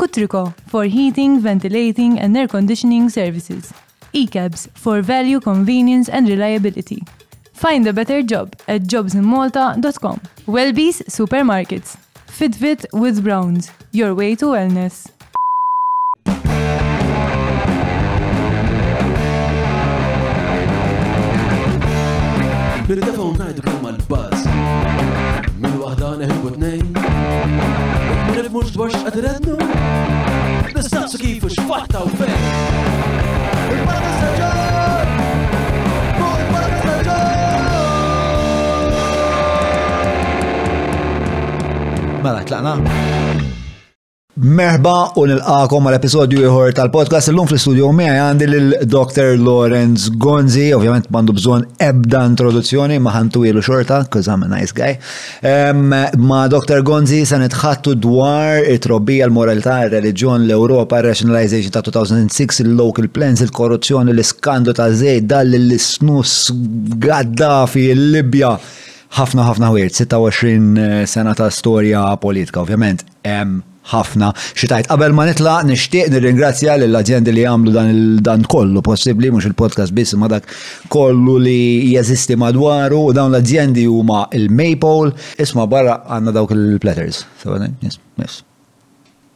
[0.00, 3.70] Kutriko for heating, ventilating and air conditioning services.
[4.14, 7.02] ECABS for value, convenience and reliability.
[7.52, 10.18] Find a better job at jobsinmalta.com.
[10.46, 11.96] Wellbees Supermarkets.
[12.38, 13.70] Fitfit with Browns.
[13.92, 15.06] Your way to wellness.
[28.50, 29.54] li mux dwar xqadrednu
[30.74, 32.38] Nistaqsu kifu xfatta u fejn
[42.22, 42.74] Mela, tlaqna?
[44.38, 49.32] Merba u nilqakom għal episodju ieħor tal-podcast illum fl-studio miegħi għandi lil Dr.
[49.42, 54.94] Lorenz Gonzi, ovvjament m'għandu bżonn ebda introduzzjoni ma ħantu ilu xorta, cuz nice guy.
[56.14, 56.78] ma Dr.
[56.86, 64.14] Gonzi se nitħattu dwar it robbi l-moralità, ir-reliġjon, l-Ewropa, rationalization ta' 2006, il-local plans, il-korruzzjoni,
[64.14, 66.36] l-iskandu ta' zej, dal l-snus
[67.02, 68.54] Gaddafi, il-Libja
[69.18, 73.02] ħafna ħafna weird, 26 eh, sena ta' storja politika, ovvjament
[73.88, 74.88] ħafna xitajt.
[74.90, 79.48] Qabel ma nitlaq nixtieq nirringrazzja lill azjendi li għamlu dan il dan kollu possibbli mhux
[79.50, 80.48] il-podcast biss ma dak
[80.92, 83.40] kollu li jeżisti madwaru u dawn l
[83.86, 87.24] u huma il-Maple isma barra għandna dawk il-platters.
[87.46, 87.68] Eh?
[87.82, 88.42] Yes, yes.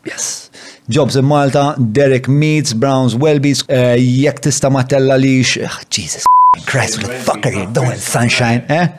[0.05, 0.51] Yes.
[0.91, 6.25] Jobs in Malta, Derek Meats, Browns, Welby's, eh, jekk tista ma tella li ah, Jesus
[6.67, 8.93] Christ, what the fuck are you doing, sunshine, eh?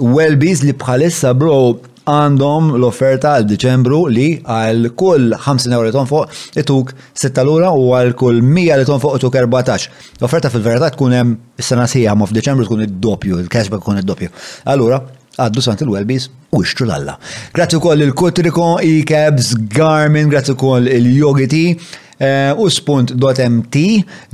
[0.00, 1.76] Welby's li bħalissa bro
[2.10, 7.70] għandhom l-offerta għal Deċembru li għal kull 50 euro li ton fuq ituk 6 lura
[7.76, 9.88] u għal kull 100 li ton fuq ituk 14.
[10.20, 14.32] L-offerta fil-verità tkun hemm is-sena sija ma f'Deċembru tkun id-doppju, il-cashback tkun id-doppju.
[14.72, 15.00] Allura,
[15.40, 17.16] għaddu sant il welbis u ixtru l-alla.
[17.54, 21.64] Grazzi u koll il-Kutriko, i cabs Garmin, grazzi u koll il-Yogiti.
[22.20, 23.78] Eh, uspunt.mt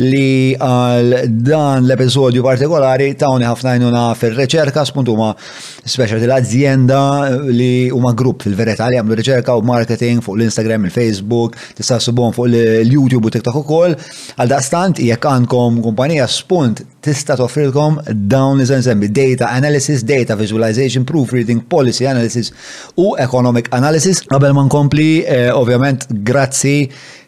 [0.02, 1.12] li għal
[1.46, 6.98] dan l-episodju partikolari tawni ħafna jnuna fil-reċerka spunt huma specialty l-azienda
[7.46, 12.48] li huma grupp fil-verità li għamlu reċerka u marketing fuq l-Instagram, il-Facebook, tista' subon fuq
[12.50, 13.94] l-YouTube u TikTok ukoll.
[14.34, 21.06] Għal stant jekk għandkom kumpanija spunt tista' toffrilkom dawn li iżensembi data analysis, data visualization,
[21.06, 22.50] proofreading, policy analysis
[22.98, 24.24] u economic analysis.
[24.26, 26.74] Qabel ma nkompli, eh, ovvjament, grazzi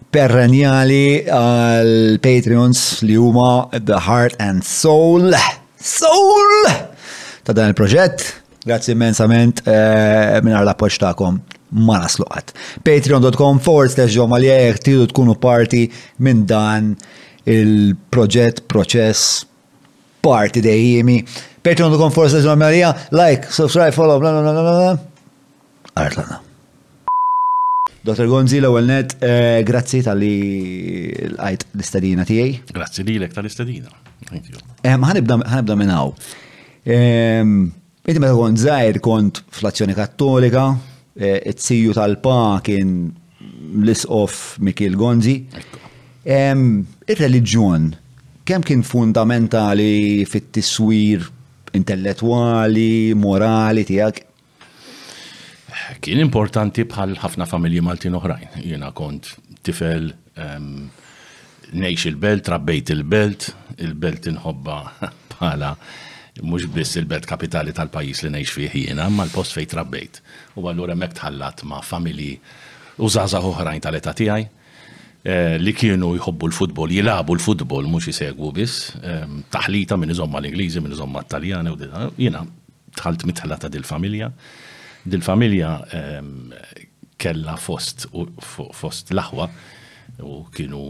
[0.08, 5.32] perenniali għal Patreons li huma The Heart and Soul.
[5.78, 6.68] Soul!
[7.44, 8.24] Ta' dan il-proġett.
[8.68, 11.38] Grazzi immensament eh, minn għal appoġġ tagħkom
[11.84, 12.54] ma nasluqat.
[12.84, 15.84] Patreon.com forward slash ġomaljek tridu tkunu parti
[16.24, 16.94] minn dan
[17.48, 19.42] il-proġett, proċess,
[20.24, 21.20] parti dejjimi.
[21.64, 24.92] Patreon.com forward slash ġomaljek, like, subscribe, follow, bla bla bla bla.
[26.00, 26.42] Artlana.
[28.08, 28.24] Dr.
[28.24, 32.54] Gonzi, l net, eh, grazzi tal-li l-għajt l-istadina tijaj.
[32.72, 33.90] Grazzi li l-ek tal-istadina.
[34.80, 36.14] Għanibda eh, minnaw.
[36.88, 37.52] Ehm,
[38.08, 40.64] inti meta kont zaħir kont fl-azzjoni kattolika,
[41.20, 43.10] eh, it-siju tal-pa kien
[43.82, 45.36] l-isqof Mikil Gonzi.
[46.24, 47.90] Ehm, Il-reliġjon,
[48.48, 51.28] kem kien fundamentali fit-tiswir
[51.76, 54.24] intellettuali, morali tijak?
[56.04, 58.58] kien importanti bħal ħafna familji Maltin oħrajn.
[58.64, 59.34] Jiena kont
[59.66, 60.10] tifel
[60.42, 60.88] um,
[61.72, 63.50] nejx il-belt, rabbejt il-belt,
[63.84, 64.78] il-belt inħobba
[65.34, 65.72] bħala
[66.38, 70.22] mhux biss il-belt kapitali tal-pajis li nejx fih jiena, ma l-post fejt trabbejt.
[70.60, 72.34] U allura mek tħallat ma' familji
[72.98, 74.44] u żgħażagħ oħrajn tal eta tiegħi
[75.22, 78.94] eh, li kienu jħobbu l-futbol, jilabu l-futbol, mux jisegwu biss,
[79.52, 82.44] taħlita minn iżomma l-Ingliżi, minn iżomma l-Taljani, u jina
[82.98, 84.30] tħalt mitħallata dil-familja.
[85.02, 86.52] Dil-familja ehm,
[87.20, 88.06] kella fost,
[88.74, 89.48] fost laħwa
[90.26, 90.80] u kienu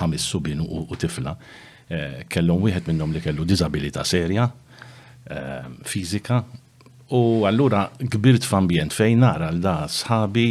[0.00, 1.36] ħamis subin u tifla.
[1.88, 4.48] Eh, kellhom wieħed minnhom li kellu diżabilità serja,
[5.30, 6.40] ehm, fizika,
[7.14, 10.48] u allura kbirt f'ambjent fejn nara l-da sħabi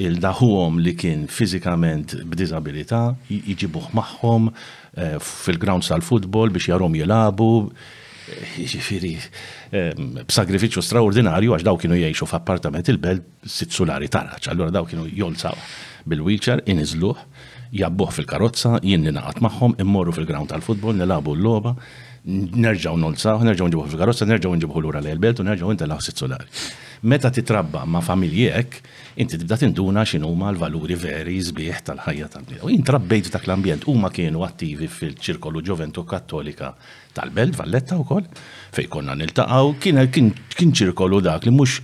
[0.00, 7.50] il-daħuhom li kien fizikament b'diżabilità jiġibuh magħhom eh, fil-grounds tal-futbol biex jarom jilabu
[8.30, 14.50] ġifiri ehm, b'sagrifiċċju straordinarju għax daw kienu jgħixu f'appartament il-belt sitt solari tarraċ.
[14.52, 15.56] Allora daw kienu jolzaw
[16.10, 17.24] bil-wheelchair, iniżluħ,
[17.80, 21.74] jabbuħ fil-karozza, jien naqat magħhom, immorru fil-ground tal-futbol, nilabu l-loba,
[22.30, 26.48] nerġaw nolsaw, nerġaw nġibuħ fil-karozza, nerġaw nġibuħ l-ura l-belt u nerġaw intelaw sitt solari
[27.00, 28.80] meta titrabba ma' familjek,
[29.20, 32.64] inti tibda tinduna x'inhuma l-valuri veri sbieħ tal-ħajja tal-bnedmin.
[32.66, 36.74] U intrabbejt dak l-ambjent huma kienu attivi fil-ċirkolu ġoventu kattolika
[37.16, 38.28] tal-Belt, Valletta wkoll,
[38.76, 41.80] fejn konna niltaqgħu, kien ċirkolu dak li mhux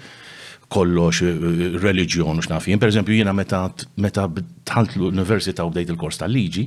[0.72, 2.80] kollox eh, eh, reliġjon u xnafin.
[2.82, 6.66] Per eżempju, jiena meta tħalt l-Università u bdejt il-kors tal-liġi,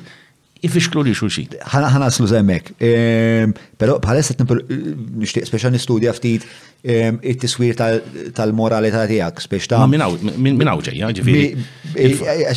[0.67, 1.44] ifixklu li xuxi.
[1.73, 2.73] ħana slu zemmek.
[2.79, 6.44] Ehm, pero bħalessa nishtiq speċa nistudja ftit
[6.87, 7.75] ehm, it-tiswir
[8.37, 11.47] tal-moralità tijak, speċa ta' minnaw ġeja, ġifiri.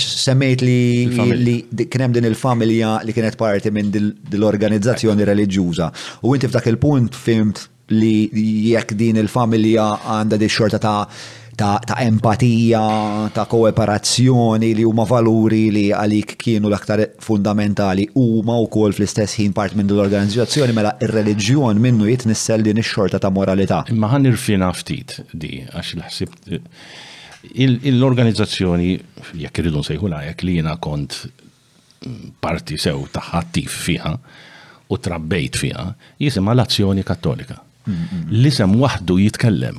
[0.06, 5.90] Semmejt li kienem din il-familja li kienet parti minn dil-organizzazzjoni religjuża.
[6.22, 11.00] U inti f'dak il-punt fimt li jekk din il-familja għanda di xorta ta'
[11.56, 12.84] ta', ta empatija,
[13.34, 19.76] ta' kooperazzjoni li huma valuri li għalik kienu l-aktar fundamentali huma wkoll fl-istess ħin part
[19.80, 23.84] minn l-organizzazzjoni mela ir-reliġjon minnu jitnissel din ix-xorta ta' moralità.
[23.92, 26.40] Imma ħan irfina ftit di għax l-ħsib
[27.96, 28.90] l-organizzazzjoni
[29.40, 31.28] jekk irridu nsejħu jekk li jiena kont
[32.42, 34.16] parti sew ta' ħattif fiha
[34.94, 35.88] u trabbejt fiha
[36.22, 37.62] jisimha l-azzjoni kattolika.
[37.86, 38.38] Mm, mm.
[38.40, 39.78] L-isem waħdu jitkellem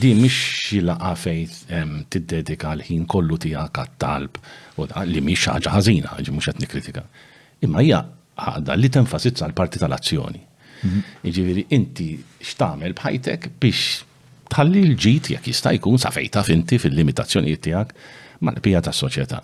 [0.00, 0.34] di mhix
[0.64, 4.38] xi laqa fejn tiddedika l-ħin kollu tiegħek għat-talb
[4.78, 7.02] u li mhix ħaġa ħażina, ġi mhux qed nikkritika.
[7.66, 8.00] Imma hija
[8.38, 10.42] ħadda li tenfasizza l-parti tal-azzjoni.
[10.86, 11.00] Mhm.
[11.32, 12.08] Iġiviri, inti
[12.42, 14.04] x'tamel bħajtek biex
[14.52, 17.96] tħalli l-ġit jekk jista' jkun sa fejta finti fil-limitazzjonijiet tiegħek
[18.46, 19.40] mal pija tas-soċjetà.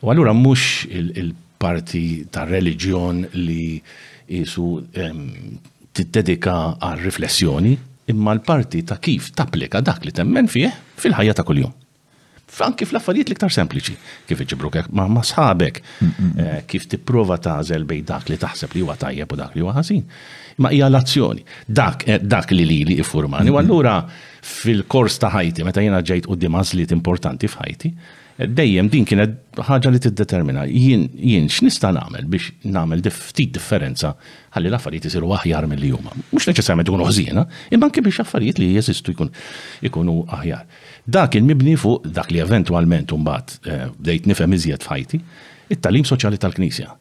[0.00, 3.76] U allura mhux il-parti tar-reliġjon li
[4.28, 4.70] jisu
[5.98, 7.76] tiddedika għal riflessjoni
[8.10, 10.70] imma l-parti ta' kif tapplika dak li temmen fih
[11.02, 11.72] fil-ħajja ta' kuljum.
[12.58, 13.94] Franki fl-affarijiet l-iktar sempliċi,
[14.26, 19.32] kif iġibruk ma' masħabek, eh, kif tipprova tażel bej dak li taħseb li huwa tajjeb
[19.32, 20.02] u dak li huwa ħażin.
[20.58, 23.50] Ma hija l-azzjoni, dak, eh, dak li li li iffurmani.
[23.52, 23.98] U allura
[24.40, 27.92] fil-kors ta' ħajti, meta jiena ġejt u għażliet importanti f'ħajti,
[28.46, 29.32] dejjem din kienet
[29.66, 34.12] ħaġa li tiddetermina jien jien x'nista' nagħmel biex nagħmel ftit differenza
[34.54, 36.12] ħalli l-affarijiet isiru aħjar mill-li huma.
[36.30, 37.42] Mhux neċessarjament ikunu ħżiena,
[37.74, 39.32] imma anke biex affarijiet li jeżistu jkun
[39.90, 40.62] ikunu aħjar.
[41.06, 45.20] Dak kien mibni fuq dak li eventwalment mbagħad eh, bdejt nifhem iżjed fajti,
[45.68, 46.94] it-talim soċjali tal-Knisja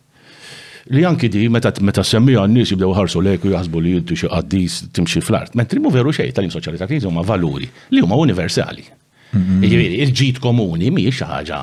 [0.90, 4.30] li anki di meta meta semmija n-nies jibdew ħarsu lejk u jaħsbu li jinti xi
[4.32, 5.58] qaddis timxi fl-art.
[5.60, 8.88] Mentri mu veru xejn tal-im soċjali ta' huma valuri li huma universali.
[9.28, 9.96] Mm-hmm.
[10.08, 11.58] il-ġid komuni mi ħaġa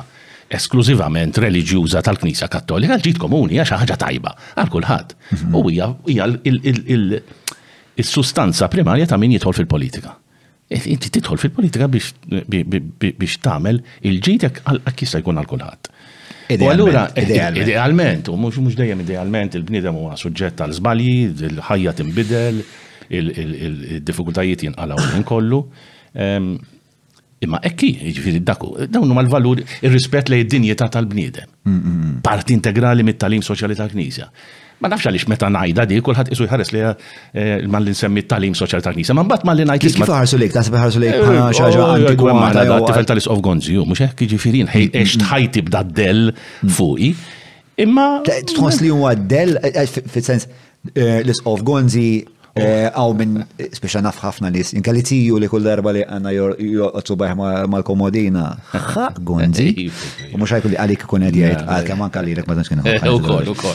[0.54, 5.14] esklużivament reliġjuża tal-Knisja Kattolika, l-ġid komuni hija xi ħaġa tajba għal kulħadd.
[5.38, 5.56] Mm-hmm.
[5.56, 7.16] U hija
[7.96, 10.12] il-sustanza primarja ta' min jidħol fil-politika.
[10.68, 13.80] E, inti tidħol fil-politika biex tagħmel
[14.10, 15.90] il jekk għal jista' jkun għal kulħadd.
[16.60, 21.16] U allura, eh, idealment, u mhux dejjem idealment il-bniedem huwa suġġett għal żbalji,
[21.54, 22.60] il-ħajja tinbidel,
[23.22, 25.64] il-diffikultajiet jinqalgħu kollu.
[27.44, 31.48] Imma ekki, ġifiri daku, dawn huma l-valur ir-rispett li id dinjeta tal-bniedem.
[32.24, 34.28] Parti integrali mit-talim soċjali tal-Knisja.
[34.82, 36.80] Ma nafx għaliex meta najda di kulħadd isu jħares li
[37.72, 39.14] ma li nsemmi t-talim soċjali tal-Knisja.
[39.16, 39.92] Ma mbagħad ma li ngħid.
[40.00, 43.08] Kif ħarsu lejk, taħseb ħarsu lejk bħala eh, xi ħaġa eh, eh, antikwa mara tifel
[43.12, 45.68] tal of Gonzio, mhux hekk ġifiri, mm, mm, ex tħajti mm.
[45.70, 46.24] b'daddell
[46.76, 47.12] fuqi.
[47.86, 48.08] Imma.
[48.50, 49.56] Tħos li huwa del,
[49.94, 50.48] fil sens
[50.94, 52.08] l-is of Gonzi
[52.54, 53.32] Eh, għaw minn,
[53.74, 57.32] speċa naf ħafna nis, Inkalitiju li kull darba li għanna joqtu bajħ
[57.70, 58.44] mal-komodina.
[58.70, 59.64] ħa, gondi.
[59.84, 62.92] Eh, eh, u mux għajku għalik kun għedijajt, għal keman kalli ma tanċ kena.
[63.10, 63.74] U kol, u kol.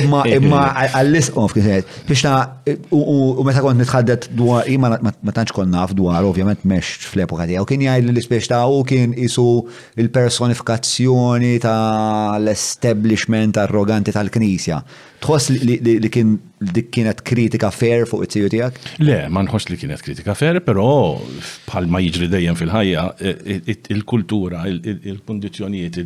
[0.00, 0.62] Imma, imma
[0.96, 2.24] għallis oh, u fkiset, biex
[2.88, 7.68] u meta kont nitħaddet dwar, imma ma tanċ kon naf dwar, ovvjament mex fl-epoka U
[7.68, 9.46] kien jgħaj li l u kien isu
[10.00, 14.80] il-personifikazzjoni ta' l-establishment arroganti tal-knisja.
[15.20, 16.30] Tħoss li kien
[16.76, 18.76] dik kienet kritika fair fuq it-tiju tijak?
[19.04, 20.86] Le, ma nħoss li kienet kritika fair, però
[21.68, 23.04] bħal ma jiġri dejjem fil-ħajja,
[23.96, 25.98] il-kultura, il-kondizjonijiet,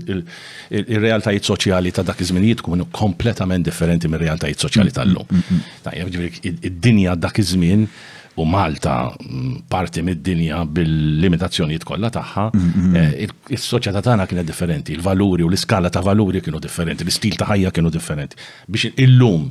[0.81, 5.31] il-realtajiet soċjali ta' dak iż-żminijiet kienu kompletament differenti mir-realtajiet soċjali mm, tal-lum.
[5.31, 7.89] Mm, mm, Tajjeb, id-dinja dak iż-żmien
[8.35, 12.99] u Malta mm, parti mid-dinja bil-limitazzjonijiet kollha tagħha, mm-hmm.
[12.99, 17.73] eh, is-soċjetà tagħna kienet differenti, il-valuri u l-iskala ta' valuri kienu differenti, l-istil ta' ħajja
[17.77, 18.39] kienu differenti.
[18.75, 19.47] Biex illum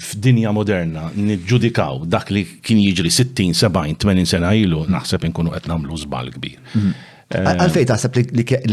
[0.00, 4.96] f'dinja moderna niġġudikaw dak li kien jiġri 60, 70, 80 sena ilu, mm-hmm.
[4.96, 6.58] naħseb inkunu qed nagħmlu żball kbir.
[6.64, 7.04] Mm-hmm.
[7.34, 8.18] Eh, Għalfej taħseb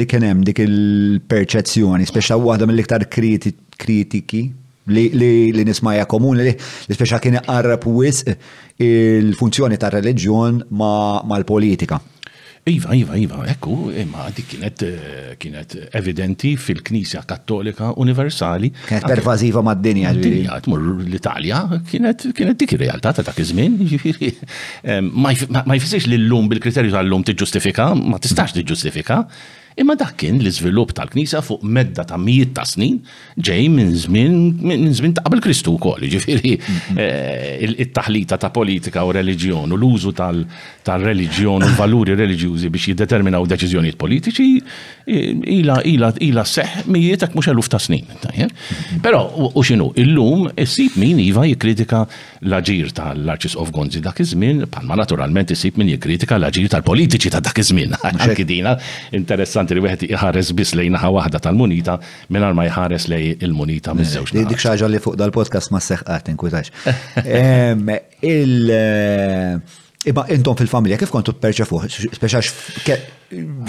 [0.02, 4.42] li kien hemm dik il-perċezzjoni, speċa waħda mill-iktar kritiki
[4.90, 12.00] li nismaja komuni li l-speċa kien qarrab wisq eh, il-funzjoni ta' reliġjon mal-politika.
[12.70, 18.70] Iva, iva, iva, ekku, imma eh, dik kienet eh, kienet evidenti fil-Knisja Kattolika Universali.
[18.90, 22.26] Kienet pervaziva mad dinja Dinja, tmur l-Italja, kienet
[22.62, 23.80] dik il realtà ta' dak iż-żmien,
[25.22, 29.24] ma jfisix li llum bil-kriterju tal-lum tiġġustifika, ma tistax tiġġustifika,
[29.80, 32.98] Imma dak kien l-iżvilupp tal-Knisja fuq medda ta' mijiet ta' snin
[33.40, 34.34] ġej minn żmien
[34.68, 37.00] minn żmien ta' qabel Kristu wkoll, jiġifieri mhm.
[37.00, 43.96] eh, it-taħlita ta' politika u reliġjon u l-użu tal-reliġjon u valuri reliġjużi biex jiddeterminaw deċiżjonijiet
[44.02, 44.50] politiċi
[45.62, 48.04] ila ila ila seħ mijiet mhux eluf ta' snin.
[48.28, 49.00] Mhm.
[49.06, 52.04] Però u x'inhu illum issib min iva jikkritika
[52.42, 57.60] l-aġir tal-Arċis of Gonzi dak iż-żmien, palma naturalment isib min jikkritika l-aġir tal-politiċi ta' dak
[57.62, 57.94] iż-żmien.
[58.12, 58.74] Anki dina
[59.18, 62.00] interessanti li wieħed iħares biss lejn naħa waħda tal-munita
[62.34, 66.34] mingħajr ma jħares lej il-munita minn żewġ eh, Dik xi li fuq dal-podcast ma seħqat
[66.34, 66.74] inkutax.
[68.42, 71.78] Il- eh, Iba intom fil-familja kif kontu perċefu?
[72.18, 72.88] speċax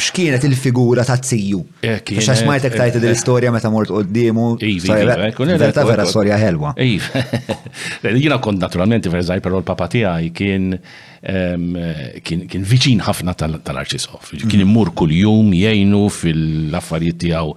[0.03, 1.59] x'kienet il-figura ta' tziju.
[1.87, 4.57] Eh, speċax smajtek tajt din eh, istorja meta mort d-dimu?
[4.59, 6.73] Ta' iva, iva, eh, vera storja ħelwa.
[6.83, 7.03] Iv.
[8.17, 10.71] Jiena kont naturalment verżaj però l-papa tiegħi ehm,
[12.27, 14.65] kien kien viċin ħafna tal arċisof Kien mhm.
[14.65, 17.51] immur kuljum jgħinu fil-affarijiet tiegħu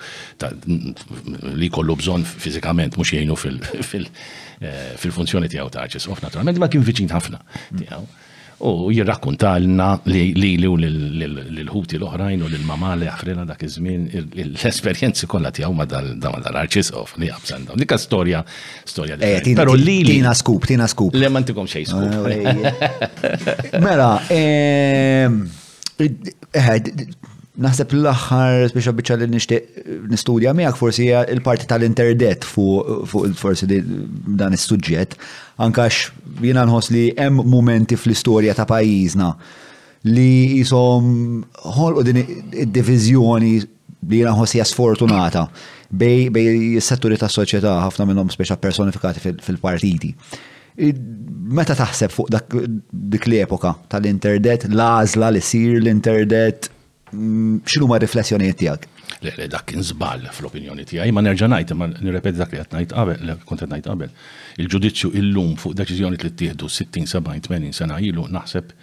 [1.64, 7.80] li kollu bżonn fiżikament mhux jgħinu fil-funzjoni tiegħu tal-arċisof, naturalment ma kien viċin ħafna mhm.
[7.82, 8.25] tiegħu.
[8.64, 14.06] U jirrakkunta l-na li li u l-ħuti l-oħrajn u l mama li għafrina dak iż-żmien
[14.16, 17.82] l esperienzi kollha tiegħu ma dal-Arċisqof li absent dawn.
[17.84, 18.44] Dikka storja
[18.88, 19.28] storja li.
[19.28, 21.18] Eh, Però li li tina skup, tina skup.
[21.20, 22.32] Le ma ntikom xejn skup.
[22.32, 25.44] Eh, eh, mela, ehm,
[27.56, 33.06] Naħseb l-axħar biex biex li nishtiq eh, nistudja miegħek forsi il l-parti tal-interdet fuq
[33.40, 35.16] forsi dan is-suġġett.
[35.64, 39.30] għankax jiena nħoss li hemm momenti fl-istorja ta' pajjiżna
[40.12, 41.46] li jisom
[41.78, 45.46] ħolqu din id divizjoni li jiena nħos sfortunata
[45.96, 50.12] bej il setturi tas-soċjetà ħafna minnhom speċa personifikati fil-partiti.
[51.56, 56.68] Meta taħseb fuq dik l-epoka tal-interdet, l-għażla li sir l-interdet,
[57.16, 58.86] Mm, xinu ma riflessjonijiet tijak?
[59.24, 62.74] Le, le, dak kien zbal fl-opinjoni tijaj, ma nerġa najt, ma nirrepet dak li għat
[62.76, 64.12] najt qabel, kontet najt għabel.
[64.64, 68.74] Il-ġudizzju il-lum fuq deċizjoni li t-tieħdu 60, 70, 80 sena ilu naħseb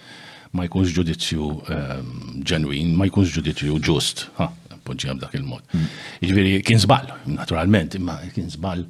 [0.57, 2.17] ma jkunx ġudizzju ehm,
[2.49, 4.49] ġenwin, ma jkunx ġudizzju ġust, ha,
[4.87, 5.62] poġġija dak il-mod.
[5.75, 5.87] Mm.
[6.29, 8.83] Iġviri, kien zbal, naturalment, imma kien zbal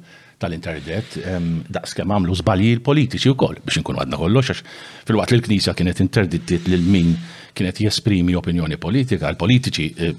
[0.43, 4.63] tal-interdet, ehm, da' skem għamlu zbalji politiċi u koll biex nkun għadna kollox,
[5.09, 7.15] fil-waqt li l-Knisja kienet interdittiet lil min
[7.55, 10.15] kienet jesprimi opinjoni politika, l-politiċi eh,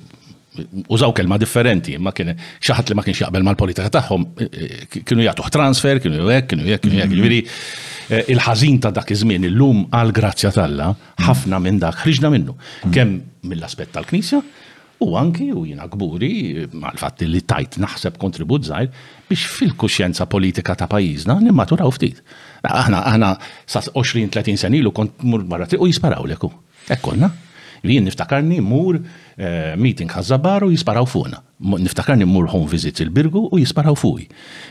[0.95, 5.51] użaw kelma differenti, ma kien xaħat li ma kienx jaqbel mal-politika tagħhom, eh, kienu jagħtuh
[5.57, 7.17] transfer, kienu hekk, kienu hekk, kienu hekk.
[7.19, 7.57] Mhm.
[8.15, 10.91] Eh, il-ħażin ta' dak iż-żmien illum għal grazzja talla
[11.27, 12.55] ħafna minn dak ħriġna minnu.
[12.87, 12.95] Mhm.
[12.95, 14.43] Kemm mill-aspett tal-Knisja,
[15.05, 18.89] U anki u jiena gburi, mal-fatt li tajt naħseb kontribut zaħir,
[19.29, 22.23] biex fil-kuxjenza politika ta' pajizna nimmaturaw ftit.
[22.63, 23.33] Aħna, aħna
[23.67, 26.49] sa' 20-30 ilu kont mur marra u jisparaw leku.
[26.91, 27.33] Ekkonna.
[27.85, 28.97] Jien niftakarni mur
[29.37, 31.43] eh, meeting ħazzabaru jisparaw fuqna.
[31.85, 34.25] Niftakarni mur home visit il-birgu u jisparaw fuq.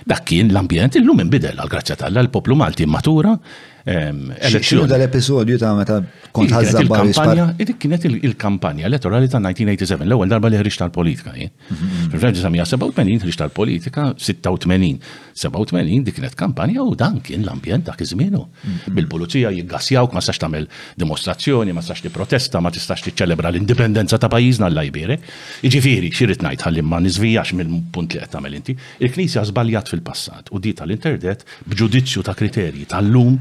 [0.10, 3.36] Dak kien l-ambjent illum inbidel għal grazzja tal-poplu Malti matura
[3.84, 5.98] Xinu dal-episodju ta' meta
[6.34, 11.34] kont ħazzab kampanja kienet il-kampanja elettorali ta' 1987, l-ewwel darba li ħriġ tal-politika.
[11.36, 12.14] Mm-hmm.
[12.14, 15.10] Fil-1987 ħriġ tal-politika, 86,
[15.52, 18.14] 87 dik kienet kampanja u dan kien l-ambjent ta' kizminu.
[18.14, 18.96] żmienu mm-hmm.
[18.96, 20.68] Bil-pulizija jiggassjawk ma sax tagħmel
[21.04, 25.20] dimostrazzjoni, ma sax protesta, ma tistax tiċċelebra l-indipendenza ta' pajjiżna l-lajbire.
[25.68, 28.78] Iġifieri xirrid ngħid ħalli ma niżvijax mill-punt li qed inti.
[29.04, 33.36] Il-Knisja żbaljat fil-passat u di tal-internet b'ġudizzju ta' kriterji tal-lum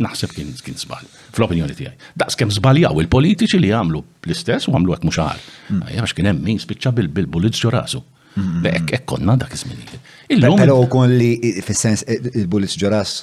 [0.00, 1.08] naħseb kien kien żball.
[1.36, 2.10] Fl-opinjoni tiegħi.
[2.20, 5.42] Daqs kemm żbaljaw il-politiċi li jagħmlu l-istess u għamlu hekk mhux ħar.
[5.72, 5.84] Mm.
[6.00, 8.00] Għax kien hemm min spiċċa bil-bullet ġorasu.
[8.32, 8.72] Mm-hmm.
[8.78, 10.10] Hekk hekk konna dak iż-żminijiet.
[10.40, 11.34] Però wkoll li
[11.66, 13.18] fis-sens eh, il-bullet ġuras,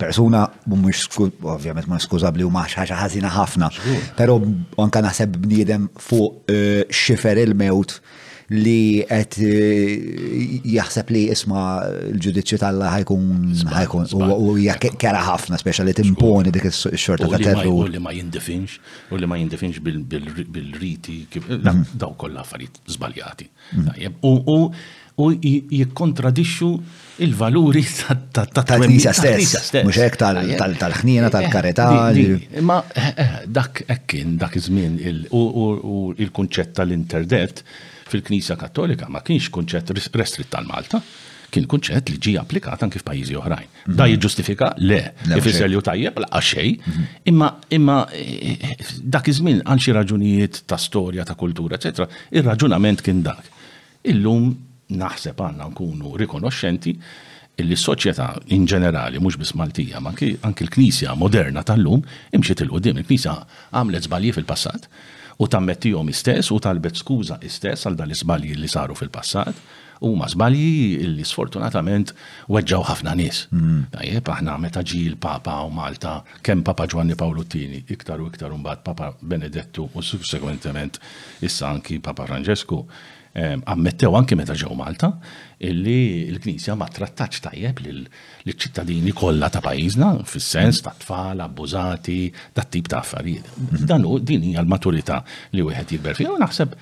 [0.00, 1.02] persuna mhumiex
[1.44, 3.72] ovvjament ma skużabbli u maħx ħaġa ħażina ħafna.
[4.20, 4.38] Però
[4.84, 7.98] anke naħseb bniedem fuq eh, xifer il-mewt
[8.50, 9.90] li qed eh,
[10.74, 13.26] jaħseb li isma l-ġudizzju tal ħajkun
[13.70, 14.54] ħajkun u
[14.98, 17.70] kera ħafna speċa li timponi dik is-xorta ta' terru.
[17.70, 18.80] U li ma jindifinx,
[19.14, 21.84] u li ma jindifinx bil-riti, mhm.
[21.96, 23.46] daw kollha affarijiet żbaljati.
[23.78, 24.18] Mhm.
[25.20, 26.72] U jikkontradixxu
[27.22, 27.84] il-valuri
[28.34, 32.58] tal-nisa stess, mhux hekk tal-ħniena eh, eh, tal-karetà.
[32.66, 32.80] Ma
[33.46, 34.98] dak hekk kien dak iż-żmien
[35.36, 37.62] u il-kunċett tal interdett
[38.10, 41.00] fil-Knisja Kattolika ma kienx kunċett restritt tal-Malta,
[41.50, 43.70] kien kunċett li ġi applikat anki f'pajjiżi oħrajn.
[43.86, 43.94] Mhm.
[44.00, 46.84] Da jiġġustifika le, ifisser iselju tajjeb laqa xejn.
[46.86, 47.08] Mhm.
[47.32, 47.48] imma
[47.78, 47.96] imma
[49.14, 53.42] dak iż-żmien għal xi raġunijiet ta' storja, ta' kultura, eċetera, ir-raġunament kien dak.
[54.12, 54.46] Illum
[55.02, 56.92] naħseb għandna nkunu rikonoxxenti
[57.60, 62.00] li s-soċjetà in ġenerali, mhux biss Maltija, ma anki l-Knisja moderna tal-lum
[62.32, 63.32] imxiet il-qudiem, il-Knisja
[63.76, 64.88] għamlet żbalji fil-passat
[65.40, 69.56] u tammettijom istess u talbet skuża istess għal dal-izbalji li saru fil-passat
[70.04, 72.12] u ma zbalji li sfortunatament
[72.52, 73.42] weġġaw ħafna nis.
[73.52, 73.86] Mm.
[73.92, 78.64] Tajjeb, aħna meta ġi l-Papa u Malta, kemm Papa Giovanni Paoluttini, iktar u iktar un
[78.84, 81.00] Papa Benedettu u subsekwentament
[81.48, 82.84] issa anki Papa Francesco,
[83.30, 85.12] Ehm, ammettew anki meta ġew Malta
[85.62, 92.16] illi l-Knisja ma trattax tajjeb lill-ċittadini kollha ta' pajjiżna fis-sens ta' tfal, abbużati,
[92.58, 93.46] dat tip ta' affarijiet.
[93.56, 93.86] Mhm.
[93.86, 95.20] Dan din hija l-maturità
[95.54, 96.74] li wieħed jikber fiha u naħseb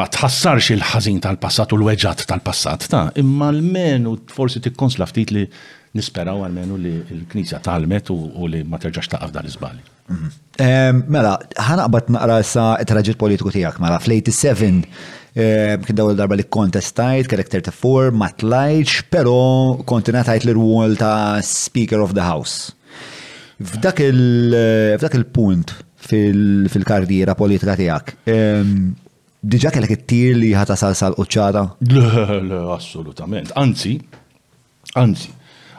[0.00, 5.44] ma tħassarx il-ħażin tal-passat u l weġat tal-passat ta' imma l-menu forsi tikkonsla ftit li
[5.92, 8.16] nisperaw għal menu li l-Knisja talmet u
[8.48, 9.82] li ma terġax taqaf dan iżbali.
[10.08, 10.28] Mhm.
[10.64, 14.88] Ehm, mela, ħanaqbad naqra sa' traġit politiku tiegħek mela fl-87
[15.32, 19.32] Eh, kien dawl darba li kontestajt, karakter ta' for, ma tlajċ, pero
[19.88, 22.74] kontinat l-rwol ta' Speaker of the House.
[23.62, 28.12] F'dak il-punt eh, fil-karriera politika tijak,
[29.42, 31.64] diġa kellek it-tir li ħata salsal uċċata?
[32.76, 33.56] assolutament.
[33.56, 33.96] Anzi,
[35.00, 35.32] anzi,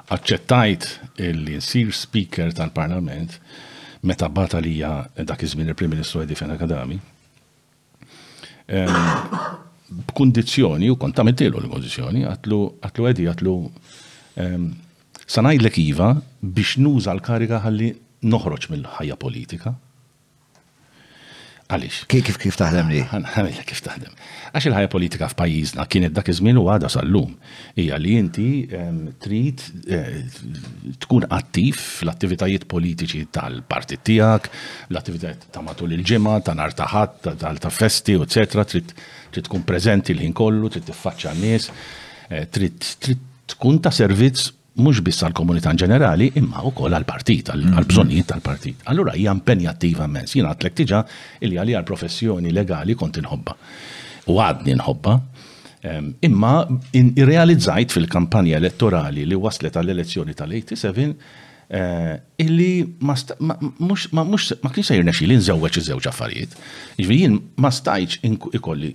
[0.09, 0.89] aċċettajt
[1.29, 3.37] il-insir speaker tal-parlament
[4.01, 6.99] meta bata lija dak iż-żmien il-Prim Ministru Edi Fenakadami, Kadami
[8.67, 12.59] b'kundizzjoni ehm, u kont mittilu l-kondizjoni, għatlu
[12.93, 13.53] għedi, għatlu
[14.39, 14.75] ehm, l
[15.87, 16.09] iva
[16.41, 17.89] biex nuża l-kariga ħalli
[18.23, 19.71] noħroġ mill-ħajja politika.
[21.71, 22.03] Għalix.
[22.11, 22.99] Kif kif taħdem li?
[23.07, 24.11] Għalix kif taħdem.
[24.53, 27.37] Għax il-ħajja politika f'pajjiżna kienet dak iż-żmien u għadha sal-lum.
[27.79, 28.47] Hija li inti
[29.23, 30.17] trid eh,
[31.05, 34.49] tkun attiv fl-attivitajiet politiċi tal-partit tiegħek,
[34.91, 37.31] l-attivitajiet ta' matul il-ġimgħa, ta' nar ta' ħadd,
[37.63, 38.91] ta' festi, eċetera, trid
[39.47, 41.69] tkun preżenti l-ħin kollu, trid tiffaċċa n-nies,
[42.27, 42.91] eh, trid
[43.55, 48.29] tkun ta' servizz mhux biss għall-komunità ġenerali imma wkoll għall-partit, għall-bżonnijiet mhm.
[48.31, 48.81] tal-partit.
[48.93, 50.33] Allura hija impenjattiva mens.
[50.35, 51.03] jina għatlek diġà
[51.45, 53.55] illi għalija għal professjoni legali kont inħobba.
[54.33, 55.19] U għadni nħobba.
[56.23, 56.53] Imma
[56.95, 65.79] irrealizzajt fil-kampanja elettorali li waslet għall-elezzjoni tal-87 Eh, illi ma kienx se jirnexi li nżewweċ
[65.79, 66.55] iż-żewġ affarijiet.
[66.99, 68.89] Iġvi jiġifieri jien ma stajtx ikolli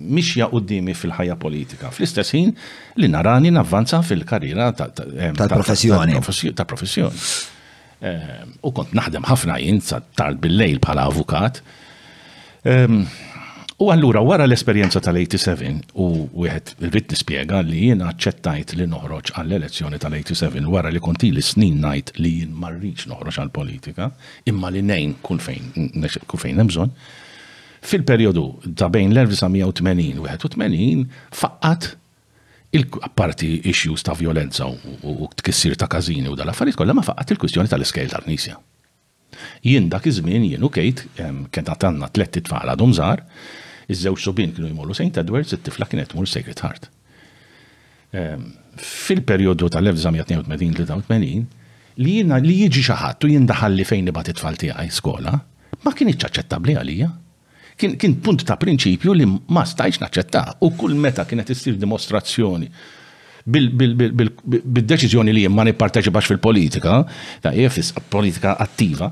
[0.00, 1.90] mixja qudiemi fil-ħajja politika.
[1.92, 2.54] Fl-istess ħin
[3.02, 6.16] li narani navvanza fil-karriera eh, tal-professjoni.
[6.56, 7.28] Tal-professjoni.
[8.08, 9.84] Eh, u kont naħdem ħafna jien
[10.16, 11.60] tard bil-lejl bħala avukat.
[12.64, 13.02] Ehm,
[13.82, 16.04] U allura wara l-esperjenza tal-87 u
[16.44, 21.80] wieħed il-bit nispjega li jien aċċettajt li noħroġ għall-elezzjoni tal-87 wara li konti li snin
[21.82, 24.06] najt li jien marriċ noħroġ għall-politika,
[24.52, 26.92] imma li nejn kun fejn hemm bżonn.
[27.84, 28.44] Fil-perjodu
[28.78, 31.02] ta' bejn l-1980 u 81
[31.34, 31.90] faqqat
[32.78, 38.14] il-parti issues ta' violenza u tkissir ta' kazini u dal-affarijiet kollha ma faqqat il-kwistjoni tal-iskejl
[38.14, 38.54] tal-Nisja.
[39.66, 43.26] Jien dak iż-żmien jien u kejt kien għatanna tletti tfal għadhom żgħar,
[43.92, 45.18] iż-żewġ subin kienu jmollu St.
[45.22, 46.88] Edwards, it-tifla kienet mur Sacred Heart.
[48.14, 48.52] Ehm,
[49.04, 51.18] Fil-periodu tal-1982
[52.02, 55.34] li jina li jiġi xaħat u jindaħalli fejn bat it-tfal tiegħi skola,
[55.84, 57.10] ma kien iċċaċċettabli għalija.
[57.78, 62.68] Kien punt ta' prinċipju li ma stajx naċċetta u kull meta kienet issir dimostrazzjoni
[63.44, 67.02] bil-deċizjoni li ma nipparteċipax fil-politika,
[67.44, 69.10] ta' jefis politika attiva,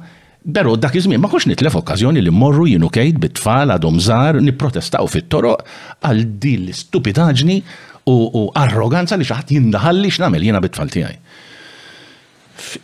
[0.50, 5.06] Pero dak iż-żmien ma kux nitlef okkażjoni li morru jienu kejt bit-tfal għadhom żgħar nipprotestaw
[5.10, 5.60] fit-toroq
[6.02, 7.58] għal din l-istupidaġni
[8.10, 11.14] u arroganza li xi ħadd jindaħalli x'nagħmel jiena bit-tfal tiegħi.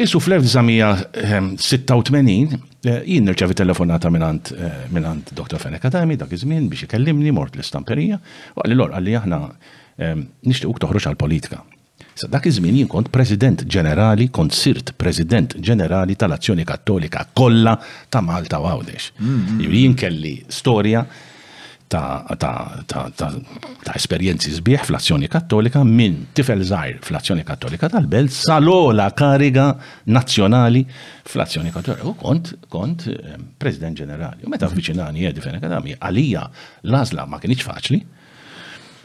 [0.05, 5.59] Isu fl-1986 eh, jien nirċevi telefonata minant eh, minant Dr.
[5.63, 8.21] Fenek Adami dak iż-żmien biex ikellimni mort l-istamperija
[8.55, 10.15] u għalli lor għalli aħna eh,
[10.47, 11.65] nixtiequk toħroġ għal-politika.
[12.27, 17.77] Dak iż-żmien jien kont President Ġenerali, kont sirt President Ġenerali tal-Azzjoni Kattolika kollha
[18.11, 19.13] ta' Malta u Għawdex.
[19.21, 19.73] Mm-hmm.
[19.79, 21.05] Jien kelli storja
[21.89, 23.31] ta'
[23.95, 29.69] esperjenzi sbieħ fl-Azzjoni Kattolika minn tifel żgħir fl-Azzjoni Kattolika tal-Belt salola kariga
[30.13, 30.83] nazzjonali
[31.23, 32.09] fl-Azzjoni Kattolika.
[32.11, 33.07] U kont, kont
[33.63, 34.43] President Ġenerali.
[34.45, 35.27] U meta avviċinani mm-hmm.
[35.31, 36.49] jedi fejn akadami, għalija
[36.83, 38.03] l-għażla ma kienx faċli.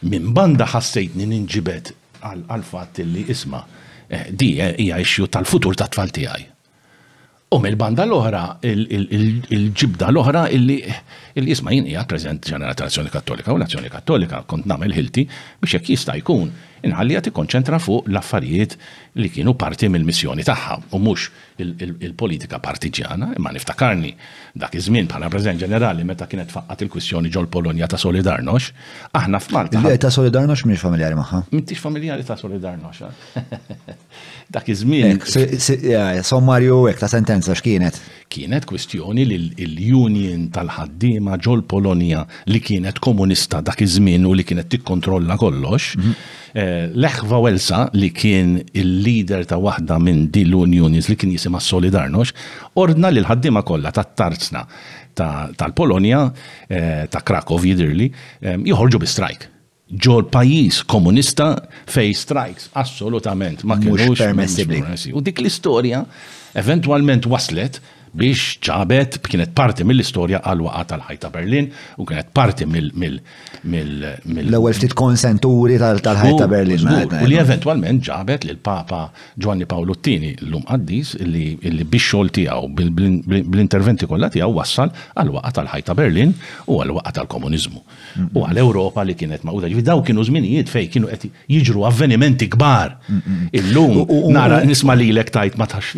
[0.09, 1.93] Min banda ħassejtni ninġibet
[2.31, 3.61] għal-fatt li isma
[4.07, 6.49] eh, di eh, hija issue tal-futur ta' tfal tiegħi.
[7.53, 10.99] U mill-banda l-oħra, il-ġibda l-oħra illi eh,
[11.53, 15.27] isma jien hija preżent ġenerazzjoni Kattolika u Nazzjoni Kattolika kont nagħmel ħilti
[15.61, 16.49] biex jekk jista' jkun
[16.83, 18.75] inħallija tikkonċentra fuq l-affarijiet
[19.23, 21.29] li kienu parti mill-missjoni tagħha u mhux
[21.63, 24.11] il-politika partiġjana, imma niftakarni
[24.57, 28.71] dak iż-żmien bħala Preżent Ġenerali meta kienet faqqat il-kwistjoni ġol Polonja ta' Solidarnox,
[29.15, 29.77] aħna f'Malta.
[29.77, 31.43] Il-bieq ta' Solidarnox mhix familjari magħha.
[31.53, 33.05] M'intix familjari ta' Solidarnox.
[34.53, 35.21] Dak iż-żmien.
[36.25, 38.01] Sommarju hekk ta' sentenza x'kienet?
[38.33, 44.71] Kienet kwistjoni li l-Union tal-ħaddiema ġol Polonja li kienet komunista dak iż-żmien u li kienet
[44.73, 46.15] tikkontrolla kollox mhm.
[46.53, 52.29] Eh, Lech Welsa li kien il-lider ta' waħda minn din l-Unjonis li kien jisima Solidarnox,
[52.77, 54.61] ordna li l-ħaddima kollha tat-tarzna
[55.17, 56.19] tal-Polonja,
[56.69, 58.07] eh, ta' Krakow jidirli,
[58.45, 59.47] eh, joħorġu bi strajk
[59.97, 61.51] ġol pajis komunista
[61.89, 64.79] fej strikes, assolutament, ma kienux permessibli.
[65.13, 66.03] U dik l-istoria
[66.57, 67.81] eventualment waslet
[68.13, 71.67] biex ċabet kienet parti mill-istorja għal waqa tal-ħajta Berlin
[71.99, 76.85] u kienet parti mill- L-ewwel ftit konsenturi tal-ħajta Berlin.
[76.85, 82.91] U li eventwalment ġabet lil papa Giovanni Paolo Tini l-lum qaddis li biex xogħol tiegħu
[83.25, 86.35] bl-interventi kollha tiegħu wassal għal waqat tal-ħajta Berlin
[86.67, 87.81] u għal waqa tal-komuniżmu.
[88.35, 89.71] U għal Ewropa li kienet maquda.
[89.83, 92.93] Daw kienu żminijiet fej kienu qed jiġru avvenimenti kbar.
[93.09, 93.49] Mm, mm, mm.
[93.59, 95.95] Illum nara nisma' lilek tajt ma tax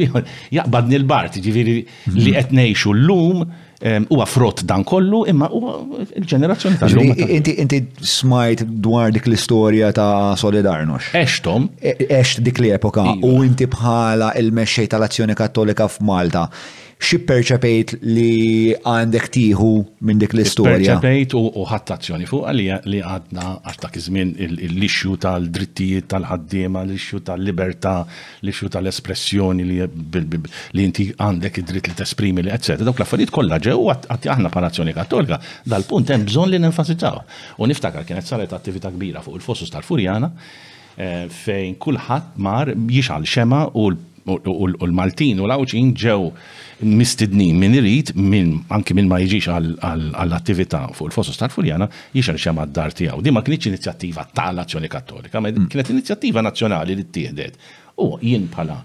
[0.51, 2.21] jaqbadni l-bart, ġifieri Mhm.
[2.23, 3.45] li qed ngħixu llum
[3.85, 7.79] huwa frott dan kollu imma huwa l-ġenerazzjoni ta' tal Inti inti
[8.11, 11.11] smajt dwar dik l-istorja ta' Solidarnox.
[11.21, 11.67] Eshtom.
[12.17, 13.29] Esht dik l-epoka iva.
[13.29, 16.47] u inti bħala il-mexxej tal-Azzjoni Kattolika f'Malta
[16.97, 19.69] xi perċepejt li għandek tieħu
[20.07, 20.95] minn dik l-istorja.
[20.95, 27.19] Perċepejt u azzjoni fuq li għadna għax dak iż-żmien l issju tal-drittijiet tal-ħaddiema, l issju
[27.27, 27.97] tal-libertà,
[28.41, 32.79] l-ixju tal-espressjoni li inti għandek id-dritt li tesprimi li etc.
[32.81, 37.21] Dawk l-affarijiet kollha ġew għatti aħna palazzjoni Kattolika dal-punt hemm bżonn li nenfasizzaw.
[37.59, 40.31] U niftakar kienet saret attività kbira fuq il-Fossus tal-Furjana
[40.97, 43.89] eh, fejn kulħadd mar jixal xema u
[44.25, 46.31] l-Maltin u l-Awċin ġew
[46.83, 52.93] mistidnin min irid minn anki minn ma jiġix għall-attività fuq il-fosos tal-Furjana jixar xem għad-dar
[52.95, 53.21] tijaw.
[53.21, 55.69] Di ma kienx inizjattiva tal-Azzjoni Kattolika, ma mm.
[55.71, 58.81] kienet inizjattiva nazzjonali li ttieħdet U jien pala.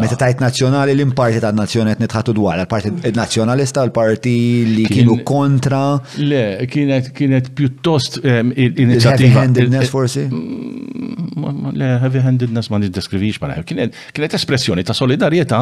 [0.00, 4.30] Meta tajt nazjonali l-imparti ta' nazzjoni qed nitħatu dwar, l-parti nazzjonalista, l-parti
[4.70, 5.82] li kienu kontra.
[6.24, 9.12] Le, kienet kienet pjuttost ehm, inizjattiva.
[9.44, 10.24] Heavy-handedness forsi?
[10.30, 15.60] Mm, le, heavy-handedness ma niddeskrivix ma kienet kienet espressjoni ta' solidarjetà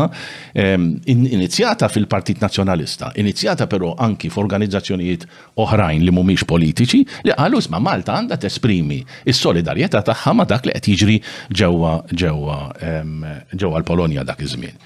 [0.55, 5.27] ehm, inizjata fil-Partit Nazzjonalista, inizjata però anki f'organizzazzjonijiet
[5.61, 10.79] oħrajn li mhumiex politiċi li qalu ma' Malta għandha tesprimi is-solidarjetà tagħha ma' dak li
[10.79, 11.19] qed jiġri
[11.53, 12.61] ġewa ġewwa
[13.63, 14.79] ġewwa l-Polonja dak iż-żmien.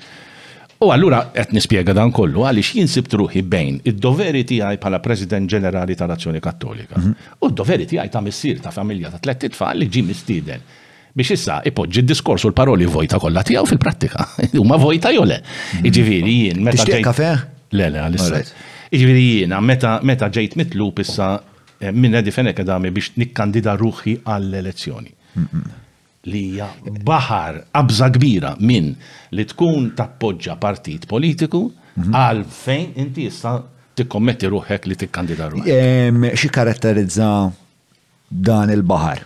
[0.85, 5.97] U allura qed nispjega dan kollu għaliex jinsib truħi bejn id-doveri tiegħi bħala President Ġenerali
[5.99, 7.01] tal-Azzjoni Kattolika.
[7.43, 10.63] U d-doveri tiegħi ta' missier ta' familja ta' tliet tfal li ġi mistieden
[11.19, 14.27] biex issa ipoġġi d-diskors u l-paroli vojta kollha tiegħu fil-prattika.
[14.61, 15.41] Huma vojta jole.
[15.43, 15.91] Mhm.
[15.91, 16.79] Iġifieri jien meta.
[16.85, 17.33] Tixtieq kafe?
[17.75, 18.45] Le, le, għalissa.
[18.95, 21.33] Jiġifieri jiena meta ġejt mitlub issa
[21.83, 25.13] eh, minn edifenek edami biex nikkandida ruħi għall-elezzjoni.
[25.43, 25.67] Mhm
[26.27, 26.67] li hija
[27.07, 28.93] baħar qabża kbira minn
[29.37, 31.67] li tkun tappoġġa partit politiku
[31.99, 32.11] mhm.
[32.11, 33.59] għal fejn inti jista'
[33.99, 36.37] tikkommetti ruħek li tikkandida ruħek.
[36.39, 37.31] Xi karatterizza
[38.31, 39.25] dan il-baħar?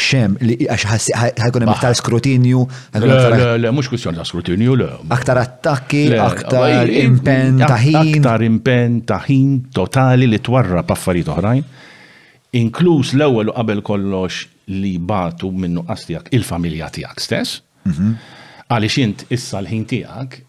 [0.00, 2.60] xem li għax ħajkun hemm iktar skrutinju.
[2.94, 4.86] Le, mhux kwistjoni ta' skrutinju, le.
[5.12, 7.98] Aktar attakki, aktar impen taħin.
[8.18, 11.60] Aktar impen taħin totali li twarra b'affarijiet oħrajn.
[12.64, 14.46] Inkluż l-ewwel u qabel kollox
[14.78, 17.60] li batu minnu qastijak il-familja tijak stess,
[18.70, 20.40] għalix int issa l-ħin tijak,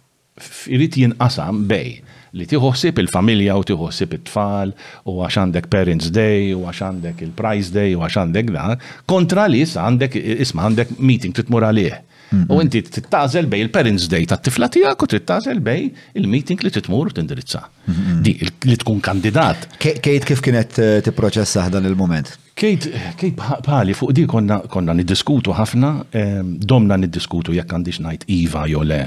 [0.72, 1.94] irrit jinqasam bej
[2.40, 4.72] li tiħossib il-familja u tiħossib it-tfal
[5.12, 8.78] u għax għandek Parents Day u għax għandek il-Prize Day u għax għandek dan,
[9.12, 12.00] kontra li issa għandek, isma għandek meeting titmur għalih.
[12.48, 15.90] U inti tittażel bej il-Parents Day ta' tifla tijak u tittażel bej
[16.22, 17.66] il-meeting li titmur u tindirizza.
[18.24, 18.38] Di,
[18.70, 19.68] li tkun kandidat.
[19.82, 22.32] Kejt kif kienet eh, t-proċessa dan il-moment?
[22.58, 25.92] Kejt, kejt pali, fuq di konna, konna niddiskutu ħafna,
[26.68, 28.98] domna niddiskutu jekk għandix najt Iva jole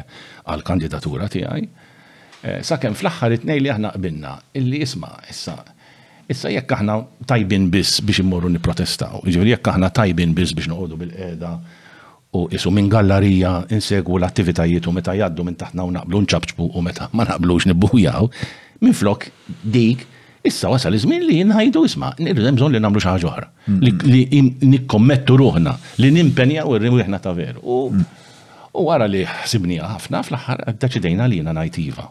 [0.48, 1.66] għal-kandidatura tiegħi.
[2.44, 5.59] E, sakemm fl-aħħar itnej li aħna qbinna illi isma' issa
[6.28, 6.92] Issa jekk aħna
[7.28, 11.50] tajbin biss biex immorru niprotestaw, ġivri jiġifieri jekk aħna tajbin biss biex noqogħdu bil-qeda
[12.35, 16.83] u isu minn gallerija insegwu l-attivitajiet u meta jgħaddu minn taħna u naqblu nċabċbu u
[16.87, 18.30] meta ma naqblux nibbujaw,
[18.80, 19.28] minn flok
[19.76, 20.07] dik
[20.44, 23.46] Issa wasal iż-żmien li jinħajdu isma' nirrid hemm bżonn li nagħmlu xi ħaġa oħra.
[23.66, 24.02] Mm.
[24.11, 24.40] Li
[24.74, 25.72] nikkommettu ruħna,
[26.04, 27.62] li nimpenjaw ir-riħna ta' veru.
[27.94, 28.11] Mm.
[28.76, 32.04] U wara li ħsibnija ħafna fl-aħħar deċidejna li jiena najtiva.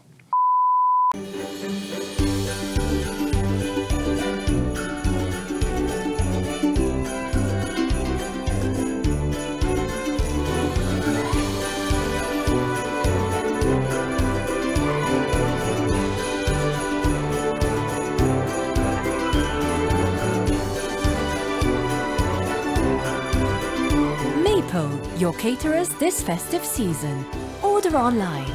[25.26, 27.24] your caterers this festive season.
[27.70, 28.52] Order online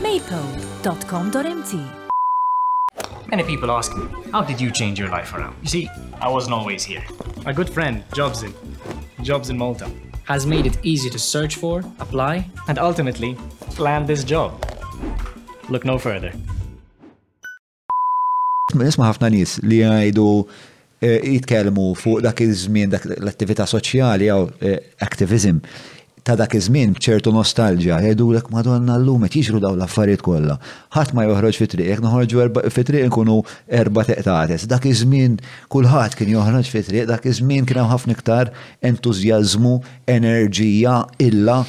[0.00, 1.72] Maple.com.mt.
[3.28, 5.54] Many people ask me, how did you change your life around?
[5.60, 7.04] You see, I wasn't always here.
[7.44, 8.54] My good friend, Jobs in,
[9.22, 9.90] Jobs in Malta,
[10.24, 13.36] has made it easy to search for, apply, and ultimately
[13.78, 14.50] land this job.
[15.72, 16.32] Look no further.
[18.84, 20.28] Nisma ħafna nies li jgħidu
[21.06, 25.60] jitkellmu eh, fuq dak iż-żmien dak l-attività soċjali eh, activism
[26.26, 30.56] ta' dak iż-żmien bċertu nostalġja, jgħidulek madonna llum qed jiġru dawn l-affarijiet kollha.
[30.96, 33.36] Ħadd ma joħroġ fi triq, noħorġu fi triq nkunu
[33.80, 34.64] erba' teqtates.
[34.66, 35.36] Dak iż-żmien
[35.70, 38.50] kulħadd kien joħroġ fi triq, dak iż-żmien kien hemm ħafna iktar
[38.90, 39.76] entużjażmu,
[40.16, 40.96] enerġija,
[41.28, 41.60] illa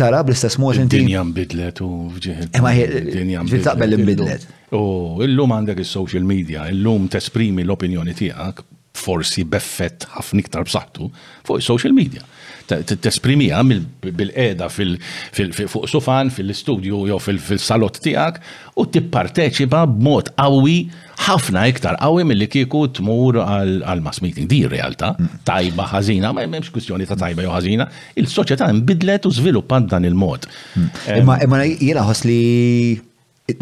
[0.00, 1.02] tara bl-istess mod inti.
[1.02, 1.90] Dinja mbidlet u
[2.22, 3.66] dinja mbidlet.
[3.68, 4.46] taqbel imbidlet.
[4.72, 8.64] U oh, illum għandek is-social media, illum tesprimi l-opinjoni tiegħek
[8.96, 11.10] forsi beffett ħafna iktar b'saħħtu
[11.44, 12.24] fuq is-social media
[12.70, 18.40] t-esprimija bil-qeda fuq sufan, fil-studio jew fil-salot tijak
[18.76, 20.76] u t-parteċipa b'mod qawwi
[21.26, 24.48] ħafna iktar qawwi mill-li t tmur għal-mass meeting.
[24.50, 25.14] Di realtà
[25.46, 27.88] tajba ħażina, ma jemmemx kwistjoni ta' tajba jew ħażina,
[28.20, 30.48] il-soċjetà nbidlet u żviluppat dan il-mod.
[30.74, 31.28] Mm.
[31.42, 32.24] Imma jiena ħosli.
[32.26, 33.15] li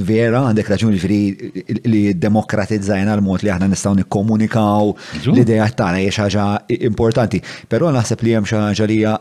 [0.05, 4.87] vera għandek raġuni ġifiri li demokratizzajna l-mod li aħna nistaw nikkomunikaw
[5.35, 6.47] l-ideja tagħna hija ħaġa
[6.89, 7.43] importanti.
[7.69, 9.15] Però naħseb li hemm xi ħaġa li hija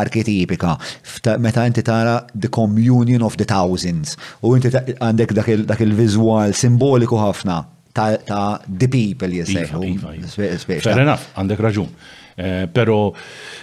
[0.00, 0.74] arketipika
[1.38, 5.36] meta inti tara the communion of the thousands u inti għandek
[5.68, 7.60] dak il-viżwal simboliku ħafna
[7.96, 9.80] ta' the people jisejħu.
[9.88, 10.80] Iva, iva, iva.
[10.82, 11.92] Fair enough, għandek raġun.
[12.38, 13.14] Eh, pero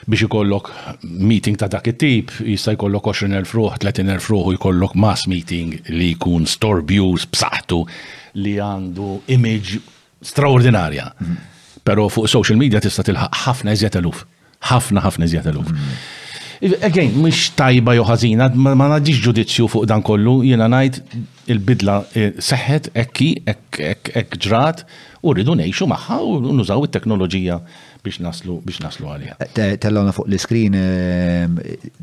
[0.09, 0.71] biex ikollok
[1.05, 6.09] meeting ta' dak it-tip, jista' jkollok 20.000 fruħ, 30.000 fruħ u jkollok mass meeting li
[6.15, 7.77] jkun store views b'saħħtu
[8.41, 9.77] li għandu image
[10.25, 11.05] straordinarja.
[11.85, 14.25] Pero fuq social media tista' tilħaq ħafna iżjed eluf.
[14.71, 15.93] Ħafna ħafna iżjed eluf.
[16.81, 21.01] Again, mhix tajba jew ħażina, ma naġġix ġudizzju fuq dan kollu, jiena ngħid
[21.53, 24.85] il-bidla eh, seħħet, ekki, ek ġrat,
[25.21, 27.61] u rridu ngħixu magħha u nużaw it-teknoloġija
[28.03, 29.35] biex naslu biex naslu għalija.
[29.81, 31.55] Tellona fuq l-iskrin ehm,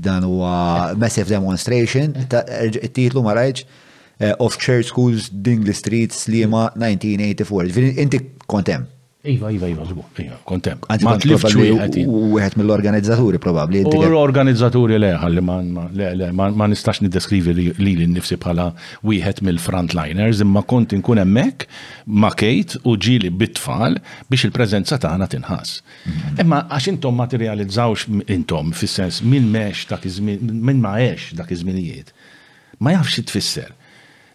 [0.09, 0.55] dan huwa
[1.01, 2.17] massive demonstration,
[2.97, 7.99] titlu ma rajġ eh, of Church Schools Dingley Street Slima 1984.
[8.01, 8.89] Inti kontem.
[9.23, 10.79] Iva, iva, iva, zbu, iva, kontem.
[11.05, 11.53] Ma tlifx
[12.09, 13.83] u għet mill-organizzaturi probabli.
[13.85, 18.71] U l-organizzaturi leħal li ma nistax niddeskrivi li l-nifsi bħala
[19.05, 21.67] u għet mill-frontliners, imma kont nkun emmek
[22.17, 23.99] ma kejt u ġili bitfall
[24.33, 25.75] biex il-prezenza għana tinħas.
[25.83, 26.39] Mhm.
[26.47, 32.11] Imma għax intom materializzawx intom, fissens, sens minn meċ dak minn ma eċ dak izminijiet,
[32.81, 33.69] ma jafx tfisser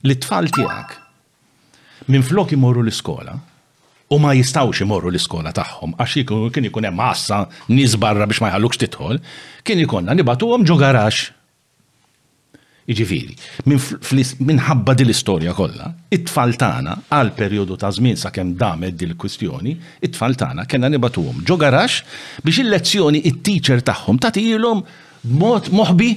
[0.05, 0.95] li tfal tijak
[2.07, 3.33] minn flok imorru l-iskola,
[4.09, 7.39] u ma jistawx imorru l-iskola tagħhom għax kien ikun hemm massa
[7.73, 9.19] nies barra biex ma jħallux titħol,
[9.65, 11.31] kien ikonna nibatuhom ġo garax.
[12.85, 13.33] Iġifieri,
[14.45, 19.73] minħabba din l-istorja kollha, it-tfal tagħna għal perjodu ta' żmien sakemm damed din il-kwistjoni,
[20.05, 22.03] it-tfal tagħna kellna nibatuhom ġo garax
[22.45, 24.83] biex il-lezzjoni it-teacher tagħhom tagħtilhom
[25.41, 26.11] mod moħbi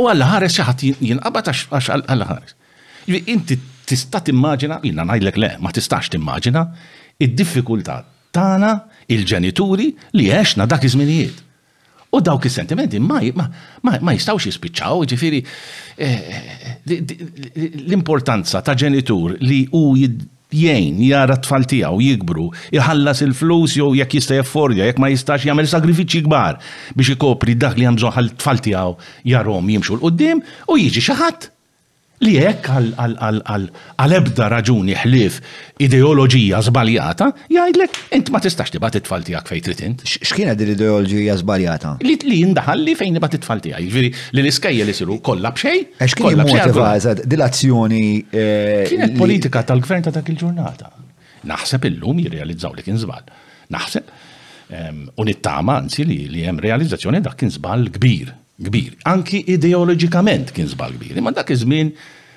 [0.00, 2.56] u għall ħares xi ħadd jinqabad għax għall ħares.
[3.28, 6.62] Inti tista' timmaġina, jina ngħidlek le, ma tistax timmaġina
[7.22, 8.02] id-diffikultà
[8.34, 8.70] tagħna
[9.14, 11.42] il-ġenituri li għexna dak iż-żminijiet.
[12.14, 15.40] U dawk is-sentimenti ma, ma, ma jistawx jispiċċaw, ġifiri
[15.98, 22.46] eh, l-importanza ta' ġenitur li u jgħin jara t-tfal tiegħu jikbru,
[22.76, 26.60] jħallas il-flus jew jekk jista' jaffordja, jekk ma jistax jagħmel sagrifiċċji kbar
[26.94, 28.94] biex ikopri dak li hemm t tfal tiegħu
[29.34, 31.50] jarhom jimxu l-qudiem u jiġi xi ħadd
[32.22, 35.38] li jekk għal-ebda raġuni ħlif
[35.82, 40.04] ideoloġija zbaljata, jgħidlek, int ma tistax tibat it-tfal tijak fej tritint.
[40.06, 41.94] Xkina dir ideoloġija zbaljata?
[42.06, 45.82] Li li jindaħal jiġifieri li fejn nibat it-tfal tijak, li l-iskajja li siru kolla bxej.
[46.04, 46.92] Xkina motiva
[47.24, 48.04] dil-azzjoni.
[48.30, 50.92] Kienet politika tal-gvern ta' dak il-ġurnata.
[51.50, 53.26] Naħseb illum jirrealizzaw li kien zbal.
[53.74, 54.12] Naħseb.
[54.74, 58.30] Ehm, u nittama, anzi, li jem realizzazzjoni dak kien zbal kbir
[58.64, 58.96] kbir.
[59.04, 61.20] Anki ideologikament kien żball kbir.
[61.22, 61.92] Ma dak iż-żmien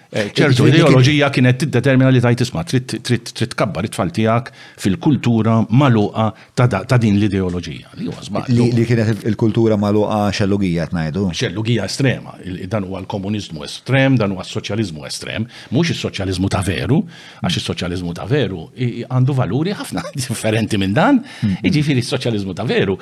[0.08, 6.98] Eh, ċertu ideoloġija kienet tiddetermina li tajt isma' trid kabbar it-tfal tiegħek fil-kultura maluqa ta'
[7.02, 7.92] din l-ideoloġija.
[8.00, 11.26] Li kienet il-kultura maluqa xellugija t-najdu?
[11.36, 12.38] Xellugija estrema,
[12.72, 17.02] dan huwa l-komuniżmu estrem, dan huwa s soċjalizmu estrem, mhux is soċjalizmu ta' veru,
[17.44, 18.64] għax is soċjalizmu ta' veru
[19.12, 21.20] għandu valuri ħafna differenti minn dan,
[21.66, 22.96] jiġifieri s-soċjaliżmu ta' veru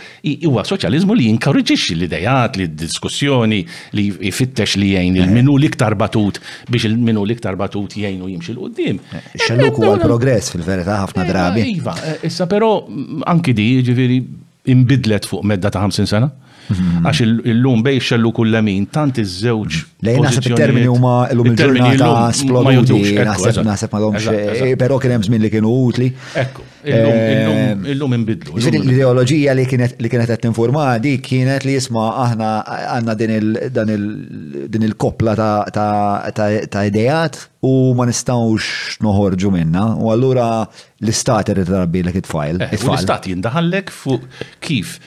[0.47, 3.61] huwa soċjaliżmu li jinkoraġixxi l-idejat, l-diskussjoni,
[3.93, 5.65] li jfittex li jgħin il-minu eh.
[5.67, 6.41] l-iktar batut
[6.71, 8.99] biex il minu liktar batut jgħinu jimxi l-qoddim.
[9.33, 11.67] Xelluk eh, eh, huwa eh, progress fil-verità ħafna drabi.
[11.75, 11.95] Iva,
[12.27, 14.19] issa però mm, anki di ġifiri
[14.75, 16.31] imbidlet fuq medda ta' 50 sena.
[16.65, 17.01] Mhm.
[17.05, 17.19] Għax
[17.51, 19.79] il-lum bej xellu kullamin, tant iż-żewġ.
[19.81, 20.05] Mhm.
[20.07, 22.77] Lej naħseb il-termini huma l-lum il-ġurnata splodu,
[23.69, 26.09] naħseb ma domx, pero kien hemm żmien li kienu utli.
[26.41, 26.71] Ekku.
[26.85, 28.57] Illum inbidlu.
[28.61, 30.09] L-ideologija li kienet li
[30.49, 33.15] informa qed kienet li jisma aħna għandna
[34.69, 35.33] din il-kopla
[35.73, 39.87] ta' idejat u ma nistawx noħorġu minna.
[39.97, 40.47] U allura
[41.01, 44.25] l-istat irid tarabbilek it fajl L-istat jindahallek fuq
[44.63, 44.97] kif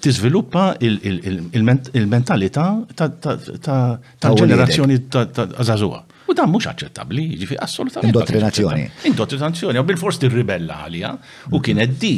[0.00, 2.66] tiżviluppa il-mentalità
[2.98, 6.02] ta' ġenerazzjoni ta' Azazua
[6.42, 8.10] dan mhux aċċettabbli, jiġifieri assolutament.
[8.12, 8.84] Indottrinazzjoni.
[9.12, 11.64] Indottrinazzjoni, u bil-fors tirribella għalija u mm-hmm.
[11.68, 12.14] kienet di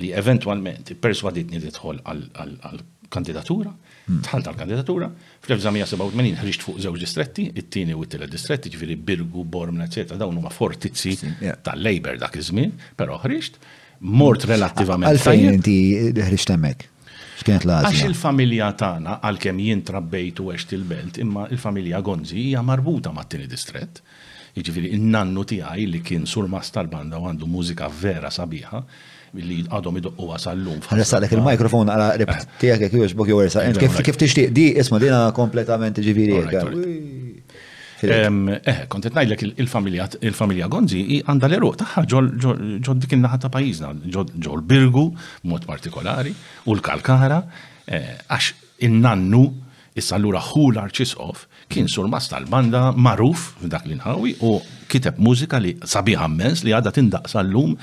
[0.00, 4.20] li eventualment perswaditni li tħol għal-kandidatura, mm.
[4.28, 5.08] tħalt għal-kandidatura,
[5.42, 10.52] fl-1987 ħriġt fuq żewġ distretti, it-tieni u t-tielet distretti, ġifieri Birgu, Bormna, eċetera, dawn huma
[10.54, 11.16] fortizzi
[11.66, 12.70] tal-Labor dak iż-żmien,
[13.02, 13.58] però ħriġt
[14.14, 14.52] mort mm.
[14.52, 15.10] relattivament.
[15.10, 15.74] Għalfejn inti
[16.22, 16.88] ħriġt hemmhekk?
[17.40, 22.60] X'kienet l Għax il-familja tagħna għalkemm jien trabbejt u għext il-belt, imma il-familja Gonzi hija
[22.64, 24.02] marbuta mat-tieni distrett.
[24.58, 28.82] Jiġifieri in-nannu tiegħi li kien sur mastar banda u għandu mużika vera sabiħa,
[29.40, 30.80] li għadhom iduqqu għasallum.
[30.90, 32.48] Għanasalek il-mikrofon għala rebt eh.
[32.64, 33.64] tijak jek juġbok juwersa.
[33.78, 36.42] Kif tixtiq di, isma dina kompletament ġiviri.
[38.00, 43.90] Eh, kontet najdlek il-familja Gonzi għanda l-eruq taħħa ġol dik il-naħa ta' pajizna,
[44.40, 45.10] ġol birgu,
[45.50, 46.32] mod partikolari,
[46.66, 47.42] u l-kalkara,
[47.86, 48.52] għax
[48.88, 49.42] il-nannu,
[50.00, 54.58] issa l hu l-arċisqof, kien sur tal-banda maruf f'dak l-inħawi u
[54.90, 57.76] kiteb mużika li sabiħa mens li għadha tindaq l-lum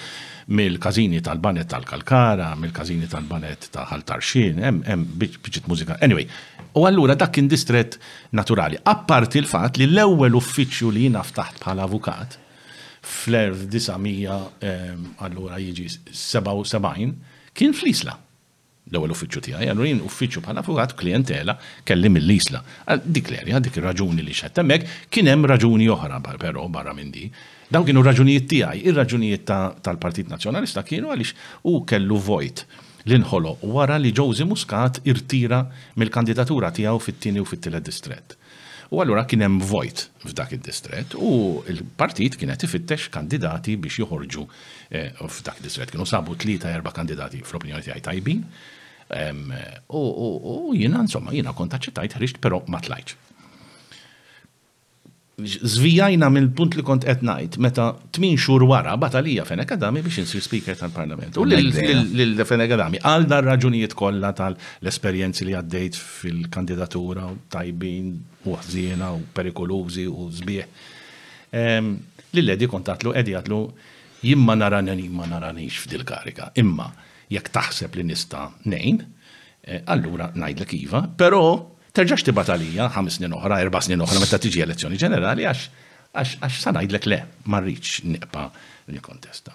[0.47, 5.99] mill-kazini tal-banet tal-Kalkara, mill-kazini tal-banet ta' Ħaltarxin, hemm biċit mużika.
[6.01, 6.25] Anyway,
[6.77, 7.97] U allura dak kien distret
[8.37, 8.77] naturali.
[8.85, 12.37] Apparti il-fat li l-ewwel uffiċċju li jiena ftaħt bħala avukat
[13.07, 14.93] fl-1900 eh,
[15.25, 18.13] allura jiġi 77 kien fl-Isla
[18.87, 22.61] l-ewwel uffiċċju tiegħi, allura jien uffiċċju bħala avukat klientela kelli mill-isla.
[23.03, 27.25] Dik l dik ir-raġuni li xed hemmhekk kien hemm raġuni oħra però barra minn di.
[27.67, 29.49] Dawn kienu raġunijiet tiegħi, ir-raġunijiet
[29.83, 31.33] tal-Partit Nazzjonalista kienu għaliex
[31.67, 32.63] u kellu vojt
[33.07, 35.61] l inħolo wara li Josie Muscat irtira
[35.97, 38.35] mill-kandidatura tiegħu fit-tieni u fit-tielet distrett.
[38.91, 41.31] U allura kien hemm vojt f'dak id-distret u
[41.73, 44.43] l-partit kienet ifittex kandidati biex joħorġu
[44.91, 45.91] eh, f'dak id-distret.
[45.91, 48.43] Kienu sabu tlieta erba' kandidati fl-opinjoni tiegħi tajbin.
[48.43, 49.33] Eh,
[49.95, 53.23] u jiena insomma jiena kont aċċettajt ħriġt però ma tlajċ
[55.61, 60.41] zvijajna mill-punt li kont qed ngħid meta tmin xhur wara batalija Fene Kadami biex insir
[60.41, 61.37] speaker tal-Parlament.
[61.37, 61.69] U lil
[62.41, 68.09] Fene Kadami għal dar raġunijiet kollha tal-esperjenzi li għaddejt fil-kandidatura u tajbin
[68.49, 70.89] u ħżiena u perikolużi u żbieħ.
[72.33, 73.61] Lill-edi kont għatlu qed jgħatlu
[74.25, 76.49] jimma narani ma naranix f'dil karika.
[76.57, 76.89] Imma
[77.29, 79.03] jekk taħseb li nista' nejn,
[79.67, 81.45] eh, allura ngħidlek iva, però
[81.97, 85.85] terġax tibat għalija ħames snin oħra, erba' snin oħra meta tiġi elezzjoni ġenerali għax
[86.17, 88.49] għax sanajdlek le, marriċ neqpa
[88.93, 89.53] li kontesta.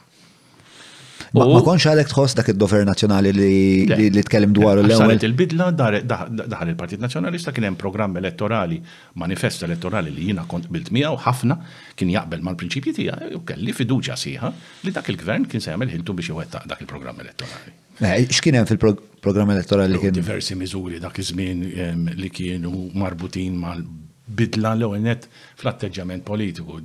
[1.33, 7.01] Ma konx għalek tħoss dak id-dover nazjonali li tkellem dwar l ewwel il-bidla daħal il-Partit
[7.01, 8.81] Nazjonalista kien hemm programm elettorali,
[9.23, 11.57] manifest elettorali li jiena kont bilt miegħu ħafna
[11.97, 14.53] kien jaqbel mal-prinċipji tiegħi u kelli fiduċja sieħa
[14.85, 17.81] li dak il-gvern kien se jagħmel ħiltu biex iwettaq dak il-programm elettorali.
[18.01, 20.15] Eh, x'kien hemm fil-programm elettorali kien?
[20.17, 23.83] Diversi miżuri dak iż-żmien ehm, li kienu marbutin mal
[24.25, 26.79] bidla l net fl-atteġġament politiku.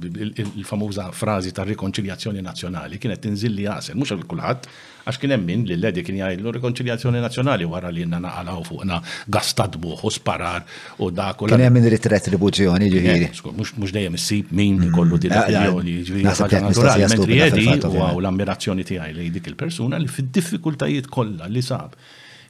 [0.58, 4.68] Il-famuża frażi ta' rikonċiljazzjoni nazzjonali kienet tinżilli jasel, mhux għal kulħadd,
[5.08, 9.00] għax kien hemm min li l-ledi kien jgħidlu rikonċiljazzjoni nazzjonali wara li jenna naqalaw fuqna
[9.38, 10.66] gastad tadbuħ u sparar
[11.00, 13.30] u dak u Kien hemm min rit retribuzzjoni ġifieri.
[13.54, 14.92] Mhux dejjem issib min mm-hmm.
[14.92, 17.10] ikollu din l-azzjoni ġifieri.
[17.14, 21.94] Mentri jedi u l-ammirazzjoni tiegħi li dik il-persuna li fid-diffikultajiet kollha li sab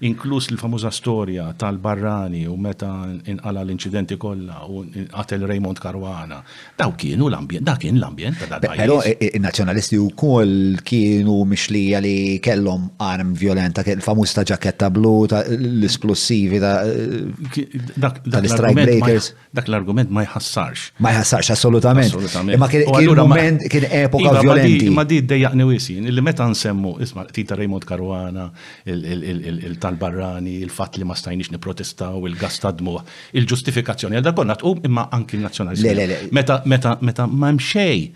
[0.01, 2.91] inkluż l famuża storja tal-Barrani u meta
[3.31, 4.83] inqala l-inċidenti kollha u
[5.13, 6.41] qatel Raymond Caruana,
[6.77, 8.77] Daw kienu l-ambjent, da kien l-ambjent ta' dan.
[8.77, 15.15] Però in-nazzjonalisti wkoll kienu mixlija li kellhom arm violenta, il-famuż ta' ġaketta blu,
[15.57, 16.77] l-esplosivi eh,
[17.97, 19.31] ta' l-strike breakers.
[19.57, 20.91] Dak l-argument ma jħassarx.
[21.01, 22.13] Ma jħassarx, assolutament.
[22.61, 22.85] Ma kien
[23.17, 24.91] moment, kien epoka iva, violenti.
[24.93, 28.51] Ma di dejjaqni wisin, illi meta nsemmu, isma' tita Raymond Karwana,
[28.85, 32.97] il-ta' tal-barrani, il-fat li ma stajniex niprotestaw, il-gas tadmu,
[33.39, 34.17] il-ġustifikazzjoni.
[34.19, 36.31] Għal dakonna tqum imma anki l-nazjonalizmu.
[36.35, 38.09] Meta, meta, meta ma mxej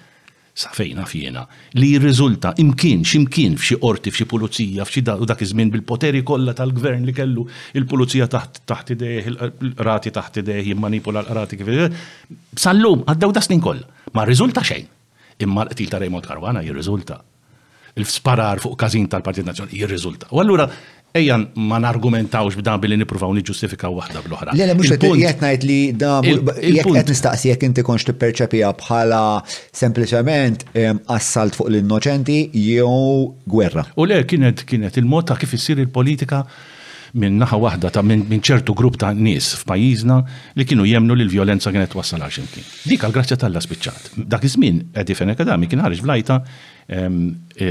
[0.61, 1.45] safejna fjena
[1.79, 7.05] li jirriżulta imkien ximkien f'xi qorti f'xi pulizija f'xi da, dak iż-żmien bil-poteri kollha tal-gvern
[7.07, 7.45] li kellu
[7.79, 9.29] il-pulizija taħt taħt idejh,
[9.69, 11.71] il-rati taħt idejh, jimmanipula l-rati kif
[12.59, 13.87] sallum għaddew da snin kollha.
[14.11, 14.89] Ma rriżulta xejn.
[15.41, 17.21] Imma l-qtil ta' Raymond Karwana jirriżulta
[17.99, 20.27] il-sparar fuq kazin tal-Partit Nazjonali jirriżulta.
[20.31, 20.67] U allura
[21.13, 24.53] Ejja ma nargumentawx b'dan billi nippruvaw niġustifikaw waħda bl-oħra.
[24.55, 25.09] Le, mhux qed
[25.43, 30.69] ngħid li dan jekk qed nistaqsi jekk inti konx tipperċepija bħala sempliċement
[31.11, 33.85] assalt fuq l-innoċenti jew gwerra.
[33.99, 36.45] U le kienet kienet il-mod ta' kif issir il-politika
[37.19, 40.19] minn naħa waħda ta' minn ċertu grupp ta' nies f'pajjiżna
[40.55, 42.47] li kienu jemnu li l-vjolenza kienet wassal għaxin
[42.87, 44.13] Dik għal grazzja tal spiċċat.
[44.31, 46.39] Dak iż-żmien Edifen Akadami kien ħareġ vlajta
[46.87, 47.07] eh,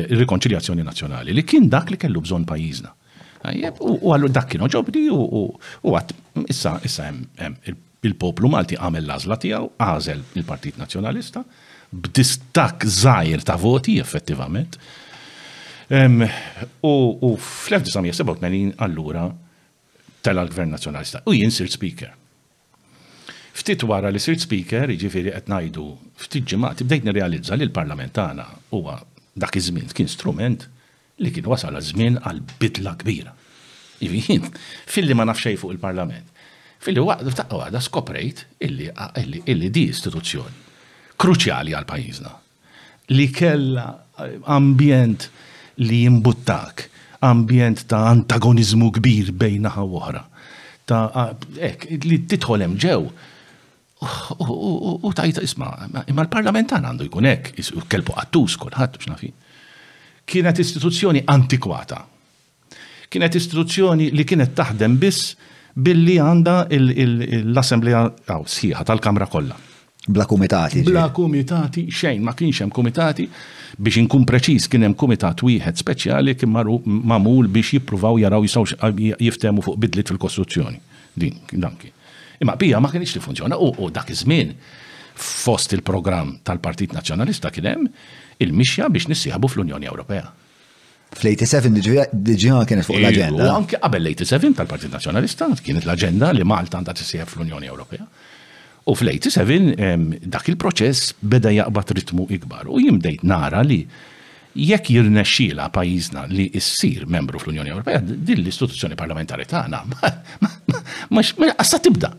[0.04, 2.96] il-rikonċiljazzjoni nazzjonali li kien dak li kellu bżonn pajjiżna.
[3.40, 5.46] U għallu dakkino ġobdi u
[5.94, 6.12] għat,
[6.52, 7.06] issa, issa
[8.04, 11.42] il-poplu Malti għamel l tijaw, għazel il-Partit Nazjonalista,
[11.90, 14.76] b'distak zaħir ta' voti effettivament.
[16.84, 19.24] U fl-1987 allura
[20.20, 22.12] tal-Gvern Nazjonalista u jien sir speaker.
[23.60, 25.86] Ftit wara li sir speaker, iġifiri qed ngħidu
[26.22, 28.44] ftit ġimgħat bdejt nirrealizza li l-parlament tagħna
[28.76, 29.00] huwa
[29.40, 30.68] dak iż-żmien kien strument
[31.20, 33.34] li kien wasal żmien għal bidla kbira.
[34.00, 34.46] Jien,
[34.88, 36.28] fil-li ma nafxej fuq il-Parlament.
[36.80, 40.68] Fil-li waqt ta' għada skoprejt illi di istituzzjoni
[41.20, 42.30] kruċjali għal pajjiżna
[43.12, 43.84] li kella
[44.54, 45.26] ambjent
[45.84, 46.84] li jimbuttak,
[47.26, 50.22] ambjent ta' antagonizmu kbir bejnaħa oħra.
[50.88, 51.26] Ta'
[51.58, 53.00] ek, li titħolem ġew,
[54.46, 55.72] u jita' isma,
[56.06, 57.50] imma l-parlament għandu jkun ek,
[57.90, 59.34] kelpu għattus kolħat biex nafin
[60.30, 62.04] kienet istituzzjoni antikwata.
[63.10, 65.32] Kienet istituzzjoni li kienet taħdem biss
[65.74, 69.56] billi għanda l-Assemblea għaw sħiħa tal-Kamra kollha.
[70.10, 70.82] Bla kumitati.
[70.86, 73.26] Bla kumitati, xejn, ma kienx hemm kumitati
[73.80, 76.50] biex inkun preċiż kien hemm kumitat wieħed speċjali kien
[77.12, 78.66] mamul biex jippruvaw jaraw jisaw
[78.96, 80.78] jiftemu fuq bidlit fil-Kostruzzjoni.
[81.20, 81.90] Din, danki.
[82.40, 84.54] Imma bija ma kienx funzjona u dak iż-żmien
[85.14, 87.88] fost il-programm tal-Partit Nazzjonalista kien hemm
[88.40, 90.24] il-mixja biex nissieħbu fl-Unjoni Ewropea.
[91.10, 93.48] Fl-87 diġiħa kienet fuq l-agenda.
[93.48, 98.06] U anke qabel l-87 tal-Partit Nazjonalista kienet l-agenda li Malta għandha tisieħ fl-Unjoni Ewropea.
[98.90, 102.70] U fl-87 dak il-proċess beda jaqbad ritmu ikbar.
[102.72, 103.82] U jimdejt nara li
[104.60, 109.84] jekk jirnexxila pajjiżna li issir membru fl-Unjoni Ewropea, din l-istituzzjoni parlamentari tagħna.
[111.14, 112.14] Ma tibda.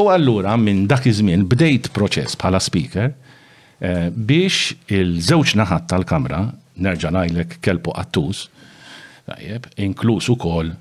[0.00, 6.40] U allura minn dak iż-żmien bdejt proċess bħala speaker eh, biex il-żewġ naħat tal-kamra,
[6.82, 8.42] nerġa' ngħidlek kelpu qattuż,
[9.30, 10.72] tajjeb, inkluż ukoll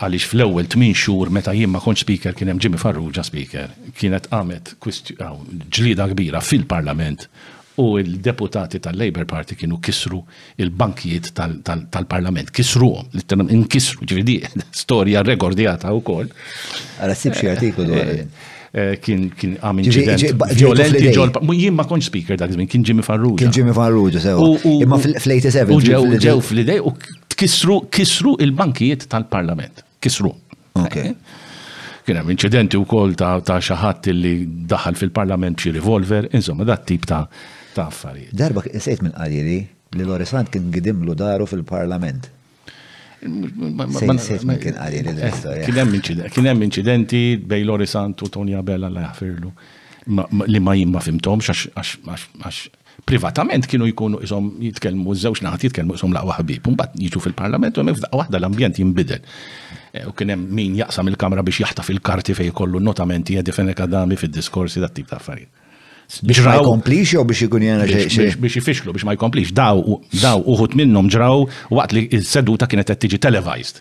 [0.00, 3.70] għaliex fl-ewwel tmien xhur meta jien ma kontx speaker kien hemm Ġimmi Farrugia speaker,
[4.00, 7.28] kienet għamet ġlida kbira fil-Parlament
[7.80, 10.20] u il-deputati tal-Labor Party kienu kisru
[10.60, 11.30] il-bankijiet
[11.64, 14.38] tal-parlament, Kisru, l-term inkisru, ġvidi,
[14.80, 16.28] storja rekordjata u kol.
[17.00, 18.12] Għala sibxie artiklu dwar.
[18.12, 21.32] Eh, eh, kien kien għam incident violenti ġol.
[21.56, 23.46] Jien ma konċ speaker dak żmien, kien Jimmy Farrugia.
[23.46, 25.74] Kien Jimmy Farrugia, sew Imma fl-87.
[25.74, 25.82] U
[26.20, 26.94] ġew fl-idej u
[27.90, 29.86] kisru il-bankijiet tal-parlament.
[30.00, 30.34] Kisru.
[30.78, 31.20] Okay eh?
[32.00, 34.30] kien hemm inċidenti wkoll ta' ta' xi ħadd li
[34.66, 37.20] daħal fil-Parlament xi revolver, insomma dat tip ta'
[37.80, 38.34] ta' affarijiet.
[38.42, 39.58] Darba sejt minn qalili
[39.96, 42.28] li Lorisant kien gidimlu daru fil-parlament.
[43.20, 47.22] kien qalili eh, Kien hemm incidenti
[47.54, 49.50] bej Lorisant u Tonja Bella la jaffirlu
[50.50, 52.60] li ma jimma fimtomx għax
[53.06, 57.84] privatament kienu jkunu isom jitkelmu żewġ naħat jitkelmu isom laqwa ħabib, mbagħad jiġu fil-parlament u
[57.88, 59.22] mifda waħda l-ambjent jinbidel.
[59.96, 63.52] Eh, u kien hemm min jaqsam il-kamra biex jaħta fil karti fej kollu notamenti jedi
[63.56, 65.59] feneka dami fid-diskorsi dat-tip ta' affarijiet.
[66.18, 68.34] Biex ma jkomplix jew biex ikun jena xejn.
[68.42, 69.48] Biex jifixlu, biex ma jkomplix.
[69.54, 69.76] Daw,
[70.22, 71.38] daw uħut minnhom ġraw
[71.76, 73.76] waqt li s-seduta kienet qed tiġi televised.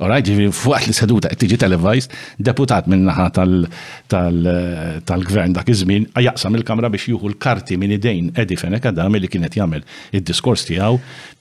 [0.00, 2.08] Alright, ġifi fuqat li seduta qed tiġi televised,
[2.48, 9.12] deputat min-naħa tal-gvern dak iż-żmien jaqsam il-kamra biex jieħu l-karti minn idejn Edi Fenek Adam
[9.20, 9.82] li kienet jagħmel
[10.16, 10.94] id-diskors tiegħu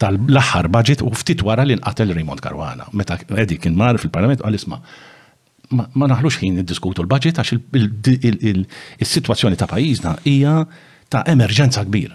[0.03, 2.85] tal-aħħar budget u ftit wara li nqatel Raymond Karwana.
[2.91, 4.81] Meta Edi kien mar fil-Parlament qal isma'
[5.71, 10.53] ma naħlux ħin niddiskutu l-budget għax il-situazzjoni ta' pajjiżna hija
[11.11, 12.13] ta' emerġenza kbir.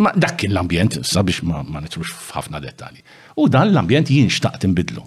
[0.00, 3.02] Ma dak kien l-ambjent, sabiex ma, nitrux f'ħafna dettali.
[3.40, 5.04] U dan l-ambjent jinxtaq timbidlu.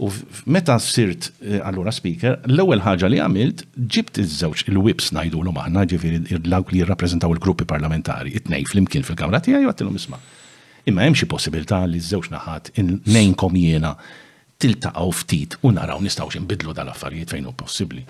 [0.00, 0.08] U
[0.48, 5.52] meta sirt eh, allura speaker, l-ewwel ħaġa li għamilt ġibt iż-żewġ il wibs najdu l
[5.56, 10.20] maħna ġifieri l-dawk li jirrappreżentaw il-gruppi parlamentari, it-tnej flimkien fil-Kamra tiegħi u għattilhom isma'.
[10.88, 13.92] Imma hemm xi possibilità li ż-żewġ naħat in-nejnkom jiena
[14.60, 18.02] tiltaqgħu ftit u naraw nistgħu bidlu dal-affarijiet fejn hu possibbli.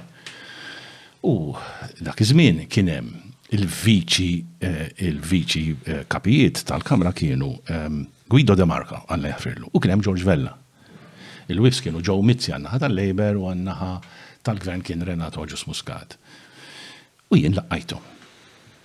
[1.31, 1.53] U
[2.01, 3.19] dak iż-żmien kien hemm
[3.55, 4.31] il-viċi
[4.67, 10.05] eh, il-viċi eh, kapijiet tal-Kamra kienu ehm, Guido De Marca għalla jaffirlu u kien hemm
[10.07, 10.57] George Vella.
[11.51, 13.89] il wifs kienu ġew Mizzi għannaħa tal-Labor u għannaħa
[14.47, 16.15] tal-Gvern kien Renato Ġus Muscat.
[17.31, 17.99] U jien laqajtu: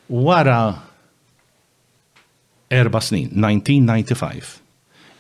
[0.10, 0.74] Wara
[2.74, 4.65] erba snin, 1995,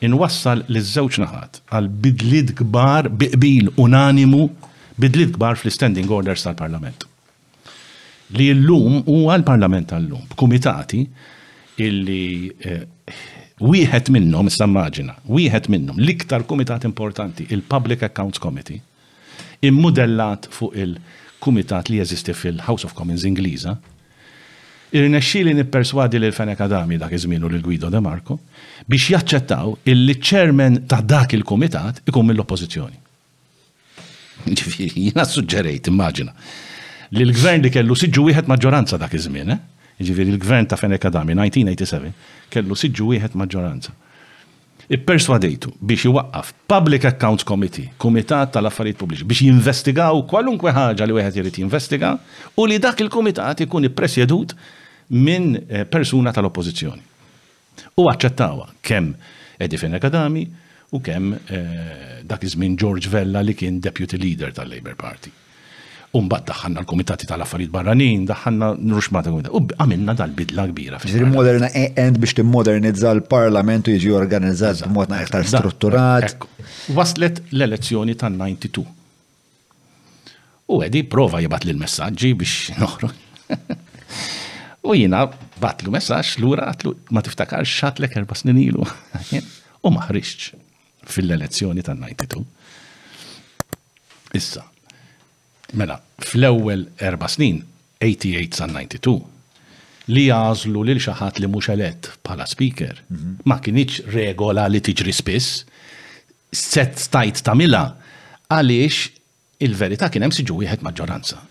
[0.03, 4.47] inwassal li żewġ naħat għal bidlid kbar biqbil unanimu
[4.99, 7.05] bidlid kbar fl-standing orders tal-Parlament.
[8.35, 11.05] Li l-lum huwa l-Parlament tal-lum, b'kumitati
[11.85, 12.83] illi eh,
[13.63, 18.81] wieħed minnhom issa maġina, wieħed minnhom l-iktar kumitat importanti, il-Public Accounts Committee,
[19.67, 23.77] immodellat fuq il-kumitat li jeżisti fil-House of Commons Ingliża,
[25.01, 28.37] li nipperswadi lil Fenek Adami dak iż u lil Guido De Marco
[28.87, 32.97] biex jaċċettaw illi ċermen ta' dak il-kumitat ikun mill-oppożizzjoni.
[34.47, 36.31] Jina suġġerejt, immaġina.
[37.11, 39.59] Li l-gvern li kellu siġu wieħed maġġoranza dak iż-żmien, eh?
[39.99, 42.13] ġifiri il-gvern ta' Fenek Adami 1987
[42.53, 43.91] kellu siġu wieħed maġġoranza.
[44.95, 51.39] Ipperswadejtu biex iwaqqaf Public Accounts Committee, Kumitat tal-Affarijiet Pubbliċi, biex jinvestigaw kwalunkwe ħaġa li wieħed
[51.41, 52.13] jrid jinvestiga
[52.55, 54.53] u li dak il-kumitat ikun ippresjedut
[55.09, 57.01] minn eh, persuna tal-oppozizjoni.
[57.99, 59.13] U għacċettawa kemm
[59.59, 64.69] Edifin Akadami Kadami u kemm eh, dak iż-żmien George Vella li kien deputy leader tal
[64.71, 65.31] labor Party.
[66.15, 69.53] Umbat daħħanna l-komitati tal-affarijiet barranin, daħħanna nruxmata komitati.
[69.57, 70.99] U għamilna dal-bidla kbira.
[71.03, 76.37] Ġiri moderna e- end biex timmodernizza l-parlamentu jiġi organizzat b'modna iktar strutturat.
[76.95, 78.85] Waslet l-elezzjoni tan-92.
[80.71, 83.19] U għedi prova jibat l-messagġi biex noħroġ.
[84.85, 85.25] U jina
[85.61, 88.85] batlu messax l-ura għatlu ma tiftakar xatlek erba snin ilu.
[89.85, 90.47] U maħriċ
[91.09, 92.43] fil-elezzjoni tan-92.
[94.37, 94.61] Issa,
[95.79, 97.61] mela, fl-ewwel erba snin,
[98.03, 99.13] 88 sa 92,
[100.13, 102.99] li jażlu lil xi ħadd li mhux elett bħala speaker.
[103.09, 103.35] Mhm.
[103.49, 105.63] Ma kienieċ regola li tiġri spiss,
[106.53, 107.87] set stajt tamila
[108.53, 109.21] għaliex
[109.65, 111.41] il-verità kien hemm siġu wieħed maġġoranza.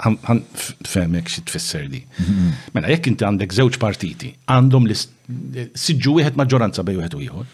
[0.00, 2.00] Femmek xie tfisser li.
[2.74, 7.48] Mela, jekk inti għandek żewġ partiti, għandhom li siġu wieħed maġġoranza bej wieħed u ieħor,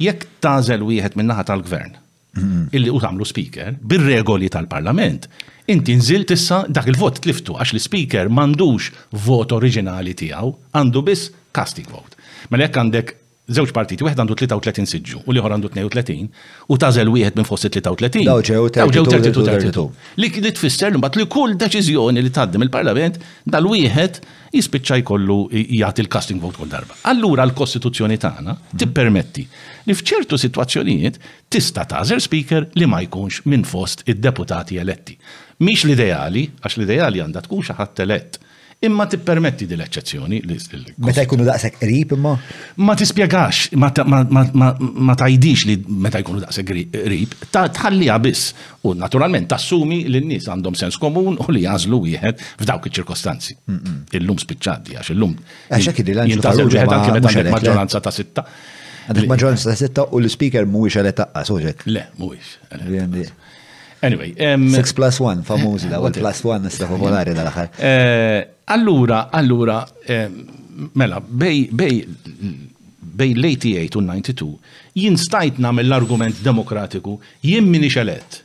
[0.00, 1.96] jekk tażel wieħed minn naħa tal-gvern,
[2.40, 2.64] mhm.
[2.72, 5.28] illi u tagħmlu speaker, bir-regoli tal-parlament,
[5.70, 8.90] inti nżilt issa dak il-vot tliftu għax l-speaker mandux
[9.26, 12.16] vot oriġinali tiegħu, għandu biss casting vote.
[12.50, 13.16] Mela jekk għandek
[13.50, 16.28] żewġ partiti, wieħed għandu 33 siġġu u liħor għandu 32
[16.70, 18.22] u tażel wieħed minn fost 33.
[18.28, 19.86] Daw ġew 32.
[20.22, 23.18] Li tfisser mbagħad li kull deċiżjoni li tgħaddim il-Parlament
[23.50, 24.20] dal-wieħed
[24.54, 25.38] jispiċċa jkollu
[25.80, 26.96] jagħti il-casting vote kull darba.
[27.10, 28.80] Allura l-Kostituzzjoni tagħna mhm.
[28.84, 29.44] tippermetti
[29.90, 31.18] li f'ċertu sitwazzjonijiet
[31.50, 35.16] tista' tażel speaker li ma jkunx minn fost id-deputati eletti.
[35.60, 38.38] Mhix l-ideali, għax l-ideali għandha tkun xi ħadd elett
[38.80, 40.38] imma tippermetti din l-eċċezzjoni.
[41.04, 42.30] Meta jkunu daqshekk qrib imma?
[42.86, 45.74] Ma tispjegax, ma tajdix li
[46.06, 46.72] meta jkunu daqshekk
[47.04, 48.46] qrib, tħallija biss.
[48.88, 53.58] U naturalment tassumi li n-nies għandhom sens komun u li jażlu wieħed f'dawk iċ-ċirkostanzi.
[54.16, 55.36] Illum spiċċati għax illum.
[55.76, 58.46] Għax hekk idil għandek maġġoranza ta' sitta.
[59.10, 63.46] Għandek maġġoranza ta' sitta u l-speaker mhuwiex għalet taqqas, Le, mhuwiex.
[64.02, 64.32] Anyway.
[64.32, 68.46] 6 um, plus 1, famosi da, 1 plus 1 nista popolari da dal Uh, eh,
[68.66, 70.30] Allura, allura, uh,
[70.94, 72.04] mela, bej, bej,
[73.00, 74.46] bej l-88 u 92,
[74.94, 78.38] jien stajt namel l-argument demokratiku, jien minni xalet,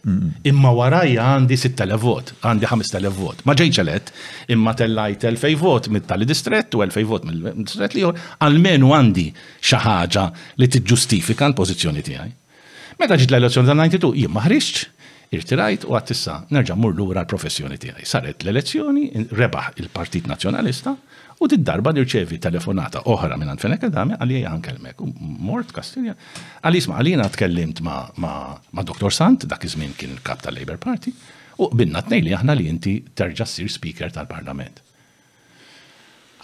[0.50, 4.12] imma warajja għandi 6.000 vot, għandi 5.000 vot, ma ġej xalet,
[4.52, 9.30] imma tellajt 2.000 vot mit-tali distrett u 2.000 vot mill li jor, għalmenu għandi
[9.70, 10.26] xaħġa
[10.64, 12.34] li t-ġustifika l-pozizjoni tijaj.
[13.00, 14.84] Meta ġit l-elezzjoni tal-92, jien maħriċ,
[15.34, 18.06] irtirajt u għattissa nerġa' mur lura l-professjoni tiegħi.
[18.06, 20.94] Saret l-elezzjoni, rebaħ il-Partit Nazzjonalista
[21.42, 25.02] u tid-darba nirċevi telefonata oħra minn Fenek Adami għalli għan kelmek.
[25.20, 26.16] Mort Kastilja,
[26.62, 28.36] għalli għalina tkellimt ma'
[28.72, 29.14] Dr.
[29.14, 31.14] Sant, dak iż-żmien kien il-kap tal-Labor Party,
[31.60, 34.84] u binna t li aħna li inti terġa' ssir speaker tal-Parlament.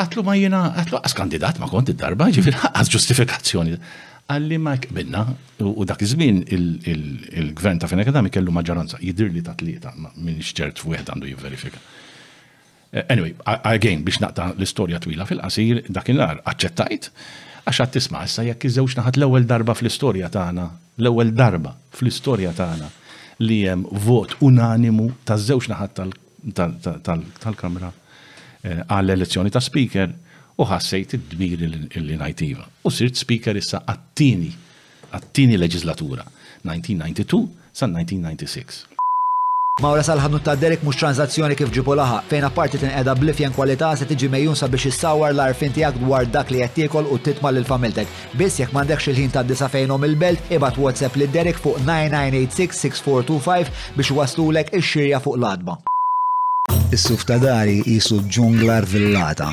[0.02, 3.76] Għatlu ma jina, għatlu għas kandidat ma kont id-darba, ġifir għas ġustifikazzjoni
[4.32, 5.22] għalli ma kbinna,
[5.62, 10.84] u dak iż-żmien il-gvern ta' fin akademi kellu maġġoranza, jidir li ta' tlieta, minn xċert
[10.88, 11.82] wieħed għandu jivverifika.
[12.92, 13.34] Eh, anyway,
[13.74, 17.10] again, biex naqta l-istorja twila fil-qasir, dakinhar aċċettajt,
[17.68, 20.66] għax għad tisma' issa jekk iż-żewġ naħat l-ewwel darba fl-istorja tagħna,
[21.04, 22.90] l-ewwel darba fl-istorja tagħna
[23.48, 30.10] li hemm vot unanimu taż-żewġ naħat tal-Kamra eh, għall-elezzjoni ta' speaker
[30.62, 31.64] u ħassejt id-dmir
[32.02, 32.66] li najtiva.
[32.86, 34.52] U sirt speaker issa għattini,
[35.16, 36.26] għattini leġislatura,
[36.68, 38.88] 1992 sa 1996.
[39.82, 44.06] Mawra salħadnu ta' Derek mux tranzazzjoni kif ġibu laħa, fejn apparti edha blifjen kwalità se
[44.06, 48.12] tiġi mejjun sabiex jissawar l-arfin tiegħek dwar dak li qed u titma' l familtek.
[48.38, 54.12] Biss jekk m'għandekx il-ħin ta' disa fejnhom il-belt, ibat WhatsApp lil Derek fuq 9986-6425 biex
[54.22, 55.80] waslulek ix-xirja fuq l-adba.
[56.92, 59.50] is dari jisu ġungla villata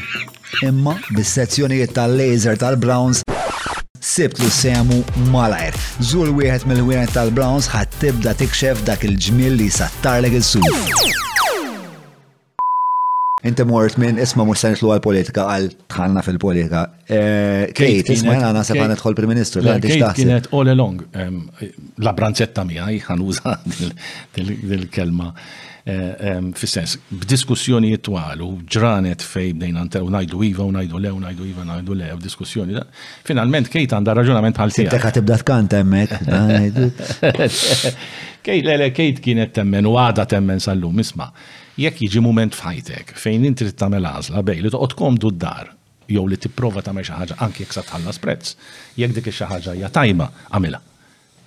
[0.63, 3.23] imma bis-sezzjonijiet tal-laser tal-Browns
[4.03, 5.01] sibtlu semu
[5.33, 5.77] malajr.
[6.11, 10.65] Zul wieħed mill-wieħed tal-Browns ħat tibda tikxef dak il-ġmil li sattarlek il-sur.
[13.47, 16.81] Inti mort minn isma mux sanitlu għal-politika għal tħalna fil-politika.
[17.07, 21.05] Eh, Kate, isma jena għana sepan nidħol prim-ministru, għandi Kienet all along,
[22.03, 23.55] la branzetta mija, jħan uża
[24.35, 25.33] dil-kelma
[25.89, 31.21] Eh, fissens, b'diskussjoni jitwal ġranet fej bdejn anter u najdu iva u najdu le u
[31.23, 32.77] najdu iva u najdu le u diskussjoni.
[33.25, 34.91] Finalment Kejt għandha raġunament għal-tijak.
[34.91, 36.93] Kejt Tekka tibda tkant hemmhekk.
[38.49, 41.01] Kejt, le Kejt kienet temmen u għada temmen sal-lum
[41.79, 45.71] jekk jiġi moment f'ħajtek fejn inti trid tagħmel għażla bej li toqgħod komdu d-dar
[46.11, 48.57] jew li tipprova tagħmel xi ħaġa anke jekk sa tħallas prezz,
[48.99, 50.83] jekk dik xi ħaġa hija tajba, għamilha.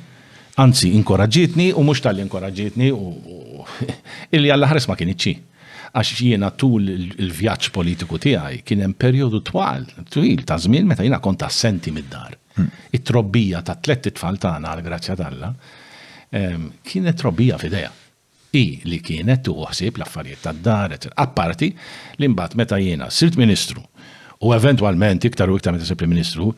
[0.60, 3.64] anzi inkoraġitni u mhux tal inkoraġitni u
[4.30, 5.34] illi għall ħares ma kienitxi.
[5.94, 11.20] Għax jiena tul il-vjaġġ politiku tiegħi kien hemm perjodu twal, twil ta' żmien meta jiena
[11.22, 12.34] kont assenti mid-dar.
[12.58, 12.68] Hmm.
[12.92, 15.54] It-trobbija ta' tlet tfal tagħna għal grazzja d'alla.
[16.34, 17.92] kienet trobbija f'idejha
[18.56, 21.68] i li kienet tuħsib l-affarijiet tad daret apparti
[22.22, 23.82] li mbagħad meta jiena sirt ministru
[24.44, 26.50] u eventwalment iktar u iktar meta sirt ministru,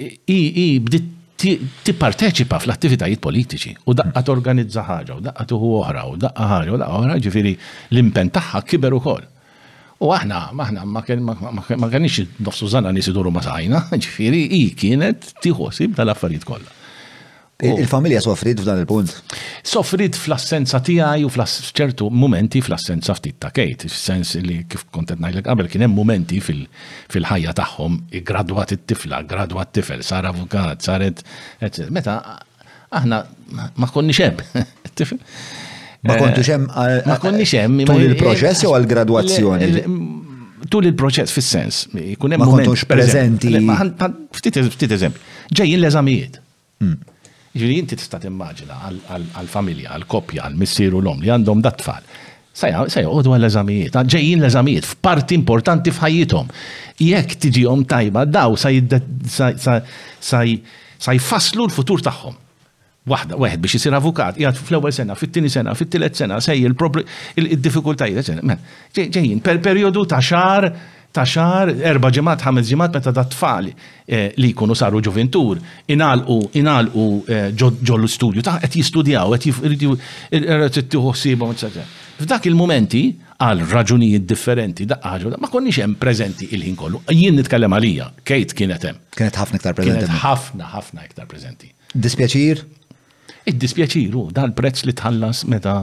[0.00, 1.10] i, i bditt
[1.82, 6.78] tipparteċipa fl-attivitajiet politiċi u daqqat torganizza ħaġa u daqqa tuħu oħra u daqqa ħaġa u
[6.78, 7.52] daqqa oħra ġifiri
[7.90, 9.24] l-impen tagħha kiber ukoll.
[10.06, 11.00] U aħna, maħna, ma
[11.90, 16.78] kienx nofsu zanna nisiduru ma sajna, ġifiri, i kienet tiħosib tal-affarijiet kollha.
[17.62, 19.12] Il-familja soffrit f'dan il-punt?
[19.70, 25.46] Soffrit fl-assenza tiegħi u fl-ċertu momenti fl-assenza ftit ta' Kate, sens li kif kontet ngħidlek
[25.46, 31.22] qabel kien hemm momenti fil-ħajja tagħhom gradwat it-tifla, gradwat tifel, sar avukat, saret
[31.94, 32.16] meta
[32.90, 33.22] aħna
[33.78, 35.20] ma konniex hemm.
[36.02, 39.68] Ma kontux hemm eh, ma konniex hemm tul il-proċess jew għal-gradwazzjoni?
[40.72, 43.54] tul il-proċess fis-sens, ikun ma kontux preżenti.
[44.34, 44.58] Ftit
[44.98, 45.22] eżempju,
[45.54, 46.38] ġejjin l-eżamijiet.
[46.82, 46.98] Mm.
[47.52, 52.02] Ġiri jinti tista' timmaġina għal-familja, għal-koppja, għal-missieru l-om li għandhom dat-tfal.
[52.52, 56.46] Sajja, sajja, għodu għall-eżamijiet, ġejjin l-eżamijiet, f'parti importanti f'ħajjithom.
[57.04, 58.68] Jekk tiġihom tajba, daw sa
[61.16, 62.36] jfasslu l-futur tagħhom.
[63.12, 68.26] Waħda, waħed biex jisir avukat, jgħat fl-ewwel sena, fit-tieni sena, fit-tielet sena, sej il-diffikultajiet,
[69.02, 70.62] ġejjin per periodu ta' xar
[71.12, 75.60] ta' xar, erba ġemat, ħames ġemat, meta da' tfal eh, li jkunu saru ġoventur
[75.92, 79.96] inalqu, inalqu eh, ġollu studju, ta' għet jistudjaw, għet jifridu,
[80.78, 81.50] t-tuħsibu,
[82.22, 82.98] F'dak il-momenti,
[83.42, 87.00] għal raġunijiet differenti, da' għagħu, ma konniex hemm prezenti il-ħin kollu.
[87.10, 89.00] Jien nitkellem għalija, kejt kienet hemm.
[89.16, 90.04] Kienet ħafna iktar prezenti.
[90.06, 91.72] Kienet ħafna, ħafna iktar prezenti.
[91.92, 92.64] Dispjaċir?
[93.52, 95.80] Id-dispjaċiru, dal prezz li tħallas meta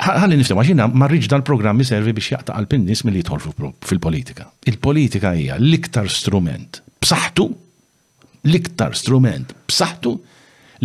[0.00, 4.46] ħalli niftem, għaxina marriġ dal-programmi servi biex jaqta għal-pinnis mill tħolfu fil-politika.
[4.70, 7.46] Il-politika hija l-iktar strument b'saħħtu,
[8.48, 10.12] l-iktar strument b'saħħtu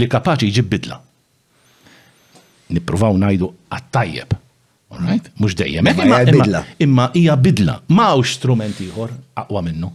[0.02, 0.98] li kapaċi jġib bidla.
[2.76, 4.36] Nippruvaw najdu għattajjeb.
[4.96, 5.30] Alright?
[5.44, 5.88] Mux dejjem.
[6.86, 7.80] Imma hija bidla.
[7.92, 9.14] Mawx strument ieħor
[9.44, 9.92] aqwa minnu.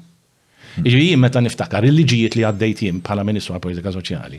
[0.87, 4.39] Iġi meta niftakar il-liġijiet li għaddejt jien bħala Ministru għal Politika Soċjali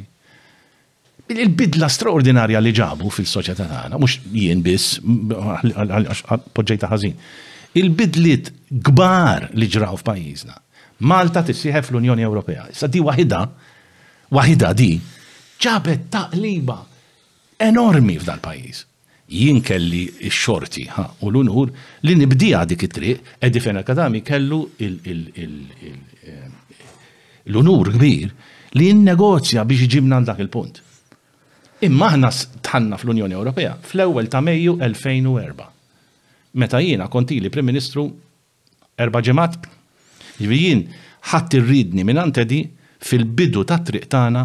[1.39, 4.99] il-bidla straordinarja li ġabu fil-soċjetà tagħna, mhux jien biss
[6.57, 7.15] poġġejta ħażin.
[7.79, 8.49] Il-bidliet
[8.89, 10.57] kbar li ġraw f'pajjiżna.
[11.07, 12.65] Malta tissieħef fl-Unjoni Ewropea.
[12.73, 13.41] Issa di waħida,
[14.35, 14.89] waħida di,
[15.61, 16.79] ġabet taqliba
[17.63, 18.85] enormi f'dan pajjiż.
[19.31, 20.83] Jien kelli x-xorti
[21.23, 21.71] u l-unur
[22.03, 25.47] li nibdija dik it-triq, eddi fejn akadami kellu eh,
[27.47, 28.33] l-unur kbir
[28.75, 30.80] li n-negozja biex ġibna dak il-punt.
[31.85, 32.29] Imma aħna
[32.61, 35.69] tħanna fl-Unjoni Ewropea fl-ewwel ta' Mejju 2004.
[36.61, 38.03] Meta jiena kontili Prim Ministru
[39.01, 39.59] erba' ġemat,
[40.37, 40.83] jien
[41.31, 42.61] ħadd irridni minn antedi
[43.01, 44.43] fil-bidu ta' triq tagħna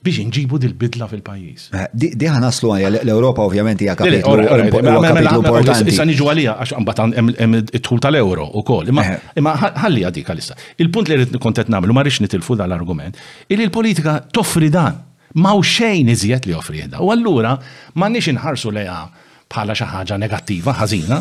[0.00, 5.90] biex nġibu dil-bidla fil pajjiż eh, Diħa naslu għaj, l ewropa ovvjament hija kapitlu importanti.
[5.92, 8.88] Issa niġu għalija, għax għambatan hemm it-tul tal-euro wkoll.
[8.94, 9.68] Imma eh.
[9.84, 10.56] ħalli għadik għalissa.
[10.80, 13.20] Il-punt li rid kontet nagħmlu ma rix nitilfu dal-argument,
[13.52, 15.04] il-politika toffri dan
[15.38, 16.98] maw xejn iżjed li joffri jeda.
[17.04, 17.54] U allura
[17.94, 19.02] m'għandniex inħarsu leja
[19.50, 21.18] bħala xi ħaġa negattiva, ħażina.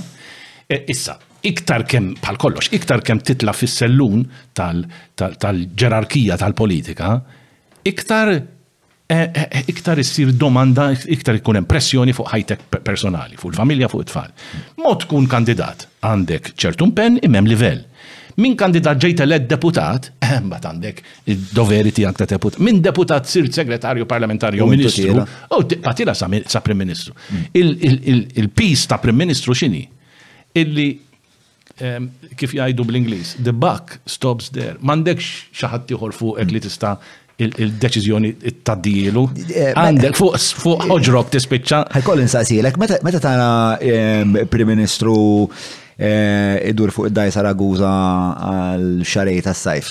[0.70, 4.24] E, issa, iktar kem bħal kollox, iktar kem titla fis-sellun
[4.56, 7.12] tal-ġerarkija tal-politika,
[7.90, 8.40] iktar e,
[9.10, 14.34] e, iktar issir domanda, iktar ikun impressjoni fuq ħajtek personali, fuq il-familja, fuq it-tfal.
[14.82, 17.86] Mod tkun kandidat, għandek ċertu pen imem livell.
[18.40, 23.48] Min kandidat ġejta l deputat, eh, bat għandek id-doveri tijak ta' deputat, min deputat sir
[23.52, 27.14] segretarju parlamentarju ministru, u patila sa' prim ministru.
[27.34, 28.34] Mm.
[28.42, 29.88] Il-pis ta' prim ministru xini?
[30.56, 30.88] Illi
[32.36, 34.76] kif jgħidu bl-Inglis, the buck stops there.
[34.82, 36.64] mandek xaħat fuq fuqek li mm.
[36.68, 36.98] tista'
[37.40, 39.22] il-deċizjoni t taddijilu
[39.56, 41.84] eh, Għandek fuq eh, ħoġrok tispiċċa.
[42.00, 42.76] Ħajkoll silek.
[42.78, 43.80] meta tana
[44.50, 45.48] Prim Ministru
[46.00, 47.90] Eh, idur fuq id-daj Saraguza
[48.40, 49.88] għal xarej tas sajf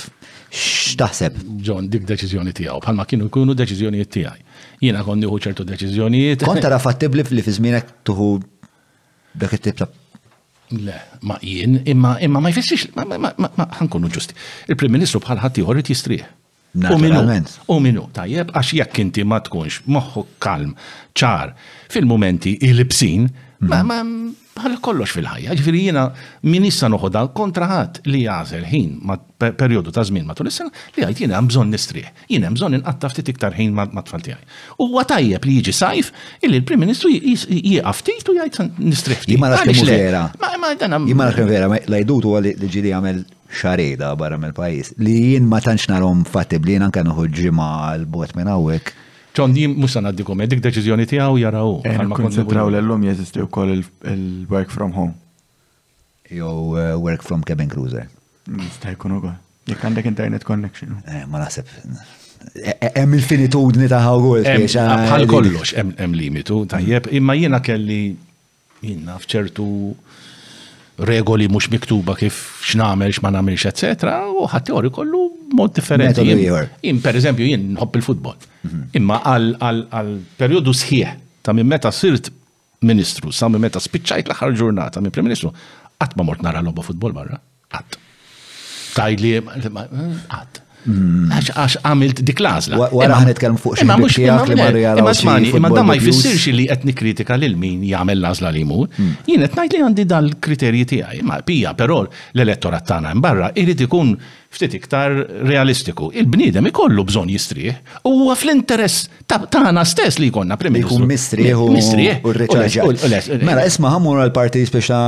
[0.49, 1.35] X'taħseb?
[1.61, 4.47] John, dik deċiżjoni tiegħu bħalma kienu jkunu deċiżjonijiet tiegħi.
[4.87, 6.47] Jiena kont nieħu ċertu deċiżjonijiet.
[6.49, 8.31] Kont tara fattibli li fi żmienek tuħu
[9.43, 9.85] dak it-tip
[10.69, 10.93] Le,
[11.25, 14.35] ma jien, imma imma ma jfessix, ma ħankunu ġusti.
[14.69, 16.27] Il-Prim Ministru bħal ħadd ieħor jistrieħ.
[16.93, 17.21] U minu,
[17.73, 20.75] u minu, tajjeb, għax jekk inti ma tkunx moħħu kalm,
[21.17, 21.55] ċar,
[21.89, 23.25] fil-momenti il-bsin,
[23.65, 23.81] ma
[24.59, 26.07] Għal kollox fil-ħajja, ġifiri jina
[26.53, 29.17] minissa noħodha kontraħat li jazel ħin ma
[29.63, 33.57] periodu ta' żmien matul is-sena li għajt jina għamżon nistrieħ, jina għamżon inqatta ftit iktar
[33.59, 34.41] ħin ma' tfal tiegħi.
[34.83, 39.41] U għatajjeb li jiġi sajf illi l-Prim Ministru jieqaf ftit u jgħid nistrieħ ftit.
[39.41, 40.29] l l vera.
[40.99, 45.87] Imma l vera, l-għajdutu għalli li ġili għamel xareda barra mill-pajis li jien ma tantx
[46.29, 47.71] fatib li jien anke noħu ġimgħa
[48.03, 49.07] l-bot minn hawnhekk
[49.39, 51.77] Tom, jim mux san għaddikum, dik deċizjoni tijaw jaraw.
[51.87, 55.15] Eh, koncentraw l-lum jesisti u koll il-work from home.
[56.39, 58.09] Jo eh, work from cabin cruiser.
[58.99, 59.37] kun u ukoll.
[59.71, 60.97] Jek għandek internet connection.
[61.07, 61.71] Eh, ma nasib.
[62.97, 64.49] Hemm il-finitudni ta' għol.
[64.49, 68.17] Bħal kollox hemm limitu tajjeb, imma jiena kelli
[68.83, 69.71] jien f'ċertu
[70.99, 75.21] regoli mhux miktuba kif x'nagħmel x'ma nagħmelx eċetera, u teori kollu
[75.55, 76.25] mod differenti.
[76.83, 78.35] Jien pereżempju jien nħobb il-futbol.
[78.63, 78.83] Mhm.
[78.99, 81.13] Imma għal perjodu sħiħ
[81.47, 82.33] ta' minn meta sirt
[82.83, 85.53] ministru, sa' minn meta spiċċajt l-aħħar ġurnata minn Prim Ministru,
[85.99, 87.39] qatt ma mort nara logħba futbol barra.
[87.69, 87.99] Qatt.
[88.97, 90.63] Tajli, għat.
[90.65, 91.27] Eh, Hmm.
[91.35, 92.79] Għax għamilt dik lażla.
[92.95, 97.57] Wara ħan nitkellem fuq xi Imma smani, imma dan ma jfissirx li qed nikkritika lil
[97.59, 98.87] min jagħmel lażla li mhu.
[98.95, 99.11] Hmm.
[99.27, 101.25] Jien qed ngħid li għandi dal-kriterji tiegħi.
[101.27, 104.15] Ma pija, però l-elettorat tagħna barra irid ikun
[104.49, 105.11] ftit iktar
[105.45, 106.09] realistiku.
[106.17, 111.69] Il-bniedem ikollu bżonn jistrieħ u fl-interess ta' tagħna stess li jkollna prim Jkun mistrieħ u
[113.45, 115.01] Mela isma' ħamur għall-parti speċa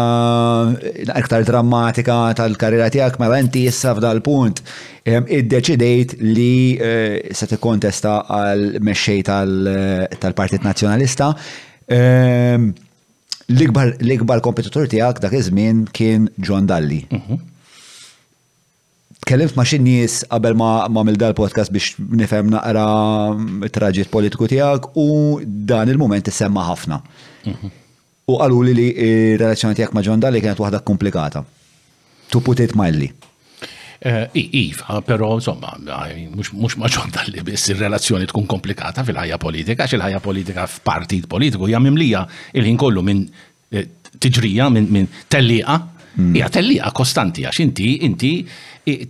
[1.23, 4.61] iktar drammatika tal-karriera tiegħek, mela inti issa f'dal-punt
[5.09, 11.31] ehm, iddeċidejt li eh, se tikkontesta għal mexxej tal-Partit Nazzjonalista.
[11.91, 12.69] Ehm,
[13.57, 17.07] l-ikbar kompetitur tiegħek dak iż-żmien kien John Dalli.
[17.09, 17.47] Mhm
[19.25, 22.87] tkellimt ma' xin nies qabel ma' ma' dal-podcast biex nifhem naqra
[23.73, 25.07] traġit politiku tiegħek u
[25.45, 27.01] dan il-moment issemma ħafna.
[28.31, 28.87] U qalu li li
[29.41, 31.45] relazzjoni tiegħek ma' John li kienet waħda komplikata.
[32.31, 33.11] To put it mildly.
[34.01, 34.25] Eh,
[34.57, 35.75] iva, pero insomma,
[36.57, 41.83] mux ma' tal-li biss il-relazzjoni tkun komplikata fil-ħajja politika, xil ħajja politika f'partit politiku hija
[41.85, 42.23] mimlija
[42.57, 45.77] il-ħin kollu minn eh, tiġrija, minn tellija,
[46.17, 46.33] mm.
[46.33, 48.33] hija tellija kostanti għax inti inti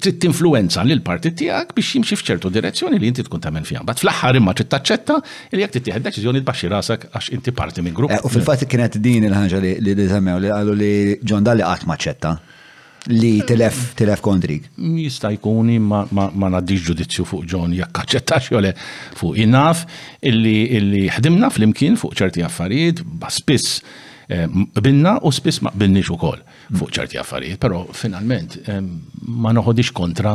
[0.00, 3.82] trid tinfluenza lil partit tiegħek biex jimxi f'ċertu direzzjoni li inti tkun tagħmel fiha.
[3.86, 5.16] Bat fl-aħħar imma trid taċċetta
[5.54, 8.14] li jekk tittieħed deċiżjoni tbaxxi rasek għax inti parti minn grupp.
[8.14, 12.34] Eh, u fil-fatt kienet din il-ħaġa li disemmew li qalu li John Dalli qatt maċċetta
[13.16, 14.66] li telef telef kontrik.
[14.76, 18.74] Mm, jista' jkun ma ma ngħaddix ġudizzju fuq John jekk aċċettax jew le
[19.20, 19.86] fuq innaf
[20.20, 23.80] illi ħdimna flimkien fuq ċerti affarijiet, spiss
[24.30, 24.46] Eh,
[24.82, 26.38] Bilna u spiss ma binni ukoll
[26.78, 28.52] fuq ċerti affarijiet, però finalment
[29.26, 30.34] ma noħodix kontra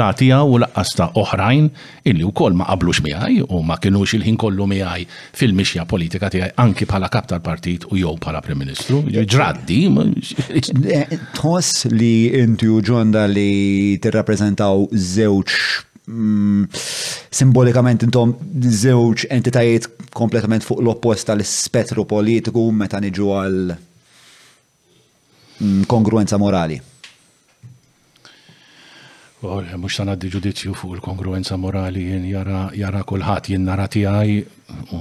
[0.00, 1.68] latija u laqqasta oħrajn
[2.10, 5.06] illi wkoll ma qablux miħaj u ma kienux il-ħin kollu miħaj
[5.38, 9.04] fil-mixja politika tiegħi anki bħala kaptar partit u jew bħala Prim Ministru.
[9.14, 9.80] Ġraddi.
[10.58, 15.54] Eh, tħoss li inti u ġonda li tirrappreżentaw żewġ
[16.06, 16.68] Mm,
[17.34, 18.30] simbolikament intom
[18.62, 23.72] żewġ entitajiet kompletament fuq l-opposta l-spettru politiku meta niġu għal
[25.62, 26.78] mm, kongruenza morali.
[29.46, 34.32] mux ta' għaddi ġudizzju fuq il-kongruenza morali jien jara, jara kullħat jien narati għaj
[34.94, 34.96] u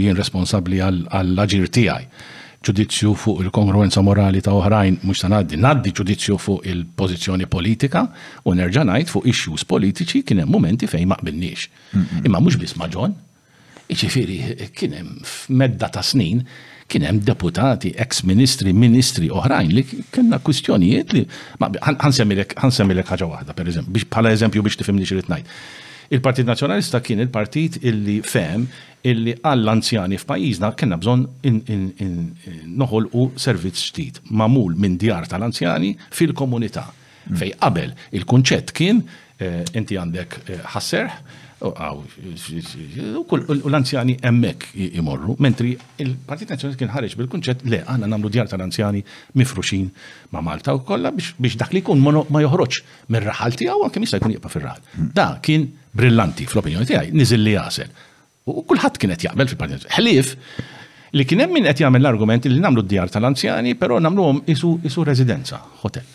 [0.00, 2.04] jien responsabli għall-ġir tijaj
[2.66, 8.02] ġudizzju fuq il-kongruenza morali ta' oħrajn mhux ta' ngħaddi, ngħaddi ġudizzju fuq il-pożizzjoni politika
[8.44, 11.68] u nerġa' ngħid fuq issues politiċi kien hemm mumenti fejn ma qbilniex.
[12.28, 13.16] Imma mhux biss ma' John,
[13.90, 15.24] iġifieri kien hemm
[15.56, 16.44] medda ta' snin
[16.90, 21.24] kien hemm deputati, ex-ministri, ministri oħrajn li kienna kwistjonijiet li
[21.62, 25.54] ħansemmilek ħaġa waħda, per eżempju, bħala eżempju biex tifhimni xi ngħid.
[26.10, 28.64] Il-Partit Nazzjonalista kien il-partit illi fem
[29.06, 31.24] illi għall-anzjani f'pajjiżna kena bżon
[32.80, 36.86] noħolqu servizz ġdid mamul minn djar tal-anzjani fil-komunità.
[37.30, 37.36] Mm.
[37.40, 39.02] Fej qabel il-kunċett kien
[39.38, 41.20] eh, inti għandek eh, ħasserħ
[41.60, 41.68] u
[43.68, 44.62] l-anzjani emmek
[44.96, 49.02] imorru, mentri il-Partit Nazjonali kien ħareġ bil-kunċett le għanna namlu djar tal-anzjani
[49.36, 49.90] mifruxin
[50.32, 52.80] ma' Malta u kolla biex dak li kun ma joħroġ
[53.12, 54.86] mir raħal tiegħu anke jista' jkun jibqa' fir-raħal.
[54.96, 55.12] Mm.
[55.20, 57.92] Da kien brillanti fl-opinjoni tiegħi, niżil li jasel
[58.58, 59.86] U kulħadd kienet jaqbel fil-partit.
[59.96, 60.34] Ħlief
[61.16, 65.04] li kien hemm min qed jagħmel l-argument li nagħmlu d-djar tal-anzjani, però nagħmluhom isu isu
[65.06, 66.06] residenza, hotel.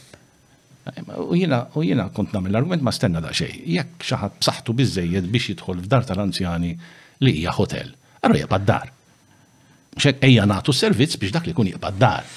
[1.25, 3.61] U jiena u jiena kont nagħmel l-argument ma stenna da xejn.
[3.77, 6.73] Jekk xi ħadd b'saħħtu biżejjed biex jidħol f'dar tal-anzjani
[7.25, 7.93] li hija hotel,
[8.25, 8.91] allura jibgħad dar.
[10.05, 12.35] Xek ejja nagħtu servizz biex dak li jkun jibgħad dar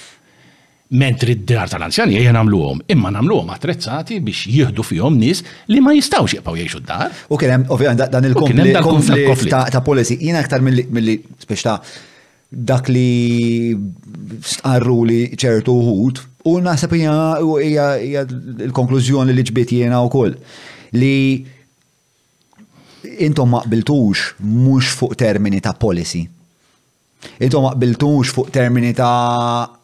[0.88, 6.38] mentri d-dar tal-anzjani jgħan namluhom, imma għom attrezzati biex jihdu fihom nis li ma jistawx
[6.38, 7.10] jgħapaw jgħixu d-dar.
[7.28, 11.76] U kien hemm dan il-konflitt ta' policy jiena aktar li biex ta'
[12.48, 13.74] dak li
[14.54, 20.38] stqarru li ċertu uħud u naħseb hija l-konklużjoni li ġbiet u wkoll
[20.96, 21.14] li
[23.28, 26.22] intom maqbiltux mux mhux fuq termini ta' policy.
[27.42, 29.76] Intom maqbiltux fuq termini ta'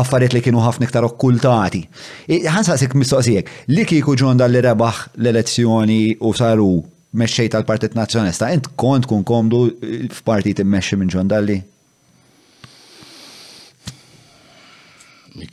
[0.00, 1.82] affarijiet li kienu ħafna iktar okkultati.
[2.28, 6.70] saqsik mistoqsijek, li kieku ġon dal li rebaħ l-elezzjoni u saru
[7.18, 11.60] mexxej tal-Partit Nazzjonista, int kont kun komdu eh, f'partit immexxi minn ġon dalli?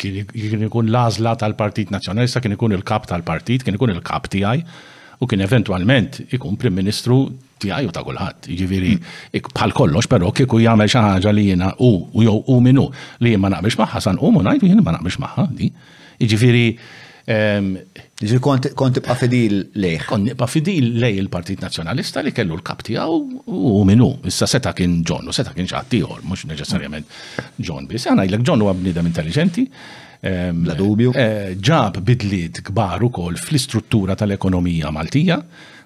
[0.01, 4.63] Kien ikun lażla tal-Partit Nazjonista, kien ikun il-kap tal-partit, kien ikun il-kap tiegħi
[5.21, 7.23] u kien eventualment ikun Prim Ministru
[7.64, 8.49] tiegħi u ta' kulħadd.
[8.56, 9.53] Ġiviri, mm.
[9.56, 11.91] bħal kollox però kieku jagħmel xi ħaġa li jiena u
[12.26, 12.88] jew u minnu
[13.26, 15.47] li ma naqbilx magħha san u u jien ma naqbix maħħa.
[16.20, 16.66] Ġiviri,
[17.32, 17.74] ehm,
[18.20, 20.06] Ġiviri, konti kont fidil lejh.
[20.10, 24.08] Konti nibqa fidil lej il-Partit Nazzjonalista li kellu l-kap għaw u minnu.
[24.32, 28.47] Issa seta' kien ġon u seta' kien xaħat ieħor, mhux neċessarjament John Bis Għana jgħidlek
[28.49, 29.68] ġon huwa bniedem intelligenti.
[30.16, 31.12] Bla ehm, dubju.
[31.14, 35.38] Eh, ġab bidliet kbar ukoll fl-istruttura tal-ekonomija Maltija.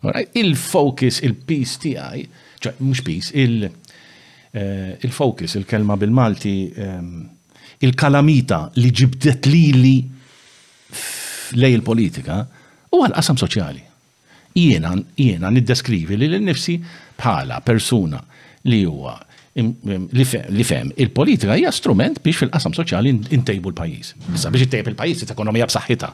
[0.01, 2.21] Il-focus, il-peace tiegħi,
[2.63, 7.11] ċa mhux peace, eh, il-focus, il-kelma bil-Malti, ehm,
[7.83, 9.97] il-kalamita li ġibdet lili
[11.59, 12.39] lej il-politika
[12.95, 13.83] u għal-qasam soċjali.
[14.55, 16.79] Jiena, jiena niddeskrivi li l-nifsi
[17.19, 18.19] bħala persuna
[18.71, 19.17] li huwa
[19.59, 24.11] li fem, il-politika hija strument biex fil-qasam soċjali intejbu l-pajjiż.
[24.37, 26.09] Issa biex ittejb il-pajjiż trid ekonomija b'saħħitha,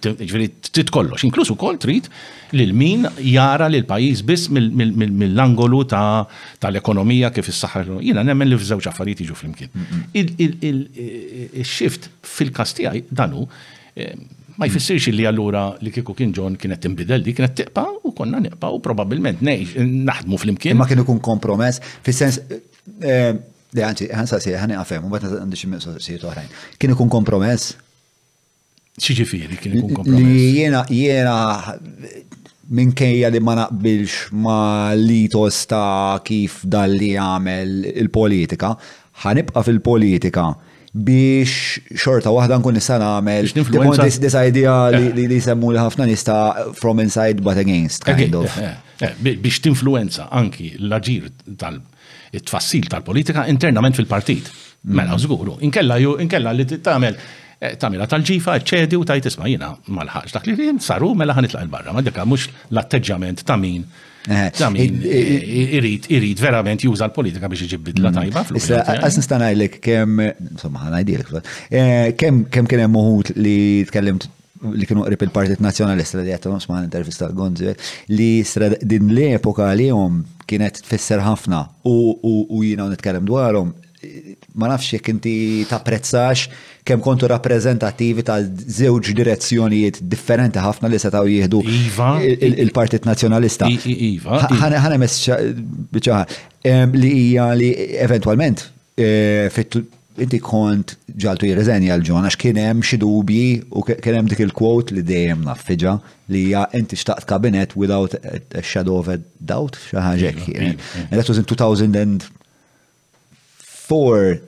[0.00, 2.08] trid kollox, inkluż ukoll trid
[2.56, 8.00] lil min jara lil pajjiż biss mill-angolu tal-ekonomija kif is-saħħa.
[8.06, 10.10] Jiena nemmen li f'żewġ affarijiet jiġu flimkien.
[10.50, 13.46] Il-shift fil-każ tiegħi danu
[13.94, 14.14] eh,
[14.60, 18.40] ma jfissirx li allura li kieku kien ġon kienet imbidel li kienet tiqpa u konna
[18.44, 20.76] niqpa u probabilment naħdmu fl-imkien.
[20.76, 22.40] Ma kien ikun kompromess, fis sens
[22.88, 23.34] Le, eh,
[23.84, 26.50] għanċi, għan sassi, għan għafem, u bat għandi ximmi sassi toħrajn.
[26.80, 27.74] Kien ikun kompromess?
[29.00, 30.28] ċiġifiri, kien ikun kompromess?
[30.28, 31.76] Li jena, jena,
[32.74, 34.58] minkejja li ma naqbilx ma
[34.98, 35.84] li tosta
[36.26, 38.72] kif dal li għamel il-politika,
[39.22, 40.48] ħanibqa fil-politika
[40.90, 43.52] biex xorta waħda nkun nista' nagħmel.
[43.54, 45.12] Tkun this idea eh.
[45.14, 46.40] li semmu li ħafna nista'
[46.78, 49.14] from inside but against kind eh, of.
[49.22, 51.78] Biex tinfluenza anki l-aġir tal-
[52.32, 54.50] it-tfassil tal-politika internament fil-partit.
[54.82, 55.18] Mela, mm.
[55.18, 57.16] żguru, inkella ju, inkella li tagħmel
[57.60, 60.36] eh, tamela tal-ġifa, ċedi u tajt isma jina malħax.
[60.38, 63.84] Dak li saru mela ħanitlaq il-barra, ma dikka mux l-atteġġament ta' min.
[64.28, 68.18] Eh, ta' min irrit, eh, irrit verament juża l-politika biex iġib bidla mm.
[68.22, 68.46] tajba.
[68.56, 70.16] Issa, għas nistanajlek kem,
[70.54, 71.52] insomma, ħanajdilek,
[72.20, 73.58] kem kem kienem muħut li
[73.90, 77.70] tkellimt li kienu qrib il-Partit Nazjonalista li għattu ma' intervista għal-Gonzi,
[78.12, 78.28] li
[78.84, 79.86] din l-epoka li
[80.50, 83.70] kienet tfisser ħafna u jina nitkellem dwarhom
[84.56, 85.34] ma nafx jekk inti
[85.68, 86.46] tapprezzax
[86.88, 92.08] kemm kontu rappreżentattivi ta' żewġ direzzjonijiet differenti ħafna li setgħu jieħdu iva,
[92.48, 93.68] il-Partit Nazzjonalista.
[93.68, 94.40] Iva.
[94.64, 94.96] Ħana
[96.96, 97.70] li hija li
[98.08, 98.66] eventwalment
[99.00, 99.78] eh, fit
[100.20, 104.52] inti kont ġaltu jirreżenja l-ġon għax kien hemm xi dubji u kien hemm dik il
[104.56, 105.94] kwot li dejjem naffiġa
[106.32, 110.76] li hija inti xtaqt kabinet without a shadow of a doubt xi ħaġa kien.
[111.10, 112.28] That was in 2004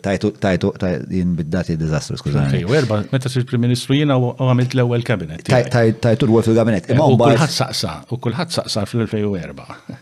[0.06, 0.72] tajtu tajtu
[1.14, 2.64] jien bid-dati diżastru skużani.
[2.80, 5.46] Erba' meta sir Prim Ministru jiena u għamilt l-ewwel kabinet.
[5.48, 6.90] Tajtu l-ewwel fil-kabinet.
[6.98, 10.00] U kulħadd saqsa, u kulħadd saqsa fl-2004.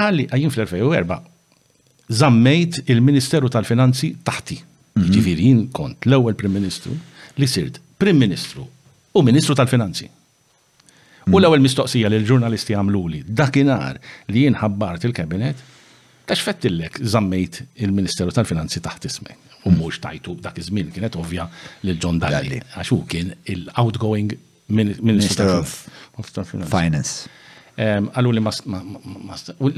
[0.00, 1.26] Għalli, għajin fl-2004,
[2.10, 4.56] zammejt il-Ministeru tal-Finanzi taħti.
[4.98, 5.10] Mhm.
[5.14, 6.96] Ġifiri jien kont l-ewwel Prim Ministru
[7.38, 8.66] li sirt Prim Ministru
[9.14, 10.08] u Ministru tal-Finanzi.
[10.08, 11.36] U mhm.
[11.38, 14.00] l-ewwel mistoqsija li l-ġurnalisti għamluli dakinhar
[14.32, 15.62] li jien ħabbart il-kabinet
[16.26, 19.36] tax fettillek zammejt il-Ministeru tal-Finanzi taħt ismej.
[19.64, 19.78] U mhm.
[19.78, 21.46] mhux tajtu dak iż-żmien kienet ovvja
[21.86, 24.34] lil John Dalli għax kien il-outgoing
[24.74, 25.46] Ministru
[26.34, 27.30] tal-Finance.
[27.80, 28.42] Għallu li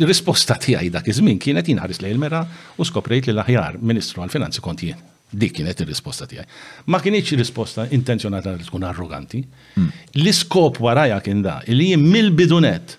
[0.02, 2.40] l-risposta tiegħi dak iż-żmien kienet jinħares lejl mera
[2.80, 5.02] u skoprejt li l-aħjar Ministru għall-Finanzi kont jien.
[5.32, 6.46] Dik kienet ir-risposta tiegħi.
[6.90, 9.38] Ma kienx risposta intenzjonata li tkun arroganti.
[9.78, 9.88] Hmm.
[10.18, 12.96] L-iskop waraja kien da li jien mill-bidunet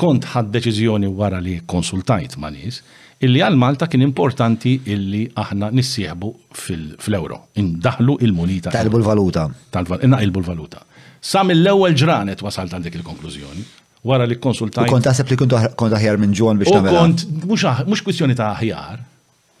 [0.00, 2.80] kont ħad deċiżjoni wara li konsultajt ma' nies
[3.20, 7.36] illi għal Malta kien importanti illi aħna nissieħbu fil-euro.
[7.60, 8.72] Indaħlu il-munita.
[8.72, 9.44] Talbu l-valuta.
[9.68, 10.80] tal l-valuta.
[11.20, 13.68] Sam mill ewwel ġranet wasalt għal dik il-konklużjoni
[14.02, 14.90] wara li konsultajt.
[14.90, 16.98] Kont taħseb li kont aħjar minn ġon biex tagħmel.
[16.98, 19.02] Kont mhux kwistjoni ta' aħjar.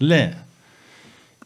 [0.06, 0.20] Le.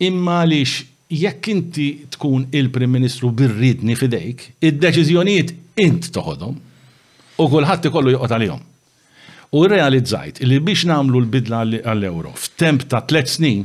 [0.06, 0.84] Imma lix
[1.14, 8.62] jekk inti tkun il-Prim Ministru birridni fidejk, id-deċiżjonijiet int toħodhom u kulħadd ikollu joqgħod għalihom.
[9.54, 13.62] U realizzajt li biex namlu l-bidla għall-euro f'temp ta' tlet snin,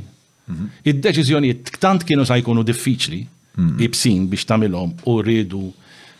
[0.50, 0.70] mhm.
[0.90, 3.22] id-deċiżjonijiet tant kienu sa' jkunu diffiċli,
[3.56, 3.86] mhm.
[3.88, 5.64] ibsin biex tamilhom u rridu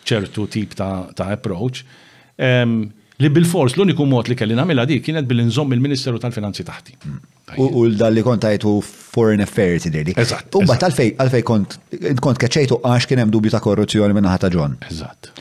[0.10, 1.84] ċertu tip ta' approach,
[2.40, 2.88] ehm,
[3.20, 6.94] li bil-fors l-uniku mod li kelli nagħmilha dik kienet bil-inżomm il-Ministeru tal-Finanzi taħti.
[7.04, 7.18] Hmm.
[7.60, 10.14] U l-dan li kont għajtu Foreign Affairs id-dedi.
[10.22, 10.54] Eżatt.
[10.56, 14.78] U bat għalfej kont keċejtu għax kien hemm dubju ta' korruzzjoni minna ħata ġon.
[14.88, 15.32] Eżatt.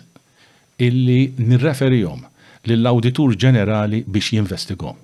[0.87, 2.23] illi nirreferihom
[2.69, 4.95] lill-Awditur Ġenerali biex jinvestigom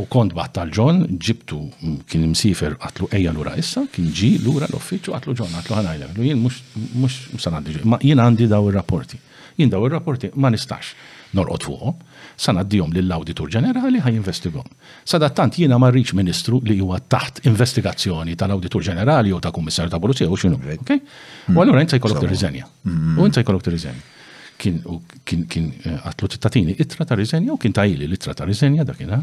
[0.00, 4.76] U kont tal-ġon, ġibtu mm, kien msifer għatlu eja l-ura issa, kien ġi l-ura l
[4.78, 6.08] uffiċu għatlu ġon għatlu ħanajla.
[6.24, 9.18] Jien mux sanaddi ġi, ma jien għandi daw il-rapporti.
[9.60, 10.94] Jien daw il-rapporti ma nistax
[11.36, 11.98] norqot fuqom,
[12.40, 14.66] sanaddijom lill auditor Ġenerali ħaj investigom.
[15.06, 20.00] Sadattant jiena ma ministru li huwa taħt investigazzjoni tal auditor Ġenerali u ta' Kummissar ta'
[20.02, 20.56] Polizija u xinu.
[20.58, 22.66] U għallura inta jkollok tirriżenja.
[22.84, 23.18] Mm-hmm.
[23.20, 24.16] U inta jkollok tirriżenja
[24.60, 24.76] kien
[25.24, 29.22] kien eh, għatlu t-tatini itra ta' riżenja u kien tajli l-itra ta' riżenja dakinar.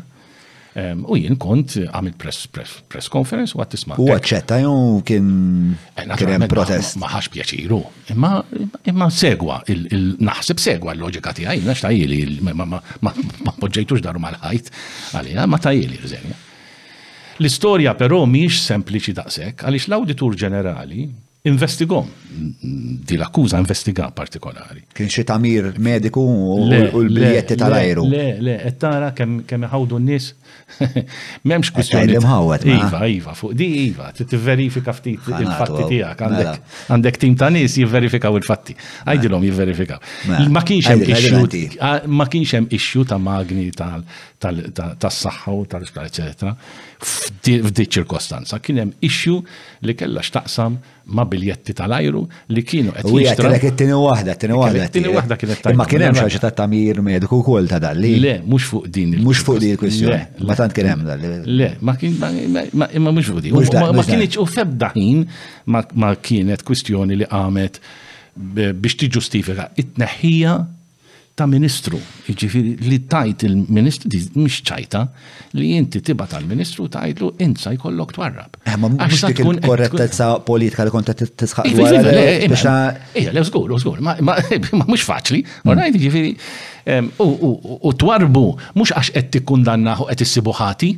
[1.09, 3.95] U jien kont għamil press, press, conference u għattisma.
[3.97, 5.30] U għacċetta jow kien
[5.97, 6.99] eh, protest.
[7.01, 7.80] Maħax pjaċiru.
[8.13, 9.61] Imma segwa,
[10.21, 12.21] naħseb segwa l-loġika ti għaj, nax tajjeli,
[12.51, 14.69] ma poġġejtux daru mal-ħajt,
[15.17, 16.38] għalina, ma tajjeli rżenja.
[17.39, 21.07] L-istoria però miex sempliċi daqsek, għalix l-auditur ġenerali
[21.48, 22.08] investigo.
[22.38, 24.84] Di l-akkuża investiga partikolari.
[24.93, 28.04] Kien xi tamir mediku u l-biljetti tal-ajru.
[28.12, 30.28] Le, le, et tara kemm iħawdu n-nies
[31.48, 32.20] m'hemmx kwistjoni.
[32.20, 36.22] Iva, iva, fuq di iva, tivverifika ftit il-fatti tiegħek.
[36.36, 36.52] Mela.
[36.93, 38.76] Għandek tim ta' nies jivverifikaw il-fatti.
[38.76, 39.16] Mela.
[39.16, 40.04] Għajdilhom jivverifikaw.
[40.28, 40.52] Mela.
[40.52, 46.54] Ma kienx hemm issue ma kienx hemm issue ta' magni tas-saħħa u tal-ispra, eċetera.
[47.02, 49.41] F'dik ċirkostanza kien hemm issue
[49.88, 50.78] li kellha x'taqsam
[51.08, 52.22] ma' biljetti tal-ajru
[52.53, 53.47] li kienu qed jixtru.
[53.47, 54.88] Kellek it-tieni waħda, t-tieni waħda.
[54.91, 55.78] T-tieni waħda kienet tajba.
[55.80, 58.14] Ma kien hemm xi ta' tamir mediku wkoll ta' dalli.
[58.24, 59.14] Le, mhux fuq din.
[59.24, 60.45] Mhux fuq din il-kwistjoni.
[60.47, 61.34] Ma tant kien dalli.
[61.60, 63.60] Le, ma kien imma mhux fuq din.
[63.95, 65.24] Ma kienx u febda ħin
[65.72, 67.82] ma kienet kwistjoni li għamet
[68.38, 70.58] biex tiġustifika it-tneħħija
[71.38, 71.99] ta' ministru.
[72.31, 74.09] Iġifiri, li tajt il-ministru,
[74.41, 75.03] mhix ċajta,
[75.59, 78.57] li inti tiba tal-ministru tajtlu insa jkollok twarrab.
[78.65, 81.67] Eh, ma mux dik il-korrettezza politika li konta tisħaq.
[81.69, 82.45] Ija, iva, le, zgur, eh,
[83.21, 84.25] iva, iva, zgur, ma
[84.88, 86.33] mux faċli, rajt iġifiri,
[87.21, 88.45] u twarbu,
[88.79, 90.95] mux għax qed għed qed sibuħati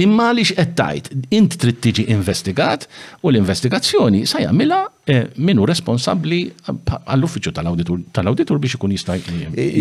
[0.00, 2.88] Imma li xqettajt, int trid tiġi investigat
[3.22, 4.78] u l-investigazzjoni sa jagħmilha
[5.14, 9.18] eh, minu responsabbli għall-uffiċċju tal-awditur tal-awditur biex ikun jista'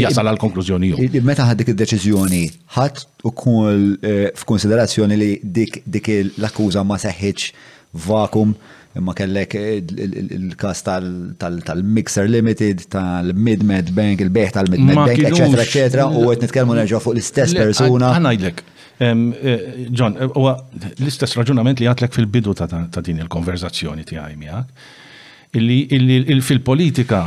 [0.04, 1.24] jasal għal konklużjoni jew.
[1.26, 2.44] Meta ħad dik id-deċiżjoni
[2.78, 7.68] ħadd ukoll eh, f'konsiderazzjoni li dik dik l-akkuża ma seħħitx
[8.06, 8.54] vakum
[9.00, 16.46] imma kellek il-kas eh, tal-Mixer Limited, tal-Midmed Bank, il-beħ tal-Midmed Bank, eccetera, eccetera, u għet
[16.48, 18.14] nitkelmu nerġa' fuq l-istess persuna.
[19.02, 20.58] Eh, John, eh, huwa
[21.00, 22.68] l-istess raġunament li għatlek fil-bidu ta'
[23.00, 27.22] din il-konverzazzjoni tiegħi miegħek illi fil-politika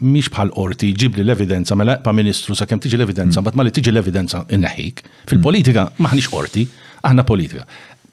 [0.00, 3.46] miex bħal orti ġibli l-evidenza, mela pa' ministru sa' kem tiġi l-evidenza, mm.
[3.46, 5.04] bat ma li tiġi l-evidenza inneħik.
[5.04, 5.26] Mm.
[5.30, 6.64] Fil-politika maħniġ orti,
[7.06, 7.62] aħna politika.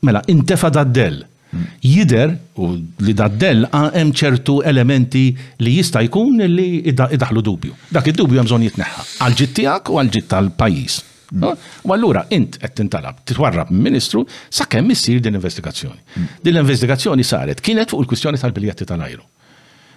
[0.06, 1.24] Mela, intefa daddell.
[1.58, 1.66] Mm.
[1.88, 2.70] Jider u
[3.08, 5.24] li daddell hemm ċertu elementi
[5.64, 7.74] li jista' jkun li id-daħlu dubju.
[7.98, 11.02] Dak id-dubju hemm bżonn jitneħħa għal ġittijak u għal ġitt tal-pajjiż.
[11.32, 16.02] U allura int qed tintalab titwarrab ministru sakemm issir din investigazzjoni.
[16.18, 16.28] Mm.
[16.44, 19.24] Din l-investigazzjoni saret kienet fuq il-kwistjoni tal-biljetti tal-ajru.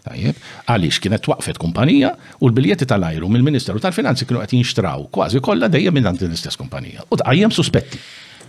[0.04, 0.36] Tajjeb,
[0.68, 5.96] għaliex kienet waqfet kumpanija u l-biljetti tal-ajru mill-Ministeru tal-Finanzi kienu qed jinxtraw kważi kollha dejjem
[5.96, 7.06] minn din l-istess kumpanija.
[7.10, 7.98] U tqajjem suspetti.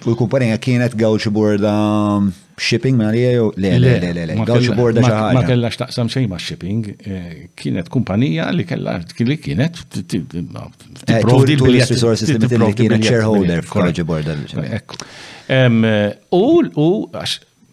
[0.04, 1.72] U l-kumpanija kienet gauch Borda
[2.20, 2.28] um,
[2.62, 6.28] shipping ma jew le le le le le Gauchi Borda xi Ma kella xtaqsam xej
[6.32, 9.80] ma' shipping, eh, kienet kumpanija li kella, li kienet
[11.26, 14.38] Provdi l-resources limited li kienet shareholder f'Gauchi Borda.
[15.48, 15.92] Eh,
[16.32, 16.92] u u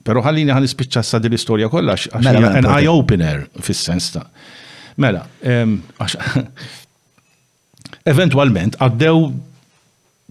[0.03, 3.45] però ħallini ħan ispicċa s din l istoria kolla, għax mela, mela, an eye opener
[3.63, 4.25] fis-sens ta'
[5.01, 6.19] Mela, għax
[8.13, 9.33] eventualment għaddew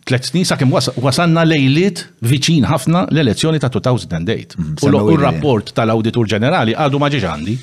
[0.05, 4.57] tlet snin sa' kem wasanna lejlit viċin ħafna l-elezzjoni ta' 2008.
[4.57, 7.55] Mm, u l-rapport tal-Auditur Ġenerali għadu maġiġ għandi.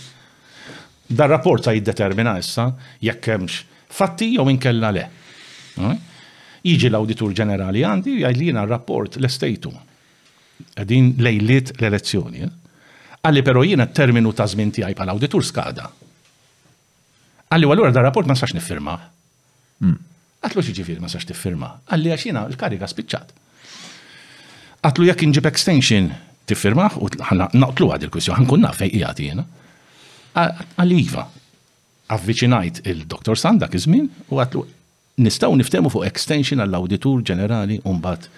[1.18, 2.68] Dar rapport sa' jiddetermina issa
[3.02, 3.62] jekk hemmx
[3.98, 5.04] fatti jew inkella le.
[5.80, 5.96] Eh?
[6.74, 9.72] Iġi l-Auditur Ġenerali għandi jgħidlina r-rapport l-estejtu.
[10.78, 12.44] Għadin lejlit l-elezzjoni.
[12.46, 12.52] Eh?
[13.22, 15.88] Għalli pero jiena terminu ta' żmien tiegħi bħal auditur skada.
[17.48, 18.94] Għalli għallura dar rapport ma sax nifirma.
[19.82, 19.98] Mm.
[20.44, 21.68] Għatlu xieġifiri ma sax tiffirma.
[21.90, 23.32] Għalli għaxina l-kariga spiċċat.
[24.86, 26.12] Għatlu jekk inġib extension
[26.48, 29.46] tiffirma u naqtlu għad il-kwissjon, ħankun naf fejqijati jena.
[30.42, 31.26] Għalli jiva.
[32.08, 33.36] għavvicinajt il-Dr.
[33.36, 34.62] Sanda kizmin, u għatlu
[35.20, 38.30] nistaw niftemu fuq extension għall-Auditur Ġenerali un-bat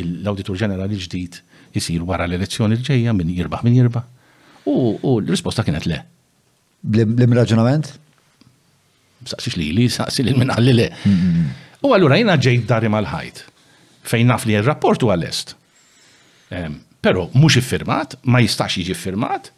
[0.00, 1.36] l-Auditur Ġenerali ġdid
[1.76, 4.06] jisir wara l-elezzjoni l-ġeja minn jirbaħ minn jirbaħ.
[4.72, 6.00] U l-risposta kienet le.
[6.80, 7.92] Blim raġunament?
[9.26, 10.88] saqsix li li, saqsi li minn għalli le.
[11.82, 13.42] U għallura jina ġejt darim mal-ħajt,
[14.08, 15.54] fejn naf li il-rapport u għall-est.
[17.00, 19.50] Pero mux iffirmat, ma jistax jiġi iffirmat,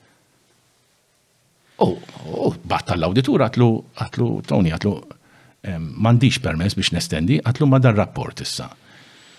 [1.80, 3.68] u batta l-auditur għatlu,
[4.04, 4.94] għatlu, Tony, għatlu,
[6.04, 8.68] mandiġ permess biex nestendi, għatlu ma dan rapport issa.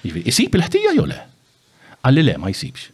[0.06, 1.20] Isib il-ħtija jole?
[2.02, 2.90] Għalli le, ma jisibx.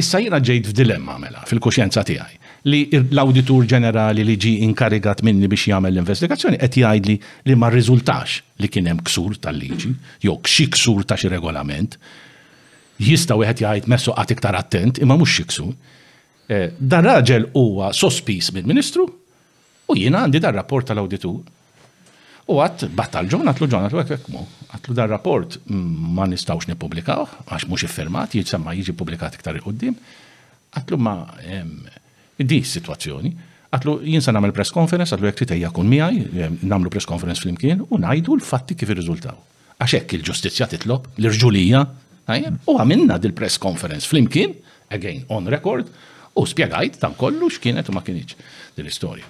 [0.00, 5.68] Issa jina ġejt f'dilemma mela, fil-kuxjenza tijaj li l-auditur ġenerali li ġi inkarigat minni biex
[5.70, 7.14] jagħmel l-investigazzjoni qed jgħidli
[7.48, 9.92] li ma rriżultax li kien hemm ksur tal-liġi
[10.26, 11.96] jew xi ksur ta' xi regolament.
[13.00, 15.70] Jista' wieħed jgħid messu qatt iktar attent imma mhux xi ksur.
[16.50, 19.06] Dan raġel huwa sospis mill-Ministru
[19.88, 21.40] u jiena għandi dar rapport tal-awditur.
[22.50, 24.42] U għat battal għatlu ġon, għatlu lu mu.
[24.74, 29.94] Għatlu dar rapport ma nistawx nipublikaw, għax mux iffirmat, jitsemma jiġi publikat iktar iqoddim.
[30.74, 31.14] Għatlu ma
[32.40, 33.32] Di situazzjoni.
[33.70, 37.82] Għatlu jinsa namel press conference, għatlu jek titejja kun miħaj, eh, namlu press conference flimkien,
[37.86, 39.36] u najdu l-fatti kif irriżultaw.
[39.76, 41.82] Għaxek il-ġustizja titlob, l-irġulija,
[42.66, 44.54] u għamilna dil-press conference flimkien,
[44.90, 45.88] again on record,
[46.36, 48.34] u spiegħajt tan kollu x'kienet u ma kienieċ
[48.78, 49.26] dil-istorja.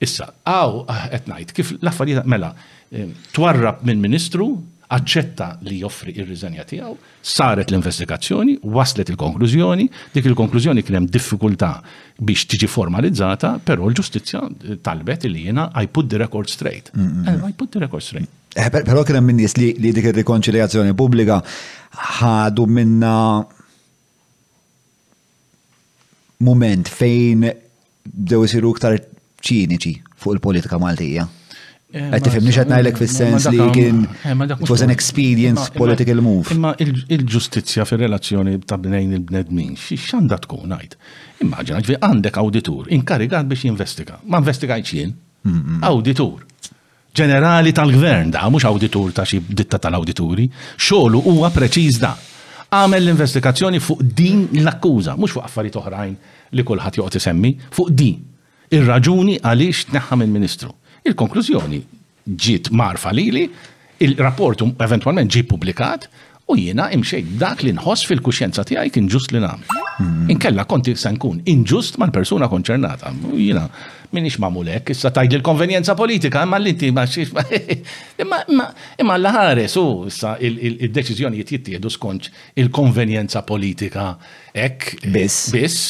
[0.00, 2.54] Issa, għaw, ah, għetnajt, kif l-affarijiet mela,
[2.92, 4.56] eh, twarrab minn ministru
[4.88, 9.84] aċċetta li joffri ir-riżenja tiegħu, saret l-investigazzjoni, waslet il-konklużjoni,
[10.14, 11.72] dik il-konklużjoni kien hemm diffikultà
[12.24, 16.90] biex tiġi formalizzata, però l-ġustizzja eh, talbet li jiena I put the record straight.
[16.94, 17.44] Mm, mm, mm.
[17.52, 18.32] I put the record straight.
[18.58, 21.42] Eh, però kien hemm nies li dik ir-rikonċiljazzjoni pubblika
[22.16, 23.14] ħadu minna
[26.48, 27.50] moment fejn
[28.08, 28.96] dew isiru iktar
[29.44, 31.28] ċiniċi fuq il-politika Maltija.
[31.88, 34.00] Eh, Għet nix xħat najlek fil-sens li għin.
[34.60, 36.52] it was an experience political move.
[36.52, 39.70] Imma il-ġustizja fil relazzjoni ta' bnejn il-bnedmin,
[40.02, 40.96] xanda tkun għajt.
[41.46, 44.18] Immaġina ġvi għandek auditur, inkarigat biex jinvestiga.
[44.28, 45.14] Ma investiga jien.
[45.80, 46.42] auditur.
[47.16, 50.44] Ġenerali tal-gvern da, mux auditur ta' xi ditta tal-auditori,
[50.76, 52.10] xogħlu huwa preċiż da.
[52.68, 56.12] Għamel l-investigazzjoni fuq din l-akkuża, mux fuq affarijiet oħrajn
[56.52, 58.20] li kulħadd joqgħod isemmi, fuq din.
[58.76, 60.74] Ir-raġuni għaliex tneħħa mill-Ministru.
[61.08, 61.80] Il-konklużjoni
[62.36, 63.46] ġiet marfa lili,
[64.04, 66.04] il-rapport um, eventualment ġi publikat
[66.48, 69.84] u jiena imxej dak li nħoss fil-kuxjenza tiegħi kien ġust li nagħmel.
[69.98, 70.26] Mhm.
[70.34, 73.12] Inkella konti se nkun inġust mal-persuna konċernata.
[73.34, 73.64] Jiena
[74.16, 77.76] minix mamulek, issa tajli l-konvenjenza politika, imma l-inti ma xiex,
[78.24, 82.30] imma l-ħares u issa il-deċizjoni jittieħdu skont
[82.60, 84.12] il-konvenjenza politika
[84.52, 84.94] ek.
[85.08, 85.48] Biss.
[85.56, 85.86] Biss.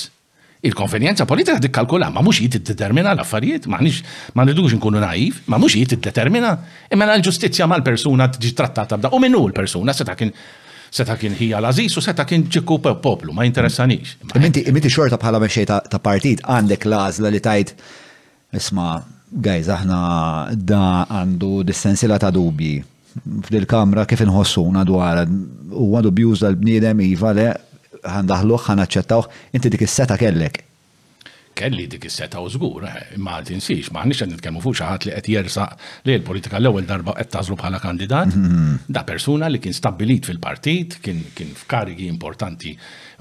[0.61, 4.01] Il-konvenjenza politika tikkalkula, ma mhux jid determina l-affarijiet, ma nix
[4.35, 6.57] ma nidux nkunu naiv, ma mhux jid determina
[6.91, 10.33] imma l-ġustizzja mal-persuna tġi trattata b'da u minnu l-persuna seta' kien
[10.91, 14.17] seta kien hija l-aziz u seta kien ċikku poplu, ma interessanix.
[14.35, 17.75] Imminti, imminti xorta bħala meċċej ta' partit, għandek lażla li tajt,
[18.59, 18.97] isma,
[19.31, 20.01] gajz, aħna
[20.59, 22.81] da għandu dissensila ta' dubji
[23.47, 25.23] fil kamra kif inħossuna dwar
[25.71, 27.49] u għadu bjuż dal-bniedem iva le
[28.03, 30.65] ħandaħluħ, ħanaċċettawh, inti dik is-seta kellek.
[31.59, 35.07] Kelli dik is-seta u żgur, eh, imma tinsix, ma ħniex qed nitkellmu fuq xi ħadd
[35.09, 38.85] li qed jersaq li l-politika l-ewwel darba qed tażlu bħala kandidat, mhm.
[38.87, 42.77] da persuna li kien stabbilit fil-partit, kien f'karigi importanti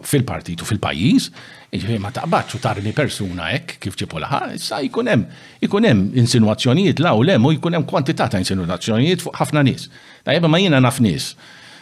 [0.06, 1.30] fil-partit u fil-pajjiż,
[1.68, 5.26] Iġbiri ma taqbatx u tarmi persuna ek kif ċipu laħa, issa jkunem,
[5.66, 9.90] jkunem insinuazzjonijiet la u lem u jkunem kwantità ta' insinuazzjonijiet fuq ħafna nis.
[10.24, 11.34] jibba ma jina naf nis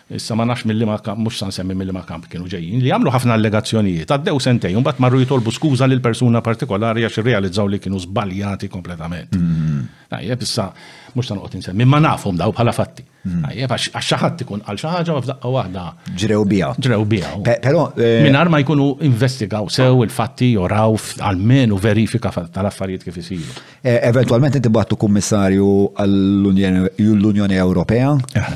[0.07, 2.91] Issa ma nafx mill ma kamp, mux san semmi mill ma kamp kienu ġejjin, li
[2.93, 7.79] għamlu ħafna allegazzjonijiet, għaddew sentejn, bat marru jitolbu skuza lil persuna partikolari għax realizzaw li
[7.81, 9.33] kienu zbaljati kompletament.
[9.33, 10.43] Għajjeb, mm.
[10.45, 10.67] issa
[11.15, 13.01] mux san uqtin semmi, ma nafum daw bħala fatti.
[13.25, 13.73] Għajjeb, mm.
[13.73, 15.87] għax xaħat ikun għal xaħġa u f'daqqa wahda.
[16.21, 16.69] Ġrew bija.
[16.85, 17.33] Ġrew bija.
[17.65, 17.87] Pero.
[17.97, 20.99] Eh, Minar ma jkunu investigaw sew il-fatti, joraw
[21.31, 23.57] għalmenu verifika tal-affarijiet kif isiru.
[23.81, 25.71] Eh, eventualment inti battu kummissarju
[26.05, 28.13] għall-Unjoni Ewropea.
[28.37, 28.55] Eh.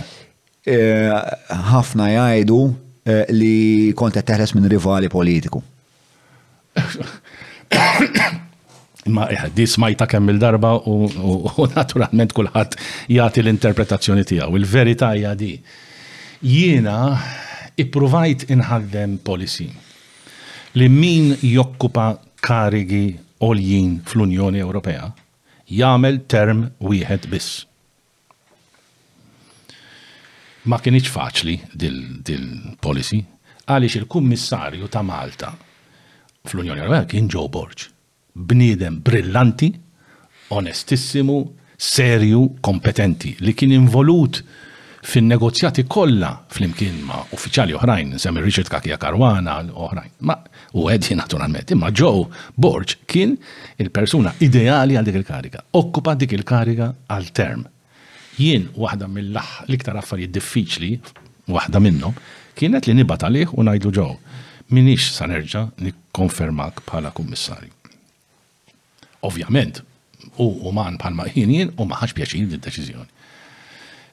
[0.69, 1.13] Eh,
[1.73, 2.57] ħafna jgħidu
[3.09, 5.63] eh, li kont qed teħles minn rivali politiku.
[9.09, 9.25] Ma
[9.55, 12.77] di eh, smajta kemm il-darba u naturalment kulħadd
[13.15, 14.59] jagħti l-interpretazzjoni tiegħu.
[14.61, 15.55] Il-verità hija di.
[16.45, 16.97] Jiena
[17.81, 19.71] ippruvajt inħaddem policy
[20.77, 22.11] li min jokkupa
[22.45, 23.07] karigi
[23.47, 25.09] oljin fl-Unjoni Ewropea
[25.81, 27.65] jagħmel term wieħed biss
[30.67, 33.19] Ma kienieċ faċli dil-policy,
[33.71, 35.53] għaliex il-kummissarju ta' Malta
[36.43, 37.85] fl-Unjoni Ewropea kien Joe Borg.
[38.35, 39.69] Bniedem brillanti,
[40.51, 41.37] onestissimu,
[41.79, 44.41] serju, kompetenti li kien involut
[45.09, 50.11] fin negozjati kollha flimkien ma' uffiċjali oħrajn, semmi Richard Kakija Karwana, oħrajn.
[50.27, 50.35] Ma
[50.75, 52.25] u Edhi naturalment, imma Joe
[52.59, 53.37] Borg kien
[53.79, 55.63] il-persuna ideali għal dik il-karika.
[55.79, 57.67] Okkupa dik il-karika għal term
[58.37, 60.89] Jien, waħda mill-iktar affarijiet diffiċli,
[61.49, 62.15] waħda minnhom,
[62.55, 64.09] kienet li nibat għalih u najdu ġew.
[64.75, 67.71] Minix sa nerġa' nikkonfermak bħala kummissari.
[69.25, 69.81] Ovvjament,
[70.39, 73.07] u man bħalma jien jien u maħħax pjaċin din deċiżjoni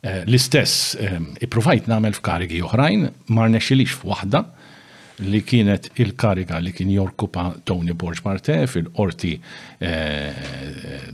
[0.03, 4.45] eh, L-istess, eh, i-provajt namel f'karigi oħrajn, mar nexilix f'wahda,
[5.27, 9.37] li kienet il-kariga li kien jorkupa Tony Borġ Marte fil-orti
[9.81, 11.07] eh,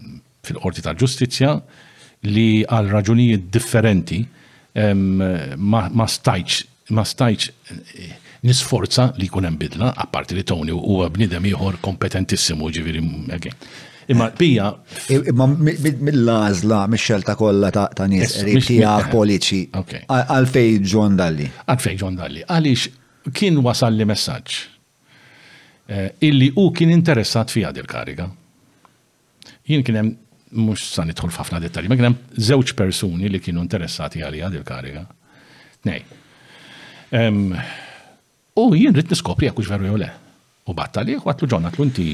[0.46, 1.52] fil-orti tal-ġustizja
[2.30, 4.22] li għal raġunijiet differenti
[5.58, 6.64] ma stajċ,
[6.96, 8.10] ma stajċ eh,
[8.46, 13.02] nisforza li kunem bidla, apparti li Tony u bnidem ieħor kompetentissimu ġiviri.
[14.10, 14.70] Imma pija
[15.14, 19.62] Imma mill-lazla, mix-xelta kollha ta' nies tiegħek politiċi.
[19.76, 21.48] Għalfej ġon Dalli.
[21.66, 22.42] Għalfej John Dalli.
[22.48, 24.58] Għaliex kien wasal li messaġġ
[25.92, 28.30] eh, illi u kien interessat fija dil-kariga.
[29.70, 30.16] Jien kien hemm
[30.52, 35.04] mux sa nidħol fafna dettali, ma kienem zewċ persuni li kienu interessati għalija dil-kariga.
[35.88, 36.02] Nej.
[38.60, 40.06] U jien rrit niskopri għakux veru jole.
[40.06, 40.20] le.
[40.70, 42.10] U battali, u għatlu ġonna, għatlu inti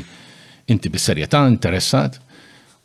[0.73, 2.21] inti bis-serjetà interessat.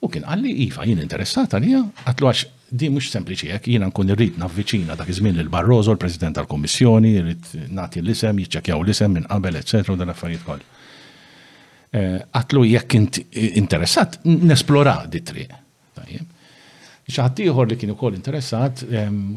[0.03, 4.09] U kien għalli iva jien interessat għalija, għatlu għax di mux sempliċi jek, jina nkun
[4.17, 9.29] rrit navviċina dak iż-żmien il barrozo l-President tal komissjoni rrit nati l-isem, jiċċekjaw l-isem minn
[9.29, 10.63] qabel, eccetera, u dan affarijiet koll.
[11.93, 13.17] Eh, għatlu jekk int
[13.61, 15.59] interessat, nesplora di triq.
[17.13, 18.85] ċaħtiħor li kienu kol interessat,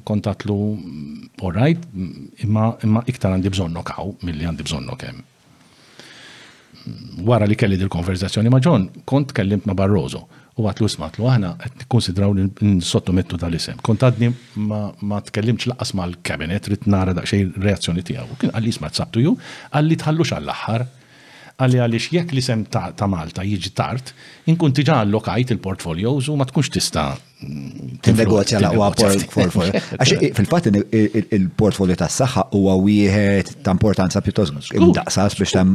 [0.07, 5.19] kontatlu mm, right mm, imma iktar għandi bżonno kaw, mill-li għandi bżonno kem.
[6.79, 8.63] Mm, wara li kelli dil-konverzazzjoni ma'
[9.05, 10.23] kont kellimt ma' Barroso,
[10.57, 11.53] u għatlu smatlu għana,
[11.93, 17.51] konsidraw li n-sottomettu tal isem Kont għadni ma' tkellimx laqqas ma' l-kabinet, rit nara daqxej
[17.61, 18.31] reazzjoni tijaw.
[18.41, 19.35] Kien għalli smat sabtu ju,
[19.75, 20.87] għalli tħallux għall-axħar,
[21.63, 24.11] għalli għalli jekk li sem ta', ta Malta jiġi tard,
[24.53, 27.07] inkun tiġa allokajt il portfolio u ma tkunx tista
[27.37, 29.81] Tinnegozja għu portfolio.
[29.97, 35.75] Għax fil-fatt il-portfolio tas saħħa huwa wieħed ta' importanza pjuttost daqsas biex tam.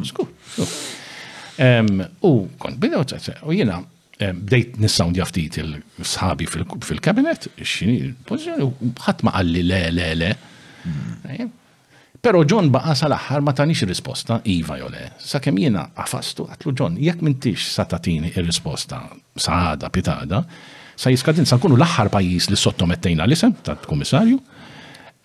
[2.30, 2.32] U
[2.62, 3.80] kont bidew u jiena
[4.22, 8.70] bdejt nissawn jaftit il-sħabi fil-kabinet, xini, pozizjoni,
[9.08, 10.34] ħatma għalli le, le, le.
[10.82, 11.50] Hmm.
[12.22, 15.08] Pero John baqa sal-axħar ma tanix risposta iva jole.
[15.26, 19.00] Sakemm jiena għafastu għatlu John, jekk mintix sa tatini ir-risposta
[19.34, 20.44] saħada pitada,
[20.94, 24.38] sa jiskadin sa kunu l-axħar pajis li sottomettejna l-isem tat komissarju,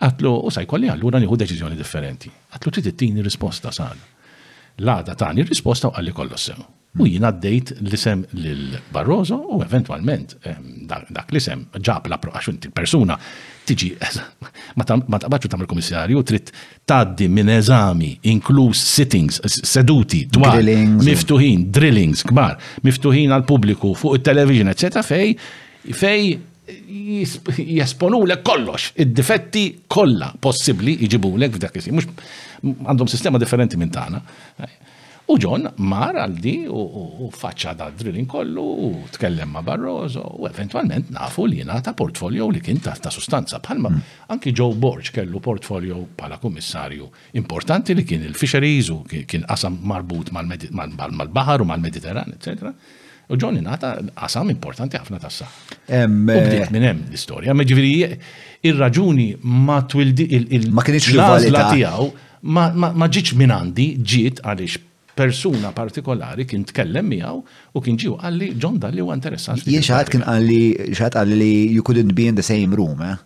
[0.08, 2.32] għatlu u sa jkolli għallura nieħu deċiżjoni differenti.
[2.56, 4.00] Għatlu trid ittini risposta sal.
[4.80, 6.62] L-għada tani risposta u għalli kollos sem.
[6.96, 13.20] U jina għaddejt l-isem l-Barroso u eventualment ehm, dak l-isem ġab la għax persuna
[13.66, 13.90] tiġi,
[14.78, 16.52] ma taqbaċu tamil komissarju, trid
[16.88, 20.60] taddi minn eżami, inkluż sittings, seduti, dwar,
[21.00, 25.00] miftuħin, drillings, kbar, miftuħin għal pubbliku fuq il-television, etc.
[25.06, 25.34] fej,
[25.94, 26.36] fej
[27.76, 32.08] jesponu l kollox, id-difetti kolla possibli iġibu l f'dak mux
[32.66, 34.22] għandhom sistema differenti minn tagħna.
[35.26, 41.10] U John mar għaldi u faċċa da drilling kollu u tkellem ma Barroso u eventualment
[41.10, 43.90] nafu li jena ta' portfolio li kien ta' ta' sustanza bħalma.
[43.92, 44.04] Mm.
[44.36, 47.08] Anki Joe Borg kellu portfolio pala kummissarju
[47.42, 52.70] importanti li kien il-fisheries u kien qasam marbut mal-bahar u mal-Mediterran, etc.
[53.26, 55.50] U John ta' qasam importanti ħafna tassa.
[55.50, 57.50] U bdiet eh, minn hemm l-istorja.
[57.52, 58.12] Meġifieri
[58.62, 62.12] il raġuni ma twildi il-ma kienx l-għażla tiegħu
[62.46, 64.84] ma ġietx minn għandi ġiet għalix
[65.16, 67.36] persuna partikolari kien tkellem miegħu
[67.76, 69.64] u kien ġiw għalli John Dalli huwa interessant.
[69.64, 70.62] Jien xaħat kien għalli
[70.92, 73.16] xaħat għalli you couldn't be in the same room, eh?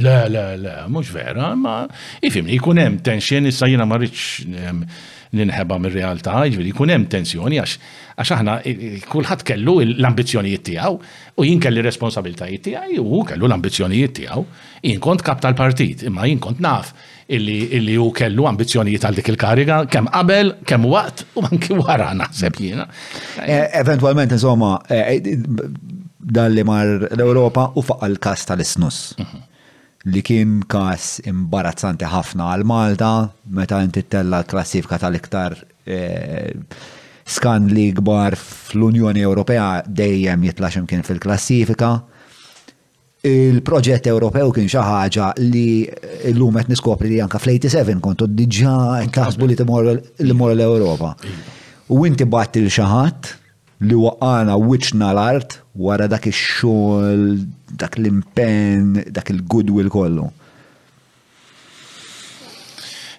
[0.00, 1.82] Le, le, le, mhux vera, ma
[2.24, 4.46] ifimni, jkun hemm tensjoni issa jiena ma rridx
[5.36, 7.74] ninħeba mir-realtà, jiġri jkun hemm tensjoni għax
[8.22, 8.54] għax aħna
[9.10, 10.96] kulħadd kellu l-ambizzjonijiet tiegħu
[11.36, 14.44] u jien kelli responsabiltajiet tiegħi u kellu l-ambizzjonijiet tiegħu.
[14.88, 16.94] Jien kont kap tal-partit, imma jien kont naf
[17.30, 22.58] illi u kellu ambizjonijiet għal dik il-kariga, kemm qabel, kemm waqt u anki wara naħseb
[22.58, 22.86] jiena.
[23.38, 25.20] Eh, eventualment, insomma, eh,
[26.18, 29.00] dalli mar l-Europa u faq l-kas tal-isnus
[30.04, 33.10] li kien kas imbarazzanti ħafna għal Malta
[33.54, 35.54] meta inti tella l-klassifika tal-iktar
[35.86, 36.50] eh,
[37.22, 41.98] skan li gbar fl-Unjoni Ewropea dejjem jitlaxem kien fil-klassifika
[43.22, 45.86] il-proġett Ewropew kien xi ħaġa li
[46.34, 49.58] llum qed niskopri li anka fl-87 kontu diġà taħsbu li
[50.26, 51.12] l-mor l-Ewropa.
[51.94, 53.30] U inti battil xi ħadd
[53.86, 57.22] li waqana wiċċna l-art wara dak ix-xogħol,
[57.78, 60.26] dak l-impenn, dak il-goodwill kollu.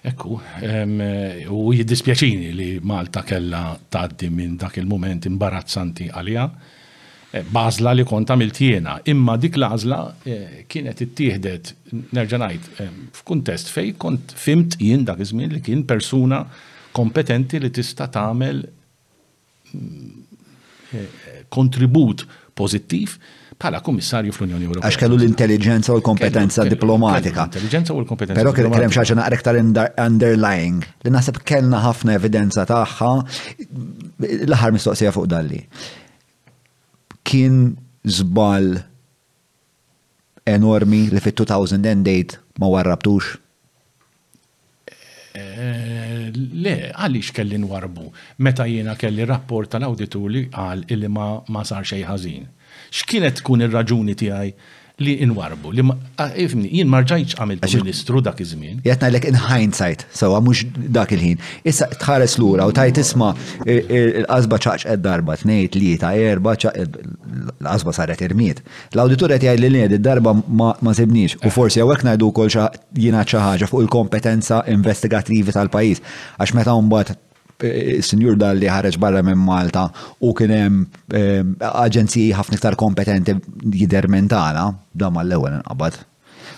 [0.04, 6.48] Ekku, u jiddispjaċini li Malta kella tgħaddi minn dak il-moment imbarazzanti għalija
[7.34, 9.96] Eh, Bazla li kont għamiltiena, imma dik l-għazla
[10.30, 11.70] eh, kienet ittieħdet
[12.14, 16.44] nerġa' ngħid eh, f'kuntest fej kont fimt jien dak iż-żmien li kien persuna
[16.94, 18.60] kompetenti li tista' tagħmel
[19.72, 21.00] mm,
[21.56, 22.22] kontribut
[22.54, 23.16] pożittiv
[23.58, 24.84] bħala kummissarju fl-Unjoni Ewropea.
[24.86, 27.48] Għax kellu l-intelligenza u l-kompetenza diplomatika.
[27.50, 28.38] Intelligenza u l-kompetenza.
[28.38, 29.56] Però kien hemm xi naqra
[30.04, 33.12] underlying li naħseb kellna ħafna evidenza tagħha
[34.22, 35.62] l-aħħar mistoqsija fuq dalli
[37.26, 37.74] kien
[38.06, 38.66] zbal
[40.46, 43.38] enormi li fit endejt ma warrabtux?
[45.34, 48.06] Eh, le, għalix kelli nwarbu.
[48.38, 52.46] Meta jiena kelli rapport tal-auditu li għal illi ma, ma sar xej ħażin.
[52.94, 54.52] X'kienet tkun ir-raġuni tiegħi
[54.98, 55.72] li inwarbu.
[55.74, 55.82] Li
[56.22, 58.80] ah, eh, ifni, jien marġajċ għamilt ministru dak iż-żmien.
[58.86, 60.62] Jatna l in hindsight, so mhux
[60.94, 61.38] dak il-ħin.
[61.66, 63.32] Issa tħares lura u tajt isma'
[63.66, 68.62] l azba ċaċ qed darba li ta' erba, l-qasba saret irmiet.
[68.94, 73.66] L-awditur qed jgħid li id-darba ma sibniex u forsi għawek ngħidu wkoll xa xi ħaġa
[73.68, 76.04] fuq il-kompetenza investigativi tal-pajjiż
[76.38, 77.18] għax meta mbagħad
[77.56, 79.86] Sinjur dal li ħareġ barra minn Malta
[80.26, 80.80] u kien hemm
[81.14, 83.36] ehm, aġenziji ħafna iktar kompetenti
[83.78, 86.00] jidher minn tagħna, da mal-ewwel inqabad.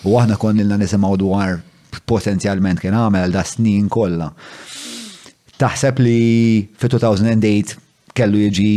[0.08, 1.58] U aħna konnilna nisimgħu dwar
[2.08, 4.30] potenzjalment kien għamel da snin kollha.
[5.60, 6.16] Taħseb li
[6.76, 7.76] fi 2008
[8.16, 8.68] kellu jiġi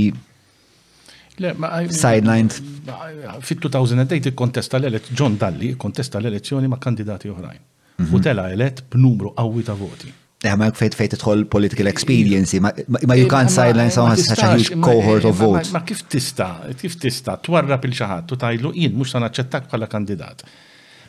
[1.39, 1.51] eh,
[1.87, 2.59] sidelined.
[2.59, 7.67] Eh, Fit 2008 kontesta l elet John Dalli kontesta l-elezzjoni ma' kandidati oħrajn.
[7.99, 8.09] Mhm.
[8.15, 10.15] U tela elett b'numru qawwi ta' voti.
[10.40, 15.26] Għamek fejt fejt tħol political experience, ma you can't sideline someone such a huge cohort
[15.28, 15.74] of votes.
[15.76, 16.45] Ma kif tista,
[16.80, 20.45] kif tista, twarrab il-xaħat, tu tajlu jien, mux san aċċettak bħala kandidat.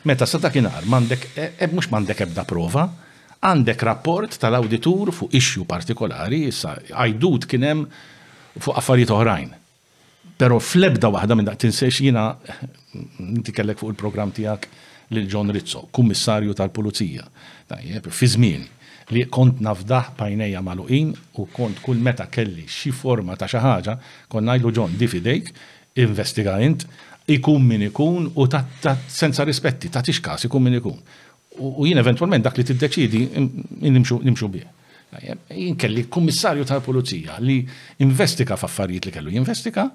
[0.03, 2.83] Meta sa dakinar, mandek, e, e, mux mandek ebda prova,
[3.39, 7.85] għandek rapport tal-auditur fuq issue partikolari, issa, għajdud kienem
[8.57, 9.47] fuq affarijiet oħrajn.
[10.43, 12.33] Pero flebda waħda minn daqtin sex jina,
[13.37, 14.67] inti kellek fuq il-program tijak
[15.15, 17.23] lil John Rizzo, kummissarju tal-Pulizija.
[18.11, 18.67] fi żmien
[19.11, 23.95] li kont nafdaħ bajnejja maluqin u kont kull meta kelli xi forma ta' xi ħaġa
[24.31, 25.49] kon ngħidlu John difidejk,
[26.03, 26.85] investiga int,
[27.31, 28.63] ikun min ikun u ta'
[29.07, 30.97] senza rispetti, ta' tixkas ikun min ikun.
[31.59, 33.25] U jien eventualment dak li tiddeċidi
[33.83, 34.65] nimxu bih.
[35.51, 37.57] Jien kelli kummissarju tal-pulizija li
[38.05, 39.89] investika f'affarijiet li kellu jinvestika,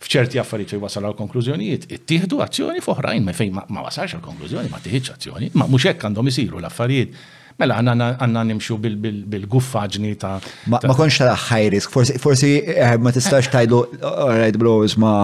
[0.00, 4.70] f'ċerti affarijiet li wasal għal konklużjonijiet, ittieħdu azzjoni f'oħrajn ma fejn ma wasalx għal konklużjoni,
[4.72, 7.18] ma tieħidx azzjoni, ma mhux hekk għandhom isiru l-affarijiet
[7.58, 10.36] Mela, għanna nimxu bil-guffaġni ta'
[10.70, 15.14] Ma konx ta' high risk, forsi eh, ma tistax tajdu, alright bro, ma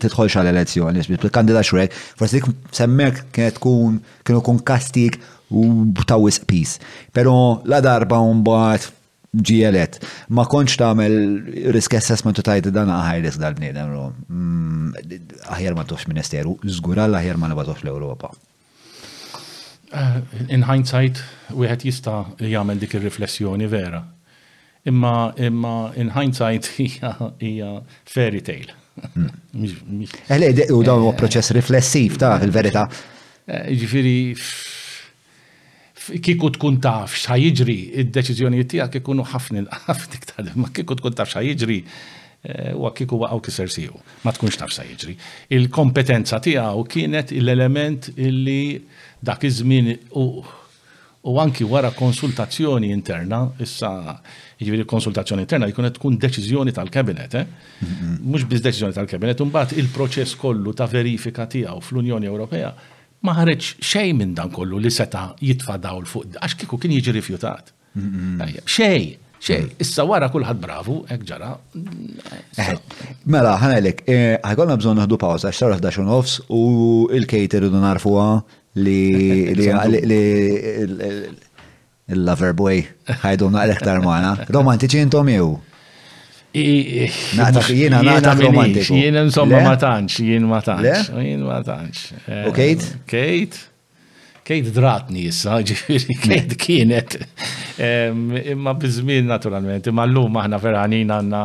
[0.00, 1.04] titħolx għal elezzjoni,
[1.34, 2.42] kandida xurek, forsi
[2.74, 5.20] semmek kienet tkun, kienu kun kastik
[5.52, 5.66] u
[6.08, 6.80] ta' wisq peace.
[7.12, 8.88] Pero la darba un bat
[9.34, 9.98] ġielet.
[10.30, 11.14] Ma konx ta' tamel
[11.74, 13.92] risk assessment u tajt dan high risk dal-bnidem.
[14.30, 15.20] Mm,
[15.58, 18.30] aħjar ma tofx ministeru, zgura l-aħjar ma nabatofx l-Europa.
[19.92, 20.16] Eh,
[20.48, 21.20] in hindsight,
[21.52, 24.00] wieħed jista' jagħmel dik ir-riflessjoni vera.
[24.84, 27.72] Imma imma in hindsight hija
[28.04, 28.80] fairy tale.
[29.14, 29.54] Hmm.
[30.28, 32.84] Eh, u dawn huwa eh, proċess riflessiv ta' il verità
[33.46, 34.34] Ġifiri,
[36.22, 37.74] kiku tkun taf jġri,
[38.04, 41.80] id-deċiżjonijiet tiegħek ħafni l ħafna ktad, ma kiku tkun taf jġri,
[42.78, 45.16] u kiku waqaw kisser siju, ma tkunx taf sa jiġri.
[45.58, 48.78] Il-kompetenza tiegħu kienet l-element illi
[49.24, 49.86] dak iż-żmien
[51.22, 53.90] u anki wara konsultazzjoni interna, issa
[54.60, 57.48] jiġri konsultazzjoni interna jkun qed tkun deċiżjoni tal-kabinet, eh?
[57.86, 58.20] Mm-hmm.
[58.20, 62.70] Mhux biss deċiżjoni tal-kabinet, imbagħad il-proċess kollu ta' verifika tiegħu fl-Unjoni Ewropea
[63.24, 67.14] ma ħareġ xejn minn dan kollu li seta' jitfa' dawl fuq għax kieku kien jiġi
[67.16, 67.70] rifjutat.
[67.96, 69.04] Xej,
[69.40, 69.70] xej, mm.
[69.80, 71.50] issa wara kulħadd bravu, ek ġara.
[71.72, 72.74] Eh,
[73.32, 76.60] mela, ħanelek, eh, ħagħolna bżon naħdu pawza, xtarra 11 nofs u
[77.16, 78.26] il-kejter id narfuha
[78.74, 79.46] li
[82.12, 82.82] il-lover boy
[83.22, 85.52] ħajdu naqlek maħna Romantiċi intom jew?
[86.54, 88.94] Naqtaq jiena naqtaq romantiku.
[88.98, 92.00] Jiena insomma ma tantx, jien ma tantx, jien ma tantx.
[92.46, 92.84] U Kate?
[92.92, 93.60] Eh, Kate?
[94.46, 97.12] Kate dratni issa, ġifiri, kejt kienet.
[98.52, 101.42] Imma bizmin naturalment, imma l-lum aħna ferħanin għanna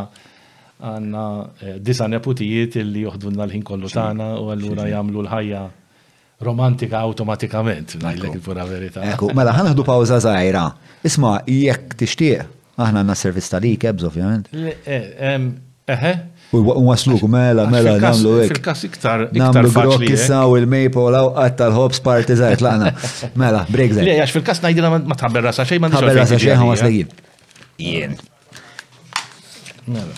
[0.92, 1.24] għanna
[1.64, 5.64] eh, disa neputijiet illi joħdunna l-ħin kollu tana u għallura jamlu l-ħajja
[6.40, 9.03] romantika automatikament, najlek il-pura verita.
[9.14, 10.68] Eku, mela ħanħdu pawza zaħira.
[11.06, 12.45] Isma, jekk tixtieq,
[12.80, 14.48] aħna għanna servis tal talik, ebz ovvijament.
[14.56, 15.49] Eh,
[15.95, 16.11] eħe.
[16.56, 18.53] U wasluk, mela, mela, namlu ek.
[18.56, 19.26] Fil-kas iktar.
[19.38, 20.07] Namlu grok eh.
[20.14, 22.94] kissa u il mejpo u għat tal-hops party zaħir, laqna.
[23.41, 24.16] Mela, break zaħet.
[24.24, 27.14] Għax fil-kas najdina ma tħabber rasa xej, ma tħabber rasa xej, ma waslajin.
[27.78, 28.18] Jien.
[29.94, 30.18] Mela.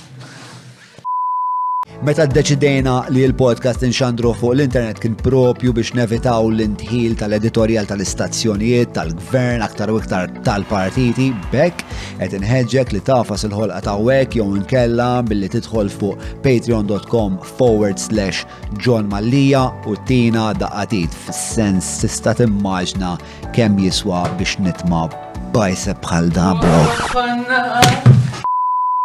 [2.01, 9.61] Meta d-deċidejna li l-podcast nxandru fuq l-internet kien propju biex nevitaw l-intħil tal-editorial tal-istazzjonijiet, tal-gvern,
[9.61, 11.83] aktar u iktar tal-partiti, bekk
[12.17, 18.49] qed inħeġġek li tafas il-ħolqa ta' wek jew nkella billi tidħol fuq patreon.com forward slash
[18.81, 23.13] John Mallija u tina daqatit f sens tista' timmaġna
[23.53, 25.05] kemm jiswa biex nitma'
[25.53, 28.10] bajse bħal da bro.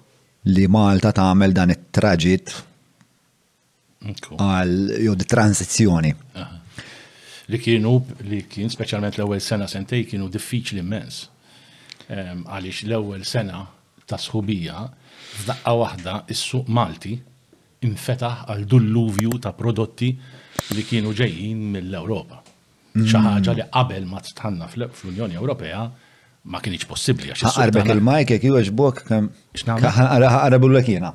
[0.53, 2.53] li Malta tagħmel dan it-traġit
[4.37, 6.11] għal jew transizzjoni.
[7.51, 7.95] Li kienu
[8.29, 11.23] li kien speċjalment l-ewwel sena sentej kienu diffiċli immens.
[12.13, 13.65] Ehm, għaliex l-ewwel sena
[14.09, 14.85] ta' sħubija
[15.43, 17.15] f'daqqa waħda is-suq Malti
[17.89, 22.44] infetaħ għal dulluvju ta' prodotti li kienu ġejjin mill-Ewropa
[22.95, 23.39] xi mm.
[23.59, 25.81] li qabel ma tħanna fl-Unjoni Ewropea
[26.47, 31.11] ma kienx possibbli għax Qarbek il-majk jekk jew xbok kemm x'naqrabu lek jiena.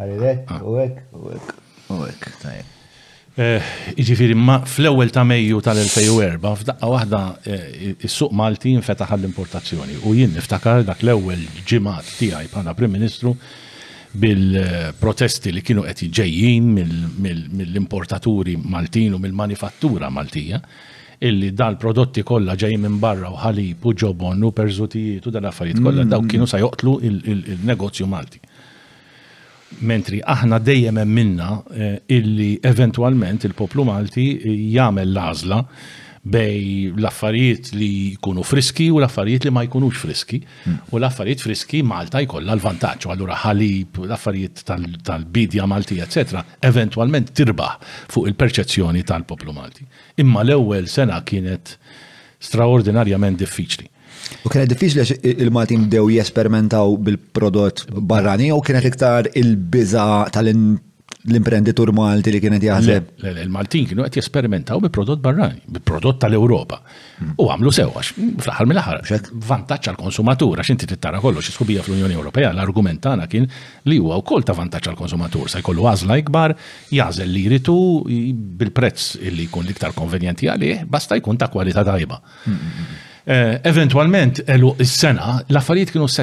[0.00, 1.52] Ħarirek, u uwek,
[1.90, 2.02] u
[3.36, 10.32] Iġifiri, ma fl-ewel ta' Mejju tal-2004, f'daqqa waħda eh, is-suq Malti infetaħ l-importazzjoni u jien
[10.32, 13.34] niftakar dak l-ewel ġimat tiegħi bħala Prim Ministru
[14.16, 20.62] bil-protesti li kienu qed ġejjin mill-importaturi Maltin u mill-manifattura Maltija
[21.24, 26.04] illi dal-prodotti kollha ġej minn barra u ħalib u ġobon u perżutijiet u dal-affarijiet kollha
[26.04, 26.12] mm.
[26.12, 28.40] daw kienu sa joqtlu il-negozju Malti.
[29.82, 35.62] Mentri aħna dejjem minna eh, illi eventwalment il-poplu Malti eh, jagħmel l-għażla
[36.26, 40.40] bej l-affarijiet li jkunu friski u l-affarijiet li ma jkunux friski.
[40.64, 40.80] Hmm.
[40.90, 44.64] U l-affarijiet friski Malta jkollha l-vantaġġ, allura ħalib, l-affarijiet
[45.06, 46.42] tal-bidja Malti, etc.
[46.70, 47.78] eventualment tirbaħ
[48.12, 49.86] fuq il-perċezzjoni tal-poplu Malti.
[50.22, 51.76] Imma l-ewwel sena kienet
[52.42, 53.92] straordinarjament diffiċli.
[54.42, 60.74] U kienet diffiċli il-Maltin bdew jesperimentaw bil-prodott barrani u kienet iktar il-biża tal-in
[61.26, 63.06] l-imprenditur Malti li kienet jaħseb.
[63.26, 66.78] Il-Maltin kienu qed jesperimentaw bi prodott barrani, bi prodott tal-Ewropa.
[67.42, 68.12] U għamlu għax
[68.44, 69.24] fl-aħħar mill-aħħar.
[69.48, 73.48] Vantaġġ għal konsumatur għax inti tittara kollox iskubija fl-Unjoni Ewropea, l-argument tagħna kien
[73.90, 76.54] li huwa wkoll ta' vantaġġ għal konsumatur se jkollu għażla ikbar,
[76.94, 77.76] jażel li jritu
[78.62, 82.22] bil-prezz li jkun l-iktar konvenjenti għalih, basta jkun ta' kwalità tajba.
[82.46, 83.05] Mm, mm, mm.
[83.26, 86.14] Eh, eventualment, elu s-sena, l-affarijiet kienu s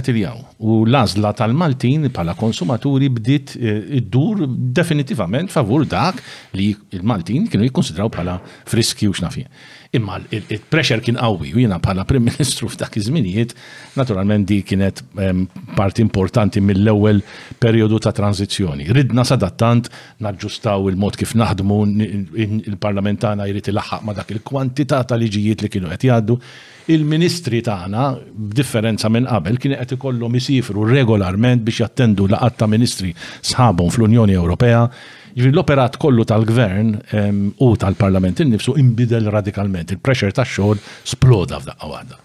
[0.64, 6.24] u l-azla tal-Maltin pala konsumaturi bdiet eh, id-dur definitivament favur dak
[6.56, 8.38] li l-Maltin kienu jikkonsidraw pala
[8.72, 9.50] friski u xnafie.
[9.94, 13.52] Imma il-pressure kien qawwi u jiena bħala Prim Ministru f'dak iż-żminijiet,
[13.94, 15.44] naturalment di kienet ehm,
[15.78, 17.20] parti importanti mill-ewwel
[17.62, 18.88] perjodu ta' tranzizzjoni.
[18.98, 19.92] Ridna sadattant
[20.26, 21.78] naġġustaw il-mod kif naħdmu
[22.74, 26.40] il-parlamentana jrid ilaħħaq ma' dak il-kwantità ta' liġijiet li kienu qed jgħaddu.
[26.90, 33.14] Il-ministri tagħna b'differenza minn qabel kien qed ikollhom isifru regolarment biex jattendu laqgħat ta' ministri
[33.22, 34.88] sħabhom fl-Unjoni Ewropea
[35.36, 36.92] l-operat kollu tal-gvern
[37.60, 40.82] u tal-parlament innifsu imbidel radikalment, il-pressure tax xogħol
[41.14, 42.20] sploda f'daqqa waħda.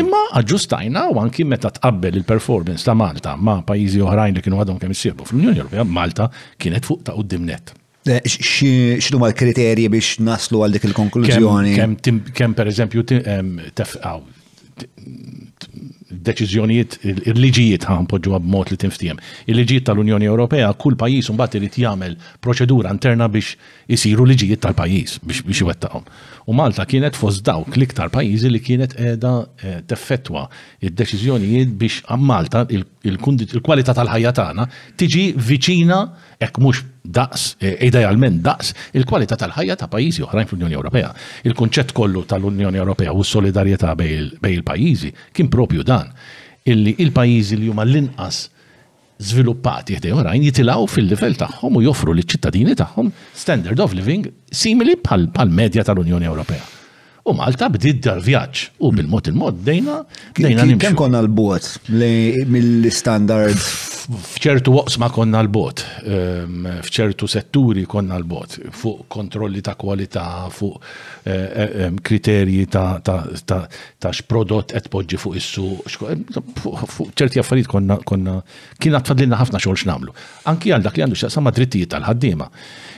[0.00, 4.78] Imma aġġustajna u anki meta tqabbel il-performance ta' Malta ma' pajjiżi oħrajn li kienu għadhom
[4.82, 6.30] kemm issiebu fl-Unjoni Ewropea, Malta
[6.62, 7.74] kienet fuq ta' qudiem net.
[8.06, 11.72] Eh, x'inhu l-kriterji biex naslu għal dik il-konklużjoni?
[12.00, 13.04] Kemm per eżempju
[13.76, 14.20] tefqaw
[16.10, 19.18] deċiżjonijiet il-liġijiet ħan għab b'mod li tinftijem.
[19.50, 23.56] Il-liġijiet tal-Unjoni Ewropea kull pajjiż bat irid jagħmel proċedura interna biex
[23.96, 26.06] isiru liġijiet tal-pajjiż biex jwettaqom.
[26.46, 29.32] U Malta kienet fost dawk l-iktar pajjiżi li kienet edha
[29.66, 30.44] eh, teffettwa
[30.78, 34.68] id-deċiżjonijiet biex Malta il-kwalità tal-ħajja tagħna
[35.02, 35.98] tiġi viċina
[36.38, 41.10] hekk mhux daqs, eh, idealment daqs, il-kwalità tal-ħajja ta' pajjiżi oħrajn fl-Unjoni Ewropea.
[41.50, 46.14] Il-kunċett kollu tal-Unjoni Ewropea u s-solidarjetà bejn il-pajjiżi kien propju dan
[46.66, 48.44] illi il-pajjiżi li huma l-inqas
[49.22, 53.10] żviluppati ħdej orajn jitilaw fil-livell tagħhom u joffru li ċittadini tagħhom
[53.40, 56.64] standard of living simili pal medja tal-Unjoni Ewropea.
[57.26, 59.96] U Malta bdiet dar vjaġġ u bil-mod il-mod dejna
[60.38, 60.82] dejna nimxu.
[60.84, 63.58] Kemm konna l-bot mill-standard?
[64.36, 70.76] F'ċertu waqsma konna l-bot, ehm, f'ċertu setturi konna l-bot, fuq kontrolli ta' kwalità, fuq
[71.24, 75.66] eh, eh, ehm, kriterji ta' x'prodott qed poġġi fuq issu,
[76.06, 76.22] ehm,
[76.62, 77.66] fuq ċerti affarijiet
[78.06, 78.38] konna
[78.78, 80.14] kien tfadlilna ħafna xogħol x'namlu.
[80.54, 82.46] Anki għal dak li għandu x'aqsam drittijiet tal-ħaddiema.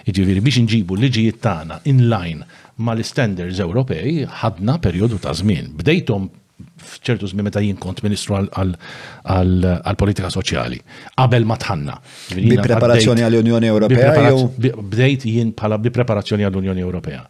[0.04, 2.44] Jiġifieri biex nġibu l-liġijiet tagħna in line
[2.82, 5.72] mal-standards Ewropej ħadna perjodu ta' żmien.
[5.78, 6.28] Bdejtom
[6.78, 10.80] fċertu żmien meta jien kont ministru għal-politika soċjali,
[11.14, 11.96] qabel ma tħanna.
[12.38, 14.32] Bi preparazzjoni għall-Unjoni Ewropea?
[14.58, 17.22] Bdejt jien bħala bi preparazzjoni għall-Unjoni Ewropea.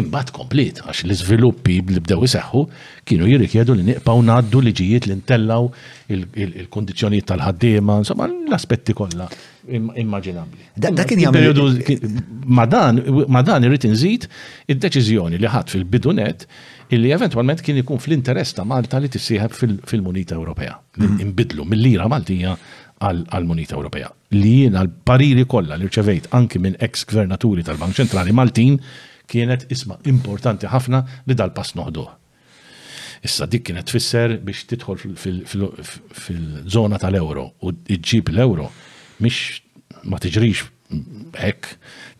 [0.00, 2.62] Imbagħad komplit, għax l-iżviluppi li bdew iseħħu
[3.10, 5.66] kienu jirrikjedu li niqpaw ngħaddu liġijiet li ntellaw
[6.16, 9.28] il kundizzjonijiet tal-ħaddiema, insomma l-aspetti kollha
[9.70, 10.64] immaġinabli.
[10.76, 11.66] Dakin periodu
[12.56, 14.26] ma dan irrit inżid
[14.72, 16.46] id-deċiżjoni li ħadd fil-bidunet
[16.92, 19.54] illi eventwalment kien ikun fl-interess ta' Malta li tissieħab
[19.88, 20.74] fil-Munita Ewropea.
[21.22, 22.56] Imbidlu mill-lira Maltija
[23.02, 24.10] għal-Munita Ewropea.
[24.38, 28.80] Li jien għal-pariri kollha li rċevejt anki minn ex-gvernaturi tal-Bank Ċentrali Maltin
[29.32, 32.08] kienet isma importanti ħafna li dal-pass noħduh.
[33.22, 35.04] Issa dik kienet tfisser biex tidħol
[35.54, 38.66] fil-żona tal-euro u iġġib l-euro
[39.22, 39.60] mish
[40.10, 40.66] ma tiġrix
[41.40, 41.70] hekk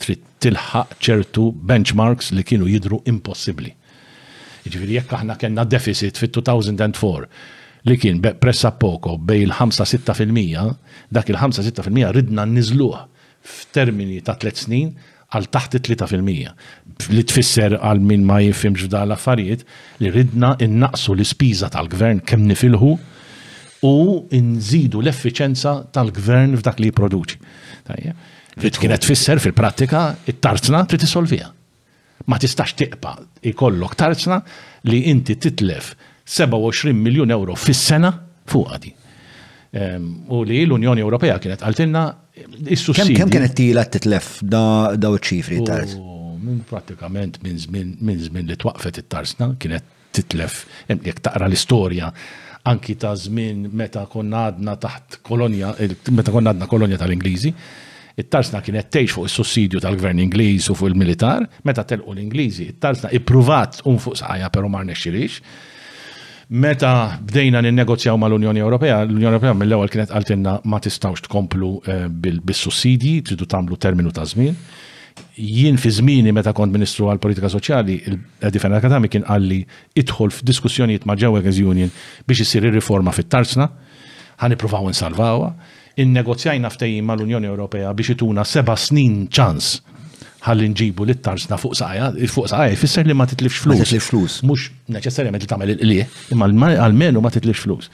[0.02, 3.70] trid tilħaq ċertu benchmarks li kienu jidru impossibbli.
[4.64, 7.28] Ġifieri jekk aħna kellna deficit fit-2004
[7.90, 13.00] li kien pressa poko bej il-5-6% dak il-5-6% ridna nniżluh
[13.42, 14.92] f'termini ta' tliet snin
[15.32, 19.66] għal taħt 3% li tfisser għal min ma jifimx f'da l-affarijiet
[20.04, 22.94] li ridna innaqsu l-ispiża tal-gvern kemm nifilħu
[23.82, 27.38] u nżidu l-effiċenza tal-gvern f'dak li jipproduċi.
[28.62, 31.48] Fit kienet tfisser fil-prattika it-tarzna trid isolvija.
[32.30, 33.14] Ma tistax tiqpa
[33.50, 34.38] ikollok tarzna
[34.86, 35.92] li inti titlef
[36.28, 38.12] 27 miljun euro fis-sena
[38.46, 38.92] fuq għadi.
[39.74, 42.04] Ehm, u li l-Unjoni Ewropea kienet għaltilna
[42.70, 43.16] is-sussidju.
[43.18, 45.96] Kemm kienet tila titlef daw ċifri tarz?
[46.42, 47.58] Minn pratikament minn
[48.22, 52.12] żmien li twaqfet it-tarzna kienet titlef, jek taqra l-istorja
[52.68, 55.74] anki ta' żmien meta konna għadna taħt kolonja,
[56.14, 57.52] meta konna għadna kolonja tal-Ingliżi,
[58.18, 63.82] it-tarsna kienet tgħix fuq is-sussidju tal-gvern Ingliż u fuq il-militar, meta telqu l-Ingliżi, it-tarsna ippruvat
[63.86, 65.40] un um fuq saħja però ma rnexxilix.
[66.62, 73.22] Meta bdejna ninnegozjaw mal-Unjoni Ewropea, l-Unjoni Ewropea mill-ewwel kienet għaltinna ma tistgħux tkomplu eh, bis-sussidji,
[73.30, 74.54] tridu tagħmlu terminu ta' żmien
[75.36, 79.60] jien fi żmieni meta kont Ministru għal Politika Soċjali, il-Difen Akademi kien għalli
[80.02, 81.92] idħol f'diskussjonijiet ma' ġewwa Union
[82.26, 83.68] biex isir ir-riforma fit-tarsna,
[84.42, 85.52] ħanippruvaw insalvawha,
[86.02, 89.74] innegozjajna ftehim mal-Unjoni Ewropea biex ituna seba' snin ċans
[90.42, 93.76] ħalli nġibu lit tarsna fuq saqajja, fuq saqajja, fisser li ma titlifx flus.
[93.78, 94.38] Ma titlifx flus.
[94.42, 94.64] Mux
[94.96, 96.00] neċessarjament li tamel il-li,
[96.34, 97.90] imma għalmenu ma titlifx flus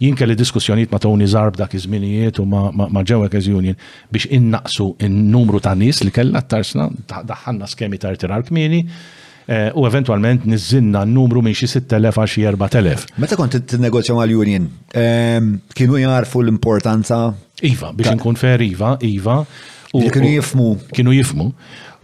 [0.00, 3.76] jien kelli diskussjonijiet ma' Tony Zarb dak iż-żminijiet u ma' ġewek Union
[4.12, 9.84] biex innaqsu n-numru ta' nies li kellha tarsna daħanna skemi ta' irtirar kmieni eh, u
[9.88, 13.10] eventualment nizzinna n-numru minn xi 6000 għax 4000.
[13.20, 17.26] Meta kont ma mal-Union, ehm, kienu jarfu l-importanza?
[17.68, 19.42] Iva, biex nkun fer Iva, Iva.
[19.90, 20.66] Kienu jifmu.
[20.94, 21.44] Kienu jifmu.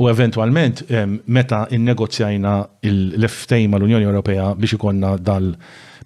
[0.02, 2.54] U eventualment ehm, meta n-negozjajna
[2.90, 5.54] l-ftejma l-Unjoni Ewropea biex ikonna dal-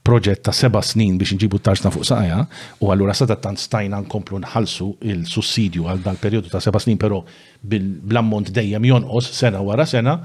[0.07, 2.41] proġett ta' seba snin biex nġibu t'arsna fuq saja,
[2.81, 7.23] u għallura sa' ta' stajna nkomplu nħalsu il-sussidju għal dal-periodu ta' seba snin, pero
[7.61, 10.17] bil-ammont dejjem jonqos sena wara sena.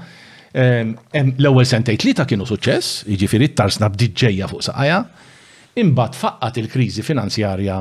[0.56, 5.00] L-ewel sentejt li ta' kienu suċess, iġifiri tarsna tarġna bdiġġeja fuq saja,
[5.76, 7.80] imbat faqqat il-krizi finanzjarja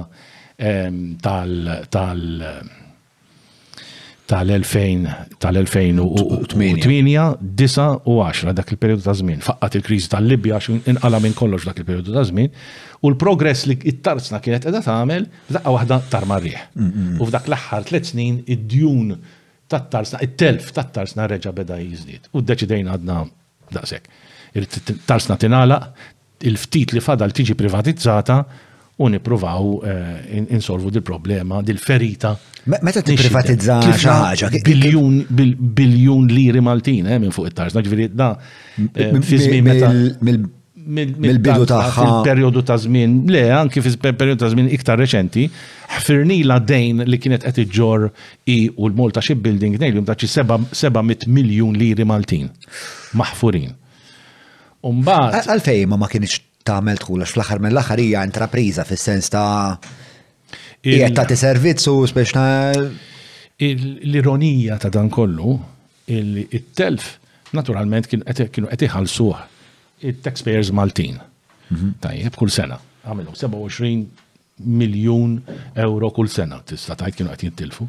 [1.23, 2.33] tal-
[4.29, 5.05] tal-2000
[5.37, 9.41] tal-2008 disa u 10 dak il-periodu ta' żmien.
[9.45, 12.49] Faqqat il-kriżi tal-Libja għax inqala minn kollox dak il-periodu ta' żmien
[13.05, 15.27] u l-progress li it-tarzna kienet qiegħda tagħmel
[15.65, 16.59] wahda waħda marriħ.
[17.21, 19.13] U f'dak l-aħħar tliet snin id-djun
[19.69, 22.25] tat-tarzna, it-telf tat-tarzna reġa' beda jizdit.
[22.33, 23.19] U d-deċidejna għadna
[23.73, 24.09] daqshekk.
[24.57, 25.87] Il-tarzna tingħalaq,
[26.49, 28.41] il-ftit li fadal tiġi privatizzata
[28.97, 32.31] u nipruvaw eh, insolvu dil-problema, dil-ferita.
[32.79, 34.51] Meta t-privatizza xaħġa?
[35.75, 38.29] Biljun liri Maltin, eh, minn fuq it-tarġna, ġviri, da,
[38.79, 39.91] eh, fizmi meta.
[40.85, 42.05] Mill-bidu taħħa.
[42.23, 45.47] Periodu ta' zmin, le, anki fiz periodu ta' zmin iktar reċenti,
[45.97, 48.07] ħfirnila dejn li kienet qed iġor
[48.53, 52.47] i u l-mol xib shipbuilding nejlum ta' xi 700 miljun liri Maltin
[53.17, 53.73] maħfurin.
[54.85, 55.41] Umbaħ.
[55.51, 59.45] Għalfej ma ma kienx tagħmel tħulax fl-aħħar mill-aħħar hija intrapriża fis-sens ta'
[60.87, 62.33] qiegħed tagħti servizzu biex
[63.65, 65.55] l-ironija ta' dan kollu
[66.07, 67.15] it-telf
[67.55, 68.37] naturalment kienu
[68.69, 69.45] qed iħallsuh
[70.05, 71.19] it-taxpayers Maltin.
[71.71, 71.93] Mhm.
[72.03, 72.75] Tajjeb kull sena.
[73.07, 74.03] Għamilu 27
[74.59, 75.37] miljun
[75.79, 77.87] euro kull sena tista' tajt kienu qed jintilfu.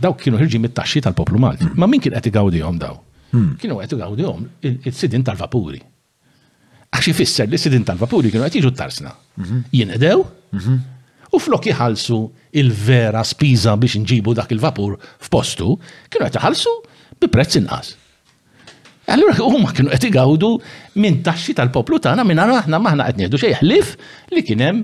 [0.00, 1.66] Dawk kienu ħirġi mit-taxxi tal-poplu Malti.
[1.76, 2.98] Ma min kien qed igawdihom daw?
[3.32, 3.54] Hmm.
[3.60, 5.80] Kienu qed igawdihom il-sidin tal-vapuri.
[6.90, 9.12] Għax ifisser li sidin tal-vapuri kienu qed jiġu tarsna.
[9.72, 10.24] Jinedew
[11.30, 12.16] u flok jħalsu
[12.58, 15.76] il-vera spiża biex nġibu dak il-vapur f'postu,
[16.10, 16.72] kienu qed jħalsu
[17.20, 17.92] bi prezz inqas.
[19.10, 20.50] Allura huma kienu qed igawdu
[21.02, 23.94] minn taxxi tal-poplu tagħna minn aħna maħna qed nieħdu xejn ħlif
[24.34, 24.82] li kien hemm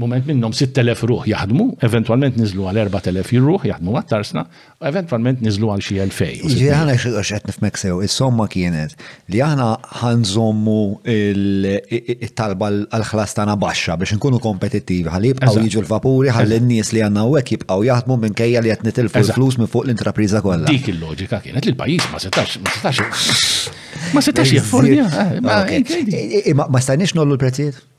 [0.00, 4.44] moment minnom 6.000 ruħ jaħdmu, eventualment nizlu għal 4.000 ruħ jaħdmu għattarsna,
[4.88, 6.56] eventualment nizlu għal xie 2.000.
[6.56, 8.94] Ġi għana xieqaxet nifmeksew, il-somma kienet
[9.34, 9.66] li għana
[10.00, 10.78] ħanżommu
[11.16, 17.26] il-talba għal-ħlas tana baxxa biex nkunu kompetittivi, għal jibqaw jiġu l-vapuri, għal n-nies li għanna
[17.42, 20.72] għek jibqaw jaħdmu minn kajja li għetnit il-flus minn fuq l-intrapriza kollha.
[20.72, 23.46] Dik il-loġika kienet li l-pajis ma setax, ma setax,
[24.16, 25.04] ma setax jaffordja.
[25.28, 27.90] Eh, ah, ma stajniex nollu l-prezzijiet?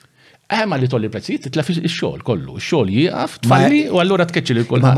[0.62, 4.64] Eh, ma li tolli prezzijiet, titlef il-xol kollu, il-xol jieqaf, tfalli u allura tkeċċi li
[4.70, 4.92] kollu.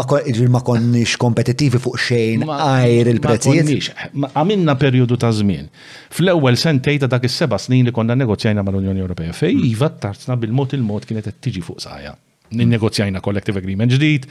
[0.52, 4.10] Ma konniex kompetitivi fuq xejn għajr il-prezzijiet.
[4.36, 5.70] Għamilna periodu ta' żmien.
[6.12, 9.70] Fl-ewwel sentej ta' dak is-seba' snin li konna negozjajna mal-Unjoni Ewropea fej hmm.
[9.70, 12.12] iva tarzna bil-mod il-mod kienet qed tiġi fuq saja.
[12.56, 14.28] Ninnegozjajna collective agreement ġdid,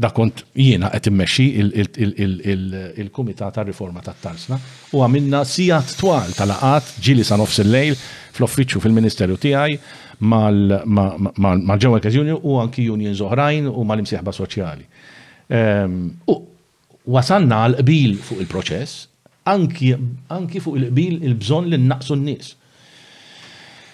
[0.00, 4.56] da kont jiena qed immexxi il-Kumitat ta' Riforma tat Tarsna
[4.96, 7.94] u għamilna sijat twal tal-laqat ġili sa' nofs il-lejl
[8.32, 14.86] fl-offiċċju fil-Ministeru tiegħi mal-ġewwel Union u anki unions oħrajn u mal-imsieħba soċjali.
[15.50, 15.98] Ehm,
[16.30, 16.34] u
[17.16, 19.06] wasanna l qbil fuq il-proċess,
[19.50, 22.54] anki fuq il-qbil il-bżon li naqsu n-nies.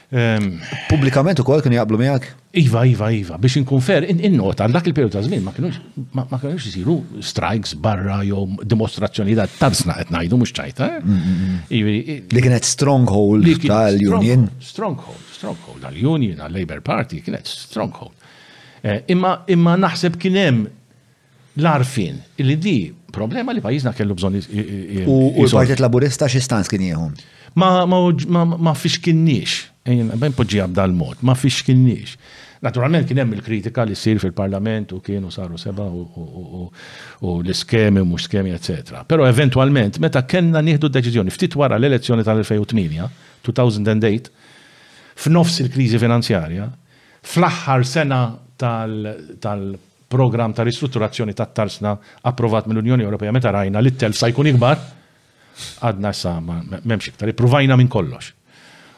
[0.08, 0.54] Ehm,
[0.88, 2.28] Publikament u kol kien jgħablu miegħek?
[2.62, 7.74] Iva, iva, iva, biex inkun fer, in-nota, dak il-periodu ta' żmien ma kienux jisiru strikes
[7.76, 10.88] barra jew dimostrazzjoni da' tanzna qed ngħidu mhux ċajta.
[10.94, 11.02] Eh?
[11.02, 12.24] Mm, mm, mm.
[12.38, 14.48] Li kienet stronghold tal-Union.
[14.64, 18.16] Stronghold, stronghold tal-Union, tal-Labor Party, kienet stronghold.
[18.80, 20.64] Eh, imma imma naħseb kien hemm
[21.58, 22.76] l-arfin li di
[23.12, 24.40] problema li pajjiżna kellu bżonn.
[25.04, 26.40] U l-Partit Laburista xi
[26.70, 27.10] kien jieħu?
[27.54, 29.72] ma ma ma fix kienniex.
[29.84, 31.64] Ben poġġi għabda mod ma fix
[32.60, 36.70] Naturalment kien hemm il-kritika li ssir fil-Parlament u kienu saru seba u
[37.38, 39.04] l-iskemi mhux skemi etc.
[39.06, 42.98] Però eventwalment meta kellna nieħdu deċizjoni, ftit wara l-elezzjoni tal-2008,
[43.46, 44.30] 2008,
[45.14, 46.66] f'nofs il-kriżi finanzjarja,
[47.22, 48.18] fl-aħħar sena
[48.58, 49.66] tal
[50.10, 51.94] program tal ristrutturazzjoni tat-tarsna
[52.26, 54.82] approvat mill-Unjoni Ewropea meta rajna li t-telf sa jkun ikbar
[55.84, 58.32] għadna sama, memx iktar, provajna minn kollox.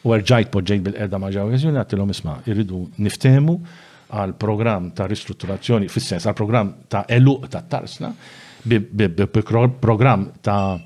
[0.09, 3.59] U rġajt poġġejt bil edda maġaw għazjoni, għattilom isma, irridu niftemu
[4.11, 8.13] għal program ta' ristrutturazzjoni, fis-sens għal program ta' eluq ta' tarsna,
[9.81, 10.79] program ta'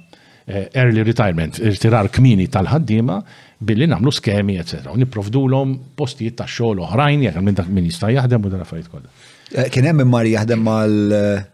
[0.47, 3.21] eh, early retirement, irtirar kmini tal-ħaddima,
[3.65, 4.91] billi namlu skemi, etc.
[4.93, 8.91] U niprofdu l-om postijiet ta' xogħol oħrajn, jgħal minn dak minista jaħdem u dara fajt
[8.93, 9.09] kollha.
[9.55, 11.47] Eh, kien hemm imma jaħdem mal eh,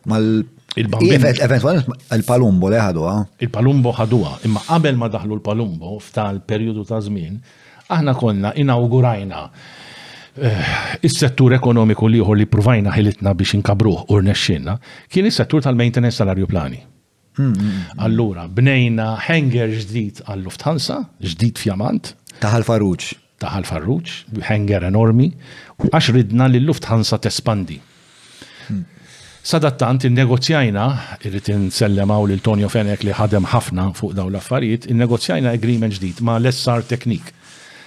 [0.76, 3.06] Iva, eventualment il-Palumbo li ħadu.
[3.42, 7.40] Il-Palumbo ħaduha, imma qabel ma daħlu l-Palumbo ftal periodu ta' żmien,
[7.90, 9.40] aħna konna inaugurajna
[10.36, 14.76] eh, Is-settur ekonomiku li li provajna ħilitna biex inkabruh u rnexxinna
[15.10, 16.78] kien is-settur tal-maintenance tal-arjoplani.
[17.40, 18.06] Hmm, hmm, hmm.
[18.06, 22.14] Allura, bnejna hanger ġdid għall-Lufthansa, ġdid fjamant.
[22.38, 25.30] Taħal ta' Taħal farruċ, hanger enormi,
[25.86, 27.78] għax ridna li l-Lufthansa tespandi
[29.42, 30.86] Sadattant il-negozjajna,
[31.24, 36.34] irrit nsellemaw lil Tonio Fenek li ħadem ħafna fuq daw l-affarijiet, il-negozjajna agreement ġdid ma
[36.36, 37.30] l essar Teknik.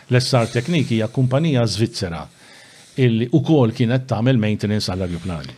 [0.10, 2.24] l essar Teknik hija kumpanija Svizzera
[2.98, 5.56] illi u kol kienet tagħmel maintenance għall aeroplani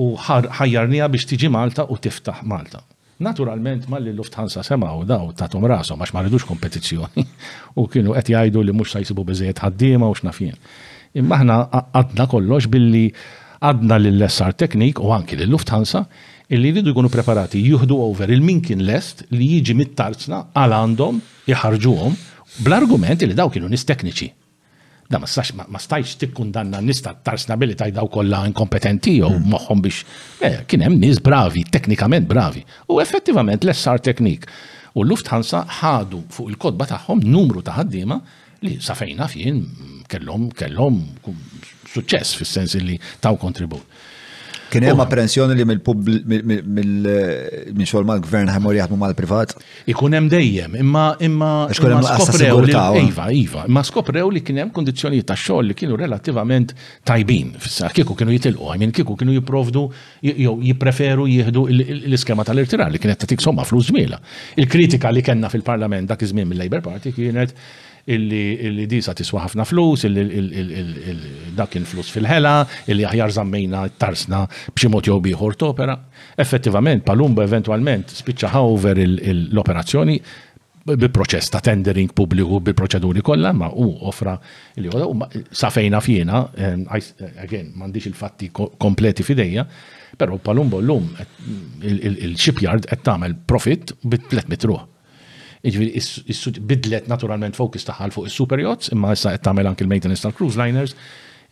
[0.00, 2.80] U ħajjarnija biex tiġi Malta u tiftaħ Malta.
[3.18, 7.26] Naturalment ma li Lufthansa u daw tatum rasom għax ma ridux kompetizzjoni
[7.82, 10.54] u kienu qed jgħidu li mhux sa jsibu biżejjed ħaddiema u x'nafien.
[11.18, 11.58] Imma aħna
[11.92, 13.10] għadna kollox billi
[13.62, 16.02] għadna lill-SR Teknik u anki lill-Lufthansa
[16.54, 21.18] illi jridu jkunu preparati juhdu over il minkin lest li jiġi mit-tarzna għal għandhom
[21.50, 22.14] jħarġuhom
[22.64, 24.30] bl-argument li daw kienu nis tekniċi.
[25.08, 29.46] Da ma stax ma stajx tikkundanna nista tarsna billi taj daw kollha inkompetenti jew mm.
[29.54, 30.02] moħħom biex
[30.44, 32.62] eh, kien hemm nies bravi, teknikament bravi.
[32.92, 34.44] U effettivament l-SR Teknik
[34.94, 38.20] u l-luft Lufthansa ħadu fuq il-kodba tagħhom numru ta' ħaddiema
[38.66, 39.64] li safejna fien
[40.08, 41.00] kellhom kellhom
[41.98, 43.84] suċċess fis-sens li taw kontribut.
[44.68, 49.54] Kien hemm apprensjoni li mill eh, xogħol mal-gvern ħemmur jaħdmu mal-privat?
[49.88, 52.74] Ikun hemm dejjem, imma imma skoprew li
[53.06, 56.76] iva, iva, imma skoprew li kien hemm kundizzjonijiet ta' xogħol li kienu relattivament
[57.08, 57.54] tajbin
[57.96, 59.86] kieku kienu jitilqu, għajmin kieku kienu jipprovdu
[60.28, 64.20] jew jippreferu jieħdu l-iskema tal-irtirar li kienet ta' somma flus żmiela.
[64.60, 67.56] Il-kritika li kellna fil-Parlament dak iż-żmien mill-Labor Party kienet
[68.08, 70.22] illi di sa tiswa ħafna flus, illi
[71.52, 72.54] il-flus fil-ħela,
[72.88, 75.96] illi aħjar zammejna tarsna b'xi mod jew biħor t-opera.
[76.36, 80.18] Effettivament, palumba eventualment spiċċa ħawver l-operazzjoni
[80.88, 84.38] bil-proċess ta' tendering pubbliku bil-proċeduri kollha, ma u offra
[84.80, 84.88] li
[85.52, 86.46] sa fejna fjena,
[87.44, 89.66] again, m'għandix il-fatti kompleti fidejja,
[90.16, 91.10] però palumbo l-lum
[91.84, 94.86] il-shipyard qed tagħmel profit bit-3 mitruħ.
[95.68, 100.58] Iġviri, bidlet naturalment fokus taħal fuq il-super yachts, imma issa qed tagħmel anki il-maintenance tal-cruise
[100.60, 100.94] liners.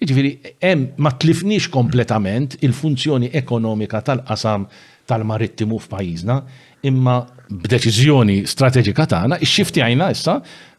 [0.04, 0.30] Iġviri,
[0.62, 4.66] hemm ma tlifniex kompletament il-funzjoni ekonomika tal-qasam
[5.08, 6.36] tal-marittimu f'pajjiżna,
[6.90, 7.16] imma
[7.46, 10.34] b'deċiżjoni strateġika tagħna x xifti għajna issa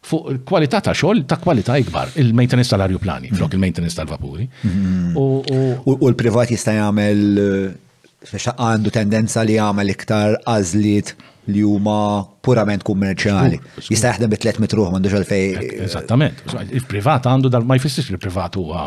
[0.08, 4.46] fuq kwalità ta' xogħol ta' kwalità ikbar, il-maintenance tal-arjuplani, flok il-maintenance tal-vapuri.
[4.48, 5.18] Mm-hmm.
[5.18, 11.14] U l-privat jista' jagħmel eh, għandu tendenza li jagħmel iktar għażliet
[11.52, 12.00] li huma
[12.44, 13.58] purament kummerċjali.
[13.88, 15.68] Jista' jaħdem bi 300 ruħ m'għandux għalfej.
[15.86, 16.42] Eżattament.
[16.68, 18.86] Il-privat għandu dal ma jfissirx il-privat huwa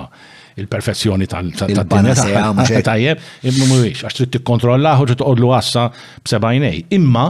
[0.61, 5.85] il-perfezzjoni tal-dinja tajjeb, imma mhuwiex għax trid tikkontrollaħ u trid toqgħodlu għassa
[6.27, 6.85] b'sebajnej.
[6.97, 7.25] Imma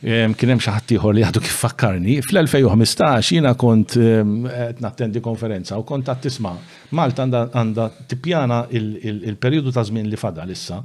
[0.00, 5.76] kien hemm xi ħadd ieħor li għadu kif fakkarni, fl-2015 jiena kont qed nattendi konferenza
[5.76, 6.54] u kont tisma'
[6.96, 10.80] Malta għandha tippjana il-perjodu ta' żmien li fadal issa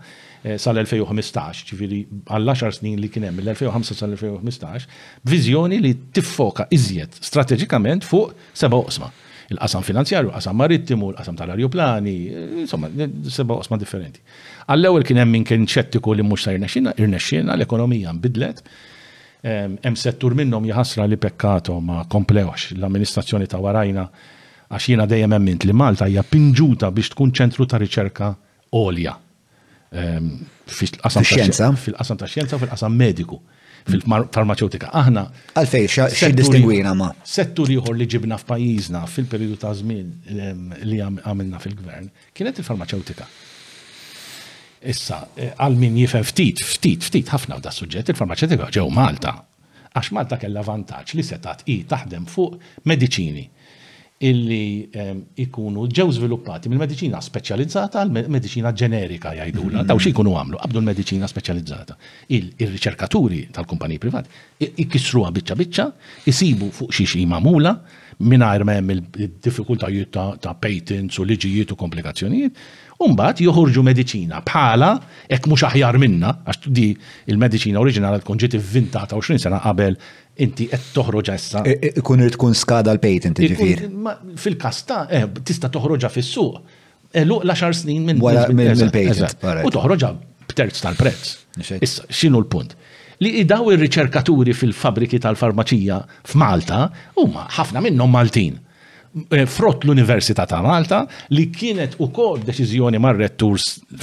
[0.45, 1.97] Eh, sal-2015, ġifiri
[2.29, 4.83] għall-10 snin li kienem, mill-2005 sal-2015,
[5.25, 9.07] vizjoni li tiffoka iżjed strategikament fuq seba' osma.
[9.49, 14.21] Il-qasam finanzjarju, l qasam marittimu, l qasam tal-arjoplani, eh, insomma, eh, seba' osma differenti.
[14.69, 16.93] Għall-ewel kienem minn kien ċettiku li mux sa' irnexxina,
[17.57, 18.61] l-ekonomija mbidlet,
[19.41, 24.07] hemm settur minnhom jħassra li pekkato ma komplewax l-amministrazzjoni ta' warajna
[24.71, 28.33] għax jiena dejjem emmint li Malta hija pinġuta biex tkun ċentru ta' riċerka
[28.73, 29.13] olja
[29.95, 30.29] Ehm,
[30.77, 33.39] fil-qasam ta' xjenza u fil-qasam mediku
[33.87, 34.89] fil-farmaceutika.
[34.97, 35.23] Aħna.
[35.53, 37.11] Għalfej, xa distingwina ma.
[37.23, 43.27] Settur ieħor li ġibna f'pajjiżna fil-periodu ta' żmien ehm, li għamilna fil-gvern kienet il-farmaceutika.
[44.85, 49.37] Issa, eh, għal min jifem ftit, ftit, ftit, ħafna da' suġġett, il-farmaceutika ġew Malta.
[49.95, 52.59] Għax Malta kella vantaġġ li setat i taħdem fuq
[52.89, 53.47] medicini
[54.25, 59.81] illi ehm, ikunu ġew sviluppati mill-medicina speċjalizzata għal medicina ġenerika jgħidula.
[59.83, 59.87] Mhm.
[59.91, 61.97] Daw xi jkunu għamlu qabdu l-medicina speċjalizzata.
[62.37, 65.87] Il-riċerkaturi tal-kumpaniji privati ikisruha biċċa biċċa,
[66.31, 67.75] isibu fuq xi xi mamula
[68.15, 69.07] mingħajr ma hemm
[69.43, 72.55] diffikultajiet ta' patents u liġijiet u komplikazzjonijiet.
[73.03, 74.91] Umbat joħorġu medicina bħala
[75.27, 76.85] ek mux aħjar minna, għax di
[77.27, 79.99] il-medicina oriġinali tkun ġiet inventata 20 sena qabel
[80.43, 81.61] inti qed toħroġ issa.
[81.65, 83.85] Ikun irid tkun skada l-patent ġifier.
[84.41, 86.59] Fil-kasta, eh, tista' toħroġa fis-suq.
[87.15, 89.45] Eluq eh, l xar snin minn mill-patent.
[89.63, 90.11] U toħroġa
[90.49, 91.37] b'terz tal-prezz.
[91.79, 92.75] Issa, x'inhu l-punt?
[93.23, 96.83] Li idaw ir-riċerkaturi fil-fabriki tal-farmaċija f'Malta
[97.21, 98.59] huma ħafna minnhom Maltin.
[99.29, 103.55] Eh, frott l-Università ta' Malta li kienet u kol deċizjoni mar rettur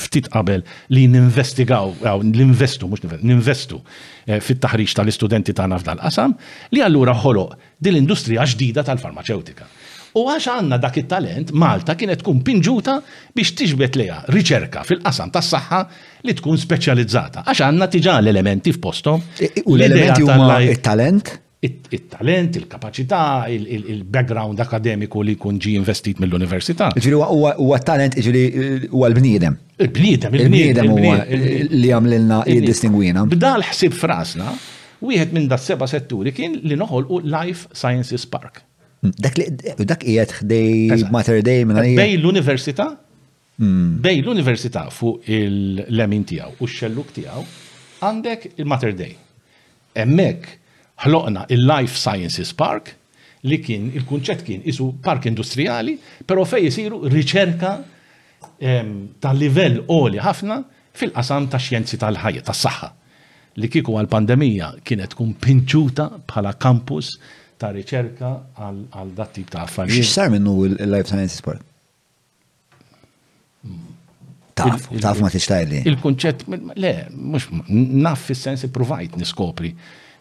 [0.06, 1.92] ftit qabel li ninvestigaw,
[2.30, 3.76] l-investu, mux ninvestu
[4.24, 6.32] eh, fit-taħriġ tal-istudenti ta' nafdal qasam
[6.72, 9.68] li allura ħoloq din l-industrija ġdida tal-farmaceutika.
[10.16, 12.98] U għax għanna dak it-talent, Malta kienet tkun pinġuta
[13.36, 15.82] biex tiġbet leja riċerka fil-qasam tas saħħa
[16.24, 17.44] li tkun speċjalizzata.
[17.52, 19.18] Għax għanna tiġa l-elementi f'posto.
[19.36, 21.36] E, e, u l-elementi huma il-talent?
[21.64, 26.88] it-talent, il-kapacità, il-background akademiku li kun ġi investit mill-università.
[26.98, 29.54] Ġiri huwa talent ġiri eh, huwa l-bniedem.
[29.84, 33.22] Il-bniedem, il-bniedem huwa li għamlilna jiddistingwina.
[33.30, 34.54] Bda l-ħsib frasna,
[35.06, 38.58] wieħed minn da seba setturi kien li noħolqu Life Sciences Park.
[39.04, 39.46] Mm, dak li
[39.86, 42.88] dak qiegħed ħdej Mater Day minn Bej l-università?
[43.62, 44.00] Mm.
[44.02, 47.44] Bej l-università fuq il-lemin tiegħu u x-xelluk tiegħu
[48.02, 49.14] għandek il-Mater Day.
[50.02, 50.50] Emmek
[51.04, 52.94] ħloqna il-Life Sciences Park
[53.48, 55.96] li kien il-kunċett kien isu park industrijali,
[56.26, 57.72] però fej jisiru riċerka
[59.22, 60.60] ta' livell oli ħafna
[60.98, 62.90] fil-qasam ta' xjenzi tal-ħajja, tas saħħa
[63.62, 67.10] li kiku għal-pandemija kienet tkun pinċuta bħala kampus
[67.58, 70.06] ta' riċerka għal dattib ta' affarijiet.
[70.06, 71.68] sar minnu il-Life Sciences Park?
[74.62, 75.80] Taf, taf ma tiċtajli.
[75.88, 76.42] Il-kunċett,
[76.76, 79.70] le, mux, naf fil sensi provajt niskopri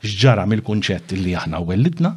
[0.03, 2.11] xġara mill-kunċett li aħna welidna,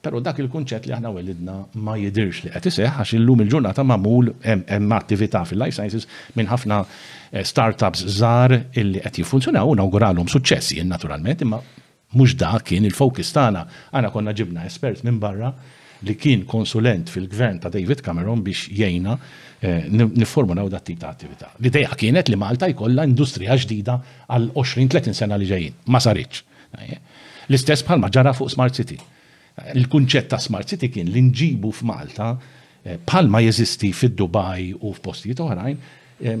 [0.00, 4.30] pero dak il-kunċett li aħna welidna ma jidirx li qed iseħħ għax illum il-ġurnata mamul
[4.42, 6.06] hemm attività fil-life sciences
[6.38, 11.60] minn ħafna eh, startups żgħar illi qed jiffunzjonaw u nawguralhom suċċessi naturalment, imma
[12.16, 13.60] mhux da kien il-fokus tagħna.
[13.92, 15.52] Għana konna ġibna espert minn barra
[16.02, 19.18] li kien konsulent fil-gvern ta' David Cameron biex jgħina
[19.60, 21.52] eh, naw dat tip ta' attività.
[21.60, 23.98] L-ideja kienet li Malta jkollha industrija ġdida
[24.32, 25.76] għal 20-30 sena li ġejjin.
[25.92, 26.46] Ma saritx.
[27.50, 28.96] L-istess bħalma ġara fuq Smart City.
[29.74, 35.74] Il-kunċett ta' Smart City kien li nġibu f'Malta eh, bħalma jeżisti fid-Dubaj u f'postijiet oħrajn
[35.74, 36.38] eh,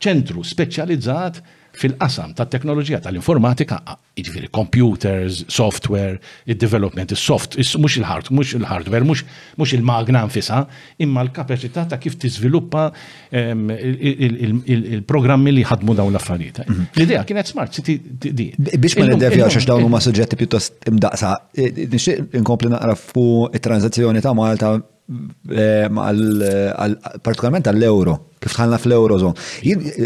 [0.00, 1.40] ċentru speċjalizzat
[1.76, 3.76] fil-qasam ta' teknoloġija tal-informatika,
[4.18, 6.16] jiġifieri computers, software,
[6.50, 10.58] il-development, il-soft, mhux il-hard, mhux il-hardware, mhux il-magna nfisa,
[11.04, 12.82] imma l-kapaċità ta' kif tiżviluppa
[13.30, 16.56] il-programmi li ħadmu dawn l-affarijiet.
[16.66, 16.82] Mhm.
[16.98, 18.06] L-idea kienet smart city di.
[18.60, 24.20] Biex ma nindevja xax dawn huma suġġetti pjuttost imdaqsa, eh, nixtieq inkompli naqra fuq it-tranzazzjoni
[24.24, 24.68] ta' Malta
[25.10, 25.88] Eh,
[27.24, 29.34] partikolarment għall-euro, kif tħallna fl-eurozon.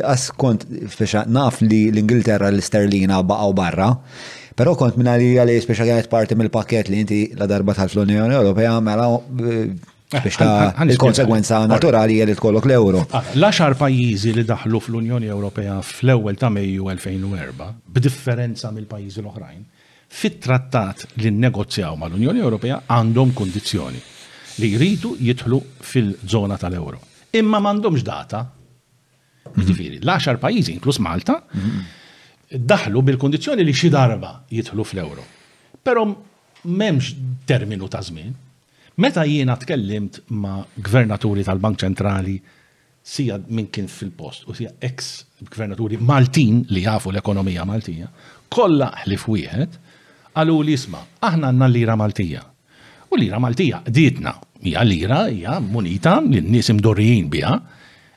[0.01, 0.65] Għas kont
[0.95, 3.91] speċa naf li l-Ingilterra l-Sterlina baqgħu barra,
[4.57, 8.79] però kont minna li għalli speċa għajt parti mill-pakket li inti la darba tal-Unjoni Ewropea
[8.87, 13.05] mela biex eh, ta' il-konsegwenza naturali għalli tkollok l-euro.
[13.13, 19.67] Ah, Laxar pajizi pajjiżi li daħlu fl-Unjoni Ewropea fl-ewwel ta' Mejju 2004, b'differenza mill-pajjiżi l-oħrajn,
[20.09, 24.03] fit-trattat li negozjaw mal-Unjoni Ewropea għandhom kondizjoni
[24.63, 27.01] li jridu jidħlu fil-żona tal-euro.
[27.35, 28.43] Imma m'għandhomx data,
[29.55, 30.05] jtifiri, mhm.
[30.07, 31.41] l-10 pajjiżi, inklus Malta,
[32.55, 35.25] daħlu bil-kondizjoni li xi darba jidħlu fl-euro.
[35.85, 37.15] Però m'hemmx
[37.51, 38.35] terminu ta' żmien.
[39.03, 42.37] Meta jiena tkellimt ma' gvernaturi tal-Bank Ċentrali
[43.05, 48.07] sija minn kien fil-post u sija ex gvernaturi Maltin li jafu l-ekonomija Maltija,
[48.55, 49.77] kollha ħlif wieħed,
[50.39, 52.45] għalu li isma, aħna għanna lira Maltija
[53.15, 54.33] U lira Maltija, ditna,
[54.63, 57.57] hija lira, hija munita, l-nies imdorrijin biha,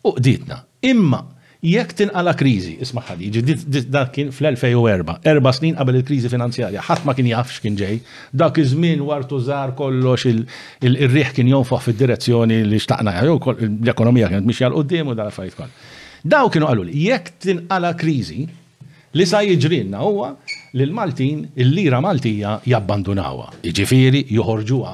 [0.10, 0.56] u ditna.
[0.90, 1.20] Imma,
[1.66, 7.14] jekk tinqala kriżi, isma' ħadiġi, dak kien fl-2004, erba' snin qabel il-kriżi finanzjarja, ħadd ma
[7.18, 8.00] kien jafx kien ġej,
[8.42, 10.42] dak iż-żmien wartu żar kollox ir
[10.82, 15.60] riħ kien jonfoq fid-direzzjoni li xtaqna jew l-ekonomija kienet mixjal l qudiem u dal affarijiet
[15.60, 15.74] kollha.
[16.28, 18.46] Daw kienu qalu li jekk tinqala kriżi,
[19.18, 20.34] li sa jiġrinna huwa
[20.76, 23.52] l-Maltin, il-lira Maltija jabbandunawa.
[23.68, 24.94] Iġifiri joħorġuha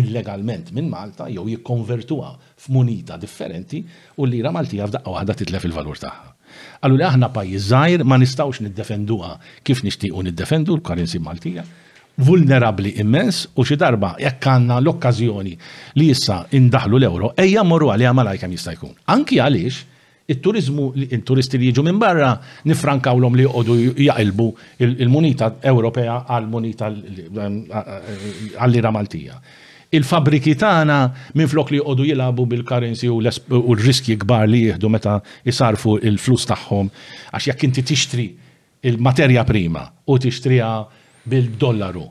[0.00, 2.30] illegalment minn Malta jew jikkonvertuha
[2.64, 3.82] f'munita differenti
[4.16, 6.26] u l-lira Maltija f'daqqa waħda titlef il-valur tagħha.
[6.86, 9.34] Allura aħna pajjiż żgħir ma nistgħux niddefenduha
[9.64, 11.64] kif nixtiequ niddefendu l-karenzi Maltija
[12.20, 15.54] vulnerabli immens u xi darba jekk għandna l-okkażjoni
[16.00, 18.96] li issa indaħlu l ewro ejja morru għalija malaj jista' jkun.
[19.14, 19.84] Anki għaliex
[20.30, 22.32] il-turizmu, il-turisti li jiġu minn barra,
[22.68, 23.76] nifrankaw l-om li joqodu
[24.06, 24.46] jaqilbu
[25.02, 26.90] il-munita Ewropea għal-munita
[28.58, 29.40] għall-lira Maltija.
[29.98, 30.98] Il-fabriki tagħna
[31.34, 35.16] minn flok li jgħodu jilabu bil-karenzi u l-riski kbar li jieħdu meta
[35.46, 36.92] jisarfu il-flus tagħhom
[37.34, 38.28] għax jekk inti tixtri
[38.86, 40.70] il-materja prima u tixtrija
[41.30, 42.06] bil-dollaru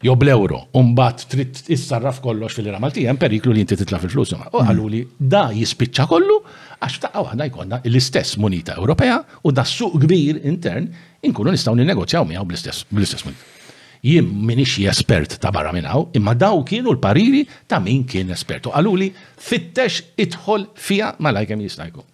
[0.00, 4.32] jew bl-euro, umbat tritt issarraf kollox fil-ira Maltija, periklu li inti titla fil-flus.
[4.48, 6.38] U għaluli da jispiċċa kollu
[6.80, 10.86] Għax f'taqqa waħda jkollna l-istess munita Ewropea u da suq kbir intern
[11.28, 13.48] inkunu nistgħu ninnegozjaw miegħu bl-istess munita.
[14.06, 18.70] Jien minix espert ta' barra minn hawn, imma daw kienu l-pariri ta' min kien espert.
[18.70, 22.06] U għaluli, fittex idħol fija malaj kemm jista' jkun.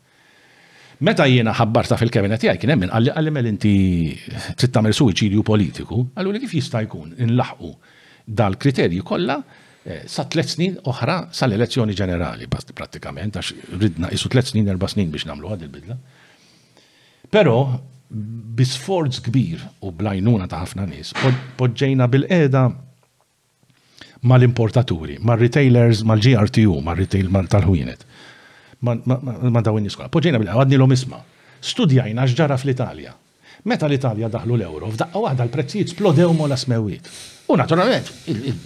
[1.07, 3.77] Meta jiena ħabbarta fil-kabinet tiegħi kien hemm għalli għalli mel inti
[4.19, 7.71] trid tagħmel suwiċidju politiku, għallu kif jista' jkun inlaħqu
[8.27, 9.39] dal-kriterji kollha
[10.11, 15.27] sa tlet snin oħra sal-elezzjoni ġenerali, pratikament, għax ridna isu tlet snin, erba snin biex
[15.29, 15.97] namlu għad il-bidla.
[17.31, 17.55] Pero,
[18.11, 21.13] bisforz kbir u blajnuna ta' ħafna nis,
[21.59, 22.65] podġejna bil-eda
[24.27, 28.03] mal-importaturi, mal-retailers, mal-GRTU, mal-retail tal-ħwienet.
[28.87, 30.11] Ma dawin niskola.
[30.11, 31.23] Podġejna bil-eda, għadni l-om isma.
[31.63, 33.15] Studjajna xġara fl-Italja.
[33.67, 37.09] Meta l-Italja daħlu l-euro, f'daqqa waħda l-prezzijiet splodew mola smewit.
[37.47, 38.09] U naturalment,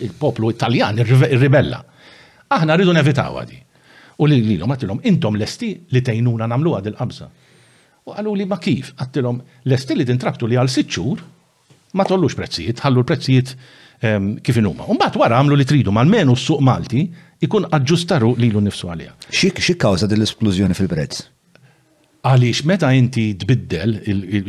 [0.00, 1.82] il-poplu italjan ir-ribella.
[2.56, 3.58] Aħna rridu nevitaw għadi.
[4.24, 7.28] U li li għattilom, intom lesti li tejnuna namlu għad il-qabza.
[8.08, 11.20] U għallu li ma kif, għattilom, lesti li tintraktu li għal sitxur,
[11.92, 13.52] ma tollux prezzijiet, ħallu l-prezzijiet
[14.00, 14.86] ehm, kif inuma.
[14.94, 17.04] mbagħad wara għamlu li tridu, ma menu s-suq Malti
[17.44, 19.12] ikun aġġustaru li l-nifsu għalija.
[19.28, 21.26] Xik kawza dell-esplużjoni fil-prezz?
[22.20, 23.94] Għaliex meta inti tbiddel,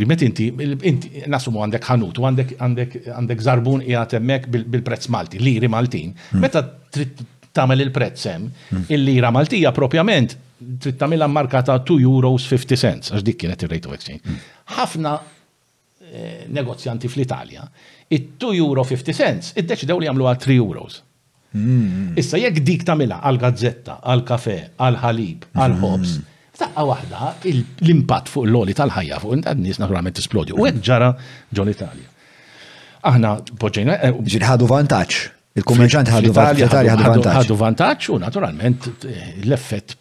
[0.03, 0.49] meta inti,
[0.91, 6.09] inti nasumu għandek ħanut, għandek għandek għandek zarbun qiegħed hemmhekk bil-prezz Malti, liri Maltin.
[6.33, 6.41] Hmm.
[6.43, 7.21] Meta tritt
[7.55, 8.85] tagħmel il-prezz hemm, hmm.
[8.95, 10.35] il-lira Maltija propjament
[10.83, 14.19] trid tagħmilha marka ta' 2 euros 50 cents, għax dik kienet ir-rate of exchange.
[14.27, 14.41] Hmm.
[14.75, 15.13] Ħafna
[16.11, 17.63] eh, negozjanti fl-Italja,
[18.11, 20.99] it-2 euro 50 cents iddeċidew li għal 3 euros.
[22.19, 26.13] Issa jekk dik tagħmilha għal gazzetta, għal kafe, għal ħalib, għal ħobs,
[26.59, 30.57] Taqqa waħda l-impatt fuq l-loli tal-ħajja fuq n-nis naturalment tisplodju.
[30.59, 31.11] U għed ġara
[31.55, 32.09] ġol Italja.
[33.11, 33.95] Aħna poġġejna.
[34.07, 35.21] Eh, Ġir ħadu vantaċ.
[35.61, 37.31] Il-kummerċant ħadu vantaċ.
[37.39, 39.97] ħadu vantaċ u naturalment eh, l-effett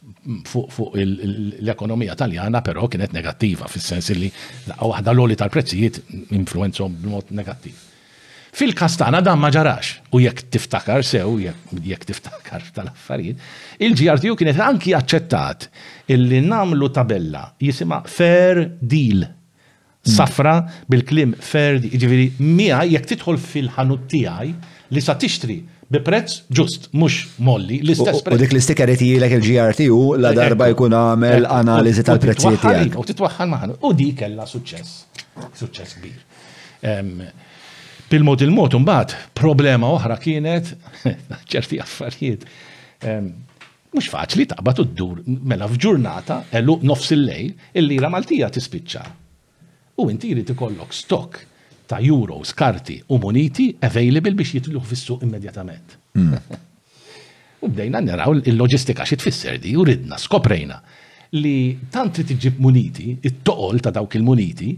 [0.50, 4.28] fuq l-ekonomija taljana però kienet negattiva fis-sens li
[4.74, 6.02] waħda l-oli tal-prezzijiet
[6.38, 7.86] influenzom b'mod negattiv.
[8.52, 9.96] Fil-kastana dan ma ġarax.
[10.14, 11.36] U jekk tiftakar sew,
[11.86, 13.38] jekk tiftakar tal-affarijiet,
[13.86, 15.68] il-GRTU kienet anki aċċettat
[16.10, 19.22] illi namlu tabella jisima fair deal.
[20.00, 20.14] Mm.
[20.16, 20.54] Safra
[20.90, 24.54] bil-klim fair deal, ġiviri, mija jekk titħol fil-ħanut tiegħi
[24.96, 25.60] li sa tixtri
[25.90, 28.34] bi prezz ġust, mux molli, l-istess prezz.
[28.34, 32.94] U dik l-istikar jtilek il-GRTU la darba jkun għamel analizi tal-prezzijiet.
[32.98, 33.76] U titwaħħal maħan.
[33.86, 35.22] U di kella suċċess.
[35.58, 37.46] Suċċess kbir
[38.10, 40.72] Bil-mod il-mod, mbagħad problema oħra kienet
[41.52, 42.42] ċerti affarijiet.
[43.90, 45.20] Mhux faċli taqbad u ddur
[45.50, 49.04] mela f'ġurnata elu nofs il-lejl il-lira Maltija tispiċċa.
[50.02, 51.38] U inti jrid ikollok stock
[51.90, 55.96] ta' euros, karti u moniti available biex jitluħ fis-suq immedjatament.
[56.18, 56.60] Mm.
[57.66, 60.82] U bdejna naraw il-loġistika xi tfisser di u ridna skoprejna
[61.38, 61.56] li
[61.94, 64.74] tant li tiġib muniti, it-toqol ta' dawk il-muniti,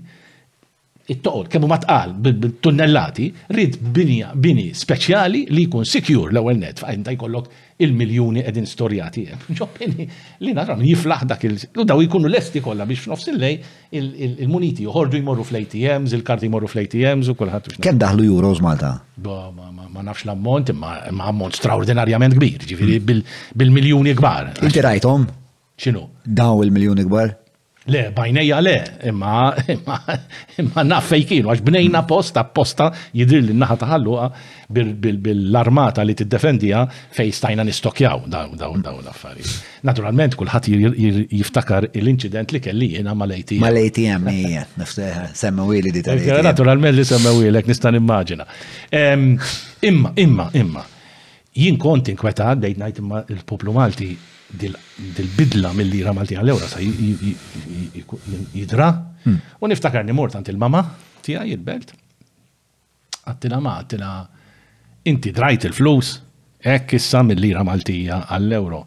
[1.09, 3.25] it-toqod, kemmu matqal bil-tunnellati,
[3.57, 7.49] rrid bini speċjali li jkun secure l ewwel net, f'għajnta jkollok
[7.83, 9.25] il-miljoni edin storjati.
[9.59, 10.07] Ġobbini
[10.47, 13.59] li naran jiflaħ dak il- u daw jkunu lesti kollha biex f'nofs il-lej
[14.47, 17.75] il-muniti joħorġu jmorru fl-ATMs, il-karti jmorru fl-ATMs u kulħadd.
[17.83, 18.95] Kemm daħlu euros Malta?
[19.23, 24.55] Ma nafx l-ammont, ma ammont straordinarjament kbir, ġifieri bil-miljuni kbar.
[24.63, 25.27] Inti rajthom?
[25.81, 26.07] X'inhu?
[26.31, 27.41] Daw il-miljuni kbar?
[27.91, 28.77] Le, bajnejja le,
[29.11, 29.97] imma imma
[30.63, 34.29] imma naffej kienu, għax bnejna post apposta jidril l-naħa taħalluqa
[34.71, 36.85] bil-armata li tiddefendija
[37.17, 39.67] fej stajna nistokjaw daw daw daw l-affarijiet.
[39.89, 40.69] Naturalment kulħadd
[41.35, 43.59] jiftakar l-inċident li kelli ma lejti.
[43.59, 46.03] Ma' Lejti atm hija, nifteħa, semma wili di
[46.43, 48.47] Naturalment li semma wilek nista' nimmaġina.
[48.95, 50.87] Imma, imma, imma,
[51.53, 54.15] jien kont inkwetat bdejt ngħid il-poplu Malti
[54.61, 56.81] dil-bidla mill-lira Malti għal-ewra sa
[58.53, 58.89] jidra.
[59.25, 59.39] Hmm.
[59.63, 60.83] U niftakar ni mort għant il-mama
[61.25, 61.95] tija jidbelt.
[63.31, 64.13] Għattila ma għattila
[65.09, 66.15] inti drajt il-flus,
[66.63, 68.81] ekk issa mill-lira Maltija għall ewro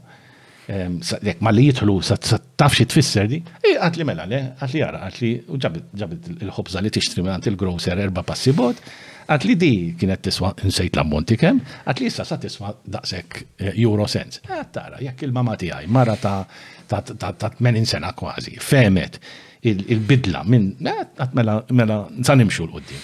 [0.65, 4.79] Jek ma li jitħlu, sa tafxi tfisser di, għat e, għatli mela le, għat li
[4.79, 5.19] jara, għat
[5.53, 8.79] u ġabit il-ħobza li tixtri minn il groser erba passibot,
[9.25, 11.57] Għat li di kienet tiswa, nsejt la ammonti kem,
[11.89, 14.37] għat li issa sa tiswa daqsek eh, euro sens.
[14.43, 16.43] Għat ah, tara, jekk il-mama għaj, mara ta'
[16.87, 19.17] ta' tmenin sena kważi, femet
[19.65, 23.01] il-bidla minn, għat eh, mela nsan mela, imxu l-qoddim.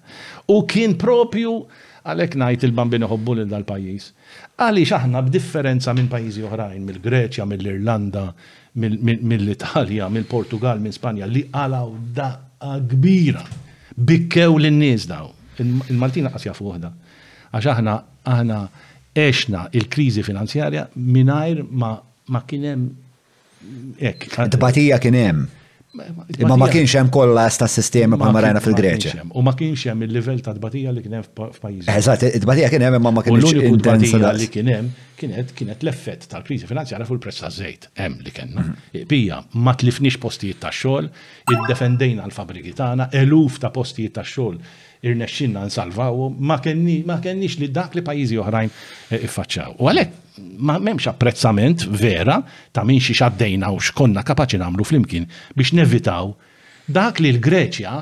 [0.52, 1.52] U kien propju
[2.08, 4.12] għalek najt il bambini uħobbu l dal-pajis.
[4.60, 8.22] Għali xaħna b'differenza minn pajizi oħrajn, mill-Greċja, mill-Irlanda,
[8.80, 12.30] mill-Italja, mill-Portugal, mill Spanja, li għalaw da
[12.80, 13.42] kbira.
[13.98, 15.32] Bikkew l-nies daw.
[15.58, 16.92] Il-Maltina qasja fuħda.
[17.48, 17.94] Għax aħna,
[18.28, 18.58] aħna,
[19.18, 21.94] eċna il-krizi finanzjarja minajr ma,
[22.34, 22.88] ma kienem.
[24.54, 25.46] Dbatija kienem.
[25.98, 29.24] Ma ma kienx hemm kollha sta sistema bħal ma fil-Greċja.
[29.40, 31.88] U ma kienx hemm il-livell ta' dbatija li kien hemm f'pajjiż.
[31.90, 36.68] Eżatt, id-dbatija kien hemm imma ma kienx intensa li kien hemm kienet kienet l-effett tal-kriżi
[36.70, 38.66] finanzjarja fuq il-prezz taż-żejt hemm li kellna.
[39.10, 39.64] Bija mhm.
[39.64, 41.08] ma tlifniex postijiet tax-xogħol,
[41.56, 44.60] iddefendejna l-fabriki tagħna, eluf ta' postijiet tax-xogħol
[45.02, 46.58] irnexxinna nsalvaw, ma
[47.22, 48.68] kenniex li dak li pajjiżi oħrajn
[49.14, 49.76] eh, iffaċċaw.
[49.78, 52.38] U għalhekk ma m'hemmx apprezzament vera
[52.74, 55.26] ta' min xi xaddejna u x'konna kapaċi nagħmlu flimkien
[55.56, 56.30] biex nevitaw
[56.88, 57.96] dak li l-Greċja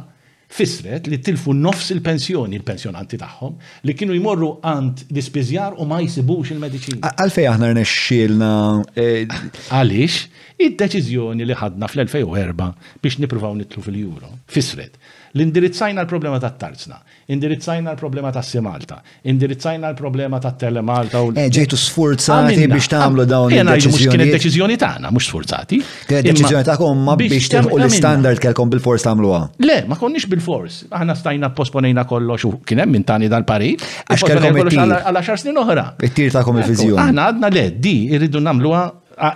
[0.57, 5.43] fisret li tilfu nofs il-pensjoni, il-pensjonanti tagħhom, li kienu jmorru għand l
[5.81, 8.51] u ma jisibux il medicin Għalfej aħna rnexxielna.
[8.95, 9.27] Eh,
[9.75, 10.21] Għaliex,
[10.69, 12.71] id-deċiżjoni li ħadna fl-2004
[13.03, 14.95] biex nipruvaw nitlu fil juro fisret
[15.37, 16.97] L-indirizzajna l-problema ta' tarzna,
[17.27, 19.03] indirizzajna l-problema ta' Simalta,
[19.33, 21.33] indirizzajna l-problema ta' Telemalta u.
[21.35, 23.53] Eh, ġejtu sfurzati biex tagħmlu dawn.
[23.53, 25.83] Jena mux kienet deċiżjoni tagħna, mhux sfurzati.
[26.09, 29.43] Kienet deċiżjoni ta' ma biex u l-standard kelkom bil-fors tagħmluha.
[29.69, 30.81] Le, ma konniex bil-fors.
[30.97, 33.75] Aħna stajna posponejna kollox u kien hemm minn tani dal pari,
[34.09, 35.91] Għax kellkom għal xar snin oħra.
[36.01, 37.03] it ta' tagħkom il-viżjoni.
[37.03, 38.87] Aħna għadna le, di irridu nagħmluha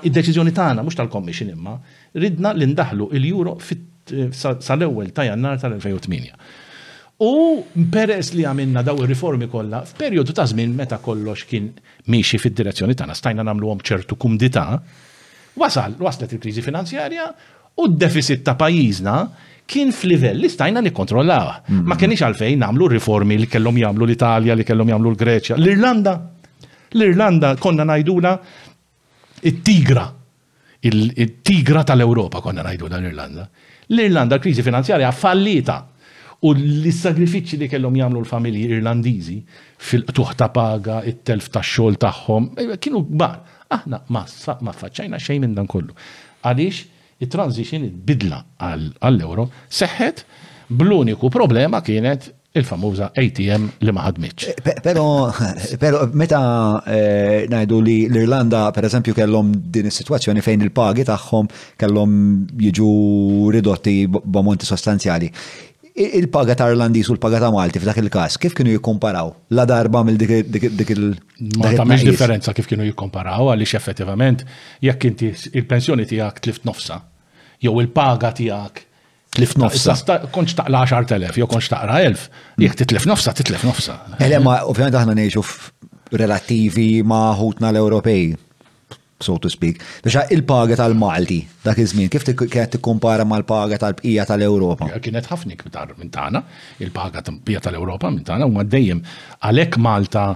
[0.06, 1.76] id-deċiżjoni tagħna mhux tal kommission imma
[2.20, 3.88] ridna li ndaħlu il juro fit
[4.34, 6.30] sal-ewwel tajan nar tal-2008.
[7.20, 7.30] U
[7.92, 11.66] peres li għamilna daw il-riformi kollha, f'perjodu ta' żmien meta kollox kien
[12.08, 14.64] miexi fil direzzjoni tagħna stajna nagħmluhom ċertu kumdità,
[15.60, 17.26] wasal, waslet il-kriżi finanzjarja
[17.76, 19.16] u d-deficit ta' pajjiżna
[19.70, 21.58] kien f'livell li stajna nikkontrollawha.
[21.68, 21.82] Mhm.
[21.86, 25.58] Ma kienx għalfejn nagħmlu riformi li kellhom jagħmlu l-Italja, li kellhom jagħmlu l-Greċja.
[25.60, 26.16] L-Irlanda,
[26.96, 28.32] l-Irlanda konna ngħidula
[29.50, 30.06] it-tigra,
[30.80, 33.44] it-tigra tal-Ewropa konna najdula l-Irlanda
[33.90, 35.78] L-Irlanda krizi kriżi finanzjarja fallita
[36.46, 39.34] u l-sagrifiċi li kellhom jagħmlu l-familji Irlandiżi
[39.90, 43.34] fil-tuħ ta' paga, it-telf ta' xogħol tagħhom, eh, kienu kbar.
[43.74, 44.22] Aħna ma
[44.82, 45.92] faċċajna xejn minn dan kollu.
[46.42, 46.80] Għaliex
[47.26, 50.24] it-transition bidla għall-euro seħħet
[50.78, 54.50] bl-uniku problema kienet il-famuża ATM li ma ħadmitx.
[54.64, 55.04] Eh, pero,
[55.78, 56.40] pero eh, meta
[56.84, 61.46] eh, najdu li l-Irlanda, per eżempju, kellhom din is-sitwazzjoni fejn il-pagi tagħhom
[61.78, 62.12] kellhom
[62.66, 62.90] jiġu
[63.54, 65.30] ridotti b'ammonti sostanzjali.
[66.00, 69.30] Il-paga ta' Irlandiż u l-paga ta' Malti f'dak il-każ, kif kienu jikkomparaw?
[69.54, 71.16] La darba mill dik il-
[71.58, 74.44] Ma ta' miex differenza kif kienu jikkomparaw għaliex effettivament
[74.86, 77.02] jekk inti il-pensjoni tiegħek tlift nofsa,
[77.60, 78.86] jew il-paga tiegħek
[79.30, 79.94] Tlif nofsa.
[80.34, 82.28] Konċ taqla 10.000, jo konċ taqra 1000.
[82.64, 83.98] Jek titlif nofsa, titlif nofsa.
[84.22, 85.44] Ele, ma ovvijament aħna neġu
[86.18, 88.32] relativi ma l-Ewropej,
[89.22, 89.78] so to speak.
[90.02, 94.88] Biexa il-paga tal-Malti, dak iż-żmien, kif kienet tikkumpara mal-paga tal-bqija tal-Ewropa?
[95.04, 95.62] Kienet ħafnik
[96.00, 96.42] minn tagħna,
[96.82, 99.04] il-paga tal-bqija tal-Ewropa minn tagħna huma dejjem
[99.46, 100.26] għalhekk Malta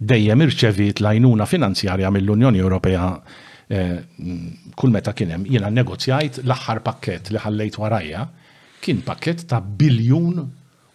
[0.00, 3.06] dejjem irċevit lajnuna finanzjarja mill-Unjoni Ewropea
[3.70, 3.94] eh,
[4.74, 8.26] kull meta kien hemm jiena negozjajt l-aħħar pakkett li ħallejt warajja
[8.84, 10.40] kien pakket ta' biljun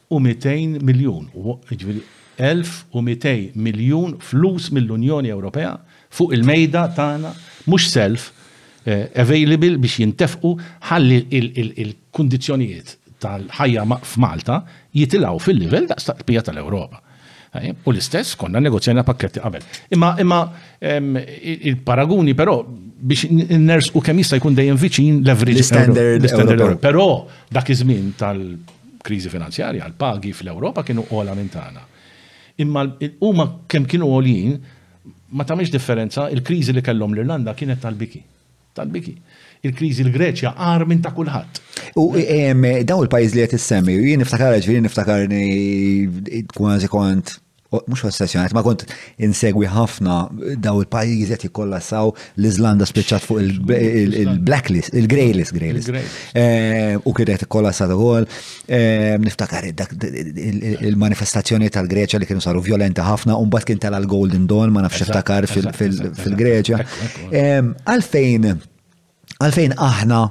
[0.07, 1.25] u 200 miljon,
[1.69, 2.01] ġviri
[2.37, 5.75] 1200 miljon flus mill-Unjoni Ewropea
[6.13, 7.31] fuq il-mejda tagħna
[7.69, 8.27] mhux self
[8.85, 10.53] eh, available biex jintefqu
[10.91, 14.59] ħalli il-kondizjonijiet tal-ħajja f'Malta
[14.95, 17.01] jitilaw fil-livell da' staqbija tal-Ewropa.
[17.87, 19.63] U l-istess konna negozjajna pakketti qabel.
[19.95, 20.39] Imma imma
[21.55, 22.57] il-paraguni però
[22.95, 26.79] biex n-ners u kemm jista' jkun dejjem viċin l-average standard Ewropew.
[26.79, 27.07] Però
[27.51, 31.83] dak iż-żmien tal-kriżi finanzjarja, l-pagi fl-Ewropa kienu ola minn tagħna.
[32.63, 32.85] Imma
[33.25, 34.55] huma kemm kienu għolin,
[35.35, 38.23] ma tagħmilx differenza il-kriżi li kellhom l-Irlanda kienet tal-biki.
[38.77, 39.17] Tal-biki
[39.65, 41.63] il-kriżi l-Greċja għar minn ta' kulħadd.
[41.99, 45.25] U daw il-pajjiż li qed issemmi, jien niftakar jien niftakar
[46.55, 47.39] kważi kont
[47.87, 48.81] mux ossessjonat, ma kont
[49.23, 50.13] insegwi ħafna
[50.61, 52.07] daw il-pajizet jikolla saw
[52.39, 55.89] l-Izlanda spiċċat fuq il-blacklist, il-greylist, greylist.
[56.35, 58.25] Eh, u kienet jikolla saw għol,
[58.69, 64.69] eh, niftakar il-manifestazzjoni tal-Greċa li kienu saru violenta ħafna, un bat kien tal golden Dawn,
[64.73, 66.77] ma nafx iftakar fil-Greċa.
[67.35, 68.51] Għalfejn,
[69.41, 70.21] għalfejn aħna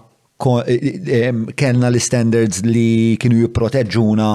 [0.44, 4.26] Eh, eh, kellna l-standards li kienu jipproteġġuna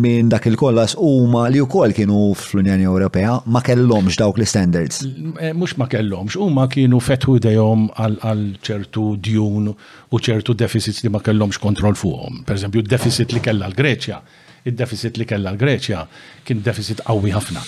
[0.00, 5.00] minn dak il-kollas huma li wkoll kienu fl-Unjoni Ewropea ma kellhomx dawk l-standards.
[5.40, 11.14] Eh, mhux ma kellhomx, huma kienu fetħu idejhom għal ċertu djun u ċertu deficits li
[11.14, 12.42] ma kellhomx kontrol fuqhom.
[12.50, 14.20] Pereżempju, d-deficit li kellha l-Greċja,
[14.68, 16.02] id-deficit li kellha l-Greċja
[16.44, 17.64] kien deficit qawwi ħafna.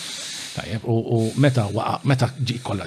[0.55, 1.65] Tajjeb, u meta
[2.05, 2.29] meta
[2.63, 2.85] kolla,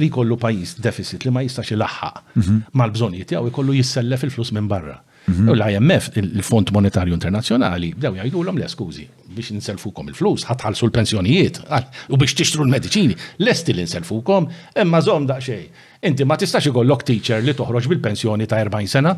[0.00, 2.60] li kollu pajjiż deficit li ma jistax ilaħħaq mhm.
[2.80, 4.96] mal-bżonijiet tiegħu jkollu jissellef il-flus minn barra.
[5.28, 5.50] Mhm.
[5.52, 11.60] U l-IMF, il-Fond Monetarju Internazzjonali, bdew jgħidu l-eskużi biex ninselfukom il-flus, ħatħalsu l-pensjonijiet,
[12.12, 13.14] u biex tixtru l-mediċini,
[13.46, 14.48] lesti li inselfukom,
[14.84, 15.84] emma zom daqsxejn.
[16.10, 19.12] Inti ma tistax ikollok teacher li toħroġ bil-pensjoni ta' 40 sena,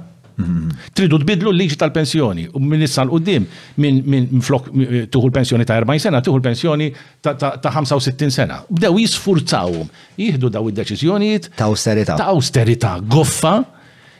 [0.92, 3.44] Tridu tbidlu l-liġi tal-pensjoni u minn issa l-qoddim
[3.82, 6.88] minn flok eh, tuħu l-pensjoni ta' 40 sena, tuħu l-pensjoni
[7.22, 8.58] ta' 65 sena.
[8.66, 9.86] Bdew jisfurzawhom
[10.18, 12.16] jieħdu daw id-deċiżjonijiet ta' austerita.
[12.18, 13.54] Ta' austerita goffa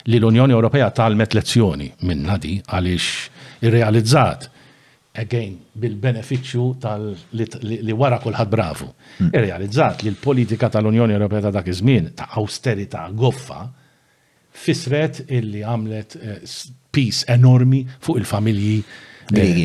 [0.07, 4.47] li l-Unjoni Ewropea talmet lezzjoni minna di għaliex irrealizzat
[5.19, 8.87] again bil-beneficju tal li wara kulħadd bravu.
[9.19, 9.33] Hmm.
[9.35, 13.65] Irrealizzat li l-politika tal-Unjoni Ewropea ta' dak iż-żmien ta' austerita goffa
[14.55, 16.55] fisret illi għamlet eh,
[16.95, 18.77] peace enormi fuq il-familji.
[19.35, 19.61] Eh,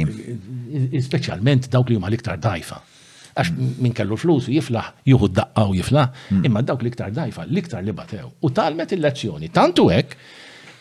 [1.04, 2.80] specialment dawk li huma l-iktar dajfa.
[3.40, 6.44] Għax minn kellu flus u jiflaħ, juhu daqqa u jiflaħ, hmm.
[6.48, 8.30] imma dawk l-iktar dajfa, l-iktar li batew.
[8.42, 10.16] U talmet il-lezzjoni, tantu hekk,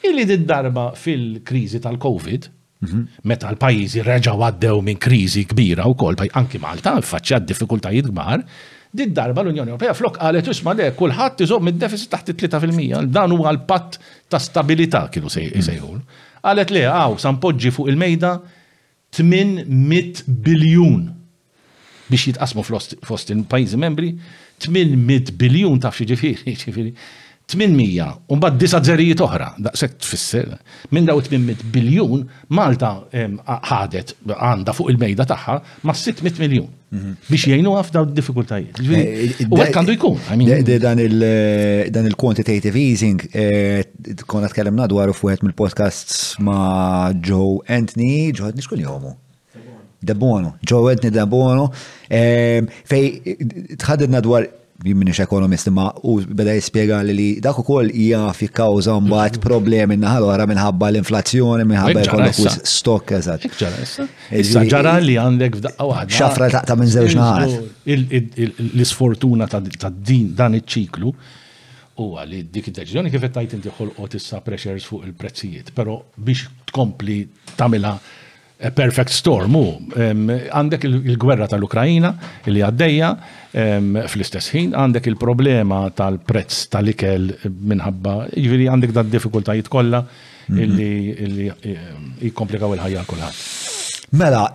[0.09, 2.49] illi did darba fil-krizi tal-Covid,
[2.87, 3.03] mhm.
[3.29, 8.45] meta l-pajizi reġa għaddew minn krizi kbira u kol, anki Malta, faċċa diffikultajiet gbar,
[8.91, 13.51] Did darba l-Unjoni Ewropea flok għalet isma' le kulħadd iżomm mid-deficit taħt 3 dan huwa
[13.53, 13.99] l-patt
[14.33, 15.99] ta' stabilità kienu jsejħul.
[16.41, 18.31] Qalet le għaw sanpoġġi fuq il-mejda
[19.13, 21.03] 800 biljun
[22.09, 24.09] biex jitqasmu fost il-pajjiżi membri
[24.65, 26.93] 800 biljun taf xi ġifieri
[27.49, 30.49] 800 u mbagħad disa' żerijiet oħra, daqshekk tfisser.
[30.93, 35.55] Minn daw 800 biljun Malta ħadet għandha fuq il-mejda tagħha
[35.87, 37.15] ma' 600 miljun mhm.
[37.29, 38.81] biex jgħinu għaf daw diffikultajiet.
[38.81, 40.45] Eh, eh, u għek għandu jkun.
[40.45, 43.23] Eh, dan il-quantitative easing,
[44.27, 49.15] konna nadwar u fuqet mill-podcasts ma' Joe Anthony, Joe Anthony xkull jomu.
[50.01, 51.69] Da Bono, Joe Anthony Da Bono,
[52.07, 53.07] fej
[53.75, 54.45] tħaddidna dwar
[54.85, 59.35] jimminix ekonomist ma u beda jispiega li li dak kol ija hija fi kawza mbagħad
[59.39, 59.43] mhm.
[59.43, 63.47] problemi naħal għara minħabba l-inflazzjoni minħabba jkollok stokk eżat.
[64.39, 66.15] Issa ġara li għandek f'daqqa waħda.
[66.15, 67.57] Xafra taqta minn żewġ naħat.
[67.89, 71.11] L-isfortuna ta' din dan iċ-ċiklu
[71.99, 76.47] huwa li dik id deċizjoni kif tajt inti ħolqot issa pressures fuq il-prezzijiet, però biex
[76.71, 77.25] tkompli
[77.59, 77.97] tagħmilha
[78.75, 79.63] perfect storm u
[79.95, 82.11] għandek il-gwerra tal-Ukrajina
[82.51, 83.11] li għaddejja
[84.11, 90.59] fl-istess ħin għandek il-problema tal-prezz tal-ikel minħabba jiviri għandek da' diffikultajiet kollha mhm.
[90.59, 93.39] illi jikomplikaw il-ħajja kulħadd.
[94.19, 94.47] Mela,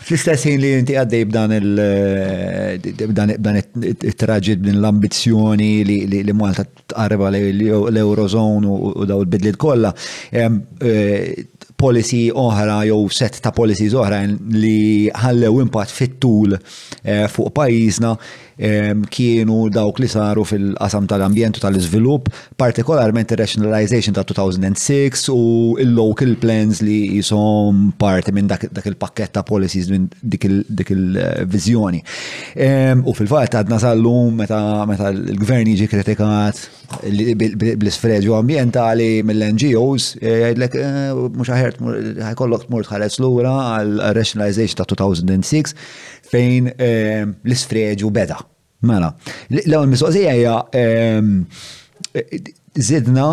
[0.00, 1.24] fl-istess ħin li inti għaddej
[3.12, 3.58] b'dan
[3.92, 9.92] it-traġid b'din l-ambizjoni li Malta tqarreba l-Eurozone u daw il bidlit kollha
[10.32, 10.48] eh,
[11.84, 14.20] policy oħra jew set ta' policies oħra
[14.54, 18.14] li ħallew impatt fit-tul eh, fuq pajjiżna
[18.58, 22.28] kienu dawk li saru fil-qasam tal-ambjent u tal-izvilup,
[22.60, 25.38] partikolarment il-rationalization ta' 2006 u
[25.80, 30.44] il-local plans li jisom parti minn dak il pakketta ta' policies minn dik
[30.92, 32.02] il-vizjoni.
[33.04, 36.66] U fil-fat għadna sal-lum meta l-gvern jiġi kritikat
[37.82, 41.78] bl-sfreġu ambientali mill-NGOs, eh, jgħidlek, eh, mux ħajert,
[42.20, 45.72] ħajkollok t murt tħares l-ura għal-rationalization ta' 2006,
[46.32, 48.40] fejn ehm, l-isfreġu beda.
[48.88, 49.12] Mela,
[49.54, 51.28] l-ewwel mistoqsija hija ehm,
[52.82, 53.26] zidna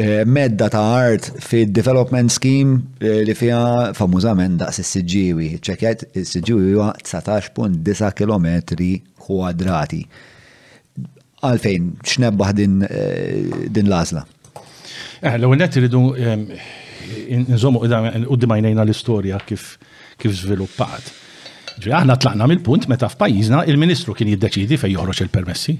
[0.00, 3.60] eh, medda ta' art fi development scheme eh, li fija
[3.98, 5.52] famużament daqs is-siġġiewi.
[5.68, 8.50] Ċekjat is-siġġiewi huwa 19.9 km
[9.22, 10.02] kwadrati.
[11.42, 14.24] Għalfejn, x'nebbaħ din eh, din l-għażla?
[15.36, 16.46] L-ewwel qed iridu ehm,
[17.54, 19.74] nżommu qudiem l-istorja kif
[20.22, 21.08] kif żviluppat.
[21.80, 25.74] Ġi aħna tlaqna mill-punt meta f'pajjiżna il-Ministru kien jiddeċidi fejn joħroġ il-permessi.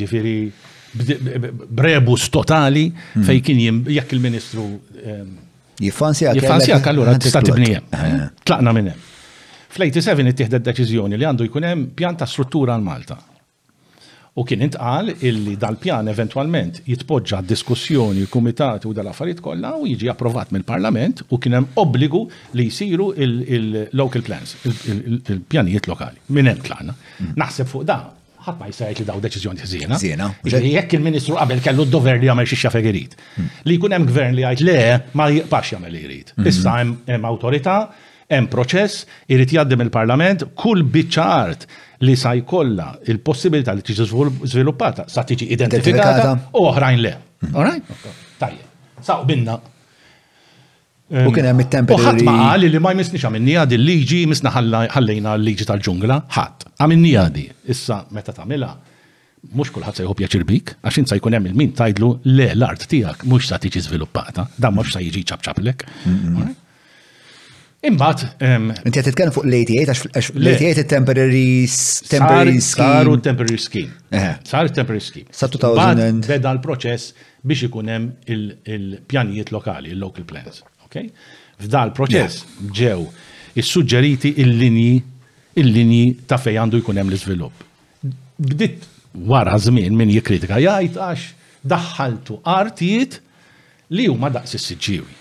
[0.00, 0.34] Ġifiri,
[1.68, 2.84] brebus totali
[3.24, 4.66] fej kien jekk il-Ministru
[5.02, 5.30] ehm,
[5.80, 7.82] jifansi għak allura tista' tibnija.
[8.44, 9.06] Tlaqna minn hemm.
[9.70, 13.18] Fl-87 d deċiżjoni li għandu jkun hemm pjanta struttura għal Malta.
[14.38, 20.52] U kien intqal illi dal-pjan eventualment jitpoġġa diskussjoni kumitat u dal-affarijiet kollha u jiġi approvat
[20.54, 22.22] mill-Parlament u kien hemm obbligu
[22.58, 24.54] li jsiru il-local plans,
[24.86, 26.22] il-pjanijiet lokali.
[26.36, 26.94] Min hemm tlanna.
[26.94, 27.32] Mm.
[27.42, 27.96] Naħseb fuq da
[28.46, 29.98] ħadd ma jsejt li daw deċiżjoni żiena.
[30.00, 30.30] Żiena.
[30.76, 33.18] Jekk il-Ministru qabel kellu d-dover li jagħmel xi xafek irid.
[33.34, 33.50] Mm.
[33.66, 34.78] Li jkun hemm gvern li jgħid le
[35.18, 36.34] ma jibqa'x jagħmel li jrid.
[36.36, 36.54] Mm-hmm.
[36.54, 36.78] Issa
[37.16, 37.78] hemm awtorità,
[38.30, 41.66] hemm proċess, irid jgħaddim il-Parlament, kull biċċa art
[42.02, 47.14] li sa jkollha il-possibilità li tiġi żviluppata sa tiġi identifikata u oħrajn le.
[47.46, 47.96] Mhm.
[48.38, 48.66] Tajjeb.
[49.02, 49.58] Saw binna.
[51.10, 51.92] U kien hemm it-tempi.
[51.98, 56.68] ħadd ma qal li ma jmissnix għamilni għadi l-liġi misna ħallejna l-liġi tal-ġungla, ħadd.
[56.80, 57.44] Għamilni għadi.
[57.74, 58.70] Issa meta tagħmilha
[59.52, 63.48] mhux kulħadd se jħob bik, għax se jkun hemm il-min tajdlu le l-art tiegħek mhux
[63.48, 65.80] sa tiġi żviluppata, dan mhux sa jiġi ċabċaplek.
[66.06, 66.52] Mhm.
[67.80, 68.26] Imbat.
[68.44, 72.58] Ehm, Inti għet t-tkellem fuq l-88, għax l-88 temporary scheme.
[72.68, 73.92] Saru temporary scheme.
[74.44, 75.28] Saru temporary scheme.
[75.32, 76.18] Sa 2000.
[76.28, 77.14] Beda l-proċess
[77.48, 80.60] biex ikunem il-pjanijiet lokali, il-local plans.
[80.90, 81.08] Okay?
[81.64, 82.98] F'da l-proċess ġew
[83.56, 85.00] is-suġġeriti il-linji
[85.62, 87.64] il-linji ta' fej għandu jkunem l-izvilupp.
[88.40, 88.84] Bditt
[89.26, 91.24] wara żmien min jikkritika jgħid għax
[91.72, 93.16] daħħaltu artijiet
[93.96, 95.19] li huma daqs is-siġġiewi.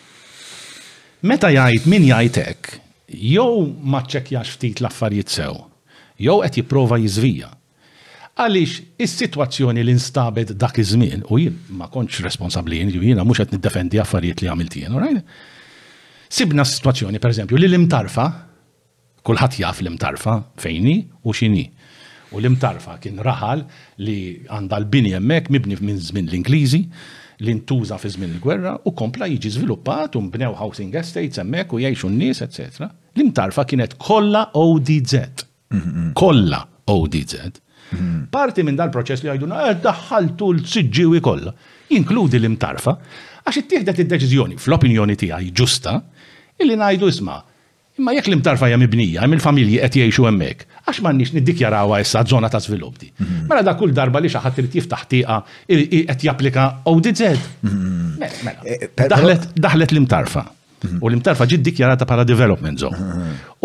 [1.22, 2.76] Meta jgħid min jgħid hekk,
[3.12, 5.56] jew ma ċċekkjax ftit l-affarijiet sew,
[6.16, 7.50] jew qed jipprova jiżvija.
[8.40, 14.00] Għaliex is-sitwazzjoni li nstabet dak iż-żmien u jien ma kontx responsabbli jiena mhux qed niddefendi
[14.00, 15.36] affarijiet li għamilt jien, right?
[16.32, 18.30] Sibna situazzjoni, sitwazzjoni eżempju, li l-imtarfa,
[19.28, 21.68] kulħadd jaf l-imtarfa fejni u x'inhi.
[22.32, 23.66] U l-imtarfa kien raħal
[24.00, 24.18] li
[24.48, 26.86] għandha l-bini hemmhekk mibni minn żmien l-Ingliżi,
[27.45, 31.80] li ntuża fi żmien il-gwerra u kompla jiġi żviluppat u mbnew housing estates hemmhekk u
[31.80, 32.88] jgħixu n-nies, etc.
[33.16, 35.14] L-imtarfa kienet kollha ODZ.
[36.20, 36.61] Kollha
[36.91, 37.36] ODZ.
[38.32, 41.53] Parti minn dal-proċess li għajduna, eh, daħħaltu l-siġġiwi kollha,
[41.95, 42.95] inkludi l-imtarfa,
[43.45, 45.95] għax ittieħdet id-deċiżjoni fl-opinjoni tiegħi ġusta,
[46.60, 47.40] illi ngħidu isma'
[47.99, 52.60] imma jekk l-imtarfa hija mibnija, mill-familji qed jgħixu hemmhekk, għax m'għandniex niddikjarawha issa żona ta'
[52.64, 53.10] żvilupp di.
[53.14, 53.48] Mhm.
[53.49, 55.40] Mela da kull darba li xi ħadd irid jiftaħ tieqa
[55.70, 57.22] qed japplika ODZ.
[57.30, 58.16] Mhm.
[58.20, 58.61] Mela.
[58.66, 60.45] Eh, eh, daħlet l-imtarfa.
[60.84, 60.99] Mhm.
[61.03, 62.99] U l-imtarfa ġid dikjarata bħala development zone.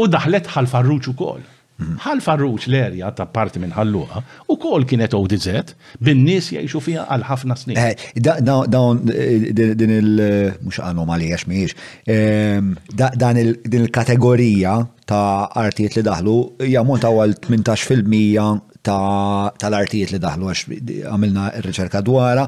[0.03, 1.43] U daħlet ħal-farruċu ukoll.
[1.77, 1.95] Mhm.
[2.05, 4.21] ħal farruċ l-erja ta' parti minn ħalluqa
[4.53, 5.73] u kol kienet ODZ
[6.07, 7.81] bin-nies jgħixu fiha għal ħafna snin.
[7.81, 9.49] Eh, dawn eh,
[9.83, 11.75] din il-mux għax miex,
[12.07, 14.77] ehm, dan il-kategorija
[15.11, 20.65] ta' artijiet li daħlu jammonta għal 18% tal-artijiet li daħlu għax
[21.09, 22.45] għamilna r reċerka dwara.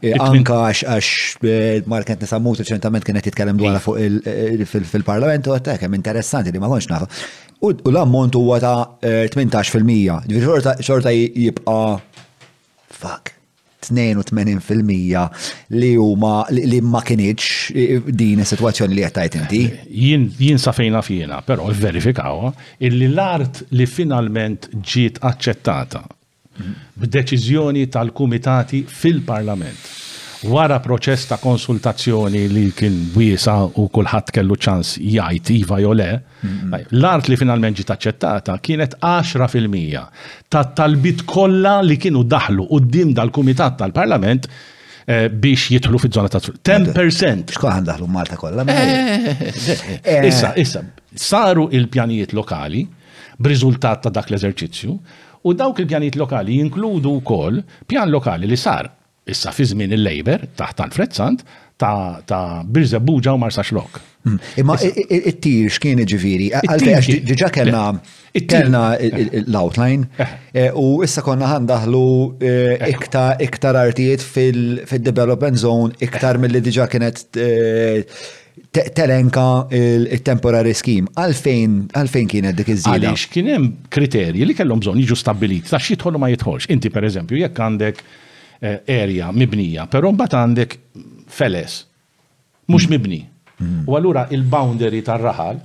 [0.00, 1.54] E, anka għax e,
[1.90, 7.08] Markent Nisamut reċentament kienet jitkellem dwara fil-parlament u għattek, interessanti li ma konx nafa.
[7.64, 11.84] U l-ammont huwa ta' 18%, e, ġifieri xorta jibqa'
[13.02, 13.36] fuck.
[13.80, 15.30] 82%
[15.72, 19.62] li huma li ma kienieċ din is-sitwazzjoni li qed inti?
[19.88, 22.50] Jien jien safejna f'ina, però verifikaw
[22.84, 26.74] illi l-art li finalment ġiet aċċettata mhm.
[27.00, 30.09] b'deċiżjoni tal-kumitati fil-Parlament
[30.48, 36.06] wara proċess ta' konsultazzjoni li kien wiesa u kulħadd kellu ċans jgħid iva jew le,
[36.96, 43.76] l-art li finalment ġiet aċċettata kienet 10% ta' talbit kollha li kienu daħlu quddiem dal-Kumitat
[43.82, 44.48] tal-Parlament
[45.04, 47.52] eh, biex jitħlu fi zona ta' 10%.
[47.56, 48.64] Xkoħan daħlu Malta kollha.
[48.64, 49.28] Eh.
[50.02, 50.22] Eh.
[50.30, 50.82] Issa, issa,
[51.14, 52.86] saru il-pjanijiet lokali
[53.40, 54.96] b'riżultat ta' dak l-eżerċizzju
[55.48, 58.88] u dawk il-pjanijiet lokali jinkludu wkoll pjan lokali li sar
[59.30, 61.44] Issa fi żmien il-Labor taħt tal-frezzant
[61.80, 64.00] ta' ta' Birzebuġa u Marsa Xlok.
[64.26, 64.36] Hmm.
[64.60, 67.84] Imma it-tir x'kien ġifieri, għalfejn diġà kellna
[68.50, 68.82] kellna
[69.46, 70.34] l-outline eh.
[70.52, 72.02] Eh, u issa konna ħandaħlu
[72.44, 72.90] eh,
[73.46, 77.24] iktar artijiet fil-development zone iktar mill-li diġà kienet
[78.96, 81.08] telenka il-temporary scheme.
[81.18, 82.98] Għalfejn, għalfejn kienet dik iż-żieda?
[83.08, 86.68] Għaliex kien hemm kriterji li kellhom bżonn jiġu stabbilit ta' xi jidħol ma jidħolx.
[86.76, 88.04] Inti pereżempju jekk għandek
[88.62, 90.74] Eh, area mibnija, però mbagħad għandek
[91.32, 91.78] feles,
[92.68, 92.92] mhux mm.
[92.92, 93.18] mibni.
[93.64, 93.86] Mm.
[93.88, 95.56] U allura il-boundary tar-raħal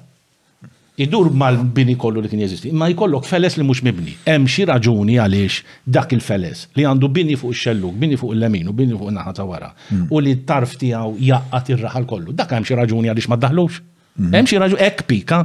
[1.04, 2.72] idur mal-bini kollu li kien jeżisti.
[2.72, 4.14] Ma jkollok feles li mhux mibni.
[4.24, 5.58] Hemm xi raġuni għaliex
[5.98, 9.50] dak il-feles li għandu bini fuq ix-xelluk, bini fuq il-lemin u bini fuq in-naħa ta'
[9.52, 9.74] wara.
[9.92, 10.08] Mm.
[10.16, 12.32] U li tarf tiegħu jaqgħat ir-raħal kollu.
[12.32, 13.82] Dak hemm xi raġuni għaliex ma ddaħlux.
[14.30, 15.44] Hemm xi raġuni hekk pika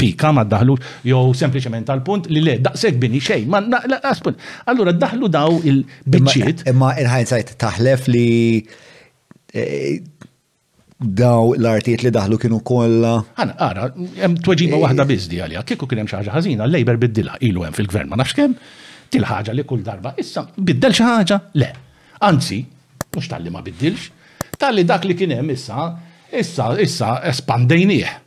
[0.00, 0.74] pika ma daħlu
[1.10, 4.38] jew sempliċement tal-punt li le, daqseg bini xej, ma naqlaspunt.
[4.72, 5.82] Allura daħlu daw il
[6.14, 8.24] biċċiet Imma il-ħajnsajt taħlef li
[8.60, 10.00] eh,
[11.20, 13.12] daw l-artijiet li daħlu kienu kolla.
[13.36, 13.84] Għana, għara,
[14.22, 17.66] jem tweġiba eh, wahda bizdi għalija, kiku kien hemm xi ħaġa ħażina, l-Labor biddilha ilu
[17.68, 18.56] hemm fil-gvern ma nafx kemm,
[19.12, 21.40] til-ħaġa li kull darba, issa biddel xi ħaġa?
[21.60, 21.70] Le.
[22.30, 22.62] Anzi,
[23.12, 24.08] mhux tal-li ma biddilx,
[24.60, 25.88] tal-li dak li kien hemm issa,
[26.38, 28.18] issa, issa espandejnieh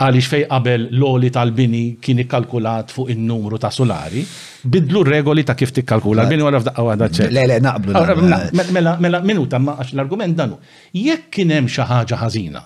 [0.00, 4.22] għaliex fej qabel l-oli tal-bini kien ikkalkulat fuq in-numru ta' solari,
[4.64, 7.26] bidlu regoli ta' kif tikkalkula l-bini wara f'daqqa għadha ċe.
[7.34, 7.96] Le, le, naqblu.
[8.26, 8.38] Mela,
[8.76, 10.56] mela, mela, minuta ma' għax l-argument danu.
[10.96, 12.64] Jekk kien hemm xi ħaġa ħażina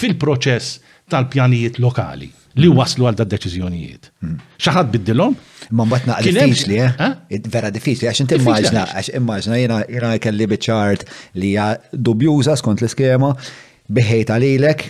[0.00, 0.76] fil-proċess
[1.10, 2.28] tal-pjanijiet lokali
[2.60, 4.06] li waslu għal dad deċiżjonijiet.
[4.62, 5.34] Xaħat biddilhom?
[5.74, 6.92] Ma mbagħad naqli diffiċli, eh?
[7.34, 7.40] eh?
[7.50, 11.04] Vera diffiċli għax inti immaġna, għax immaġna jiena jiena kelli biċ-ċart
[11.38, 11.68] li hija
[12.08, 13.32] dubjuża skont l-iskema
[13.96, 14.88] biħejta lilek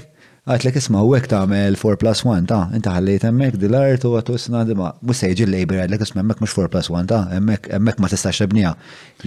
[0.48, 4.14] għatlek isma u għek tamel 4 plus 1 ta' inta ħallejt emmek l art u
[4.16, 8.00] għatu isna dima mustajġi l-labor għatlek isma emmek mux 4 plus 1 ta' emmek emmek
[8.00, 8.70] ma tistax rebnija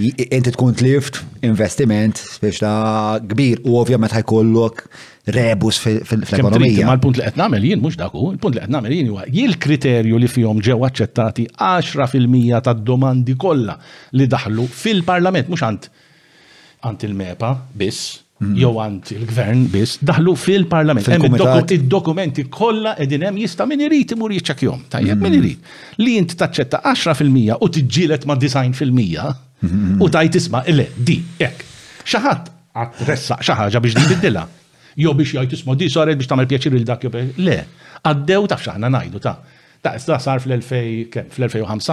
[0.02, 4.86] inti tkun tlift investiment biex ta' kbir u ovvjament ħajkollok
[5.34, 6.84] rebus fil-ekonomija.
[6.84, 10.20] Ma l-punt li qed nagħmel jien mhux daku, il-punt li qed nagħmel jien juwa il-kriterju
[10.20, 13.78] li fihom ġew aċċettati 10% tad-domandi kollha
[14.20, 15.88] li daħlu fil-Parlament mhux għant
[16.84, 18.56] għant il-mepa biss Mhm.
[18.58, 21.06] jew anzi il-gvern biss daħlu fil-parlament.
[21.14, 21.28] Hemm
[21.70, 24.82] id-dokumenti kollha qegħdin hemm jista' min irid imur jiċċekkjhom.
[24.96, 25.40] Tajjeb min mhm.
[25.42, 25.70] irid.
[26.02, 28.38] Li int taċċetta 10% u tiġġielet ma'
[28.82, 29.28] fil-Mija:
[29.68, 30.02] mhm.
[30.02, 31.64] u tajt isma' le di hekk.
[32.04, 34.46] Xi ħadd ressaq xi ħaġa biex nbiddilha.
[35.06, 37.06] Jo biex jgħid isma' di saret biex tagħmel pjaċir il dak
[37.38, 37.60] Le,
[38.02, 39.38] għaddew taf x'aħna ngħidu ta'
[39.84, 41.88] Ta' da sar fl-2005,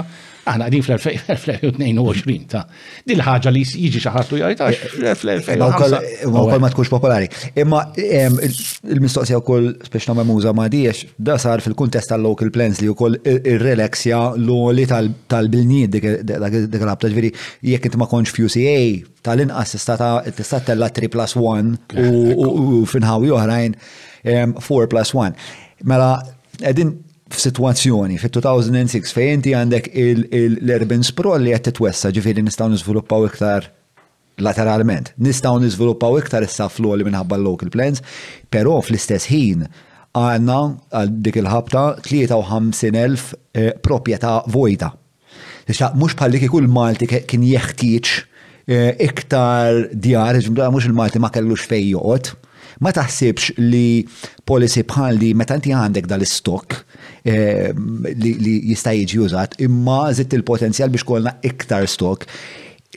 [0.51, 2.61] aħna għadin fl-2022 ta'
[3.07, 6.31] dil ħaġa li jiġi xaħat u jgħajtax eh, eh, fl-2005.
[6.31, 7.27] Ma' kol ma tkunx popolari.
[7.59, 12.93] Imma il-mistoqsija u koll speċna ma' muża ma' diex, da sar fil-kuntest tal-local plans li
[12.93, 17.33] u koll il-relaxja l-li tal-bilniet dik l-abta ġviri
[17.73, 18.79] jekk inti ma' konx FUCA
[19.27, 21.77] tal-inqas tista' tella 3 plus 1
[22.47, 23.75] u finħawi oħrajn
[24.31, 25.39] 4 plus 1.
[25.91, 26.17] Mela,
[26.62, 27.01] edin
[27.31, 33.69] f'sitwazzjoni fit-2006 fejnti għandek l-urban sprawl li qed titwessa ġifieri nistgħu niżviluppaw iktar
[34.40, 35.12] lateralment.
[35.23, 38.02] Nistgħu niżviluppaw iktar issa flow li minħabba local plans,
[38.51, 39.66] però fl-istess ħin
[40.19, 40.59] għanna
[40.97, 44.90] għal dik il-ħabta 53.000 eh, proprjetà vojta.
[45.94, 48.09] Mux bħalli kull Malti kien jeħtieġ
[48.66, 50.40] eh, iktar djar,
[50.74, 52.35] mux il-Malti ma kellux fej joqgħod
[52.81, 54.02] ma taħsibx li
[54.48, 56.78] policy bħal li meta inti għandek dal-istok
[57.24, 62.27] eh, li jista' jiġi użat, imma zitt il-potenzjal biex kolna iktar stok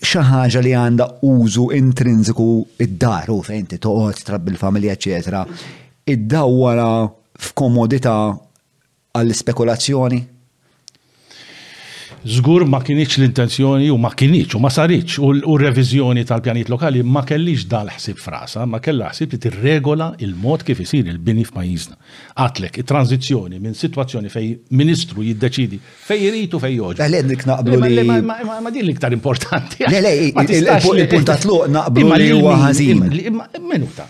[0.03, 2.47] xaħġa li għanda użu intrinsiku
[2.87, 5.43] id-daru fejn ti toqgħod trab il-familja eċetera.
[6.11, 6.89] Id-dawwara
[7.47, 10.21] f'komodità għall-spekulazzjoni?
[12.23, 17.19] Zgur ma kienieċ l-intenzjoni u ma kienieċ u ma sariċ u revizjoni tal-pjanit lokali ma
[17.27, 21.97] kellix dal-ħsib frasa, ma kella ħsib li tirregola il-mod kif isir il-bini f'pajjiżna.
[22.39, 27.01] Għatlek, il-tranzizjoni minn situazzjoni fej ministru jiddeċidi fej jiritu fej joġ.
[27.11, 28.05] Le, dik naqblu li.
[28.07, 29.83] Ma din l-iktar importanti.
[29.91, 33.03] Le, le, il-punt għatluq naqblu li huwa ħażin.
[33.67, 34.07] Minuta,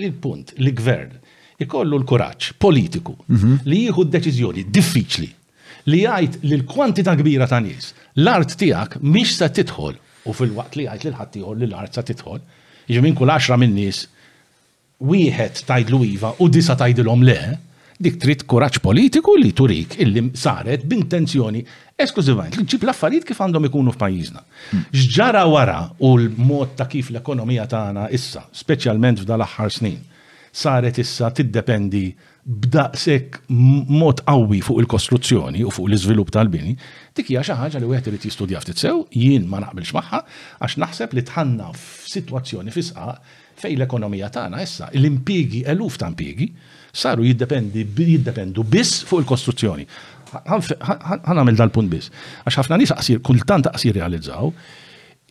[0.00, 1.12] il-punt, l-gvern
[1.60, 3.60] ikollu l-kuraċ politiku mhm.
[3.68, 5.28] li jieħu d-deċizjoni diffiċli
[5.92, 7.90] li jgħid li l kwantita kbira ta' nies
[8.20, 9.96] l-art tiegħek mhix se tidħol
[10.30, 12.40] u fil-waqt li jgħid li l-ħadd li l-art sa tidħol.
[12.90, 14.04] Jiġu minn kull 10 minn nies
[15.08, 17.36] wieħed tajdlu iva u disa tajdilhom le,
[18.00, 21.60] dik trid kuraġġ politiku li turik illi saret b'intenzjoni
[22.04, 24.44] esklużivament li ġib l-affarijiet kif għandhom ikunu f'pajjiżna.
[24.92, 25.54] X'ġara hmm.
[25.56, 29.98] wara u l-mod ta' kif l-ekonomija tagħna issa, speċjalment f'dal aħħar snin,
[30.52, 32.04] saret issa tiddependi
[32.48, 36.72] b'daqshekk mod qawwi fuq il-kostruzzjoni u fuq l-iżvilupp tal-bini,
[37.14, 40.20] dik hija xi ħaġa li wieħed irid jistudja ftit sew, jien ma naqbilx magħha
[40.64, 46.48] għax naħseb li tħanna f'sitwazzjoni fisqaq fej l-ekonomija tagħna issa l-impigi eluf ta' impjiegi
[47.02, 49.84] saru jiddependi jiddependu biss fuq il-kostruzzjoni.
[50.32, 52.08] nagħmel dal-punt biss.
[52.46, 54.48] Għax ħafna nies qasir kultant qasir realizzaw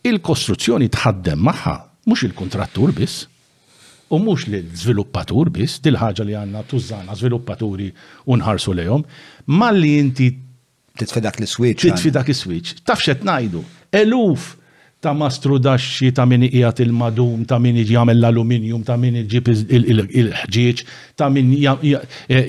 [0.06, 1.76] il-kostruzzjoni tħaddem magħha
[2.06, 3.29] mhux il-kontrattur biss
[4.10, 7.90] u mux li l zviluppatur bis, dil-ħagġa li għanna tużana sviluppaturi
[8.34, 9.04] unħarsu lejom,
[9.54, 10.30] ma li inti
[11.00, 11.86] titfidak li switch.
[11.86, 12.80] Titfidak li switch.
[12.86, 13.62] Tafxet najdu,
[14.02, 14.56] eluf
[15.00, 20.82] ta' mastru daxxi ta' minni ijat il-madum, ta' min jagħmel l-aluminium, ta' min iġib il-ħġieġ,
[21.16, 21.94] ta' min e,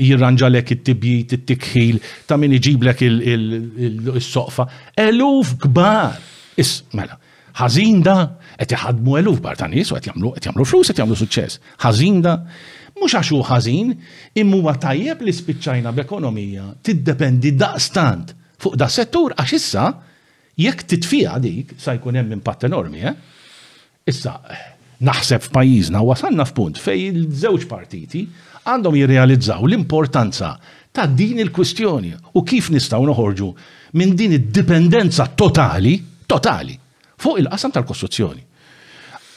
[0.02, 4.68] jirranġalek it-tibjit, it-tikħil, ta' min iġiblek il-soqfa.
[5.08, 6.18] Eluf kbar.
[6.60, 7.16] Is, mela,
[7.62, 11.02] ħazin da' qed iħadmu eluf bar ta' nies u qed jagħmlu qed jagħmlu flus qed
[11.02, 11.62] jagħmlu suċċess.
[11.82, 12.36] Ħażin da
[13.00, 13.94] mhux għaxu ħażin,
[14.38, 19.88] imma huwa tajjeb li spiċċajna b'ekonomija tiddependi daqstant fuq da' settur għax issa
[20.62, 23.42] jekk titfija dik sa jkun hemm impatt enormi, eh?
[24.12, 24.36] Issa
[25.02, 28.28] naħseb f'pajjiżna wasanna f'punt fej il-żewġ partiti
[28.70, 30.52] għandhom jirrealizzaw l-importanza
[30.94, 33.50] ta' din il-kwistjoni u kif nistgħu noħorġu
[33.98, 35.98] minn din id-dipendenza totali,
[36.30, 36.78] totali,
[37.22, 38.48] fuq il-qasam tal-kostruzzjoni.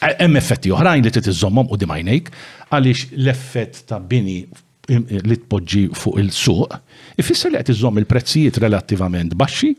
[0.02, 2.30] Hemm effetti oħrajn li trid iżommhom u dimajnejk
[2.74, 4.40] għaliex l-effett ta' bini
[4.88, 6.76] li tpoġġi fuq il-suq
[7.22, 9.70] ifisser li qed iżomm il-prezzijiet relattivament baxxi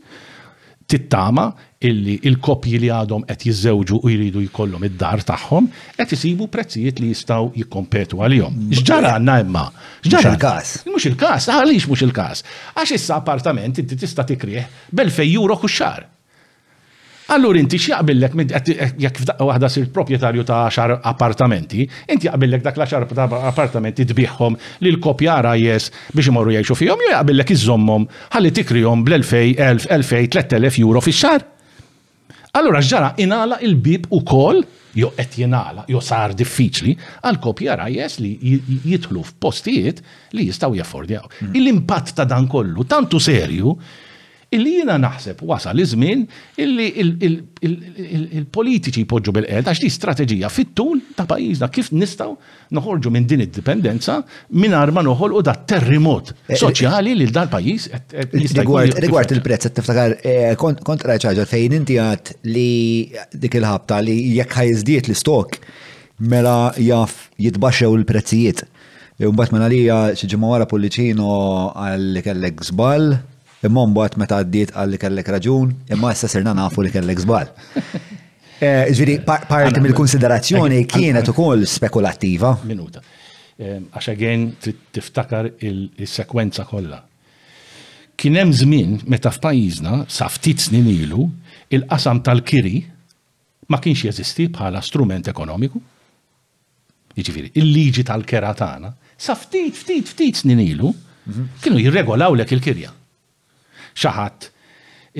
[0.90, 1.44] tittama
[1.86, 5.68] illi il-kopji li għadhom qed jiżewġu u jridu jkollhom id-dar tagħhom
[5.98, 8.54] qed isibu prezzijiet li jistgħu jikkompetu għalihom.
[8.54, 8.74] Mm.
[8.78, 9.64] X'ġara għandna imma?
[10.06, 10.72] X'ġara il-każ.
[10.86, 12.44] Mhux il-każ, għaliex mhux il-każ.
[12.78, 16.06] Għax issa appartament inti tista' tikrih bel fejn euro kuxxar.
[17.34, 18.34] Allura inti x'jaqbillek
[19.02, 21.82] jekk waħda sirt proprjetarju ta' xar appartamenti,
[22.12, 24.54] inti jaqbillek dak l-xar ta' appartamenti tbieħħom
[24.84, 30.78] li l-kopja rajes biex imorru jgħixu fihom jew jaqbillek iżommhom ħalli tikrihom bl-2000, 2000, 3000
[30.86, 31.48] euro fix-xar.
[32.56, 34.62] Allura ġara inala il-bib u kol,
[34.96, 36.94] jo qed jinala, jo sar diffiċli,
[37.26, 38.36] għal kopja rajes li
[38.86, 39.98] jitħlu f'postijiet
[40.38, 41.26] li jistaw jaffordjaw.
[41.42, 41.58] Mm.
[41.58, 43.74] Il-impatt ta' dan kollu tantu serju
[44.56, 46.22] illi jina naħseb wasal iż-żmien
[46.62, 52.32] illi il-politiċi jpoġġu bil qel għax di strateġija fit-tul ta' pajjiżna kif nistgħu
[52.78, 54.18] noħorġu minn din id-dipendenza
[54.62, 57.88] mingħajr ma noħolqu da terremot eh, eh, soċjali lil dal pajjiż.
[58.96, 64.60] Rigward il-prezz qed tiftakar eh, kontra rajt fejn inti għad li dik il-ħabta li jekk
[64.62, 65.60] ħajżdiet l-istok
[66.32, 68.64] mela jaf jitbaxxew il-prezzijiet.
[69.20, 71.28] Jumbat man għalija xieġimma wara Pullicino
[71.72, 73.14] għal kellek zbal,
[73.64, 77.52] imma mbagħad meta għaddiet għal li kellek raġun, imma issa sirna nafu li kellek żball.
[78.56, 82.54] Eh, ġifieri parti mill-konsiderazzjoni kienet ukoll spekulattiva.
[82.64, 83.02] Minuta.
[83.60, 84.46] Ehm, għax għen
[84.96, 87.02] tiftakar il-sekwenza kollha.
[88.16, 91.26] Kien hemm żmien meta f'pajjiżna sa ftit snin ilu
[91.68, 92.80] il-qasam tal-kiri
[93.68, 95.84] ma kienx jeżisti bħala strument ekonomiku.
[97.12, 98.88] Jiġifieri, il-liġi tal-keratana
[99.20, 101.52] sa ftit, ftit, ftit snin ilu mhm.
[101.60, 103.02] kienu jirregolaw lek il-kirja
[104.02, 104.50] xaħat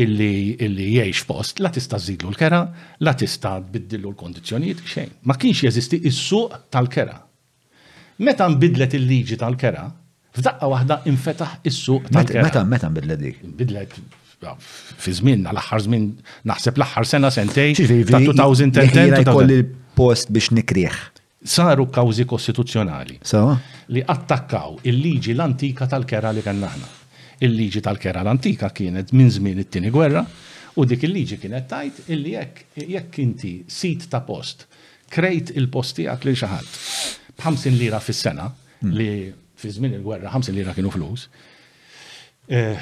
[0.05, 0.31] illi
[0.61, 2.61] illi jgħix post, la tista' zidlu l-kera,
[3.01, 5.15] la tista' biddillu l-kondizzjonijiet xejn.
[5.29, 7.15] Ma kienx jeżisti is-suq tal-kera.
[8.29, 9.87] Meta nbidlet il-liġi tal-kera,
[10.37, 12.45] f'daqqa waħda infetaħ is-suq tal-kera.
[12.45, 13.43] Meta meta nbidlet dik?
[13.57, 13.97] Bidlet
[15.01, 16.05] fi żmien l-aħħar żmien
[16.51, 17.79] naħseb l-aħħar sena sentej
[18.11, 19.17] ta' 2010.
[19.23, 21.01] Jkolli l-post biex nikrieħ.
[21.47, 23.17] Saru kawzi kostituzzjonali
[23.95, 26.95] li attakkaw il-liġi l-antika tal-kera li kannaħna
[27.45, 30.23] il-liġi tal-kera l-antika kienet minn żmien it-tieni gwerra
[30.79, 34.67] u dik il-liġi kienet tajt illi jekk jekk inti sit ta' post
[35.13, 36.81] krejt il posti għak lil xi ħadd
[37.41, 38.95] b'ħamsin lira fis-sena hmm.
[38.97, 39.09] li
[39.57, 41.27] fi żmien il-gwerra 50 lira kienu flus.
[42.53, 42.77] Eh,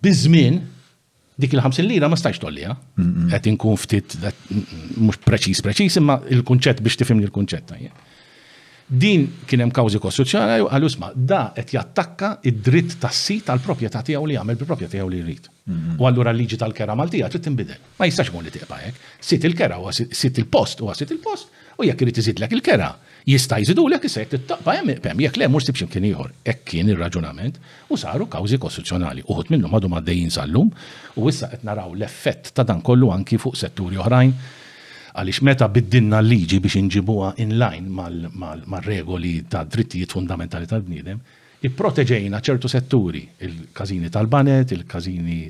[0.00, 0.58] Biżmien
[1.40, 2.74] dik il-50 lira ma stajx tollija.
[2.98, 3.30] Hmm, hmm.
[3.32, 7.72] Qed inkun ftit mm, mm, mhux preċis preċis imma il-kunċett biex tifimni il-kunċett
[8.92, 14.34] Din kien hemm kawżi kostituzzjonali għal usma da qed jattakka id-dritt tas-sit tal-proprjetà tiegħu li
[14.34, 15.46] jagħmel bil-proprjetà tiegħu li jrid.
[16.02, 17.78] U allura liġi tal-kera Maltija trid tinbidel.
[18.00, 19.04] Ma jistax mhu li tibqa' hekk.
[19.22, 22.88] Sit il-kera huwa sit il-post huwa sit il-post u jekk irid iżidlek il-kera
[23.30, 26.34] jista' jżidulek issa jekk tittaqba' hemm jekk le mhux sibxim kien ieħor.
[26.42, 27.62] Hekk kien ir-raġunament
[27.94, 29.22] u saru kawżi kostituzzjonali.
[29.30, 30.74] Uħud minnhom għadhom għaddejjin sal-lum
[31.14, 34.34] u issa qed naraw l-effett ta' dan kollu anki fuq setturi oħrajn
[35.14, 41.18] għaliex meta biddinna liġi biex inġibuha in-line mal-regoli ta' drittijiet fundamentali tal-bniedem,
[41.66, 45.42] ipproteġejna ċertu setturi, il-każini tal-banet, il-każini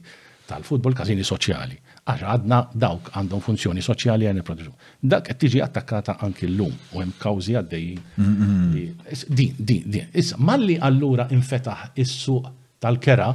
[0.50, 1.76] tal-futbol, każini soċjali.
[2.10, 4.72] Għax għadna dawk għandhom funzjoni soċjali għan il-proteġu.
[5.12, 7.90] Dak qed tiġi attakkata anki l-lum u hemm kawżi għaddej.
[8.16, 10.08] Din, din, din.
[10.10, 12.50] Issa, malli allura infetaħ is-suq
[12.82, 13.28] tal-kera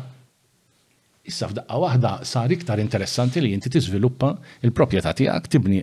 [1.25, 4.29] Issa f'daqqa waħda sar iktar interessanti li inti tiżviluppa
[4.67, 5.79] il-proprjetà tiegħek tibni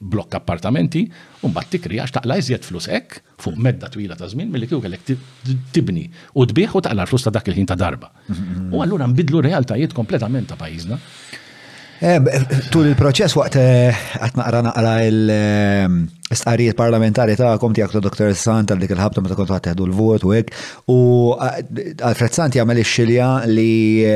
[0.00, 1.02] blokk appartamenti
[1.44, 4.80] u mbagħad tikri għax taqla iżjed flus hekk fuq medda twila ta' żmien milli kieku
[4.86, 5.04] kellek
[5.76, 6.06] tibni
[6.40, 8.08] u tbieħ u taqla l-flus ta' dak il-ħin ta' darba.
[8.72, 10.96] U allura nbidlu realtajiet kompletament ta' pajjiżna.
[11.98, 12.18] Eh,
[12.70, 13.90] tul il-proċess waqt eh,
[14.22, 18.30] għat naqra naqra il-istqarijiet ehm, parlamentari ta' kom tijak ta' Dr.
[18.38, 20.52] Sant għal dik il-ħabta ma ta' kontu għat l-vot u għek
[20.94, 20.98] u
[21.34, 21.58] eh,
[22.06, 24.06] Alfred Sant jgħamil xilja li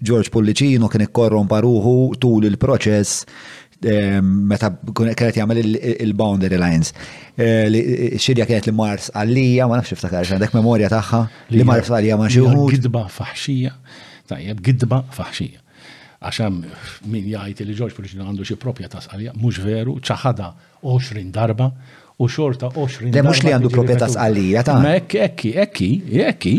[0.00, 3.24] George Pullicino kien ikkorrom paruħu tul il-proċess
[3.84, 5.64] ehm, meta kienet jagħmel
[6.06, 6.94] il-boundary lines.
[7.36, 11.26] Xirja kienet li Mars għalija, ma nafx iftakar għandek memoria tagħha
[11.58, 12.48] li Mars għalija ma xi
[12.78, 13.76] Gidba faħxija.
[14.30, 15.59] Tajjeb, gidba faħxija
[16.20, 16.56] għaxem
[17.10, 20.50] min jgħajt li George Pulicino għandu xie propja ta' sqalija, mux veru, ċaħada
[20.84, 21.70] 20 darba
[22.20, 23.14] u xorta 20 darba.
[23.14, 25.90] Le mux li għandu propja ta' sqalija ta' Mekki, ekki, ekki,
[26.28, 26.52] ekki,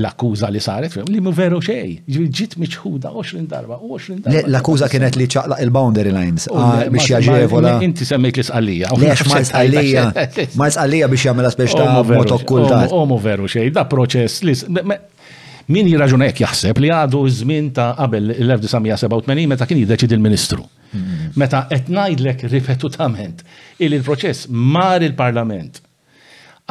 [0.00, 4.46] l akkuza li saret, li mu veru xej, ġit miċħuda 20 darba, 20 darba.
[4.48, 7.76] l akkuza kienet li ċaqla il-boundary lines, ah, biex jaġevola.
[7.84, 8.96] Inti semmejk l-sqalija.
[8.96, 10.06] Lex ma sqalija,
[10.56, 12.80] ma sqalija biex jgħamela speċta motokkulta.
[12.88, 12.96] kulta.
[13.04, 14.56] Omu veru xej, da proċess li
[15.72, 20.66] Min jiraġuna jek jaħseb li għadu żmien ta' qabel l-1987 meta kien jiddeċid il-Ministru.
[20.66, 21.32] Mm-hmm.
[21.40, 23.40] Meta qed ngħidlek ripetutament
[23.80, 25.80] il il-proċess mar il-Parlament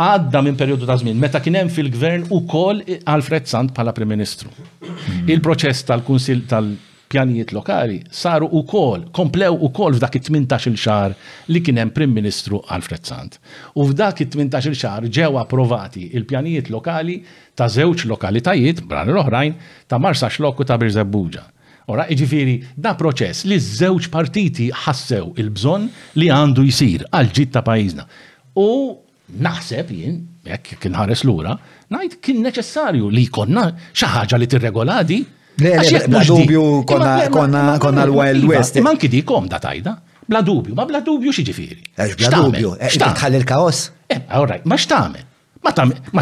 [0.02, 2.84] għadda minn periodu ta' żmien meta kien hemm fil-gvern ukoll
[3.16, 4.54] Alfred Sant bħala Prim Ministru.
[4.54, 5.34] Mm-hmm.
[5.34, 11.16] Il-proċess tal-Kunsil tal-Kunsil pjanijiet lokali saru u kol, komplew u kol f'dak it-18 xar
[11.52, 13.36] li kien hemm Prim Ministru Alfred Sant.
[13.76, 17.20] U f'dak it-18 xar ġew approvati il-pjanijiet lokali
[17.58, 19.58] ta' żewġ lokalitajiet, bran l-oħrajn,
[19.92, 21.44] ta' Marsa Xlokku ta' Birzebbuġa.
[21.92, 25.90] Ora, iġifiri, da proċess li żewġ partiti ħassew il-bżon
[26.22, 28.08] li għandu jisir għal ġitta ta' pajizna.
[28.56, 28.96] U
[29.42, 31.56] naħseb jien, jekk kien ħares lura,
[31.92, 35.20] najt kien neċessarju li konna xaħġa li tirregolati.
[35.20, 38.78] regoladi Bla dubju konna l-Wild iva, West.
[38.80, 40.02] Ma anki di kom da tajda.
[40.26, 41.78] Bla dubju, ma bla dubju xieġifiri.
[41.96, 45.28] Eh, bla dubju, eh, xtaħħal l kaos eh, All ma xtaħmel.
[45.62, 45.74] Ma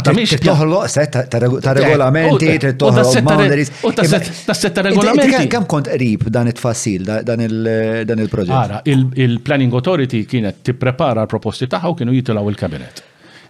[0.02, 0.36] tamiex.
[0.44, 3.70] Toħloq set ta' regolamenti, toħloq boundaries.
[4.46, 5.46] ta' set regolamenti.
[5.48, 8.56] Kam kont qrib dan it-fassil, dan il-proġett?
[8.56, 13.04] Ara, il-Planning Authority kienet tipprepara l-proposti tagħha u kienu jitilaw il-kabinet.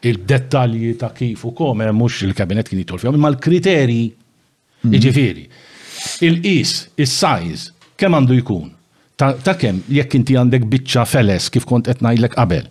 [0.06, 4.96] Il-dettalji ta' kif u kome mux il-kabinet kien jitol fihom, imma l-kriteri mm-hmm.
[4.96, 5.42] Iġifiri,
[6.26, 8.76] Il-qis, is-size, kemm għandu jkun?
[9.20, 12.62] ta' kem, jekk inti għandek bicċa feles kif kont qed ngħidlek qabel,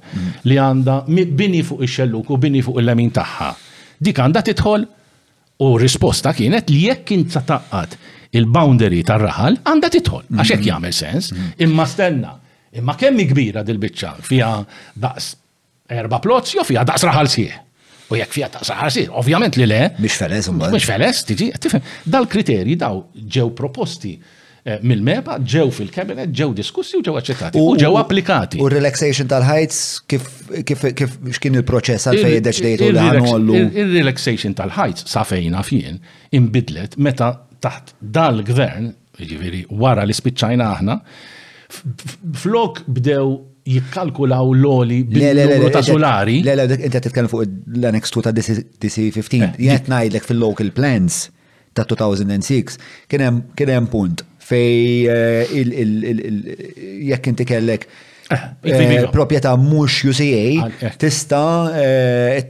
[0.49, 1.03] li għandha
[1.37, 3.49] bini fuq ix-xelluk u bini fuq il-lemin tagħha.
[4.01, 4.87] Dik għandha tidħol
[5.61, 7.99] u risposta kienet li jekk int taqqat
[8.33, 11.29] il-boundary tar-raħal għandha tidħol għax hekk jagħmel sens,
[11.61, 12.33] imma stenna,
[12.81, 14.53] imma kemm kbira dil-biċċa fiha
[15.05, 15.35] daqs
[16.01, 17.65] erba' plozz jew fiha daqs raħal sieħ.
[18.09, 19.81] U jekk fija ta' saħasi, ovvjament li le.
[20.01, 21.85] Biex feles, Biex feles, tiġi, tifem.
[22.09, 23.03] Dal-kriterji daw
[23.37, 27.61] ġew proposti eh, mill-meba, ġew fil-kabinet, ġew diskussi u ġew accettati.
[27.61, 28.63] U ġew applikati.
[28.65, 30.87] U relaxation tal-ħajts, kif
[31.35, 33.61] xkien il-proċess għal għalfej deċdejtu l-ħanollu?
[33.77, 36.01] Il-relaxation tal-ħajts, safejna fien,
[36.35, 38.89] imbidlet meta taħt dal-gvern,
[39.21, 40.99] ġiviri, wara li spiċċajna aħna,
[42.39, 43.29] flok bdew
[43.69, 46.41] jikkalkulaw l-oli bil-numru ta' solari.
[46.47, 47.45] Le, le, inti titkellem fuq
[47.81, 49.39] l-annex 2 ta' DC15.
[49.45, 51.27] Eh, jett najdlek fil-local plans
[51.77, 52.79] ta' 2006
[53.11, 57.85] kien hemm punt fej eh, jekk inti kellek
[58.35, 61.81] eh, proprjetà mhux UCA ah, tista'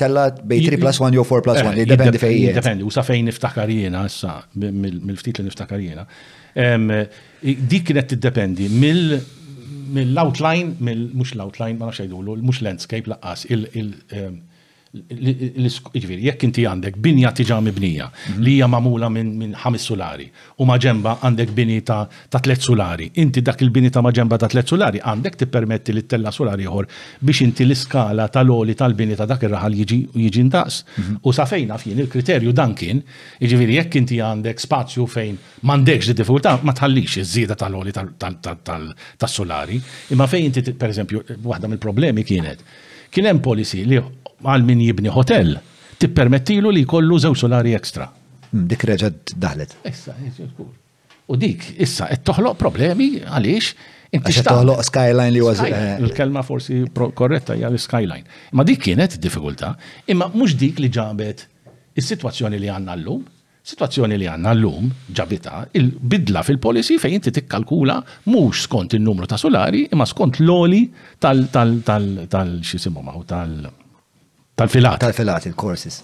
[0.01, 2.39] tellat bej 3 plus 1 jew 4 plus 1, jiddependi fejn.
[2.45, 5.83] Jiddependi, u sa fejn niftakar jiena issa mill-ftit li niftakar
[7.39, 9.13] Dik kienet tiddependi mill
[9.89, 13.69] mill-outline, mill mux l-outline, ma nafx jgħidu, mux landscape laqqas, il-
[14.23, 14.41] um,
[14.99, 18.43] Ġviri, jekk inti għandek binja tiġa mibnija mhm.
[18.43, 20.27] li hija mamula minn ħames solari
[20.59, 22.03] u maġemba għandek bini ta'
[22.35, 26.67] tlet solari, inti dak il-bini ta' maġemba ta' tlet solari għandek tippermetti li t-tella solari
[26.67, 26.89] ieħor
[27.25, 30.79] biex inti l-iskala tal-oli tal-bini ta' dak ir-raħal jiġi ndaqs.
[30.99, 31.17] Mhm.
[31.25, 33.03] U sa fejna jien il-kriterju dan kien,
[33.41, 37.95] ġviri, jekk inti għandek spazju fejn m'għandekx di diffikultà ma tħallix iż-żieda tal-oli
[39.19, 39.81] tas-solari,
[40.13, 42.63] imma fejn inti, per eżempju, waħda mill-problemi kienet
[43.09, 43.97] kien hemm policy li
[44.45, 45.57] għal min jibni hotel,
[45.99, 48.09] tippermettilu li kollu żew solari ekstra.
[48.53, 49.77] Hmm, dik reġed daħlet.
[49.91, 50.15] Issa,
[51.29, 55.59] U dik, issa, qed toħloq problemi għaliex Inti toħloq skyline li għaz.
[55.67, 55.89] Eh.
[56.01, 56.79] Il-kelma forsi
[57.13, 58.23] korretta hija l-skyline.
[58.57, 59.75] Ma dik kienet diffikulta,
[60.09, 61.43] imma mhux dik li ġabet
[62.01, 63.21] is-sitwazzjoni li għandna llum,
[63.61, 67.99] situazzjoni li għanna l-lum ġabita il-bidla fil-policy fejn inti tikkalkula
[68.33, 70.87] mux skont il-numru ta' solari imma skont l-oli
[71.21, 71.45] tal-xisimu
[71.85, 73.53] tal, tal, tal, tal, tal
[74.59, 74.97] Tal-filat.
[75.03, 76.01] Tal-filat, il-courses.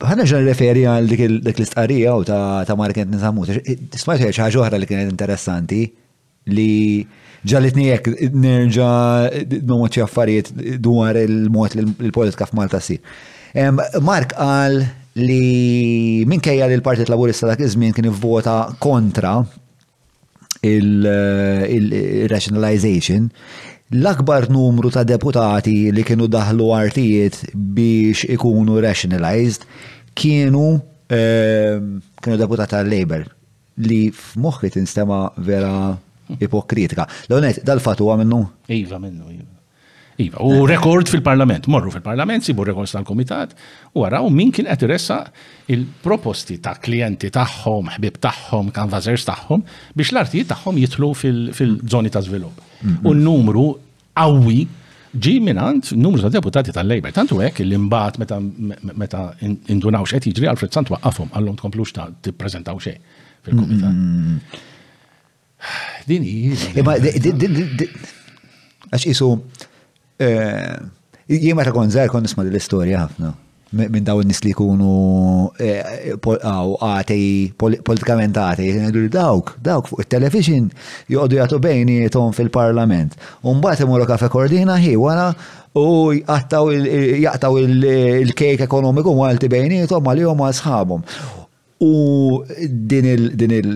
[0.00, 3.48] ħana ġan referi għal dik l-istqarija u ta' Market Nizamut.
[4.00, 5.82] Smajtu għieċ ħagħuħra li kienet interessanti
[6.50, 6.74] li
[7.46, 8.88] ġalitni jek nerġa
[9.68, 10.46] nomoċi affarijiet
[10.82, 12.98] dwar il-mod l-politika f'Malta sir.
[14.02, 14.78] Mark għal
[15.20, 15.46] li
[16.32, 19.34] minkejja li l-Partit Laburista dak iż-żmien kien ivvota kontra
[20.66, 23.28] il-rationalization, il
[23.90, 29.64] l-akbar numru ta' deputati li kienu daħlu artijiet biex ikunu rationalized
[30.14, 30.76] kienu
[31.10, 33.24] kienu deputata tal-Labor
[33.80, 35.90] li f'moħħi tinstema vera
[36.36, 37.08] ipokritika.
[37.30, 38.38] L-onet, dal-fatu għamennu?
[38.70, 39.48] Iva, minnu, iva.
[40.20, 43.56] Iva, u rekord fil-parlament, morru fil-parlament, sibu rekord tal-komitat,
[43.96, 45.22] u għaraw min kien qed iressa
[45.72, 49.64] il-proposti ta' klienti tagħhom, ħbib tagħhom, kanvazers tagħhom
[49.98, 52.68] biex l-artijiet tagħhom jitlu fil-żoni ta' żvilupp.
[53.02, 53.64] U n-numru
[54.18, 54.60] għawi
[55.10, 57.12] ġi minant numru ta' deputati tal-Lejber.
[57.14, 58.38] Tantu għek li mbagħad meta
[59.02, 59.24] meta
[59.74, 62.94] indunaw x'qed jiġri Alfred Sant waqqafhom għallhom tkomplux ta' t-prezentaw xe
[63.46, 63.90] fil-kumitat.
[63.90, 64.40] Mm-hmm.
[66.08, 67.84] Din eh,
[68.90, 69.26] Għax isu
[70.22, 70.78] eh,
[71.30, 73.34] jiema ta' konżar kon nisma' l-istorja ħafna
[73.70, 74.90] minn daw nis li kunu
[75.62, 77.20] eh, eh, għati
[77.58, 80.68] politikament għati, dawk, dawk fuq il-television
[81.12, 83.14] joqdu jgħatu jgħatum fil-parlament.
[83.46, 85.30] Umbat imurru kafe kordina hi wara
[85.78, 91.38] u jgħattaw il-kejk ekonomiku għalti jgħatum għal-jom għal sħabhom.
[91.82, 92.44] U
[92.84, 93.68] din il, din il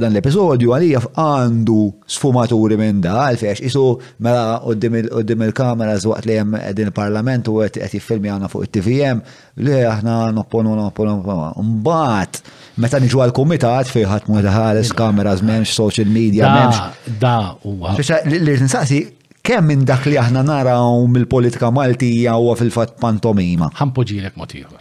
[0.00, 3.82] dan l-episodju għalija għandu sfumaturi minn da, għalfex, isu
[4.24, 9.20] mela għoddim il-kamera zwaqt li jem din il-parlament u għet għet jiffilmi għana fuq il-TVM,
[9.66, 11.68] li aħna nopponu, nopponu, nopponu.
[11.84, 12.40] Mbaħt,
[12.80, 16.80] meta nġu għal-komitat fiħat mu daħalis kameras, memx social media, memx.
[17.20, 17.92] Da, uwa.
[18.24, 19.04] Li ninsaqsi,
[19.44, 23.68] kemm minn dak li aħna naraw mill-politika Maltija huwa fil fatt pantomima?
[23.76, 24.79] Ħampoġilek motiva.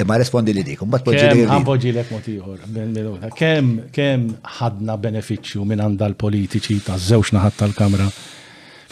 [0.00, 1.42] Imma respondi li dik, mbagħad poġġi li.
[1.54, 3.32] Appoġġi lek mod ieħor.
[3.36, 8.06] Kemm ħadna benefiċċju minn għandha l-politiċi taż-żewġ naħat tal-Kamra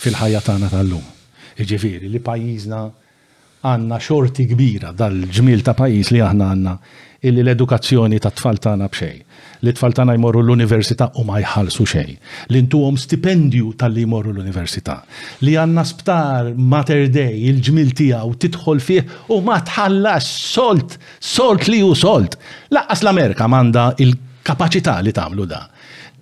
[0.03, 1.07] fil-ħajja tagħna tal-lum.
[1.65, 2.83] Iġifieri li pajjiżna
[3.69, 6.77] għandna xorti kbira dal-ġmil ta' pajjiż li aħna għandna
[7.29, 9.25] illi l-edukazzjoni tat tfal tagħna b'xejn
[9.67, 12.15] li tfal tagħna jmorru l-università u ma jħallsu xejn.
[12.53, 14.99] Li ntuhom stipendju tal-li jmorru l-università.
[15.45, 21.81] Li għandna sptar Mater Day il-ġmil tiegħu tidħol fih u ma tħallax solt, solt li
[21.85, 22.39] u solt.
[22.75, 25.65] Laqqas l-Amerika m'għandha il-kapaċità li tagħmlu da.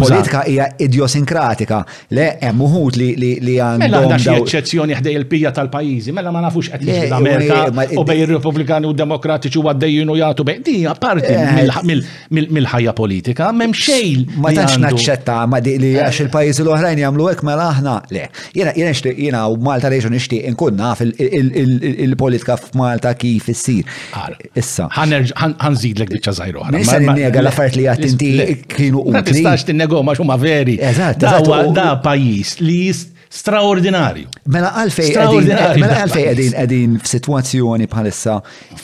[0.00, 1.82] politika hija idiosinkratika.
[2.16, 6.84] Le hemm uħud li għandhom Mela xi eċċezzjoni ħdej il-pija tal-pajjiżi, mela ma nafux qed
[7.06, 7.64] l-Amerika
[7.96, 12.00] u bej ir-Repubblikani u Demokratiċi u għaddejjin u jagħtu bej dija parti eh.
[12.34, 14.24] mill-ħajja politika, m'hemm xejn.
[14.40, 18.26] Ma tantx naċċetta ma li għax il-pajjiżi l-oħrajn jagħmlu hekk mela aħna le.
[18.50, 23.86] Jiena u Malta Region nixtieq inkun naf il-politika f'Malta kif issir.
[24.58, 24.88] Issa.
[24.92, 26.74] Ħanżid lek diċċa żgħir oħra.
[26.76, 28.32] Nisa ninnega l-affarijiet li għad inti
[28.74, 29.16] kienu utli.
[29.16, 30.76] Ma tistax tinnegom għax huma veri.
[30.90, 31.30] Eżatt,
[31.76, 32.78] da pajjiż li
[33.30, 34.26] straordinarju.
[34.50, 38.38] Mela għalfej għedin għedin f-situazzjoni bħalissa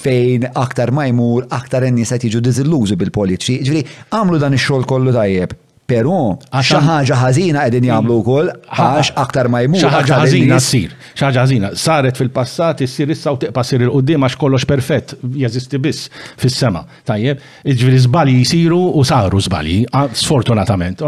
[0.04, 3.60] fejn aktar majmur, aktar n-nisa tiġu dizillużu bil-politiċi.
[3.66, 5.56] Ġviri, għamlu dan ix-xogħol kollu tajjeb
[5.86, 6.34] Pero,
[6.66, 7.90] xi ħaġa ħażina qegħdin mm.
[7.92, 9.78] jagħmlu wkoll għax aktar ma jmur.
[9.84, 10.96] Xi ħaġa ħażina ssir.
[11.12, 11.72] Xaħġa ħazina.
[11.76, 11.84] ħażina.
[11.84, 15.14] Saret fil-passat issir issa u teqpa' sir il qoddim għax kollox perfett
[15.46, 16.10] jeżisti biss
[16.42, 16.82] fis-sema.
[17.06, 19.82] Tajjeb, iġviri żbalji jsiru u saru żbalji,
[20.14, 21.02] sfortunatament,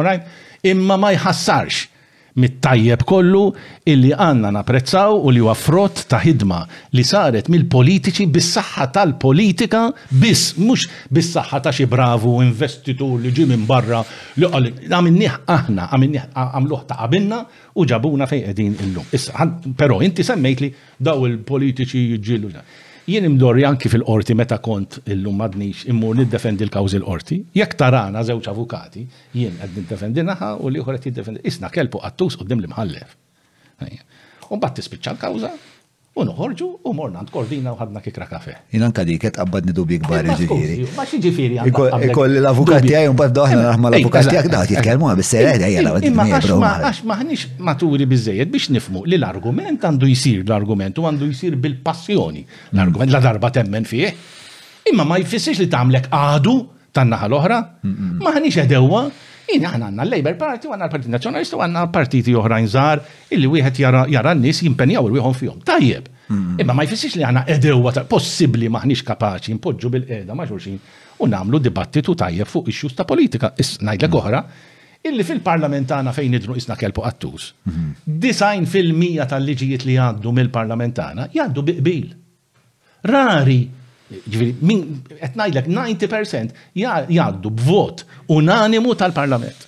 [0.68, 1.84] Imma ma jħassarx
[2.42, 3.42] mit-tajjeb kollu
[3.88, 6.60] illi għanna naprezzaw u li huwa frott ta' ħidma
[6.96, 9.82] li saret mill-politiċi bis-saħħa tal-politika
[10.22, 14.02] biss mhux bis-saħħa ta' xi bravu investitur li ġi minn barra
[14.38, 17.40] li qal aħna għamilnih għamluh ta' għabinna
[17.78, 19.08] u ġabuna fejn qegħdin illum.
[19.14, 19.46] Issa
[19.82, 22.52] però inti semmejt li daw il-politiċi jiġġielu
[23.08, 27.76] jien imdorri anki fil-qorti meta kont illum madnix immur niddefendi l kawzi l qorti jekk
[27.80, 29.06] tarana żewġ avukati,
[29.40, 33.16] jien qed niddefendi naħa u li qed jiddefendi isna kelpu qattus dim l-imħallef.
[34.52, 35.52] U bat tispiċċa l-kawża
[36.18, 38.54] U u morna kordina u ħadna kikra kafe.
[38.74, 40.88] Jinanka dik qed qabbadni dubi kbar ġifieri.
[40.96, 46.16] Ma xi ġifieri Ikolli l-avukat għaj, u doħna l-avukat tiegħek daħt jitkellmu bis-sergħet ejja l
[46.88, 52.42] Għax maħniex maturi biżejjed biex nifmu li l-argument għandu jsir l-argument u għandu jsir bil-passjoni.
[52.74, 54.10] L-argument la darba temmen fih.
[54.90, 56.58] Imma ma jfissirx li tagħmlek għadu
[56.98, 57.62] tan-naħa l-oħra.
[58.26, 59.06] Maħniex edewa
[59.48, 63.00] Jien aħna għandna l-Labor Party, għandna l-Partit Nazzjonalista, għandna partiti oħrajn żgħar
[63.34, 65.62] illi wieħed jara n-nies jimpenjaw irwieħhom fihom.
[65.64, 66.08] Tajjeb.
[66.28, 66.58] Mm-hmm.
[66.64, 70.76] Imma ma jfessix li għandna edew għata possibbli maħniex kapaċi npoġġu bil edha ma' xulxin
[71.18, 73.52] u nagħmlu dibattitu tajjeb fuq issues ta' politika.
[73.56, 74.20] Ngħidlek mm-hmm.
[74.20, 77.48] oħra, illi fil-parlament għana fejn idru isna kelpu għattus.
[77.64, 78.20] Mm-hmm.
[78.28, 82.10] Design fil-mija tal-liġijiet li għaddu mill-parlament għana jgħaddu biqbil.
[83.08, 83.60] Rari
[84.08, 84.78] Ġviri,
[85.26, 89.66] etnajdlek 90% jgħaddu b'vot unanimu tal-parlament.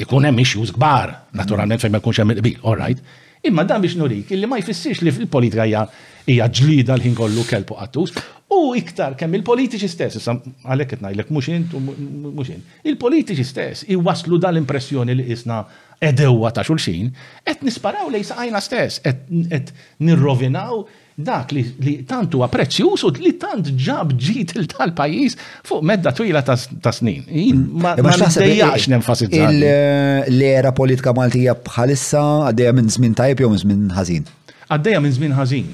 [0.00, 3.02] Ikun hemm issues kbar, naturalment fejn ma jkunx hemm bi, all right.
[3.48, 8.14] Imma dan biex nurik, illi ma jfissirx li fil-politika hija ġlida l-ħin kollu kelpu qattus,
[8.54, 12.78] u iktar kemm il-politiċi stess, issa għalhekk qed ngħidlek mhux int u mhux int.
[12.86, 15.64] Il-politiċi stess iwaslu dal-impressjoni li isna
[16.00, 17.10] edewwa ta' xulxin,
[17.44, 20.84] qed nisparaw lejn saqajna stess, qed nirrovinaw
[21.18, 26.42] dak li, li tant huwa u li tant ġab ġit il tal-pajjiż fuq medda twila
[26.42, 26.56] ta'
[26.92, 27.24] snin.
[27.26, 27.62] Mm.
[27.82, 29.42] Ma e nistejjax nenfasizza.
[29.44, 34.28] Eh, l-era politika Maltija bħalissa għaddejja minn żmien tajb jew minn żmien ħażin.
[34.70, 35.70] Għaddejja minn żmien ħażin.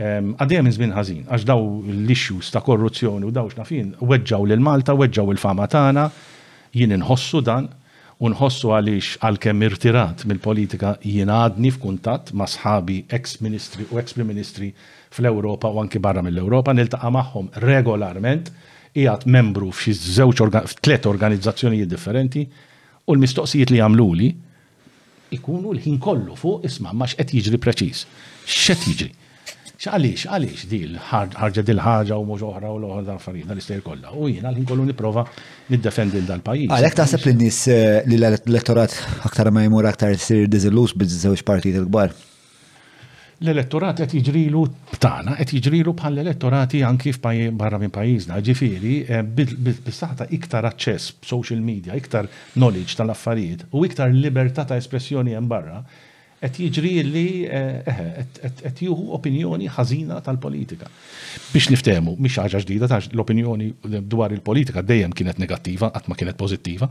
[0.00, 1.60] Għaddeja minn żmien ħażin għax daw
[1.92, 6.06] l-issues ta' korruzzjoni u daw x'nafin weġġaw lil Malta, weġġaw il-fama tagħna,
[6.78, 7.66] jien inħossu dan
[8.20, 14.68] unħossu għaliex għal-kem irtirat mill-politika jiena għadni f'kuntatt ma' sħabi ex-ministri u ex-prim ministri u
[14.68, 18.50] ex priministri ministri fl ewropa u anki barra mill-Ewropa niltaqa' magħhom regolarment
[18.94, 20.42] qiegħed membru f'xi żewġ
[20.84, 24.28] tliet organizzazzjonijiet differenti u l-mistoqsijiet li għamluli
[25.38, 28.04] ikunu l-ħin kollu fuq isma' ma x'qed jiġri preċiż.
[28.44, 29.10] X'qed jiġri?
[29.80, 34.10] X'għaliex, għaliex dil ħarġa dil ħaġa u mhux oħra u l-oħra affarijiet dan istajr kollha.
[34.12, 35.22] U jina l-ħin kollu nipprova
[35.72, 36.66] niddefendi dal-pajjiż.
[36.76, 41.78] Għalhekk taħseb li nies eh, li l-elettorat aktar ma jmur aktar sir diżillus biż-żewġ partijiet
[41.80, 42.12] il-kbar.
[43.40, 44.66] L-elettorat qed jiġrilu
[45.00, 47.14] tagħna qed jiġrilu bħal elettorati anki
[47.56, 54.12] barra minn pajjiżna, ġifiri, eh, bis iktar aċċess b'social media, iktar knowledge tal-affarijiet u iktar
[54.12, 55.80] libertà ta' espressjoni hemm barra
[56.48, 60.88] qed jiġri li eh, eh, qed jieħu opinjoni ħażina tal-politika.
[61.52, 63.68] Biex niftemu miex ħaġa ġdida l-opinjoni
[64.14, 66.88] dwar il-politika dejjem kienet negattiva qatt ma kienet pożittiva.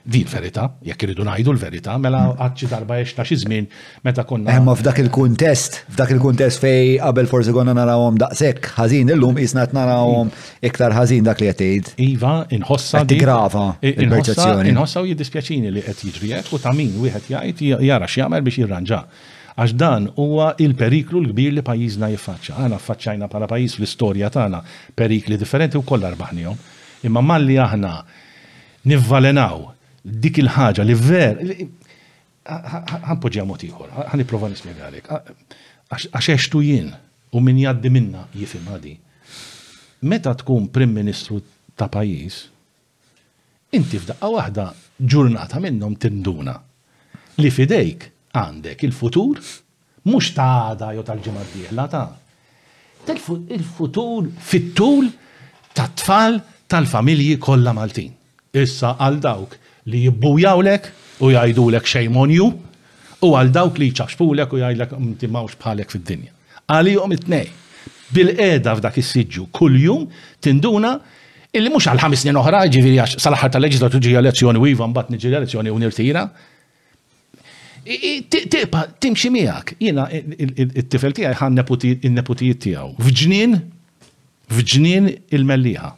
[0.00, 3.66] Din verità, jekk iridu ngħidu l-verità, mela għadċi darba jiexta xi żmien
[4.06, 4.54] meta konna.
[4.56, 9.74] Imma f'dak il-kuntest, f'dak il-kuntest fej qabel forsi konna narawhom daqshekk ħażin illum qisna qed
[9.76, 10.30] narawhom
[10.64, 11.90] iktar ħażin dak li qed tgħid.
[12.00, 13.02] Iva, inħossa.
[13.12, 14.72] Tigrava il-perċezzjoni.
[14.72, 19.00] Inħossa u jiddispjaċini li qed jiġri u ta' min wieħed jgħid jara x'jagħmel biex jirranġa'
[19.60, 22.56] għax dan huwa il-periklu l-kbir li pajjiżna jiffaċċa.
[22.56, 24.62] Għana faċċajna bħala pajjiż fl-istorja tagħna
[24.96, 26.56] perikli differenti u kollha rbaħnihom.
[27.04, 27.92] Imma malli aħna
[28.88, 29.66] nivvalenaw
[30.02, 31.40] dik il-ħaġa li ver.
[32.50, 35.10] Għanpoġġja motiħor, ieħor, ħan nipprova nispjegalek.
[35.96, 36.92] Għax għextu jien
[37.36, 38.94] u min jaddi minna jifim għadi.
[40.08, 41.36] Meta tkun Prim Ministru
[41.76, 42.46] ta' pajis,
[43.76, 44.64] inti f'daqqa waħda
[44.98, 46.54] ġurnata minnhom tinduna
[47.40, 49.36] li fidejk għandek il-futur
[50.08, 55.06] mux ta' għada jew tal-ġimgħa d-dieħla ta' il-futur fit-tul
[55.76, 58.10] tat-tfal tal-familji kollha Maltin.
[58.52, 60.88] Issa għal dawk li jibbujawlek
[61.22, 62.48] u jgħidulek shame on you
[63.24, 66.32] u għal dawk li ċaxpulek u jgħidlek inti mm, mawx bħalek fid-dinja.
[66.90, 67.48] jom it-tnej.
[68.10, 70.06] Bil-qeda f'dak is kull kuljum
[70.40, 70.98] tinduna
[71.52, 74.86] illi mhux għal ħames snin oħra, ġiviri għax sal-aħħar tal ġi għal elezzjoni u iva
[74.86, 76.24] mbagħad għal lezzjoni u nirtira.
[78.30, 79.74] Tipa, timxi miegħek.
[79.80, 82.94] Jiena it-tifel tiegħi ħan il neputijiet tiegħu.
[83.00, 83.56] F'ġnien
[84.50, 85.94] f'ġnien il-melliħa.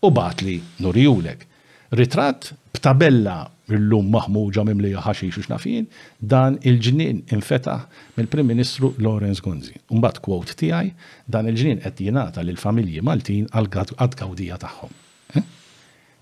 [0.00, 1.48] U bat li nurijulek
[1.90, 3.42] Ritrat b'tabella
[3.74, 5.86] illum maħmuġa mimlija ħaxix xux nafin,
[6.18, 9.74] dan il-ġnien infetaħ mill-Prim Ministru Lorenz Gunzi.
[9.90, 10.92] Umbat quote tiegħi
[11.26, 13.68] dan il-ġnien qed jingħata lill-familji Maltin għal
[14.14, 14.92] gawdija tagħhom.
[15.34, 15.44] Eh?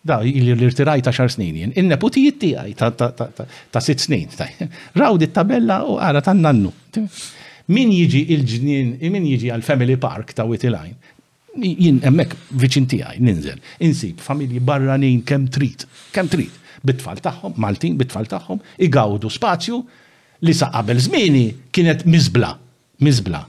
[0.08, 1.72] Da l-irtiraj ta' xar snin jen.
[1.76, 4.32] In-neputijiet tiegħi ta' sitt snin.
[4.96, 6.72] Raw dit tabella u għara tan nannu.
[7.68, 10.96] Min jiġi il-ġnien, min jiġi għal-Family Park ta' Witiline,
[11.56, 16.52] jien emmek viċin tiegħi ninżel, insib familji barranin kemm trid, kemm trid,
[16.84, 19.80] bit-tfal tagħhom, Maltin bit-tfal tagħhom, igawdu spazju
[20.46, 22.52] li sa qabel żmieni kienet miżbla,
[23.02, 23.44] miżbla.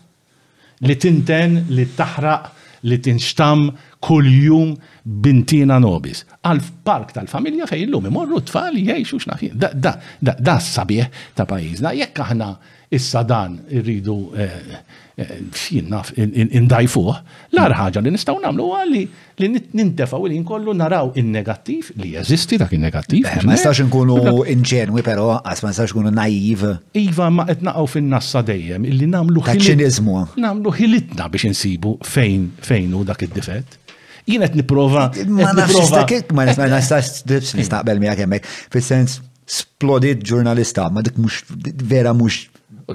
[0.88, 2.48] Li tinten, li taħraq,
[2.88, 3.66] li tinxtam
[4.00, 4.72] kull-jum
[5.04, 6.22] bintina nobis.
[6.48, 9.58] Għal park tal-familja fej l-lum imorru tfal jiexu xnaħin.
[9.60, 12.54] Da, da, da, da da, ta' da, Jekk aħna
[12.92, 17.76] issa dan irridu xin eh, eh, naf l-ar mm.
[17.80, 19.02] ħaġa li nistaw namlu għalli
[19.40, 23.30] li u li nkollu naraw il-negattiv li jeżisti dak il-negattiv.
[23.30, 26.66] Eh, ma nistax nkunu inġenwi pero, għas ma nistax nkunu naiv.
[26.98, 30.26] Iva ma etnaqaw fin-nassa dejjem illi namlu ħilitna.
[30.42, 33.78] Namlu ħilitna biex insibu fejn u dak id difet
[34.30, 35.12] jien qed nipprova.
[35.30, 37.20] Ma ma nistax
[37.60, 38.52] nistaqbel miegħek hemmhekk.
[38.74, 39.20] Fis-sens
[39.50, 41.40] splodit ġurnalista, ma dik mhux
[41.90, 42.44] vera mhux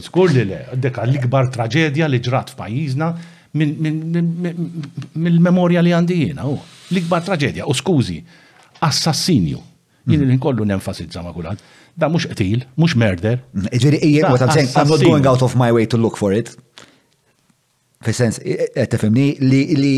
[0.03, 3.13] skur li le, deka l-ikbar traġedja li ġrat f'pajizna
[3.55, 6.43] mill-memorja li għandi jiena.
[6.91, 8.19] L-ikbar traġedja, u skużi,
[8.83, 9.61] assassinju.
[10.11, 11.59] Jien li nkollu nenfasizza ma' kulħadd.
[11.95, 13.37] Da mhux qtil, mhux murder.
[13.71, 13.99] Ġieri
[14.57, 16.57] I'm not going out of my way to look for it.
[18.05, 19.95] Fis-sens, qed e- e- tifhimni li li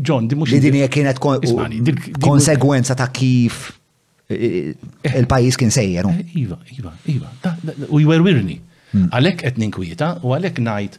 [0.00, 3.72] John, di li kienet konsegwenza ta' kif
[4.30, 5.18] e- eh.
[5.20, 6.04] il pajis kien sejjer.
[6.10, 7.28] Eh, iva, iva, iva.
[7.90, 8.58] U jwerwirni.
[8.92, 9.08] Hmm.
[9.10, 10.96] Għalek qed ninkwieta u għalek najt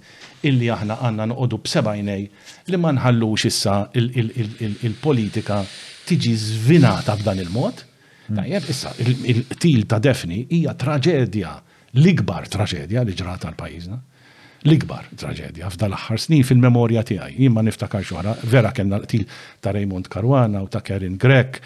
[0.47, 2.25] illi aħna għanna noqodu b'sebajnej
[2.71, 5.61] li ma nħallux issa il-politika
[6.09, 7.85] tiġi zvinata b'dan il-mod.
[8.27, 8.41] Hmm.
[8.43, 8.91] Tajjeb, issa,
[9.31, 11.53] il-til ta' defni hija traġedja,
[11.95, 14.01] l-ikbar traġedja li ġrat għal pajizna.
[14.67, 17.37] L-ikbar traġedja f'dal aħħar snin fil-memorja tiegħi.
[17.39, 19.23] Jien ma niftakar xora, vera kellna l-til
[19.63, 21.61] ta' Raymond Karwana u ta' Kerin Grek,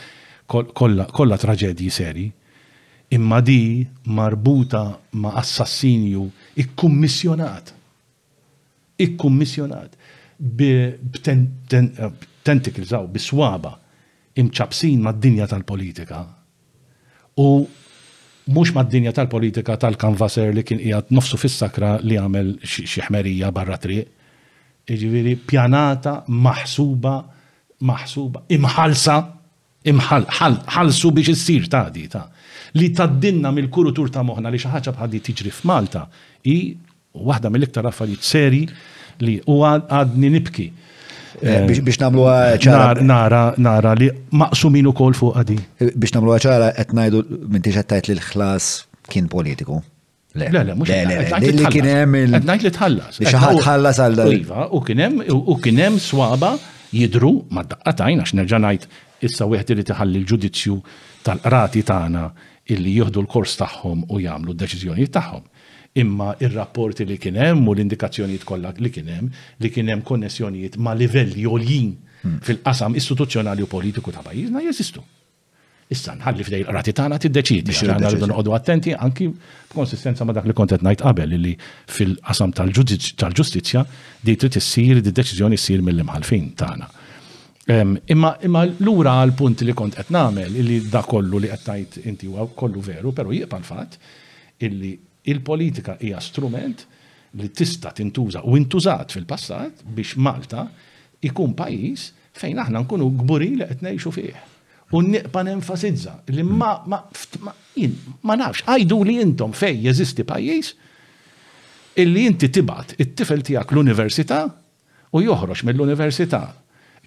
[0.52, 2.28] kollha traġedji seri,
[3.14, 6.32] imma di marbuta ma' assassinju
[6.64, 7.74] ikkummissjonat.
[8.98, 9.96] Ikkummissjonat
[10.40, 13.76] b'tentikls għaw, b'swaba
[14.42, 16.20] imċabsin ma' dinja tal-politika.
[17.44, 17.46] U
[18.56, 23.76] mux ma' dinja tal-politika tal-kanvaser li kien qiegħed nofsu fis-sakra li għamel xi ħmerija barra
[23.78, 24.08] triq.
[24.92, 27.16] Iġifieri pjanata, maħsuba,
[27.86, 29.16] maħsuba, imħalsa,
[29.94, 32.26] imħalsu biex issir ta' di ta'
[32.80, 36.06] li taddinna mill-kurutur ta' moħna li xaħġa bħaddi tiġri f'Malta
[36.48, 36.58] i
[37.14, 38.64] waħda mill-iktar affarijiet seri
[39.22, 40.68] li u għadni nibki.
[41.42, 42.26] Eh, biex namlu
[42.62, 43.02] ċara.
[43.04, 45.58] Nara, li maqsumin u kol fuq għadi.
[45.84, 48.70] Eh, biex namlu ċara qed ngħidu minn tiġattajt li l-ħlas
[49.12, 49.82] kien politiku.
[50.36, 53.18] Le, le, mux li kien hemm Ngħid li tħallas.
[53.20, 56.54] Li ħallas għal iva, u kien hemm u kien swaba
[56.96, 58.88] jidru ma' daqqatajn għax nerġa' ngħid
[59.28, 60.78] issa wieħed li iħalli l-ġudizzju
[61.28, 62.24] tal-qrati tagħna
[62.76, 65.46] illi jieħdu l-kors tagħhom u jagħmlu d-deċiżjonijiet tagħhom.
[66.02, 69.32] Imma ir-rapporti li kien hemm u l-indikazzjonijiet kollha li kien hemm
[69.64, 71.90] li kien hemm konnessjonijiet ma' livelli għoljin
[72.22, 72.38] hmm.
[72.48, 75.04] fil-qasam istituzzjonali u politiku ta' pajjiżna jeżistu.
[75.92, 80.48] Issa nħalli f'dej rati tagħna tiddeċidi xi għandna rridu noqogħdu attenti anki b'konsistenza ma' dak
[80.48, 81.52] li kontet ngħid qabel li
[81.98, 83.84] fil-qasam tal-ġustizzja
[84.24, 86.88] di trid issir di deċiżjoni ssir mill-imħalfin tagħna.
[87.70, 91.98] Imma imma lura għal punt li kont qed nagħmel illi da kollu li qed tajt
[92.10, 94.00] inti huwa kollu veru, però jibqa' l-fatt
[94.66, 94.96] illi
[95.30, 96.88] il-politika hija strument
[97.38, 100.64] li tista' tintuża u intużat fil-passat biex Malta
[101.24, 102.06] ikun pajjiż
[102.42, 104.40] fejn aħna nkunu gburi li qed ngħixu fih.
[104.98, 106.98] U niqpa nenfasizza li ma ma
[107.44, 110.74] ma nafx għajdu li intom fejn jeżisti pajjiż
[112.04, 114.42] illi inti tibat it-tifel tiegħek l-università
[115.14, 116.42] u joħroġ mill-università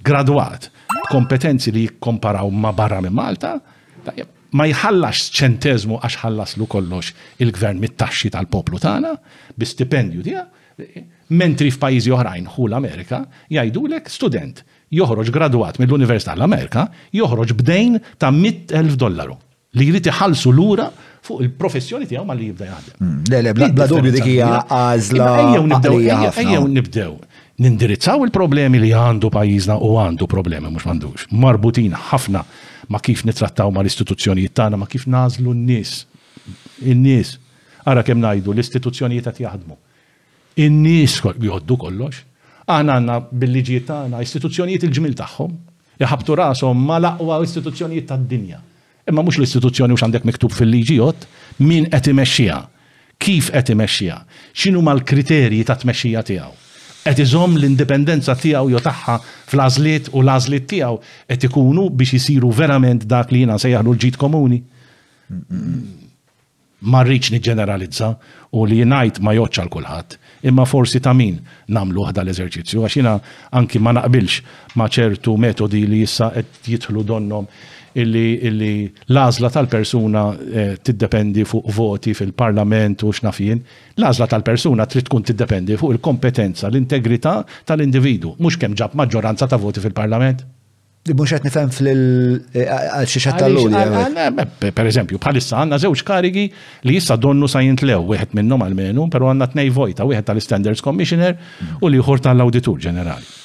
[0.05, 0.69] gradwat
[1.11, 3.57] kompetenzi li jikkomparaw ma barra minn Malta,
[4.57, 9.15] ma jħallax ċentezmu għax lu kollox il-gvern mit-taxxi tal-poplu tagħna
[9.59, 11.03] bi stipendju tiegħek,
[11.41, 14.61] mentri f'pajjiżi oħrajn hu l-Amerika jgħidulek student
[14.95, 19.37] joħroġ gradwat mill-Università l-Amerika joħroġ bdejn ta' 100.000 dollaru
[19.79, 20.89] li jrid iħallsu lura
[21.25, 22.97] fuq il-professjoni tiegħu ma li jibda jgħaddem.
[23.01, 25.31] Hmm, le, le, bla dubju dik hija għażla.
[26.45, 27.15] Ejjew nibdew
[27.59, 31.27] nindirizzaw il-problemi li għandu pajjiżna u għandu problemi mhux m'għandux.
[31.31, 32.43] Marbutin ħafna
[32.91, 35.93] ma kif nitrattaw ma l-istituzzjonijiet tagħna, ma kif nażlu n-nies.
[36.91, 37.37] In-nies.
[37.87, 39.77] Ara kemm ngħidu l-istituzzjonijiet qed jaħdmu.
[40.67, 42.25] In-nies jgħoddu kollox.
[42.67, 45.55] Aħna għandna bil-liġijiet tagħna istituzzjonijiet il-ġmil tagħhom.
[46.03, 48.61] Jaħabtu rashom ma l-aqwa istituzzjonijiet tad-dinja.
[49.11, 51.29] Imma mhux l-istituzzjoni mhux għandek miktub fil-liġijot
[51.71, 52.63] min qed imexxija.
[53.21, 54.19] Kif qed imexxija?
[54.57, 56.64] X'inhuma l-kriterji ta' tmexxija tiegħu?
[57.05, 60.97] qed iżomm l-indipendenza tiegħu jew tagħha fl-għażliet u l-għażliet tiegħu
[61.29, 64.59] qed ikunu biex isiru verament dak li jiena sejjaħlu l-ġid komuni.
[66.85, 68.09] Ma rridx niġġeneralizza
[68.57, 70.19] u li ngħid ma joċċa għal kulħadd,
[70.49, 71.39] imma forsi ta' min
[71.73, 73.15] nagħmlu waħda l-eżerċizzju għax jiena
[73.61, 77.49] anki ma naqbilx ma ċertu metodi li issa qed jidħlu donnom
[77.95, 83.61] illi l-azla tal-persuna eh, tiddependi fuq voti fil-parlament u xnafjien,
[83.95, 89.81] l tal-persuna trid tkun tiddependi fuq il-kompetenza, l-integrità tal-individu, mhux kemm ġab maġġoranza ta' voti
[89.85, 90.43] fil-parlament.
[91.05, 94.71] Mux għet nifem fil-xiexat tal-ludi.
[94.73, 96.47] Per eżempju, bħalissa għanna zewċ karigi
[96.89, 101.37] li jissa donnu sa jintlew, wieħed minnom għal-menu, pero għanna t-nej vojta, wieħed tal-Standards Commissioner
[101.83, 103.43] u li tal-Auditur Ġenerali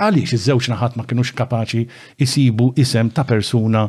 [0.00, 1.82] għaliex iż-żewġ naħat ma kienux kapaċi
[2.22, 3.86] isibu isem ta' persuna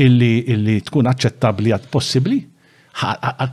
[0.00, 2.38] illi, illi tkun aċċettabli għad possibli?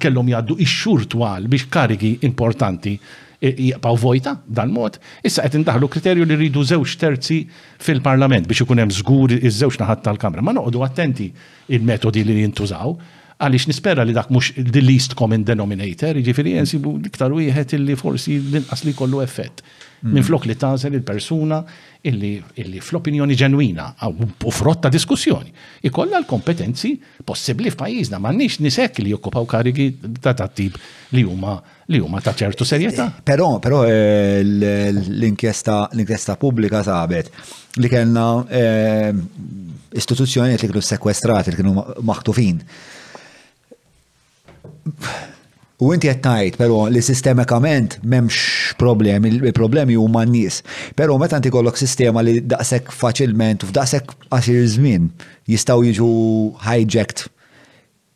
[0.02, 5.86] Kellhom jgħaddu ix-xur twal biex karigi importanti e, jibqaw vojta dan mod Issa qed indaħlu
[5.94, 7.44] kriterju li rridu żewġ terzi
[7.86, 10.42] fil-Parlament biex ikun hemm żgur iż-żewġ naħat tal-Kamra.
[10.46, 11.30] Ma noqogħdu attenti
[11.74, 12.98] il-metodi li jintużaw
[13.38, 18.40] għaliex nispera li dak mhux the least common denominator, jiġifieri jensibu iktar wieħed illi forsi
[18.42, 19.62] l-inqas li kollu effett.
[20.06, 20.14] Mm.
[20.14, 21.64] minn flok li tażel il-persuna
[22.06, 23.88] illi, fl-opinjoni ġenwina
[24.46, 25.50] u frotta diskussjoni
[25.90, 26.92] ikolla l-kompetenzi
[27.26, 29.88] possibli f'pajjiżna m'għandniex nisek li jokkupaw karigi
[30.22, 30.78] ta' ta' tip
[31.18, 31.56] li huma
[31.90, 33.08] li huma ta' ċertu serjetà.
[33.14, 37.32] Eh, però però eh, l-inkjesta pubblika sabet
[37.82, 39.16] li kellna eh,
[39.98, 41.74] istituzzjonijiet li kienu sekwestrati li kienu
[42.06, 42.62] maħtufin
[45.78, 50.64] U inti qed ngħid, però li sistemikament m'hemmx problemi, il-problemi huma n-nies.
[50.98, 55.10] Però meta inti kollok sistema li daqsek faċilment u f'daqsek għaxir żmien
[55.52, 56.10] jistgħu jiġu
[56.66, 57.28] hijacked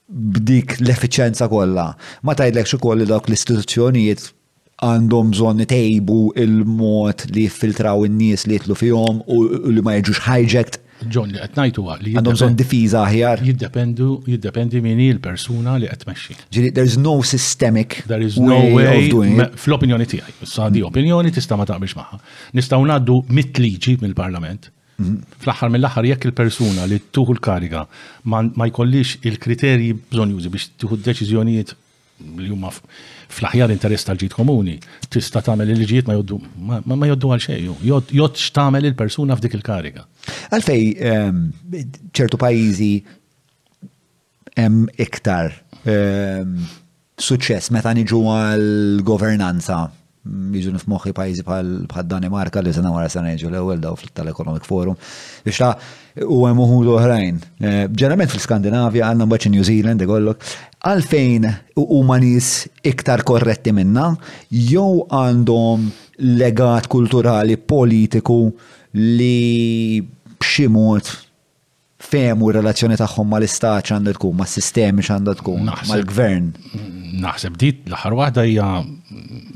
[0.10, 1.92] b'dik l efficienza kollha.
[2.26, 4.26] Ma tajdlek ukoll li dawk l-istituzzjonijiet
[4.82, 10.82] għandhom bżonn tejbu il-mod li filtraw in-nies li jitlu fihom u li ma jiġux hijacked
[11.10, 13.42] John li qed ngħidu li għandhom bżonn difiża aħjar.
[13.46, 16.36] Jiddependu jiddependi min l-persuna li qed tmexxi.
[16.54, 19.08] There is no systemic there is no way
[19.56, 20.36] fl-opinjoni tiegħi.
[20.46, 20.90] Sa di mm.
[20.92, 22.22] opinjoni tista' ma taqbilx magħha.
[22.60, 24.70] Nistgħu ngħaddu mit-liġi mill-Parlament.
[25.02, 25.18] Mm.
[25.42, 27.86] Fl-aħħar mill-aħħar jekk il-persuna li tuħu l-kariga
[28.30, 31.78] ma jkollix il-kriterji bżonn jużi biex tuħu d-deċiżjonijiet
[32.38, 32.70] li huma
[33.32, 34.76] fl-aħjar interess tal-ġid komuni,
[35.12, 40.06] tista tagħmel il-ġid ma joddu ma joddu għal xejn, jod x'tagħmel il-persuna f'dik il-kariga.
[40.54, 41.40] Għalfej ehm,
[42.18, 42.92] ċertu pajjiżi
[44.62, 45.56] hemm iktar
[45.88, 46.58] ehm,
[47.22, 49.82] suċċess meta niġu għal-governanza
[50.24, 54.94] jiġu nifmoħi pajjiżi bħal Danimarka li sena wara sena jiġu l-ewwel daw tal-Economic Forum
[55.42, 55.72] biex ta'
[56.28, 57.38] u hemm uħud oħrajn.
[57.62, 60.44] Eh, ġeneralment fil-Skandinavja għandna mbagħad New Zealand ikollok
[60.92, 61.48] għalfejn
[61.80, 64.10] huma nies iktar korretti minna
[64.50, 65.86] jew għandhom
[66.42, 68.40] legat kulturali politiku
[69.00, 71.10] li b'xi mod
[72.02, 76.48] femu relazzjoni tagħhom mal-istat x'għandha tkun, mas-sistemi x'għandha tkun, mal-gvern.
[77.22, 78.70] Naħseb dit l-aħħar waħda hija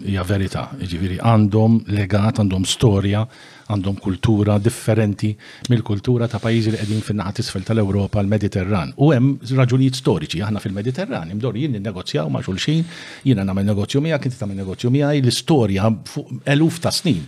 [0.06, 3.26] hija verità, jiġifieri għandhom legat, għandhom storja
[3.72, 5.32] għandhom kultura differenti
[5.74, 8.92] mill-kultura ta' pajjiżi li qegħdin fin-naħa tisfel tal-Ewropa l-Mediterran.
[9.02, 12.84] U hemm raġunijiet storiċi aħna fil-Mediterran imdor jien negozjaw ma' xulxin,
[13.26, 17.24] jiena nagħmel negozju miegħek, inti tagħmel negozju miegħi l-istorja fuq eluf ta' snin.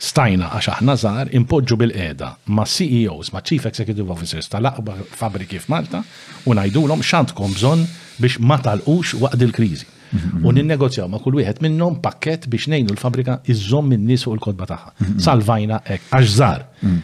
[0.00, 6.00] stajna għax aħna żgħar impoġġu bil-qeda ma' CEOs, ma' Chief Executive Officers tal-aqba fabriki f'Malta
[6.48, 7.84] u ngħidulhom x'għandkom bżonn
[8.22, 9.86] biex ma talqux waqt il-kriżi.
[10.10, 10.46] Mhm.
[10.48, 14.92] U ninnegozjaw ma' kull wieħed minnhom pakkett biex ngħinu l-fabrika iżżomm min-nies fuq il-kodba tagħha.
[15.04, 15.20] Mhm.
[15.28, 16.64] Salvajna hekk għax żgħar.
[16.82, 17.02] Mhm.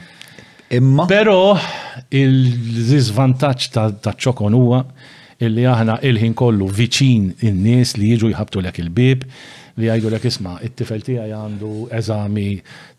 [0.80, 1.04] Imma.
[1.06, 1.36] Però
[2.10, 2.34] il
[3.00, 3.68] iżvantaġġ
[4.02, 4.80] ta' ċokon huwa
[5.44, 9.26] illi aħna il-ħin kollu viċin in-nies li jiġu jħabtu lek il-bib,
[9.76, 12.46] li għajdu l-ek isma, it-tifel tijaj għandu eżami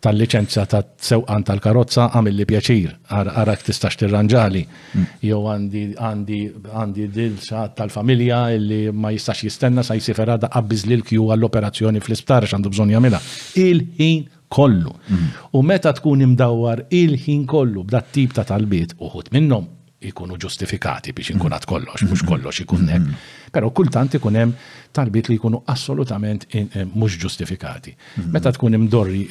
[0.04, 4.64] tal-licenza ta' sewqan tal-karozza għamil li pjaċir, għarak tistax tirranġali.
[4.94, 5.08] Mm.
[5.26, 11.30] Jow għandi għandi dilsa tal-familja li ma jistax jistenna sa' jisifera da' qabbiż li l-kju
[11.34, 13.22] għall-operazzjoni fl-isptar għandu bżon jamila.
[13.58, 14.94] Il-ħin kollu.
[15.12, 15.32] Mm.
[15.58, 19.66] U meta tkun imdawwar il-ħin kollu b'dat tip ta' talbiet uħut minnhom
[20.08, 22.28] ikunu ġustifikati biex inkunat kollox, mhux mm.
[22.30, 23.24] kollox ikun hekk.
[23.58, 24.52] Pero kultant ikun hemm
[24.94, 27.96] talbiet li jkunu assolutament eh, mhux ġustifikati.
[28.20, 28.30] Mhm.
[28.36, 29.24] Meta tkun imdorri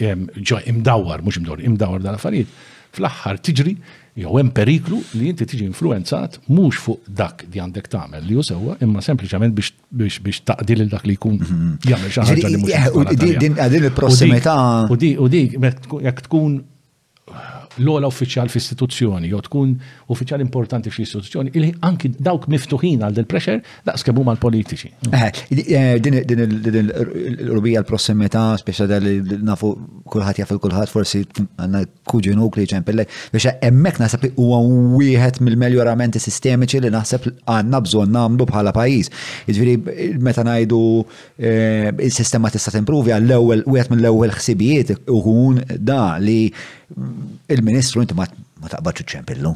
[0.50, 2.50] ġo imdawwar, mhux imdorri, imdawwar dal-affarijiet,
[2.96, 3.74] fl-aħħar tiġri
[4.22, 8.44] jew hemm periklu li inti tiġi influenzat mhux fuq dak li għandek tagħmel li hu
[8.48, 11.68] sewwa imma sempliċement biex biex taqdi lil dak li jkun mhm.
[11.84, 13.78] jagħmel xi ħaġa li mhux.
[13.82, 14.56] il-prossimità.
[14.90, 15.60] Eh, u dik
[16.02, 16.58] jekk tkun
[17.80, 19.74] l-ola uffiċjal fl-istituzzjoni, jew tkun
[20.12, 24.90] uffiċjal importanti fl-istituzzjoni, illi anki dawk miftuħin għal del pressure daqs kemm l-politiċi.
[25.12, 25.26] Eh,
[25.60, 29.14] eh, din il-rubija l-prossimità, speċa li
[29.44, 29.72] nafu
[30.06, 34.60] kullħat jaf kullħat, forsi għandna kuġinu kli ċempille, biex hemmhekk naħseb huwa
[35.00, 39.12] wieħed mill-meljoramenti sistemiċi li naħseb għandna bżonn nagħmlu bħala pajjiż.
[39.52, 39.76] Iġviri,
[40.24, 40.80] meta najdu
[41.36, 48.26] eh, il-sistema tista' timpruvi għall-ewwel wieħed mill-ewwel ħsibijiet uħun da li il il-ministru inti ma
[48.70, 49.50] taqbaċu ċempillu.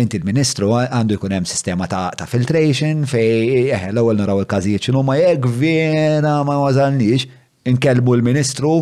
[0.00, 5.16] Inti il-ministru għandu jkun hemm sistema ta' filtration fej eh, l-ewwel naraw il-każijiet x'inhu ma
[5.18, 7.26] jekk vera ma wasalniex
[7.70, 8.74] inkelbu l-ministru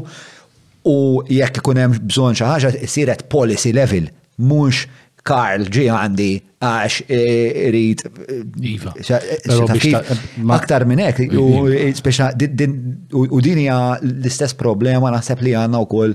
[0.90, 0.96] u
[1.38, 4.10] jekk ikun hemm bżonn xi ħaġa isiret policy level
[4.44, 4.84] mhux
[5.24, 6.24] Karl ġi għandi
[6.60, 8.02] għax rrit.
[8.04, 8.90] Eh, eh, iva.
[10.52, 12.26] Aktar minn hekk, iva.
[13.24, 16.12] u din hija l-istess problema naħseb li għandna wkoll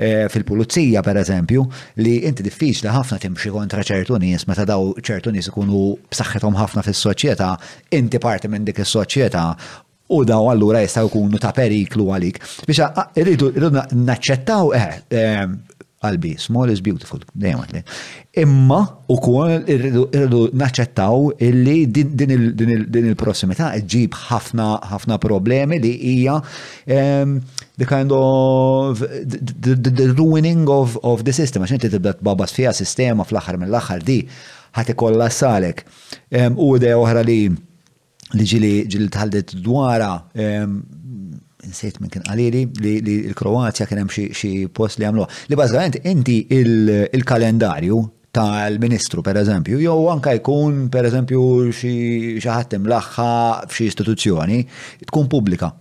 [0.00, 1.64] Eh, fil-pulizija per eżempju,
[1.98, 6.84] li inti diffiċli ħafna timxi kontra ċertu nies meta daw ċertu nies ikunu b'saħħithom ħafna
[6.86, 7.48] fis-soċjetà,
[7.98, 9.42] inti parti minn dik is-soċjetà
[10.14, 12.38] u daw allura jistgħu jkunu ta' periklu għalik.
[12.68, 15.50] Biex ah, irridu naċċettaw eh, eh
[16.04, 17.80] qalbi, small is beautiful, dejjem għatli.
[18.42, 18.78] Imma
[19.10, 26.36] u kol irridu naċċettaw illi din il-prossimità ġib ħafna ħafna problemi li hija
[26.86, 27.38] ehm,
[27.82, 32.72] the kind of the, the, ruining of, of the system, għax inti tibda tbabas fija
[32.78, 34.20] sistema fl-aħħar mill-aħħar di
[34.78, 35.82] ħati kollha salek.
[36.30, 37.40] Ehm, u oħra li
[38.36, 40.80] li ġili ġili tħaldet dwara ehm,
[41.70, 42.98] nsejt minn kien qalili li
[43.32, 45.44] l-Kroazja kien hemm xi post li għamluha.
[45.52, 48.00] Li bażgħament inti il-kalendarju
[48.38, 51.40] tal-ministru per eżempju, jew anka jkun per eżempju
[51.74, 51.92] xi
[52.44, 53.28] ħadd imlaħħa
[53.70, 54.58] f'xi istituzzjoni,
[55.08, 55.72] tkun pubblika.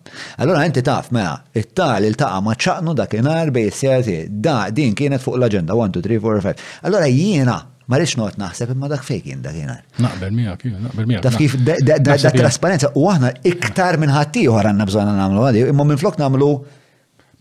[0.42, 5.38] Allora inti taf mela, it-tal il-taqa ma ċaqnu dakinhar bejn is da din kienet fuq
[5.40, 6.66] l-aġenda 1 2 3 4 5.
[6.88, 9.76] Allora jiena ma rix noqgħod naħseb imma dak fejk kien dak jiena.
[10.04, 11.26] Naqbel miegħek, naqbel miegħek.
[11.26, 15.86] Taf kif dak trasparenza u aħna iktar minn ħadd ieħor għandna bżonn nagħmlu għadi, imma
[15.92, 16.50] minflok nagħmlu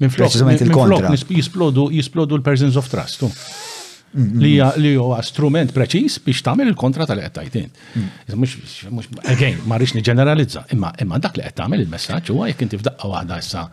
[0.06, 1.14] preċiżament il-kontra.
[1.18, 3.24] Jisplodu jisplodu l-persons of trust.
[3.26, 4.78] Mm, mm, mm.
[4.84, 7.68] Li huwa strument preċiż biex tagħmel il-kontra tal-qed tajtin.
[9.26, 10.68] again, ma rridx niġeneralizza.
[10.76, 13.66] imma imma dak li qed tagħmel il-messaġġ huwa jekk inti f'daqqa waħda issa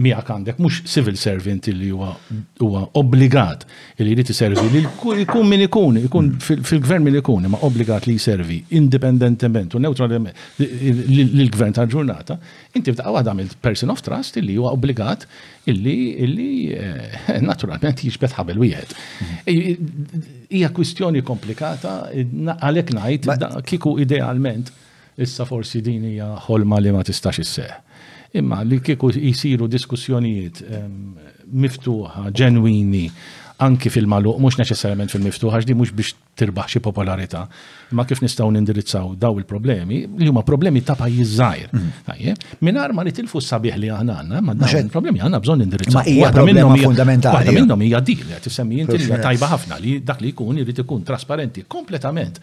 [0.00, 3.64] miegħek għandek mhux civil servant li huwa obbligat
[4.00, 6.64] li jrid iservi li jkun min ikun, ikun mm.
[6.68, 12.38] fil-gvern min ikun, ma obbligat li jservi indipendentement u neutralment lill-gvern tal-ġurnata,
[12.78, 15.26] inti f'daqqa waħda għamilt person of trust illi huwa obbligat
[15.70, 15.96] illi
[16.26, 18.96] illi eh, eh, naturalment jiġbet ħabel wieħed.
[18.96, 19.90] Mm.
[20.50, 23.30] Hija kwistjoni komplikata għalhekk ngħid
[23.68, 24.72] kiku idealment
[25.20, 27.78] issa forsi din hija ħolma li ma tistax isseħ
[28.38, 30.60] Imma li kieku jisiru diskussjonijiet
[31.50, 33.08] miftuħa, ġenwini,
[33.66, 37.40] anki fil-maluq, mux neċessarjament fil miftuħa ġdi mux biex tirbaħ xi popolarità,
[37.98, 41.74] ma kif nistaw nindirizzaw daw il-problemi, li huma problemi ta' pajjiż żgħir.
[41.74, 42.46] Mhm.
[42.68, 45.98] Minar ma li tilfu sabiħ li aħna għandna, ma il-problemi għandna bżonn nindirizzaw.
[45.98, 47.50] Ma hija problema fundamentali.
[47.50, 50.86] Waħda minnhom hija dik li qed tissemmi inti tajba ħafna li dak li jkun irid
[50.86, 52.38] ikun trasparenti kompletament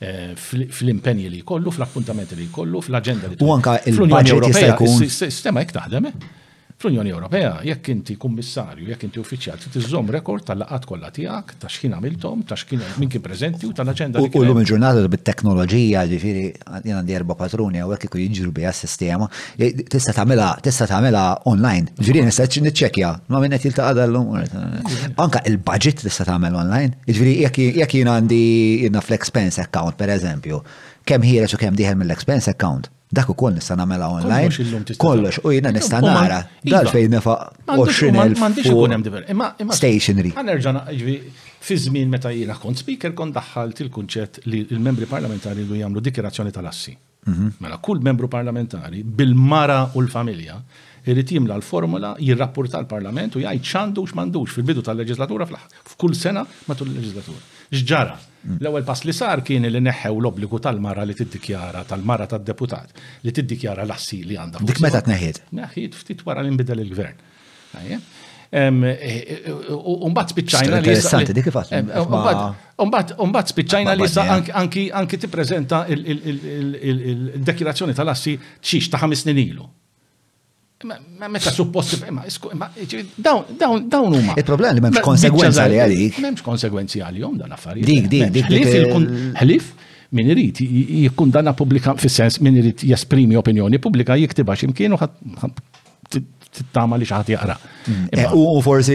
[0.00, 3.50] Eh, fl-impenji li jkollu, fl-appuntamenti li jkollu, fl-agenda li jkollu.
[3.50, 4.76] U anka il-Unjoni Ewropea.
[5.10, 6.36] Sistema jek taħdem, eh?
[6.78, 11.66] Fl-Unjoni Ewropea, jekk inti kummissarju, jekk inti uffiċjal, trid iżżomm rekord tal-laqat kollha tiegħek, ta'
[11.74, 14.20] x'kien għamiltom, ta' x'kien min kien preżenti u tal-aġenda.
[14.22, 16.44] U llum il-ġurnata bit-teknoloġija, ġifieri
[16.84, 19.26] jien għandi erba' patruni hawnhekk ikun jinġru s sistema,
[19.58, 21.96] e, tista' tagħmilha tista' tagħmilha online.
[21.98, 24.36] Ġifieri nista' niċċekkja, ma minn qed l lum
[25.18, 26.94] Anka il-budget tista' tagħmel online.
[27.08, 30.62] jiġri jekk jien għandi fl-expense account pereżempju,
[31.02, 34.94] kemm ħieġ u kemm diħel mill-expense account Dak ukoll nista' nagħmela online.
[35.00, 36.40] Kollox u jiena nista' iva, nara.
[36.60, 36.74] Iva.
[36.76, 39.38] Dal fejn nefaq 20,000
[39.76, 40.34] stationery.
[40.36, 40.82] Ħanerġa'
[41.64, 46.52] fi żmien meta jiena kont speaker kont daħħalt il-kunċett li l-membri parlamentari jdu jagħmlu dikjerazzjoni
[46.52, 46.96] tal-assi.
[47.28, 47.48] Mhm.
[47.64, 50.60] Mela kull membru parlamentari bil-mara u l-familja
[51.08, 55.48] irrit jimla l-formula, jirrapporta l-parlament u jgħid x'għandux m'għandux fil-bidu tal-leġislatura
[55.94, 57.40] f'kull sena matul il-leġislatura.
[57.72, 58.26] X'ġara?
[58.46, 62.94] L-ewwel pass li sar kien li neħħew l-obbligu tal-mara li tiddikjara tal-mara tad-deputat
[63.26, 64.62] li tiddikjara l-assi li għandha.
[64.68, 65.40] Dik meta tneħħiet?
[65.58, 67.24] Neħħiet ftit wara li nbidel il-gvern.
[67.78, 67.90] Eh,
[68.58, 70.86] eh, Umbat spiċċajna li.
[70.94, 71.58] Interessanti, dik kif
[71.98, 79.66] Umbat eh, spiċċajna li sa anki tippreżenta il dekjarazzjoni tal-assi xiex ta' ħames snin ilu.
[80.84, 81.98] Meta suppost,
[82.54, 82.68] ma
[83.16, 86.20] dawn Il-problema li m'hemmx konsegwenza li għalik.
[86.22, 88.06] M'hemmx konsegwenzi għalihom dan affarijiet.
[88.06, 88.92] Dik, dik, dik.
[89.42, 89.72] Ħlif
[90.14, 95.00] min irid jikkundana pubblika fis-sens min irid jesprimi opinjoni pubblika jiktiba x'imkien u
[96.72, 97.58] tama li xaħat jaqra.
[97.90, 98.06] Mm.
[98.14, 98.94] Eh, u forsi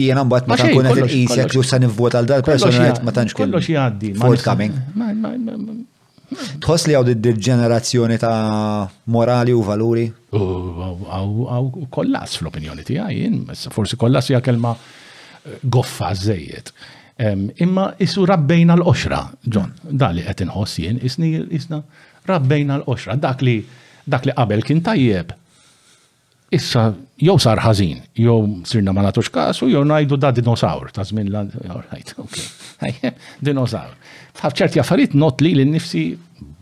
[0.00, 4.14] jena mbatt ma tankunet il-qisek ġusta nivvot għal dal-persona ma tanċ Kollox jgħaddi.
[4.24, 5.86] Forthcoming.
[6.30, 10.04] Tħoss li għaw dil-ġenerazzjoni ta' morali u valuri?
[10.32, 16.74] Għaw kollas fl-opinjoni ti għaj, forsi kollas hija kelma eh, goffa zzejiet.
[17.60, 21.82] Imma isu rabbejna l oċra John, da li qed inħoss jien, isni isna
[22.28, 23.58] rabbejna l oċra dak li
[24.08, 25.34] dak li qabel kien tajjeb.
[26.50, 26.86] Issa
[27.22, 33.10] jow sar ħażin, jew sirna ma nagħtux kasu, jew najdu da dinosaur ta' Right, l
[33.44, 33.94] Dinosaur
[34.38, 36.02] taf ċerti affarijiet not li l-nifsi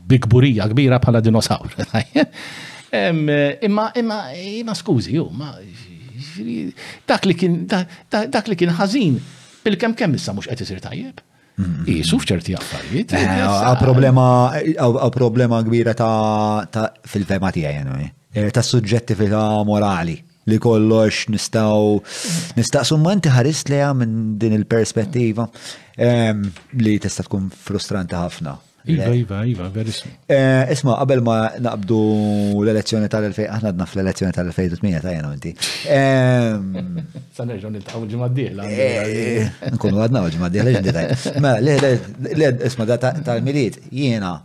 [0.08, 1.72] bikburija kbira bħala dinosaur.
[2.88, 5.50] Imma, imma, imma skużi, ju, ma,
[7.10, 9.18] dak li kien, dak li kien ħażin,
[9.66, 11.20] bil-kem kemm issa mhux qed isir tajjeb.
[11.58, 11.98] Mm-hmm.
[11.98, 13.12] Isu fċerti affarijiet.
[13.18, 14.24] Eh, għaw eh, problema,
[14.62, 19.18] għaw problema kbira ta' fil-fema tijaj, eh, ta' suġġetti
[19.68, 20.16] morali
[20.50, 21.98] li kollox nistaw
[22.58, 23.64] nistaqsu ma inti ħaris
[24.00, 25.48] minn din il-perspettiva
[26.84, 28.54] li tista' tkun frustranti ħafna.
[28.88, 29.98] Iva, iva, iva, veris.
[30.32, 31.96] Eh, isma, qabel ma naqbdu
[32.62, 35.52] l-elezzjoni tal-2000, aħna għadna fl-elezzjoni tal-2008 ta' jena inti.
[37.36, 38.64] Sanerġon il-taqaw ġimaddiela.
[38.70, 41.38] Eh, nkunu għadna ġimaddiela ġimaddiela.
[41.44, 41.76] Ma, le,
[42.38, 44.38] le, isma, tal-miliet, jena,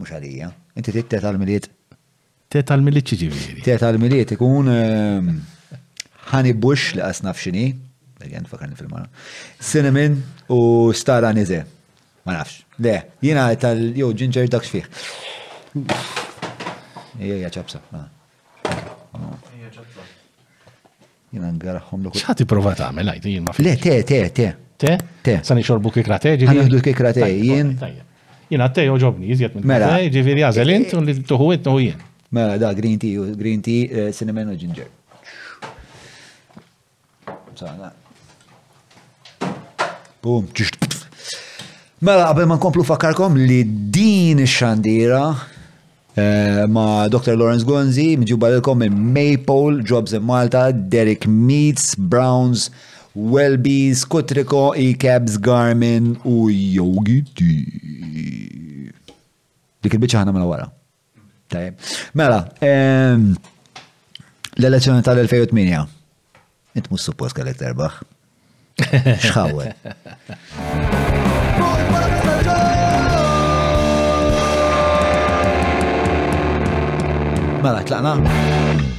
[0.00, 0.50] mux għalija,
[0.80, 1.70] inti titta tal-miliet
[2.48, 3.60] Te tal-miliet ġiviri.
[3.60, 5.26] Te tal-miliet ikun ehm,
[6.30, 7.66] Honey Bush li qas nafxini,
[8.24, 9.04] għen fakarni fil-mara,
[9.60, 10.14] Cinnamon
[10.48, 10.60] u
[10.96, 11.58] Star Anise.
[12.24, 12.62] Ma nafx.
[12.80, 12.94] Le,
[13.26, 14.88] jina tal-jow ġinġer dakx fiħ.
[17.20, 17.82] Ija ċabsa.
[17.92, 19.28] Ah.
[21.28, 22.22] Jina ngarraħom l-okkur.
[22.24, 24.48] ċħati prova ta' għamil, għajt, ma' Le, te, te, te.
[24.80, 24.96] Te?
[25.26, 25.36] Te.
[25.44, 26.48] Sani xorbu kikra ġiviri.
[26.48, 27.74] Għanihdu kikra te, jien.
[28.48, 29.68] Jina te joġobni, jizjet minn.
[29.68, 29.98] Mela.
[30.08, 32.04] Ġiviri għazelint, eh, un li tuħu jien.
[32.30, 34.86] Mela, da, green tea, green tea, eh, cinnamon u ginger.
[37.56, 37.92] Sana.
[40.20, 40.46] Bum,
[42.04, 45.22] Mela, għabel ma nkomplu fakkarkom li din xandira
[46.14, 47.34] eh, ma Dr.
[47.34, 52.68] Lawrence Gonzi, mġuba l-kom minn Maple, Jobs in Malta, Derek Meats, Browns,
[53.16, 58.90] Wellbees, Kutriko, E-Cabs, Garmin u Yogi Tea.
[59.82, 60.70] Dik il-bicċa ħana mela wara.
[62.12, 63.30] Mela, ehm,
[64.60, 65.88] l-elezzjoni tal-2008,
[66.76, 68.02] int mus suppost kellek terbaħ.
[69.24, 69.72] Xħawe.
[77.62, 78.97] Mela, tlaqna.